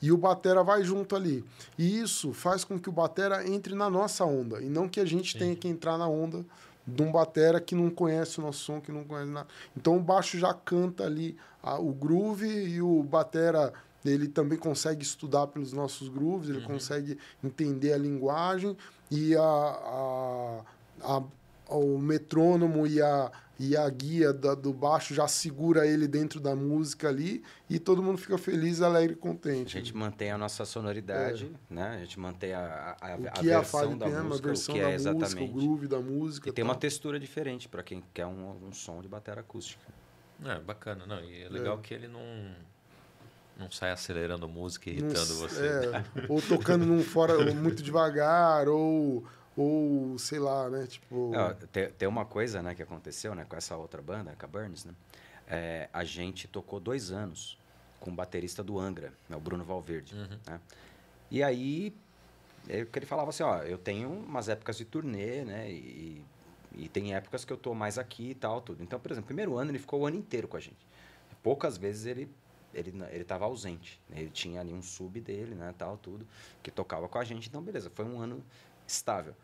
E 0.00 0.12
o 0.12 0.16
batera 0.16 0.62
vai 0.62 0.82
junto 0.84 1.16
ali. 1.16 1.44
E 1.76 2.00
isso 2.00 2.32
faz 2.32 2.64
com 2.64 2.78
que 2.78 2.88
o 2.88 2.92
batera 2.92 3.46
entre 3.48 3.74
na 3.74 3.90
nossa 3.90 4.24
onda. 4.24 4.60
E 4.62 4.68
não 4.68 4.88
que 4.88 5.00
a 5.00 5.04
gente 5.04 5.36
tenha 5.38 5.56
que 5.56 5.66
entrar 5.68 5.98
na 5.98 6.06
onda 6.08 6.44
de 6.86 7.02
um 7.02 7.10
batera 7.12 7.60
que 7.60 7.74
não 7.74 7.90
conhece 7.90 8.38
o 8.38 8.42
nosso 8.42 8.60
som, 8.60 8.80
que 8.80 8.90
não 8.92 9.04
conhece 9.04 9.30
nada. 9.30 9.48
Então 9.76 9.96
o 9.96 10.00
baixo 10.00 10.38
já 10.38 10.54
canta 10.54 11.04
ali 11.04 11.36
a- 11.62 11.78
o 11.78 11.92
groove 11.92 12.46
e 12.48 12.80
o 12.80 13.02
batera 13.02 13.72
ele 14.04 14.28
também 14.28 14.56
consegue 14.56 15.02
estudar 15.02 15.48
pelos 15.48 15.72
nossos 15.72 16.08
grooves, 16.08 16.48
ele 16.48 16.60
consegue 16.62 17.18
entender 17.44 17.92
a 17.92 17.98
linguagem 17.98 18.74
e 19.10 19.36
a, 19.36 19.42
a, 19.42 20.60
a- 21.02 21.22
o 21.76 21.98
metrônomo 21.98 22.86
e 22.86 23.02
a, 23.02 23.30
e 23.58 23.76
a 23.76 23.88
guia 23.90 24.32
da- 24.32 24.54
do 24.54 24.72
baixo 24.72 25.12
já 25.14 25.26
segura 25.26 25.84
ele 25.86 26.06
dentro 26.06 26.38
da 26.38 26.54
música 26.54 27.08
ali 27.08 27.42
e 27.68 27.78
todo 27.78 28.00
mundo 28.02 28.16
fica 28.16 28.38
feliz, 28.38 28.80
alegre 28.80 29.14
e 29.14 29.18
A 29.18 29.20
contente. 29.20 29.72
gente 29.72 29.94
mantém 29.96 30.30
a 30.30 30.38
nossa 30.38 30.64
sonoridade, 30.64 31.50
né? 31.68 31.96
A 31.96 31.98
gente 31.98 32.20
mantém 32.20 32.52
a, 32.52 32.96
a, 33.00 33.12
a, 33.14 33.16
o 33.16 33.26
a 33.26 33.30
que 33.32 33.50
é 33.50 33.54
a 33.54 33.58
versão 33.60 33.80
5 33.90 33.96
da 33.98 34.06
PM, 34.06 34.18
a 34.18 34.22
música, 34.22 34.46
versão 34.48 34.74
o 34.74 34.76
que 34.78 34.82
da 34.84 34.88
é 34.88 34.92
música, 34.92 35.10
exatamente. 35.10 35.50
o 35.50 35.54
groove 35.60 35.86
da 35.88 35.98
música. 36.00 36.48
E 36.48 36.52
tem 36.52 36.62
uma 36.64 36.74
tal. 36.74 36.80
textura 36.80 37.18
diferente 37.18 37.68
para 37.68 37.82
quem 37.82 38.02
quer 38.14 38.26
um, 38.26 38.68
um 38.68 38.72
som 38.72 39.00
de 39.02 39.08
bateria 39.08 39.40
acústica. 39.40 39.82
É, 40.44 40.58
bacana. 40.60 41.04
Não, 41.04 41.20
e 41.24 41.42
é 41.42 41.48
legal 41.48 41.78
que 41.78 41.92
ele 41.92 42.06
não, 42.06 42.20
não 43.58 43.68
sai 43.72 43.90
acelerando 43.90 44.48
música 44.48 44.88
e 44.88 45.00
Não 45.00 45.08
irritando 45.08 45.32
s- 45.32 45.34
você. 45.40 45.66
é, 45.66 46.04
ou 46.28 46.40
tocando 46.40 46.86
num 46.86 47.02
fora 47.02 47.52
muito 47.52 47.82
devagar, 47.82 48.68
ou, 48.68 49.24
ou 49.58 50.16
sei 50.18 50.38
lá, 50.38 50.70
né? 50.70 50.86
Tipo. 50.86 51.32
É, 51.34 51.54
tem, 51.72 51.90
tem 51.90 52.08
uma 52.08 52.24
coisa 52.24 52.62
né, 52.62 52.76
que 52.76 52.82
aconteceu 52.82 53.34
né, 53.34 53.44
com 53.44 53.56
essa 53.56 53.76
outra 53.76 54.00
banda, 54.00 54.34
com 54.38 54.46
a 54.46 54.48
Burns, 54.48 54.84
né? 54.84 54.94
É, 55.48 55.88
a 55.92 56.04
gente 56.04 56.46
tocou 56.46 56.78
dois 56.78 57.10
anos 57.10 57.58
com 57.98 58.10
o 58.10 58.14
baterista 58.14 58.62
do 58.62 58.78
Angra, 58.78 59.12
né, 59.28 59.36
o 59.36 59.40
Bruno 59.40 59.64
Valverde. 59.64 60.14
Né? 60.14 60.60
E 61.30 61.42
aí, 61.42 61.92
é 62.68 62.86
ele 62.94 63.06
falava 63.06 63.30
assim, 63.30 63.42
ó, 63.42 63.62
eu 63.62 63.78
tenho 63.78 64.10
umas 64.10 64.48
épocas 64.48 64.76
de 64.76 64.84
turnê, 64.84 65.44
né? 65.44 65.70
E, 65.70 66.22
E 66.76 66.88
tem 66.88 67.14
épocas 67.14 67.44
que 67.44 67.52
eu 67.52 67.56
tô 67.56 67.74
mais 67.74 67.98
aqui 67.98 68.30
e 68.30 68.34
tal, 68.34 68.60
tudo. 68.60 68.82
Então, 68.82 69.00
por 69.00 69.10
exemplo, 69.10 69.26
primeiro 69.26 69.56
ano 69.56 69.72
ele 69.72 69.78
ficou 69.78 70.02
o 70.02 70.06
ano 70.06 70.16
inteiro 70.16 70.46
com 70.46 70.56
a 70.56 70.60
gente. 70.60 70.86
Poucas 71.42 71.76
vezes 71.76 72.06
ele 72.06 72.28
ele 72.72 72.90
ele 73.10 73.22
estava 73.22 73.46
ausente. 73.46 74.00
Né? 74.08 74.20
Ele 74.20 74.30
tinha 74.30 74.60
ali 74.60 74.72
um 74.72 74.82
sub 74.82 75.18
dele, 75.20 75.54
né, 75.54 75.74
tal, 75.76 75.96
tudo, 75.96 76.26
que 76.62 76.70
tocava 76.70 77.08
com 77.08 77.18
a 77.18 77.24
gente. 77.24 77.48
Então, 77.48 77.62
beleza, 77.62 77.90
foi 77.90 78.04
um 78.04 78.20
ano 78.20 78.44
estável. 78.86 79.34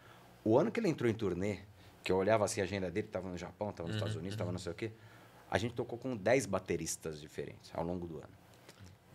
O 0.45 0.59
ano 0.59 0.71
que 0.71 0.79
ele 0.79 0.89
entrou 0.89 1.11
em 1.11 1.15
turnê, 1.15 1.61
que 2.03 2.13
eu 2.13 2.17
olhava 2.17 2.45
assim 2.45 2.61
a 2.61 2.65
agenda 2.65 2.91
dele, 2.91 3.07
estava 3.07 3.29
no 3.29 3.37
Japão, 3.37 3.71
estava 3.71 3.89
nos 3.89 3.95
uhum, 3.95 3.99
Estados 3.99 4.17
Unidos, 4.17 4.35
estava 4.35 4.49
uhum. 4.49 4.53
não 4.53 4.61
sei 4.61 4.73
o 4.73 4.75
quê, 4.75 4.93
a 5.51 5.59
gente 5.59 5.75
tocou 5.75 5.99
com 5.99 6.17
10 6.17 6.47
bateristas 6.47 7.21
diferentes 7.21 7.71
ao 7.75 7.85
longo 7.85 8.07
do 8.07 8.19
ano. 8.19 8.45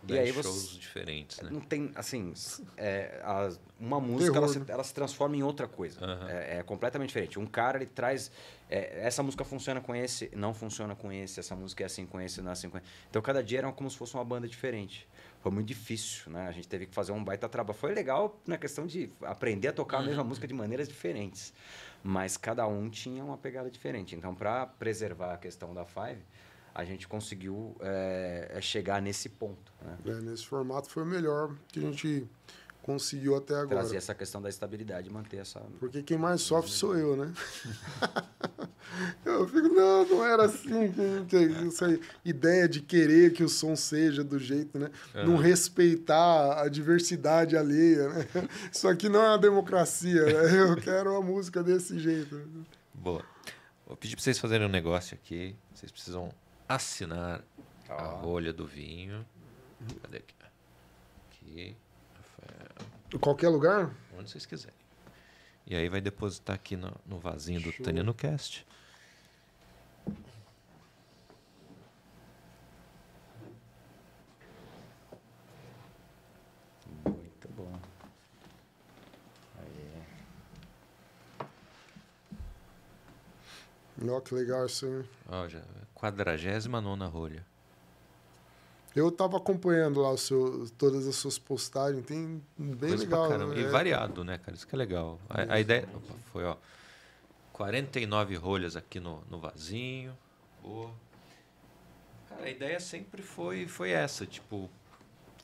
E 0.08 0.18
aí 0.18 0.30
você, 0.30 0.48
shows 0.48 0.78
diferentes, 0.78 1.40
né? 1.40 1.50
Não 1.52 1.60
tem, 1.60 1.90
assim, 1.94 2.32
é, 2.76 3.20
a, 3.22 3.50
uma 3.78 4.00
música 4.00 4.36
ela 4.36 4.48
se, 4.48 4.58
né? 4.58 4.64
ela 4.68 4.82
se, 4.82 4.94
transforma 4.94 5.36
em 5.36 5.42
outra 5.42 5.68
coisa. 5.68 6.00
Uhum. 6.00 6.28
É, 6.28 6.58
é, 6.58 6.62
completamente 6.62 7.08
diferente. 7.08 7.38
Um 7.38 7.46
cara 7.46 7.78
ele 7.78 7.86
traz, 7.86 8.30
é, 8.68 9.06
essa 9.06 9.22
música 9.22 9.44
funciona 9.44 9.80
com 9.80 9.94
esse, 9.94 10.30
não 10.34 10.54
funciona 10.54 10.96
com 10.96 11.12
esse. 11.12 11.40
Essa 11.40 11.54
música 11.54 11.82
é 11.84 11.86
assim 11.86 12.06
com 12.06 12.20
esse, 12.20 12.40
não 12.40 12.48
é 12.48 12.52
assim 12.52 12.70
com 12.70 12.78
esse. 12.78 12.86
Então 13.10 13.20
cada 13.20 13.42
dia 13.42 13.58
era 13.58 13.72
como 13.72 13.90
se 13.90 13.96
fosse 13.96 14.14
uma 14.14 14.24
banda 14.24 14.48
diferente. 14.48 15.06
Foi 15.40 15.50
muito 15.50 15.66
difícil, 15.66 16.30
né? 16.30 16.46
A 16.48 16.52
gente 16.52 16.68
teve 16.68 16.86
que 16.86 16.94
fazer 16.94 17.12
um 17.12 17.22
baita 17.24 17.48
trabalho. 17.48 17.78
Foi 17.78 17.94
legal 17.94 18.38
na 18.46 18.58
questão 18.58 18.86
de 18.86 19.10
aprender 19.22 19.68
a 19.68 19.72
tocar 19.72 19.98
uhum. 19.98 20.04
a 20.04 20.06
mesma 20.06 20.24
música 20.24 20.46
de 20.46 20.54
maneiras 20.54 20.88
diferentes, 20.88 21.52
mas 22.02 22.36
cada 22.36 22.66
um 22.66 22.90
tinha 22.90 23.24
uma 23.24 23.38
pegada 23.38 23.70
diferente. 23.70 24.14
Então 24.14 24.34
para 24.34 24.66
preservar 24.66 25.34
a 25.34 25.38
questão 25.38 25.74
da 25.74 25.84
Five 25.84 26.20
a 26.74 26.84
gente 26.84 27.08
conseguiu 27.08 27.76
é, 27.80 28.58
chegar 28.60 29.02
nesse 29.02 29.28
ponto. 29.28 29.72
Né? 29.82 29.98
É, 30.06 30.14
nesse 30.20 30.46
formato 30.46 30.88
foi 30.88 31.02
o 31.02 31.06
melhor 31.06 31.54
que 31.68 31.80
a 31.80 31.82
gente 31.82 32.28
conseguiu 32.82 33.36
até 33.36 33.54
agora. 33.54 33.80
Trazer 33.80 33.96
essa 33.96 34.14
questão 34.14 34.40
da 34.40 34.48
estabilidade, 34.48 35.10
manter 35.10 35.38
essa. 35.38 35.60
Porque 35.78 36.02
quem 36.02 36.18
mais 36.18 36.40
sofre 36.40 36.70
sou 36.70 36.96
eu, 36.96 37.16
né? 37.16 37.32
eu 39.24 39.46
fico, 39.48 39.68
não, 39.68 40.04
não 40.06 40.24
era 40.24 40.44
assim. 40.44 40.92
Que, 41.28 41.66
essa 41.66 41.98
ideia 42.24 42.68
de 42.68 42.80
querer 42.80 43.32
que 43.32 43.44
o 43.44 43.48
som 43.48 43.76
seja 43.76 44.24
do 44.24 44.38
jeito, 44.38 44.78
né? 44.78 44.90
Uhum. 45.14 45.26
Não 45.26 45.36
respeitar 45.36 46.60
a 46.60 46.68
diversidade 46.68 47.56
alheia, 47.56 48.08
né? 48.08 48.28
Isso 48.72 48.88
aqui 48.88 49.08
não 49.08 49.20
é 49.22 49.28
uma 49.28 49.38
democracia, 49.38 50.24
né? 50.24 50.60
Eu 50.70 50.76
quero 50.76 51.12
uma 51.12 51.22
música 51.22 51.62
desse 51.62 51.98
jeito. 51.98 52.40
Boa. 52.94 53.24
Vou 53.86 53.96
pedir 53.96 54.16
para 54.16 54.22
vocês 54.22 54.38
fazerem 54.38 54.66
um 54.66 54.70
negócio 54.70 55.14
aqui. 55.14 55.56
Vocês 55.74 55.90
precisam 55.90 56.32
assinar 56.68 57.42
oh. 57.88 57.92
a 57.92 58.04
rolha 58.04 58.52
do 58.52 58.66
vinho. 58.66 59.26
Cadê 60.02 60.18
aqui? 60.18 60.34
Aqui. 61.28 61.76
Em 63.12 63.18
qualquer 63.18 63.48
lugar? 63.48 63.90
Onde 64.16 64.30
vocês 64.30 64.46
quiserem. 64.46 64.74
E 65.66 65.74
aí 65.74 65.88
vai 65.88 66.00
depositar 66.00 66.54
aqui 66.54 66.76
no, 66.76 66.94
no 67.04 67.18
vasinho 67.18 67.60
do 67.60 67.72
Tanino 67.72 68.14
Cast. 68.14 68.66
Muito 77.04 77.48
bom. 77.56 77.78
Aí. 79.58 80.02
Ó, 84.08 84.20
que 84.20 84.34
legal 84.34 84.66
isso 84.66 84.86
aí. 84.86 85.04
Ó, 85.28 85.48
já 85.48 85.62
49 85.94 87.06
rolha. 87.06 87.49
Eu 88.94 89.08
estava 89.08 89.36
acompanhando 89.36 90.00
lá 90.00 90.16
seu, 90.16 90.68
todas 90.76 91.06
as 91.06 91.14
suas 91.14 91.38
postagens, 91.38 92.04
tem 92.04 92.42
bem 92.58 92.90
Coisa 92.90 93.04
legal. 93.04 93.38
Né? 93.38 93.60
E 93.60 93.64
variado, 93.64 94.24
né, 94.24 94.38
cara? 94.38 94.56
Isso 94.56 94.66
que 94.66 94.74
é 94.74 94.78
legal. 94.78 95.18
A, 95.28 95.54
a 95.54 95.60
ideia 95.60 95.88
opa, 95.94 96.14
foi, 96.32 96.44
ó, 96.44 96.56
49 97.52 98.34
rolhas 98.36 98.74
aqui 98.74 98.98
no, 98.98 99.22
no 99.30 99.38
vasinho. 99.38 100.16
Boa. 100.62 100.90
Cara, 102.28 102.44
a 102.44 102.50
ideia 102.50 102.80
sempre 102.80 103.22
foi, 103.22 103.68
foi 103.68 103.90
essa, 103.90 104.26
tipo, 104.26 104.68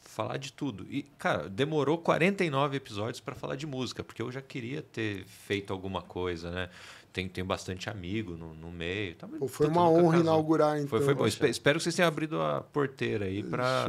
falar 0.02 0.38
de 0.38 0.52
tudo. 0.52 0.86
E, 0.90 1.02
cara, 1.18 1.48
demorou 1.48 1.98
49 1.98 2.76
episódios 2.76 3.20
para 3.20 3.34
falar 3.34 3.54
de 3.54 3.66
música, 3.66 4.02
porque 4.02 4.22
eu 4.22 4.32
já 4.32 4.40
queria 4.40 4.82
ter 4.82 5.24
feito 5.24 5.72
alguma 5.72 6.00
coisa, 6.00 6.50
né? 6.50 6.70
Tem, 7.16 7.26
tem 7.26 7.42
bastante 7.42 7.88
amigo 7.88 8.36
no, 8.36 8.54
no 8.54 8.70
meio. 8.70 9.14
Tá, 9.14 9.26
Pô, 9.26 9.48
foi 9.48 9.68
uma 9.68 9.88
honra 9.88 10.18
inaugurar, 10.18 10.76
então. 10.76 10.88
Foi, 10.88 11.00
foi 11.00 11.14
bom. 11.14 11.26
Espero, 11.26 11.50
espero 11.50 11.78
que 11.78 11.84
vocês 11.84 11.94
tenham 11.94 12.08
abrido 12.08 12.42
a 12.42 12.60
porteira 12.60 13.24
aí 13.24 13.42
para 13.42 13.88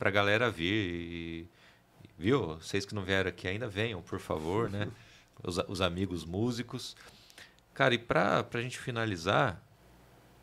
a 0.00 0.10
galera 0.10 0.50
vir. 0.50 0.72
E, 0.72 1.48
viu? 2.16 2.56
Vocês 2.56 2.86
que 2.86 2.94
não 2.94 3.04
vieram 3.04 3.28
aqui 3.28 3.46
ainda, 3.46 3.68
venham, 3.68 4.00
por 4.00 4.18
favor, 4.18 4.70
né? 4.70 4.88
Os, 5.44 5.58
os 5.68 5.80
amigos 5.80 6.24
músicos. 6.24 6.96
Cara, 7.74 7.94
e 7.94 7.98
para 7.98 8.46
a 8.52 8.60
gente 8.60 8.78
finalizar, 8.78 9.60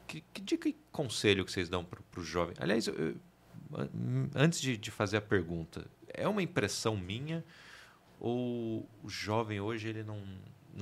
que, 0.06 0.22
que, 0.34 0.41
dica 0.41 0.68
e 0.68 0.76
conselho 0.91 1.45
que 1.45 1.51
vocês 1.51 1.69
dão 1.69 1.85
para 1.85 2.01
o 2.18 2.23
jovem? 2.23 2.53
Aliás, 2.60 2.85
eu, 2.88 2.93
eu, 2.95 3.15
antes 4.35 4.60
de, 4.60 4.76
de 4.76 4.91
fazer 4.91 5.18
a 5.18 5.22
pergunta, 5.22 5.85
é 6.07 6.27
uma 6.27 6.43
impressão 6.43 6.97
minha 6.97 7.45
ou 8.19 8.85
o 9.01 9.07
jovem 9.07 9.61
hoje 9.61 9.88
ele 9.88 10.03
não 10.03 10.22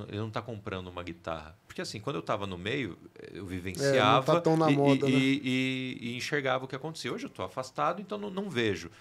ele 0.08 0.18
não 0.18 0.28
está 0.28 0.42
comprando 0.42 0.88
uma 0.88 1.04
guitarra. 1.04 1.58
Porque 1.68 1.82
assim, 1.82 2.00
quando 2.00 2.18
eu 2.18 2.22
estava 2.22 2.46
no 2.46 2.58
meio, 2.58 2.98
eu 3.34 3.46
vivenciava 3.46 4.38
é, 4.38 4.42
tá 4.42 4.52
e, 4.52 4.76
moda, 4.76 5.10
e, 5.10 5.12
né? 5.12 5.18
e, 5.20 5.98
e, 6.02 6.18
enxergava 6.18 6.66
o 6.66 6.68
que 6.68 6.76
acontecia. 6.76 7.12
Hoje 7.12 7.26
eu 7.26 7.30
estou 7.30 7.46
afastado, 7.46 8.02
então 8.02 8.18
não, 8.18 8.30
não, 8.30 8.50
vejo. 8.50 8.92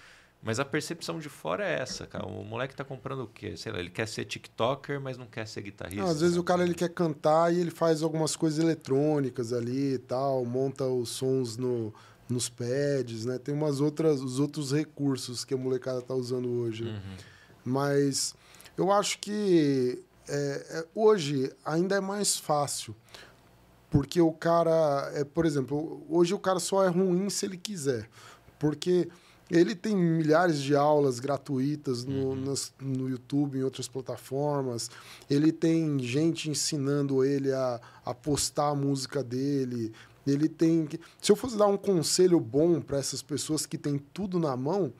Mas 0.41 0.59
a 0.59 0.65
percepção 0.65 1.19
de 1.19 1.29
fora 1.29 1.67
é 1.67 1.79
essa, 1.79 2.05
cara. 2.05 2.25
O 2.25 2.43
moleque 2.43 2.73
está 2.73 2.83
comprando 2.83 3.23
o 3.23 3.27
quê? 3.27 3.57
Sei 3.57 3.71
lá, 3.71 3.79
ele 3.79 3.89
quer 3.89 4.07
ser 4.07 4.25
TikToker, 4.25 5.01
mas 5.01 5.17
não 5.17 5.25
quer 5.25 5.47
ser 5.47 5.61
guitarrista. 5.61 6.01
Não, 6.01 6.09
às 6.09 6.21
vezes 6.21 6.37
o 6.37 6.43
cara 6.43 6.63
ele 6.63 6.75
quer 6.75 6.89
cantar 6.89 7.53
e 7.53 7.59
ele 7.59 7.71
faz 7.71 8.03
algumas 8.03 8.35
coisas 8.35 8.59
eletrônicas 8.59 9.51
ali 9.51 9.95
e 9.95 9.97
tal, 9.97 10.45
monta 10.45 10.85
os 10.85 11.09
sons 11.09 11.57
no, 11.57 11.93
nos 12.29 12.49
pads, 12.49 13.25
né? 13.25 13.39
Tem 13.39 13.53
umas 13.53 13.81
outras, 13.81 14.21
os 14.21 14.39
outros 14.39 14.71
recursos 14.71 15.43
que 15.43 15.53
a 15.53 15.57
molecada 15.57 16.01
tá 16.01 16.13
usando 16.13 16.49
hoje. 16.49 16.83
Uhum. 16.83 17.17
Mas 17.65 18.35
eu 18.77 18.91
acho 18.91 19.17
que 19.19 20.03
é, 20.27 20.65
é, 20.69 20.85
hoje 20.93 21.51
ainda 21.65 21.95
é 21.95 22.01
mais 22.01 22.37
fácil. 22.37 22.95
Porque 23.89 24.19
o 24.19 24.31
cara, 24.31 25.11
é, 25.13 25.23
por 25.23 25.45
exemplo, 25.45 26.05
hoje 26.09 26.33
o 26.33 26.39
cara 26.39 26.59
só 26.59 26.83
é 26.83 26.89
ruim 26.89 27.29
se 27.29 27.45
ele 27.45 27.57
quiser. 27.57 28.09
Porque 28.59 29.07
ele 29.49 29.73
tem 29.73 29.95
milhares 29.95 30.61
de 30.61 30.75
aulas 30.75 31.19
gratuitas 31.19 32.03
no, 32.03 32.29
uhum. 32.29 32.35
nas, 32.35 32.73
no 32.81 33.09
YouTube, 33.09 33.57
em 33.57 33.63
outras 33.63 33.87
plataformas. 33.87 34.91
Ele 35.29 35.51
tem 35.51 35.97
gente 35.99 36.49
ensinando 36.49 37.23
ele 37.23 37.53
a, 37.53 37.79
a 38.03 38.13
postar 38.13 38.69
a 38.69 38.75
música 38.75 39.23
dele. 39.23 39.93
Ele 40.25 40.49
tem. 40.49 40.87
Se 41.21 41.31
eu 41.31 41.35
fosse 41.37 41.57
dar 41.57 41.67
um 41.67 41.77
conselho 41.77 42.39
bom 42.39 42.81
para 42.81 42.97
essas 42.97 43.21
pessoas 43.21 43.65
que 43.65 43.77
têm 43.77 43.97
tudo 43.97 44.37
na 44.37 44.57
mão, 44.57 44.91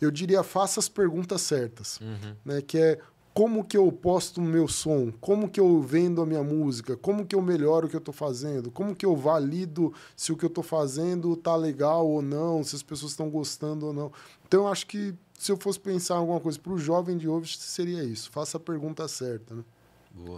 eu 0.00 0.12
diria 0.12 0.44
faça 0.44 0.78
as 0.78 0.88
perguntas 0.88 1.40
certas. 1.40 1.98
Uhum. 2.00 2.36
Né? 2.44 2.62
Que 2.62 2.78
é 2.78 3.00
como 3.38 3.64
que 3.64 3.76
eu 3.76 3.92
posto 3.92 4.40
o 4.40 4.44
meu 4.44 4.66
som, 4.66 5.12
como 5.20 5.48
que 5.48 5.60
eu 5.60 5.80
vendo 5.80 6.20
a 6.20 6.26
minha 6.26 6.42
música, 6.42 6.96
como 6.96 7.24
que 7.24 7.36
eu 7.36 7.40
melhoro 7.40 7.86
o 7.86 7.88
que 7.88 7.94
eu 7.94 8.00
estou 8.00 8.12
fazendo, 8.12 8.68
como 8.68 8.96
que 8.96 9.06
eu 9.06 9.14
valido 9.14 9.94
se 10.16 10.32
o 10.32 10.36
que 10.36 10.44
eu 10.44 10.48
estou 10.48 10.64
fazendo 10.64 11.36
tá 11.36 11.54
legal 11.54 12.04
ou 12.04 12.20
não, 12.20 12.64
se 12.64 12.74
as 12.74 12.82
pessoas 12.82 13.12
estão 13.12 13.30
gostando 13.30 13.86
ou 13.86 13.92
não. 13.92 14.12
Então, 14.44 14.62
eu 14.64 14.66
acho 14.66 14.88
que 14.88 15.14
se 15.38 15.52
eu 15.52 15.56
fosse 15.56 15.78
pensar 15.78 16.16
em 16.16 16.18
alguma 16.18 16.40
coisa 16.40 16.58
para 16.58 16.72
o 16.72 16.78
jovem 16.78 17.16
de 17.16 17.28
hoje, 17.28 17.56
seria 17.58 18.02
isso. 18.02 18.28
Faça 18.32 18.56
a 18.56 18.60
pergunta 18.60 19.06
certa, 19.06 19.54
né? 19.54 19.64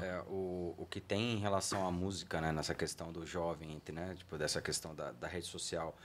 É, 0.03 0.23
o, 0.29 0.75
o 0.77 0.85
que 0.85 1.01
tem 1.01 1.37
em 1.37 1.39
relação 1.39 1.87
à 1.87 1.91
música, 1.91 2.39
né, 2.39 2.53
nessa 2.53 2.75
questão 2.75 3.11
do 3.11 3.25
jovem, 3.25 3.81
né, 3.95 4.15
tipo, 4.15 4.37
dessa 4.37 4.61
questão 4.61 4.95
da, 4.95 5.11
da 5.13 5.27
rede 5.27 5.47
social 5.47 5.97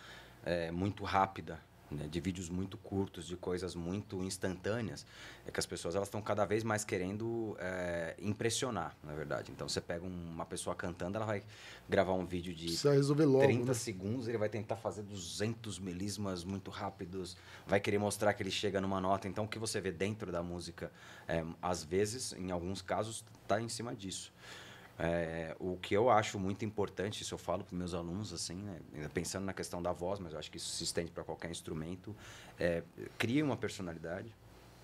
é, 0.45 0.71
muito 0.71 1.03
rápida, 1.03 1.59
né, 1.95 2.07
de 2.07 2.19
vídeos 2.19 2.49
muito 2.49 2.77
curtos, 2.77 3.25
de 3.25 3.35
coisas 3.35 3.75
muito 3.75 4.23
instantâneas, 4.23 5.05
é 5.45 5.51
que 5.51 5.59
as 5.59 5.65
pessoas 5.65 5.95
elas 5.95 6.07
estão 6.07 6.21
cada 6.21 6.45
vez 6.45 6.63
mais 6.63 6.83
querendo 6.83 7.55
é, 7.59 8.15
impressionar, 8.19 8.95
na 9.03 9.13
verdade. 9.13 9.51
Então 9.51 9.67
você 9.67 9.81
pega 9.81 10.05
uma 10.05 10.45
pessoa 10.45 10.75
cantando, 10.75 11.17
ela 11.17 11.25
vai 11.25 11.43
gravar 11.89 12.13
um 12.13 12.25
vídeo 12.25 12.53
de 12.53 12.75
logo, 13.25 13.43
30 13.43 13.65
né? 13.65 13.73
segundos, 13.73 14.27
ele 14.27 14.37
vai 14.37 14.49
tentar 14.49 14.75
fazer 14.75 15.03
200 15.03 15.79
melismas 15.79 16.43
muito 16.43 16.69
rápidos, 16.69 17.37
vai 17.65 17.79
querer 17.79 17.97
mostrar 17.97 18.33
que 18.33 18.43
ele 18.43 18.51
chega 18.51 18.79
numa 18.81 18.99
nota. 18.99 19.27
Então 19.27 19.45
o 19.45 19.47
que 19.47 19.57
você 19.57 19.79
vê 19.79 19.91
dentro 19.91 20.31
da 20.31 20.43
música, 20.43 20.91
é, 21.27 21.43
às 21.61 21.83
vezes, 21.83 22.33
em 22.33 22.51
alguns 22.51 22.81
casos, 22.81 23.23
está 23.41 23.61
em 23.61 23.69
cima 23.69 23.95
disso. 23.95 24.31
É, 24.97 25.55
o 25.59 25.75
que 25.75 25.93
eu 25.93 26.09
acho 26.09 26.39
muito 26.39 26.63
importante, 26.63 27.21
isso 27.21 27.33
eu 27.33 27.37
falo 27.37 27.65
para 27.65 27.77
meus 27.77 27.93
alunos, 27.93 28.31
assim, 28.31 28.55
né, 28.55 28.79
pensando 29.13 29.43
na 29.43 29.53
questão 29.53 29.81
da 29.81 29.91
voz, 29.91 30.19
mas 30.19 30.31
eu 30.31 30.39
acho 30.39 30.49
que 30.49 30.57
isso 30.57 30.69
se 30.69 30.85
estende 30.85 31.11
para 31.11 31.23
qualquer 31.23 31.51
instrumento, 31.51 32.15
é, 32.57 32.81
crie 33.17 33.43
uma 33.43 33.57
personalidade, 33.57 34.33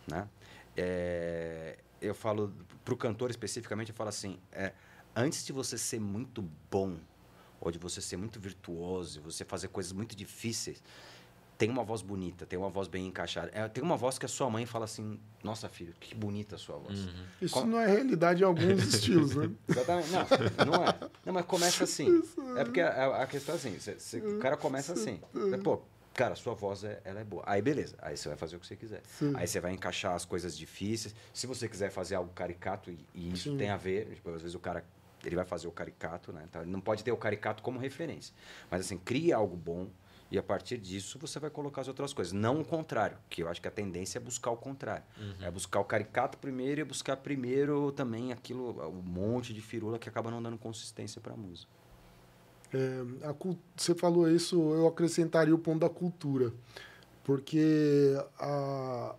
né? 0.06 0.28
É, 0.76 1.78
eu 2.02 2.14
falo 2.14 2.54
para 2.84 2.94
o 2.94 2.98
cantor 2.98 3.30
especificamente, 3.30 3.90
eu 3.90 3.96
falo 3.96 4.10
assim, 4.10 4.38
é, 4.52 4.74
antes 5.16 5.46
de 5.46 5.54
você 5.54 5.78
ser 5.78 6.00
muito 6.00 6.42
bom 6.70 6.98
ou 7.62 7.72
de 7.72 7.78
você 7.78 8.02
ser 8.02 8.18
muito 8.18 8.40
virtuoso, 8.40 9.22
você 9.22 9.46
fazer 9.46 9.68
coisas 9.70 9.94
muito 9.94 10.16
difíceis, 10.16 10.84
tem 11.62 11.70
uma 11.70 11.84
voz 11.84 12.02
bonita, 12.02 12.44
tem 12.44 12.58
uma 12.58 12.70
voz 12.72 12.88
bem 12.88 13.06
encaixada. 13.06 13.52
É, 13.54 13.68
tem 13.68 13.84
uma 13.84 13.96
voz 13.96 14.18
que 14.18 14.26
a 14.26 14.28
sua 14.30 14.50
mãe 14.50 14.66
fala 14.66 14.86
assim: 14.86 15.20
Nossa, 15.44 15.70
filho, 15.70 15.94
que 16.00 16.16
bonita 16.16 16.56
a 16.56 16.58
sua 16.58 16.78
voz. 16.78 17.00
Uhum. 17.00 17.24
Isso 17.40 17.66
não 17.68 17.80
é 17.80 17.86
realidade 17.86 18.42
em 18.42 18.46
alguns 18.46 18.84
estilos, 18.92 19.36
né? 19.36 19.52
Exatamente. 19.70 20.10
Não, 20.58 20.66
não 20.66 20.84
é. 20.84 21.00
Não, 21.24 21.34
mas 21.34 21.46
começa 21.46 21.84
assim. 21.84 22.24
É 22.58 22.64
porque 22.64 22.82
a, 22.82 23.22
a 23.22 23.28
questão 23.28 23.54
é 23.54 23.58
assim: 23.60 23.80
cê- 23.80 24.00
cê- 24.00 24.18
o 24.20 24.40
cara 24.40 24.58
começa 24.58 24.94
assim. 24.94 25.22
Cê, 25.52 25.58
Pô, 25.60 25.84
cara, 26.16 26.34
sua 26.36 26.56
voz 26.56 26.84
é, 26.84 27.00
ela 27.06 27.20
é 27.20 27.24
boa. 27.24 27.44
Aí 27.46 27.62
beleza. 27.62 27.96
Aí 28.02 28.18
você 28.18 28.28
vai 28.28 28.38
fazer 28.40 28.56
o 28.56 28.60
que 28.60 28.66
você 28.66 28.76
quiser. 28.76 29.04
Sim. 29.20 29.32
Aí 29.36 29.46
você 29.46 29.60
vai 29.60 29.72
encaixar 29.72 30.16
as 30.16 30.26
coisas 30.26 30.58
difíceis. 30.58 31.14
Se 31.32 31.46
você 31.46 31.70
quiser 31.70 31.92
fazer 31.92 32.16
algo 32.16 32.32
caricato, 32.34 32.90
e, 32.90 33.06
e 33.14 33.32
isso 33.34 33.52
Sim. 33.52 33.58
tem 33.58 33.70
a 33.70 33.78
ver, 33.78 34.08
tipo, 34.16 34.30
às 34.32 34.42
vezes 34.42 34.56
o 34.56 34.60
cara. 34.60 34.84
Ele 35.24 35.36
vai 35.36 35.46
fazer 35.46 35.68
o 35.68 35.72
caricato, 35.72 36.34
né? 36.34 36.44
Então, 36.50 36.64
ele 36.64 36.72
não 36.72 36.82
pode 36.82 37.04
ter 37.04 37.12
o 37.12 37.18
caricato 37.18 37.62
como 37.62 37.78
referência. 37.78 38.34
Mas 38.72 38.82
assim, 38.82 38.98
cria 38.98 39.36
algo 39.36 39.56
bom 39.56 39.88
e 40.32 40.38
a 40.38 40.44
partir 40.44 40.78
disso 40.78 41.20
você 41.20 41.38
vai 41.40 41.50
colocar 41.50 41.82
as 41.82 41.88
outras 41.90 42.14
coisas. 42.14 42.32
Não 42.32 42.62
o 42.62 42.66
contrário, 42.66 43.18
que 43.30 43.44
eu 43.44 43.50
acho 43.50 43.62
que 43.62 43.68
a 43.68 43.72
tendência 43.72 44.18
é 44.18 44.22
buscar 44.22 44.50
o 44.52 44.58
contrário. 44.58 45.04
É 45.42 45.52
buscar 45.52 45.80
o 45.82 45.84
caricato 45.84 46.38
primeiro 46.38 46.80
e 46.82 46.84
buscar 46.86 47.18
primeiro 47.18 47.92
também 47.92 48.32
aquilo, 48.32 48.82
um 48.88 49.02
monte 49.02 49.54
de 49.54 49.60
firula 49.62 50.00
que 50.00 50.08
acaba 50.08 50.32
não 50.32 50.42
dando 50.42 50.58
consistência 50.58 51.20
para 51.20 51.34
a 51.34 51.38
música. 51.38 51.70
É, 52.74 53.28
a 53.28 53.34
cul- 53.34 53.60
você 53.76 53.94
falou 53.94 54.30
isso, 54.32 54.56
eu 54.74 54.88
acrescentaria 54.88 55.54
o 55.54 55.58
ponto 55.60 55.80
da 55.82 55.90
cultura. 55.90 56.54
Porque 57.24 58.16
a- 58.40 59.16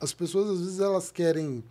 as 0.00 0.12
pessoas, 0.14 0.48
às 0.50 0.60
vezes, 0.60 0.80
elas 0.80 1.10
querem 1.10 1.62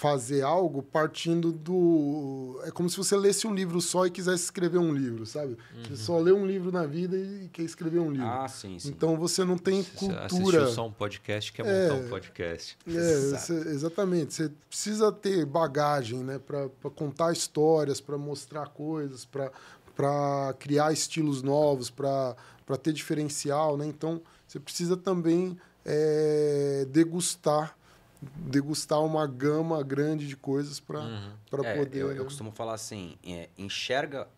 fazer 0.00 0.40
algo 0.40 0.82
partindo 0.82 1.52
do... 1.52 2.58
É 2.64 2.70
como 2.70 2.88
se 2.88 2.96
você 2.96 3.14
lesse 3.14 3.46
um 3.46 3.54
livro 3.54 3.82
só 3.82 4.06
e 4.06 4.10
quisesse 4.10 4.44
escrever 4.44 4.78
um 4.78 4.94
livro, 4.94 5.26
sabe? 5.26 5.58
Você 5.86 5.94
só 5.94 6.18
lê 6.18 6.32
um 6.32 6.46
livro 6.46 6.72
na 6.72 6.86
vida 6.86 7.14
e 7.18 7.50
quer 7.52 7.64
escrever 7.64 7.98
um 7.98 8.10
livro. 8.10 8.26
Ah, 8.26 8.48
sim, 8.48 8.78
sim. 8.78 8.88
então 8.88 9.18
você 9.18 9.44
não 9.44 9.58
tem 9.58 9.82
Você 9.82 10.08
cultura... 10.30 10.66
só 10.68 10.86
um 10.86 10.92
podcast, 10.92 11.52
quer 11.52 11.64
montar 11.64 12.02
um 12.02 12.08
podcast. 12.08 12.78
É, 12.88 12.90
Exato. 12.92 13.42
cê- 13.44 13.68
exatamente. 13.68 14.32
Você 14.32 14.50
precisa 14.70 15.12
ter 15.12 15.44
bagagem, 15.44 16.20
né, 16.24 16.38
para 16.38 16.70
contar 16.96 17.30
histórias, 17.30 18.00
para 18.00 18.16
mostrar 18.16 18.68
coisas, 18.68 19.26
para 19.26 20.54
criar 20.58 20.94
estilos 20.94 21.42
novos, 21.42 21.90
para 21.90 22.34
ter 22.82 22.94
diferencial, 22.94 23.76
né? 23.76 23.84
Então, 23.84 24.22
você 24.48 24.58
precisa 24.58 24.96
também 24.96 25.58
é, 25.84 26.86
degustar 26.90 27.76
degustar 28.22 29.02
uma 29.02 29.26
gama 29.26 29.82
grande 29.82 30.26
de 30.28 30.36
coisas 30.36 30.78
para 30.80 31.00
Uhum. 31.00 31.32
para 31.50 31.66
É, 31.66 31.76
poder. 31.76 31.98
eu, 32.02 32.08
né? 32.08 32.18
eu 32.18 32.24
costumo 32.24 32.50
falar 32.52 32.74
assim, 32.74 33.16
é, 33.24 33.48
enxerga. 33.58 34.28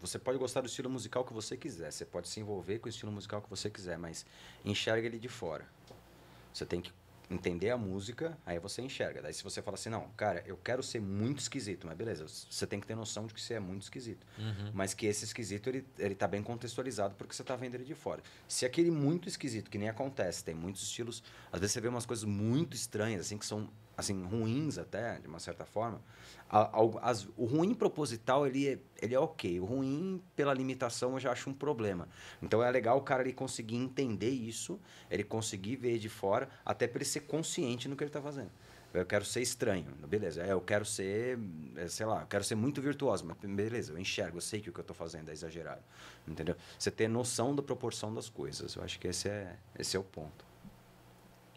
Você 0.00 0.18
pode 0.18 0.38
gostar 0.38 0.60
do 0.62 0.66
estilo 0.66 0.90
musical 0.90 1.24
que 1.24 1.32
você 1.32 1.56
quiser, 1.56 1.92
você 1.92 2.04
pode 2.04 2.28
se 2.28 2.40
envolver 2.40 2.78
com 2.80 2.86
o 2.86 2.88
estilo 2.88 3.12
musical 3.12 3.40
que 3.40 3.48
você 3.48 3.70
quiser, 3.70 3.96
mas 3.96 4.26
enxerga 4.64 5.06
ele 5.06 5.18
de 5.18 5.28
fora. 5.28 5.64
Você 6.52 6.66
tem 6.66 6.80
que 6.80 6.92
entender 7.30 7.70
a 7.70 7.76
música, 7.76 8.38
aí 8.44 8.58
você 8.58 8.80
enxerga. 8.82 9.20
Daí 9.22 9.34
se 9.34 9.42
você 9.44 9.60
fala 9.60 9.74
assim, 9.74 9.90
não, 9.90 10.08
cara, 10.16 10.42
eu 10.46 10.56
quero 10.56 10.82
ser 10.82 11.00
muito 11.00 11.40
esquisito, 11.40 11.86
mas 11.86 11.96
beleza, 11.96 12.26
você 12.26 12.66
tem 12.66 12.80
que 12.80 12.86
ter 12.86 12.94
noção 12.94 13.26
de 13.26 13.34
que 13.34 13.40
você 13.40 13.54
é 13.54 13.60
muito 13.60 13.82
esquisito. 13.82 14.26
Uhum. 14.38 14.70
Mas 14.72 14.94
que 14.94 15.06
esse 15.06 15.24
esquisito, 15.24 15.68
ele, 15.68 15.86
ele 15.98 16.14
tá 16.14 16.26
bem 16.26 16.42
contextualizado 16.42 17.14
porque 17.16 17.34
você 17.34 17.44
tá 17.44 17.54
vendo 17.56 17.74
ele 17.74 17.84
de 17.84 17.94
fora. 17.94 18.22
Se 18.46 18.64
aquele 18.64 18.90
muito 18.90 19.28
esquisito, 19.28 19.70
que 19.70 19.78
nem 19.78 19.88
acontece, 19.88 20.42
tem 20.44 20.54
muitos 20.54 20.82
estilos, 20.82 21.22
às 21.52 21.60
vezes 21.60 21.72
você 21.72 21.80
vê 21.80 21.88
umas 21.88 22.06
coisas 22.06 22.24
muito 22.24 22.74
estranhas, 22.74 23.22
assim, 23.22 23.36
que 23.36 23.46
são, 23.46 23.68
assim, 23.98 24.24
ruins 24.24 24.78
até, 24.78 25.18
de 25.18 25.26
uma 25.26 25.40
certa 25.40 25.64
forma. 25.64 26.00
A- 26.48 26.70
algo- 26.72 27.00
as- 27.02 27.26
o 27.36 27.44
ruim 27.44 27.74
proposital, 27.74 28.46
ele 28.46 28.68
é, 28.68 28.78
ele 29.02 29.12
é 29.12 29.18
ok. 29.18 29.58
O 29.58 29.64
ruim, 29.64 30.22
pela 30.36 30.54
limitação, 30.54 31.14
eu 31.14 31.20
já 31.20 31.32
acho 31.32 31.50
um 31.50 31.52
problema. 31.52 32.08
Então 32.40 32.62
é 32.62 32.70
legal 32.70 32.96
o 32.96 33.00
cara 33.02 33.24
ele 33.24 33.32
conseguir 33.32 33.74
entender 33.74 34.30
isso, 34.30 34.78
ele 35.10 35.24
conseguir 35.24 35.74
ver 35.74 35.98
de 35.98 36.08
fora, 36.08 36.48
até 36.64 36.86
para 36.86 36.98
ele 36.98 37.04
ser 37.04 37.20
consciente 37.22 37.88
no 37.88 37.96
que 37.96 38.04
ele 38.04 38.10
tá 38.10 38.22
fazendo. 38.22 38.50
Eu 38.94 39.04
quero 39.04 39.24
ser 39.24 39.42
estranho, 39.42 39.90
beleza. 40.08 40.42
É, 40.42 40.52
eu 40.52 40.60
quero 40.60 40.84
ser, 40.84 41.36
é, 41.76 41.88
sei 41.88 42.06
lá, 42.06 42.20
eu 42.22 42.26
quero 42.28 42.44
ser 42.44 42.54
muito 42.54 42.80
virtuoso, 42.80 43.26
mas 43.26 43.36
beleza, 43.36 43.92
eu 43.92 43.98
enxergo, 43.98 44.38
eu 44.38 44.40
sei 44.40 44.60
que 44.60 44.70
o 44.70 44.72
que 44.72 44.78
eu 44.78 44.82
estou 44.82 44.96
fazendo 44.96 45.28
é 45.28 45.32
exagerado, 45.32 45.82
entendeu? 46.26 46.54
Você 46.78 46.90
ter 46.90 47.08
noção 47.08 47.54
da 47.54 47.62
proporção 47.62 48.14
das 48.14 48.28
coisas, 48.30 48.76
eu 48.76 48.82
acho 48.82 48.98
que 48.98 49.08
esse 49.08 49.28
é, 49.28 49.56
esse 49.78 49.96
é 49.96 50.00
o 50.00 50.04
ponto. 50.04 50.46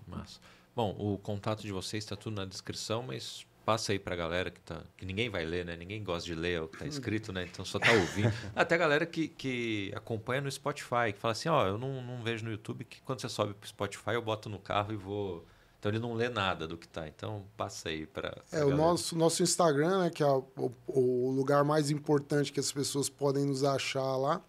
Massa. 0.07 0.39
Bom, 0.76 0.95
o 0.98 1.18
contato 1.18 1.61
de 1.61 1.72
vocês 1.72 2.03
está 2.03 2.15
tudo 2.15 2.35
na 2.35 2.45
descrição, 2.45 3.03
mas 3.03 3.45
passa 3.65 3.91
aí 3.91 3.99
pra 3.99 4.15
galera 4.15 4.49
que 4.49 4.60
tá. 4.61 4.81
Que 4.98 5.06
ninguém 5.06 5.30
vai 5.30 5.45
ler, 5.45 5.65
né? 5.65 5.76
Ninguém 5.77 6.03
gosta 6.03 6.26
de 6.26 6.35
ler 6.35 6.61
o 6.61 6.68
que 6.68 6.77
tá 6.77 6.85
escrito, 6.85 7.31
né? 7.31 7.48
Então 7.49 7.64
só 7.64 7.80
tá 7.80 7.91
ouvindo. 7.91 8.31
Até 8.56 8.76
a 8.76 8.77
galera 8.77 9.06
que, 9.06 9.27
que 9.27 9.91
acompanha 9.95 10.41
no 10.41 10.52
Spotify, 10.52 11.14
que 11.14 11.19
fala 11.19 11.34
assim, 11.34 11.49
ó, 11.49 11.68
eu 11.68 11.77
não, 11.77 12.02
não 12.02 12.23
vejo 12.23 12.45
no 12.45 12.52
YouTube 12.52 12.85
que 12.85 13.02
quando 13.02 13.22
você 13.22 13.30
sobe 13.30 13.53
pro 13.53 13.68
Spotify 13.68 14.11
eu 14.11 14.22
boto 14.22 14.49
no 14.49 14.60
carro 14.60 14.93
e 14.93 14.95
vou. 14.95 15.45
Então 15.80 15.91
ele 15.91 15.99
não 15.99 16.14
lê 16.14 16.30
nada 16.30 16.68
do 16.68 16.77
que 16.77 16.88
tá. 16.88 17.07
Então 17.07 17.43
passa 17.57 17.89
aí 17.89 18.06
pra 18.06 18.38
É, 18.52 18.64
o 18.64 18.76
nosso, 18.76 19.18
nosso 19.18 19.41
Instagram, 19.41 20.03
né, 20.03 20.10
que 20.10 20.22
é 20.22 20.27
o, 20.27 20.72
o 20.88 21.31
lugar 21.31 21.64
mais 21.64 21.89
importante 21.89 22.52
que 22.52 22.60
as 22.60 22.72
pessoas 22.72 23.10
podem 23.10 23.45
nos 23.45 23.64
achar 23.64 24.15
lá, 24.15 24.41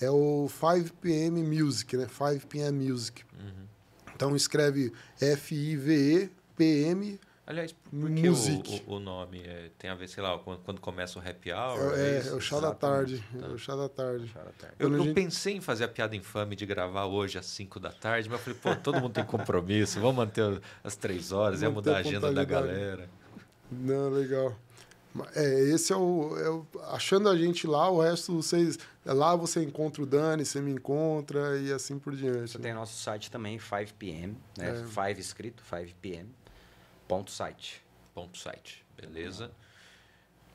é 0.00 0.10
o 0.10 0.48
5PM 0.48 1.44
Music, 1.44 1.96
né? 1.96 2.06
5PM 2.06 2.72
Music. 2.72 3.24
Uhum. 3.38 3.73
Então 4.14 4.36
escreve 4.36 4.92
F-I-V-E-P-M. 5.20 7.18
Aliás, 7.46 7.72
por 7.72 8.10
que 8.10 8.26
Music. 8.30 8.82
o, 8.86 8.92
o, 8.92 8.96
o 8.96 9.00
nome 9.00 9.42
é, 9.42 9.70
tem 9.78 9.90
a 9.90 9.94
ver, 9.94 10.08
sei 10.08 10.22
lá, 10.22 10.38
quando, 10.38 10.60
quando 10.60 10.80
começa 10.80 11.18
o 11.18 11.22
happy 11.22 11.52
hour? 11.52 11.92
É, 11.94 12.22
é, 12.24 12.28
é 12.28 12.32
o 12.32 12.40
chá 12.40 12.58
da 12.58 12.72
tarde. 12.74 13.22
É 13.42 13.46
o 13.48 13.58
chá 13.58 13.76
da 13.76 13.86
tarde. 13.86 14.30
Chora 14.32 14.50
tarde. 14.58 14.76
Eu, 14.78 14.90
eu 14.90 15.02
gente- 15.04 15.12
pensei 15.14 15.54
em 15.56 15.60
fazer 15.60 15.84
a 15.84 15.88
piada 15.88 16.16
infame 16.16 16.56
de 16.56 16.64
gravar 16.64 17.04
hoje 17.04 17.36
às 17.36 17.44
5 17.44 17.78
da 17.78 17.90
tarde, 17.90 18.30
mas 18.30 18.38
eu 18.46 18.54
falei, 18.54 18.76
pô, 18.76 18.82
todo 18.82 18.98
mundo 18.98 19.12
tem 19.12 19.24
compromisso, 19.24 20.00
vamos 20.00 20.16
manter 20.16 20.58
as 20.82 20.96
3 20.96 21.32
horas, 21.32 21.60
ia 21.60 21.68
mudar 21.68 21.96
a 21.96 21.98
agenda 21.98 22.32
da 22.32 22.44
galera. 22.44 23.10
Não, 23.70 24.08
legal. 24.08 24.56
É, 25.34 25.60
esse 25.70 25.92
é 25.92 25.96
o, 25.96 26.36
é 26.38 26.50
o- 26.50 26.66
Achando 26.90 27.28
a 27.28 27.36
gente 27.36 27.66
lá, 27.66 27.88
o 27.88 28.00
resto 28.00 28.34
vocês. 28.34 28.78
Lá 29.04 29.36
você 29.36 29.62
encontra 29.62 30.02
o 30.02 30.06
Dani, 30.06 30.44
você 30.44 30.60
me 30.60 30.72
encontra 30.72 31.58
e 31.58 31.72
assim 31.72 31.98
por 31.98 32.16
diante. 32.16 32.50
Você 32.50 32.58
né? 32.58 32.64
tem 32.64 32.74
nosso 32.74 33.00
site 33.00 33.30
também, 33.30 33.58
5pm, 33.58 34.34
né? 34.56 34.70
É. 34.70 34.84
5 34.84 35.20
escrito, 35.20 35.62
5pm, 35.70 36.26
ponto 37.06 37.30
site. 37.30 37.84
Ponto 38.14 38.36
site, 38.38 38.84
beleza? 38.96 39.50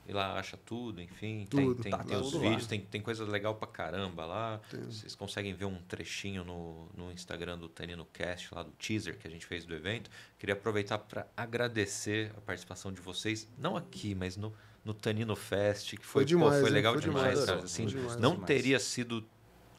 E 0.09 0.11
lá 0.11 0.39
acha 0.39 0.57
tudo, 0.57 0.99
enfim. 0.99 1.45
Tudo, 1.47 1.75
tem 1.75 1.83
tem, 1.83 1.91
tá 1.91 2.03
tem 2.03 2.17
os 2.17 2.31
tudo 2.31 2.43
lá. 2.43 2.49
vídeos, 2.49 2.65
tem, 2.65 2.81
tem 2.81 2.99
coisa 2.99 3.23
legal 3.25 3.53
pra 3.53 3.67
caramba 3.67 4.25
lá. 4.25 4.59
Tem. 4.67 4.81
Vocês 4.81 5.13
conseguem 5.13 5.53
ver 5.53 5.65
um 5.65 5.77
trechinho 5.83 6.43
no, 6.43 6.89
no 6.97 7.11
Instagram 7.11 7.59
do 7.59 7.69
Tanino 7.69 8.05
Cast, 8.11 8.55
lá 8.55 8.63
do 8.63 8.71
teaser 8.71 9.19
que 9.19 9.27
a 9.27 9.29
gente 9.29 9.45
fez 9.45 9.65
do 9.65 9.75
evento. 9.75 10.09
Queria 10.39 10.53
aproveitar 10.53 10.97
para 10.97 11.27
agradecer 11.37 12.31
a 12.35 12.41
participação 12.41 12.91
de 12.91 12.99
vocês, 12.99 13.47
não 13.55 13.77
aqui, 13.77 14.15
mas 14.15 14.35
no, 14.35 14.51
no 14.83 14.95
Tanino 14.95 15.35
Fest, 15.35 15.91
que 15.91 15.97
foi, 15.97 16.23
Foi 16.23 16.25
demais, 16.25 16.55
pô, 16.55 16.61
foi 16.61 16.69
legal 16.71 16.93
Foi 16.93 17.01
demais, 17.03 17.29
demais, 17.39 17.45
cara. 17.45 17.63
Assim, 17.63 17.85
demais. 17.85 18.15
não 18.15 18.31
demais. 18.31 18.47
teria 18.47 18.79
sido 18.79 19.23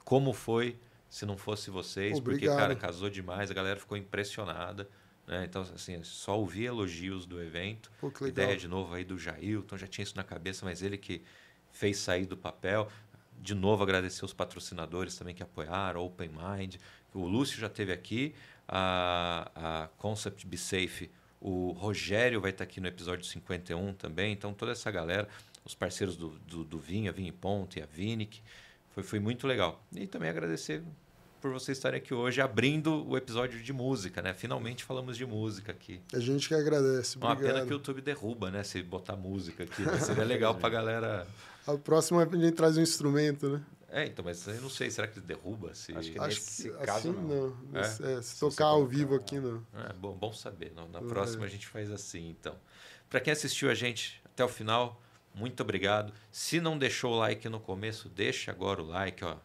como 0.05 0.33
foi 0.33 0.79
se 1.09 1.27
não 1.27 1.37
fosse 1.37 1.71
vocês, 1.71 2.21
porque, 2.21 2.37
Obrigado. 2.37 2.57
cara, 2.57 2.77
casou 2.77 3.11
demais, 3.11 3.51
a 3.51 3.55
galera 3.55 3.81
ficou 3.81 3.97
impressionada. 3.97 4.89
Né? 5.31 5.45
Então, 5.49 5.63
assim, 5.63 6.03
só 6.03 6.37
ouvi 6.37 6.65
elogios 6.65 7.25
do 7.25 7.41
evento. 7.41 7.93
Pô. 8.01 8.13
Ideia 8.27 8.57
de 8.57 8.67
novo 8.67 8.93
aí 8.93 9.05
do 9.05 9.17
Jailton, 9.17 9.79
já 9.79 9.87
tinha 9.87 10.03
isso 10.03 10.17
na 10.17 10.25
cabeça, 10.25 10.65
mas 10.65 10.83
ele 10.83 10.99
que 10.99 11.23
fez 11.71 11.99
sair 11.99 12.27
do 12.27 12.37
papel. 12.37 12.91
De 13.41 13.55
novo, 13.55 13.81
agradecer 13.85 14.25
os 14.25 14.33
patrocinadores 14.33 15.17
também 15.17 15.33
que 15.33 15.43
apoiaram, 15.43 16.05
Open 16.05 16.29
Mind. 16.31 16.77
O 17.15 17.29
Lúcio 17.29 17.61
já 17.61 17.69
esteve 17.69 17.93
aqui, 17.93 18.35
a, 18.67 19.51
a 19.55 19.89
Concept 19.99 20.45
Be 20.47 20.59
Safe, 20.59 21.09
o 21.41 21.71
Rogério 21.71 22.41
vai 22.41 22.51
estar 22.51 22.65
aqui 22.65 22.81
no 22.81 22.89
episódio 22.89 23.25
51 23.25 23.95
também. 23.95 24.33
Então, 24.33 24.53
toda 24.53 24.73
essa 24.73 24.91
galera, 24.91 25.29
os 25.65 25.77
parceiros 25.77 26.17
do, 26.17 26.31
do, 26.41 26.65
do 26.65 26.79
Vinho, 26.79 27.09
a 27.09 27.15
Vinho 27.15 27.29
e 27.29 27.33
Ponto 27.33 27.79
e 27.79 27.83
a 27.83 27.87
Vinic, 27.87 28.43
foi, 28.91 29.05
foi 29.05 29.21
muito 29.21 29.47
legal. 29.47 29.81
E 29.95 30.09
também 30.09 30.29
agradecer 30.29 30.83
por 31.41 31.53
vocês 31.53 31.79
estarem 31.79 31.99
aqui 31.99 32.13
hoje 32.15 32.41
abrindo 32.41 33.07
o 33.09 33.17
episódio 33.17 33.63
de 33.63 33.73
música, 33.73 34.21
né? 34.23 34.35
Finalmente 34.35 34.85
falamos 34.85 35.17
de 35.17 35.25
música 35.27 35.73
aqui. 35.73 36.01
A 36.13 36.19
gente 36.21 36.47
que 36.49 36.55
agradece. 36.55 37.17
Uma 37.17 37.33
Obrigado. 37.33 37.55
pena 37.55 37.67
que 37.67 37.73
o 37.73 37.75
YouTube 37.77 38.01
derruba, 38.01 38.51
né? 38.51 38.63
Se 38.63 38.83
botar 38.83 39.17
música 39.17 39.65
aqui. 39.65 39.83
né? 39.83 39.99
Seria 39.99 40.25
legal 40.25 40.55
pra 40.55 40.69
galera. 40.69 41.27
A 41.67 41.77
próxima 41.77 42.23
a 42.23 42.27
gente 42.37 42.53
traz 42.53 42.77
um 42.77 42.83
instrumento, 42.83 43.49
né? 43.49 43.63
É, 43.93 44.07
então, 44.07 44.25
mas 44.25 44.47
eu 44.47 44.61
não 44.61 44.71
sei, 44.71 44.89
será 44.91 45.09
que 45.09 45.19
derruba? 45.19 45.75
Se... 45.75 45.93
Acho 45.97 46.13
que 46.13 46.19
Acho 46.21 46.29
Nesse 46.29 46.63
que 46.71 46.77
caso, 46.87 47.11
assim 47.11 47.19
não. 47.21 47.57
não. 47.73 47.81
É? 47.81 47.81
É, 48.19 48.23
se 48.23 48.35
Se 48.35 48.41
tocar 48.41 48.55
você 48.57 48.63
ao 48.63 48.87
vivo 48.87 49.15
aqui, 49.17 49.41
não. 49.41 49.61
É, 49.89 49.93
bom, 49.95 50.15
bom 50.15 50.33
saber. 50.33 50.73
Na, 50.77 50.87
na 50.87 51.01
É. 51.01 51.09
próxima 51.09 51.45
a 51.45 51.49
gente 51.49 51.67
faz 51.67 51.91
assim, 51.91 52.29
então. 52.31 52.55
Pra 53.09 53.19
quem 53.19 53.33
assistiu 53.33 53.69
a 53.69 53.75
gente 53.75 54.23
até 54.25 54.45
o 54.45 54.49
final, 54.49 55.03
muito 55.35 55.61
obrigado. 55.65 56.13
Se 56.31 56.61
não 56.61 56.79
deixou 56.79 57.15
o 57.15 57.19
like 57.19 57.49
no 57.49 57.59
começo, 57.59 58.09
deixa 58.09 58.53
agora 58.53 58.81
o 58.81 58.87
like, 58.87 59.25
ó. 59.25 59.37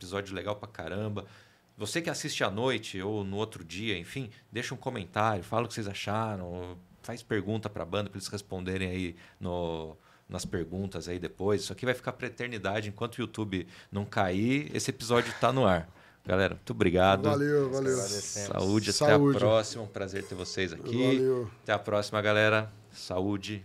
Episódio 0.00 0.34
legal 0.34 0.56
pra 0.56 0.66
caramba. 0.66 1.26
Você 1.76 2.00
que 2.00 2.08
assiste 2.08 2.42
à 2.42 2.50
noite 2.50 3.00
ou 3.02 3.22
no 3.22 3.36
outro 3.36 3.62
dia, 3.62 3.98
enfim, 3.98 4.30
deixa 4.50 4.74
um 4.74 4.78
comentário, 4.78 5.44
fala 5.44 5.66
o 5.66 5.68
que 5.68 5.74
vocês 5.74 5.86
acharam, 5.86 6.78
faz 7.02 7.22
pergunta 7.22 7.68
pra 7.68 7.84
banda 7.84 8.08
para 8.08 8.18
eles 8.18 8.28
responderem 8.28 8.88
aí 8.88 9.16
no, 9.38 9.94
nas 10.26 10.46
perguntas 10.46 11.06
aí 11.06 11.18
depois. 11.18 11.62
Isso 11.62 11.72
aqui 11.72 11.84
vai 11.84 11.94
ficar 11.94 12.12
pra 12.12 12.28
eternidade. 12.28 12.88
Enquanto 12.88 13.18
o 13.18 13.20
YouTube 13.20 13.66
não 13.92 14.06
cair, 14.06 14.74
esse 14.74 14.90
episódio 14.90 15.32
tá 15.38 15.52
no 15.52 15.66
ar. 15.66 15.86
Galera, 16.24 16.54
muito 16.54 16.70
obrigado. 16.70 17.28
Valeu, 17.28 17.70
valeu. 17.70 17.96
Saúde, 17.96 18.92
Saúde. 18.92 19.36
até 19.36 19.38
a 19.38 19.38
próxima. 19.38 19.82
Um 19.82 19.86
prazer 19.86 20.24
ter 20.24 20.34
vocês 20.34 20.72
aqui. 20.72 21.18
Valeu. 21.18 21.50
Até 21.62 21.72
a 21.72 21.78
próxima, 21.78 22.22
galera. 22.22 22.72
Saúde. 22.90 23.64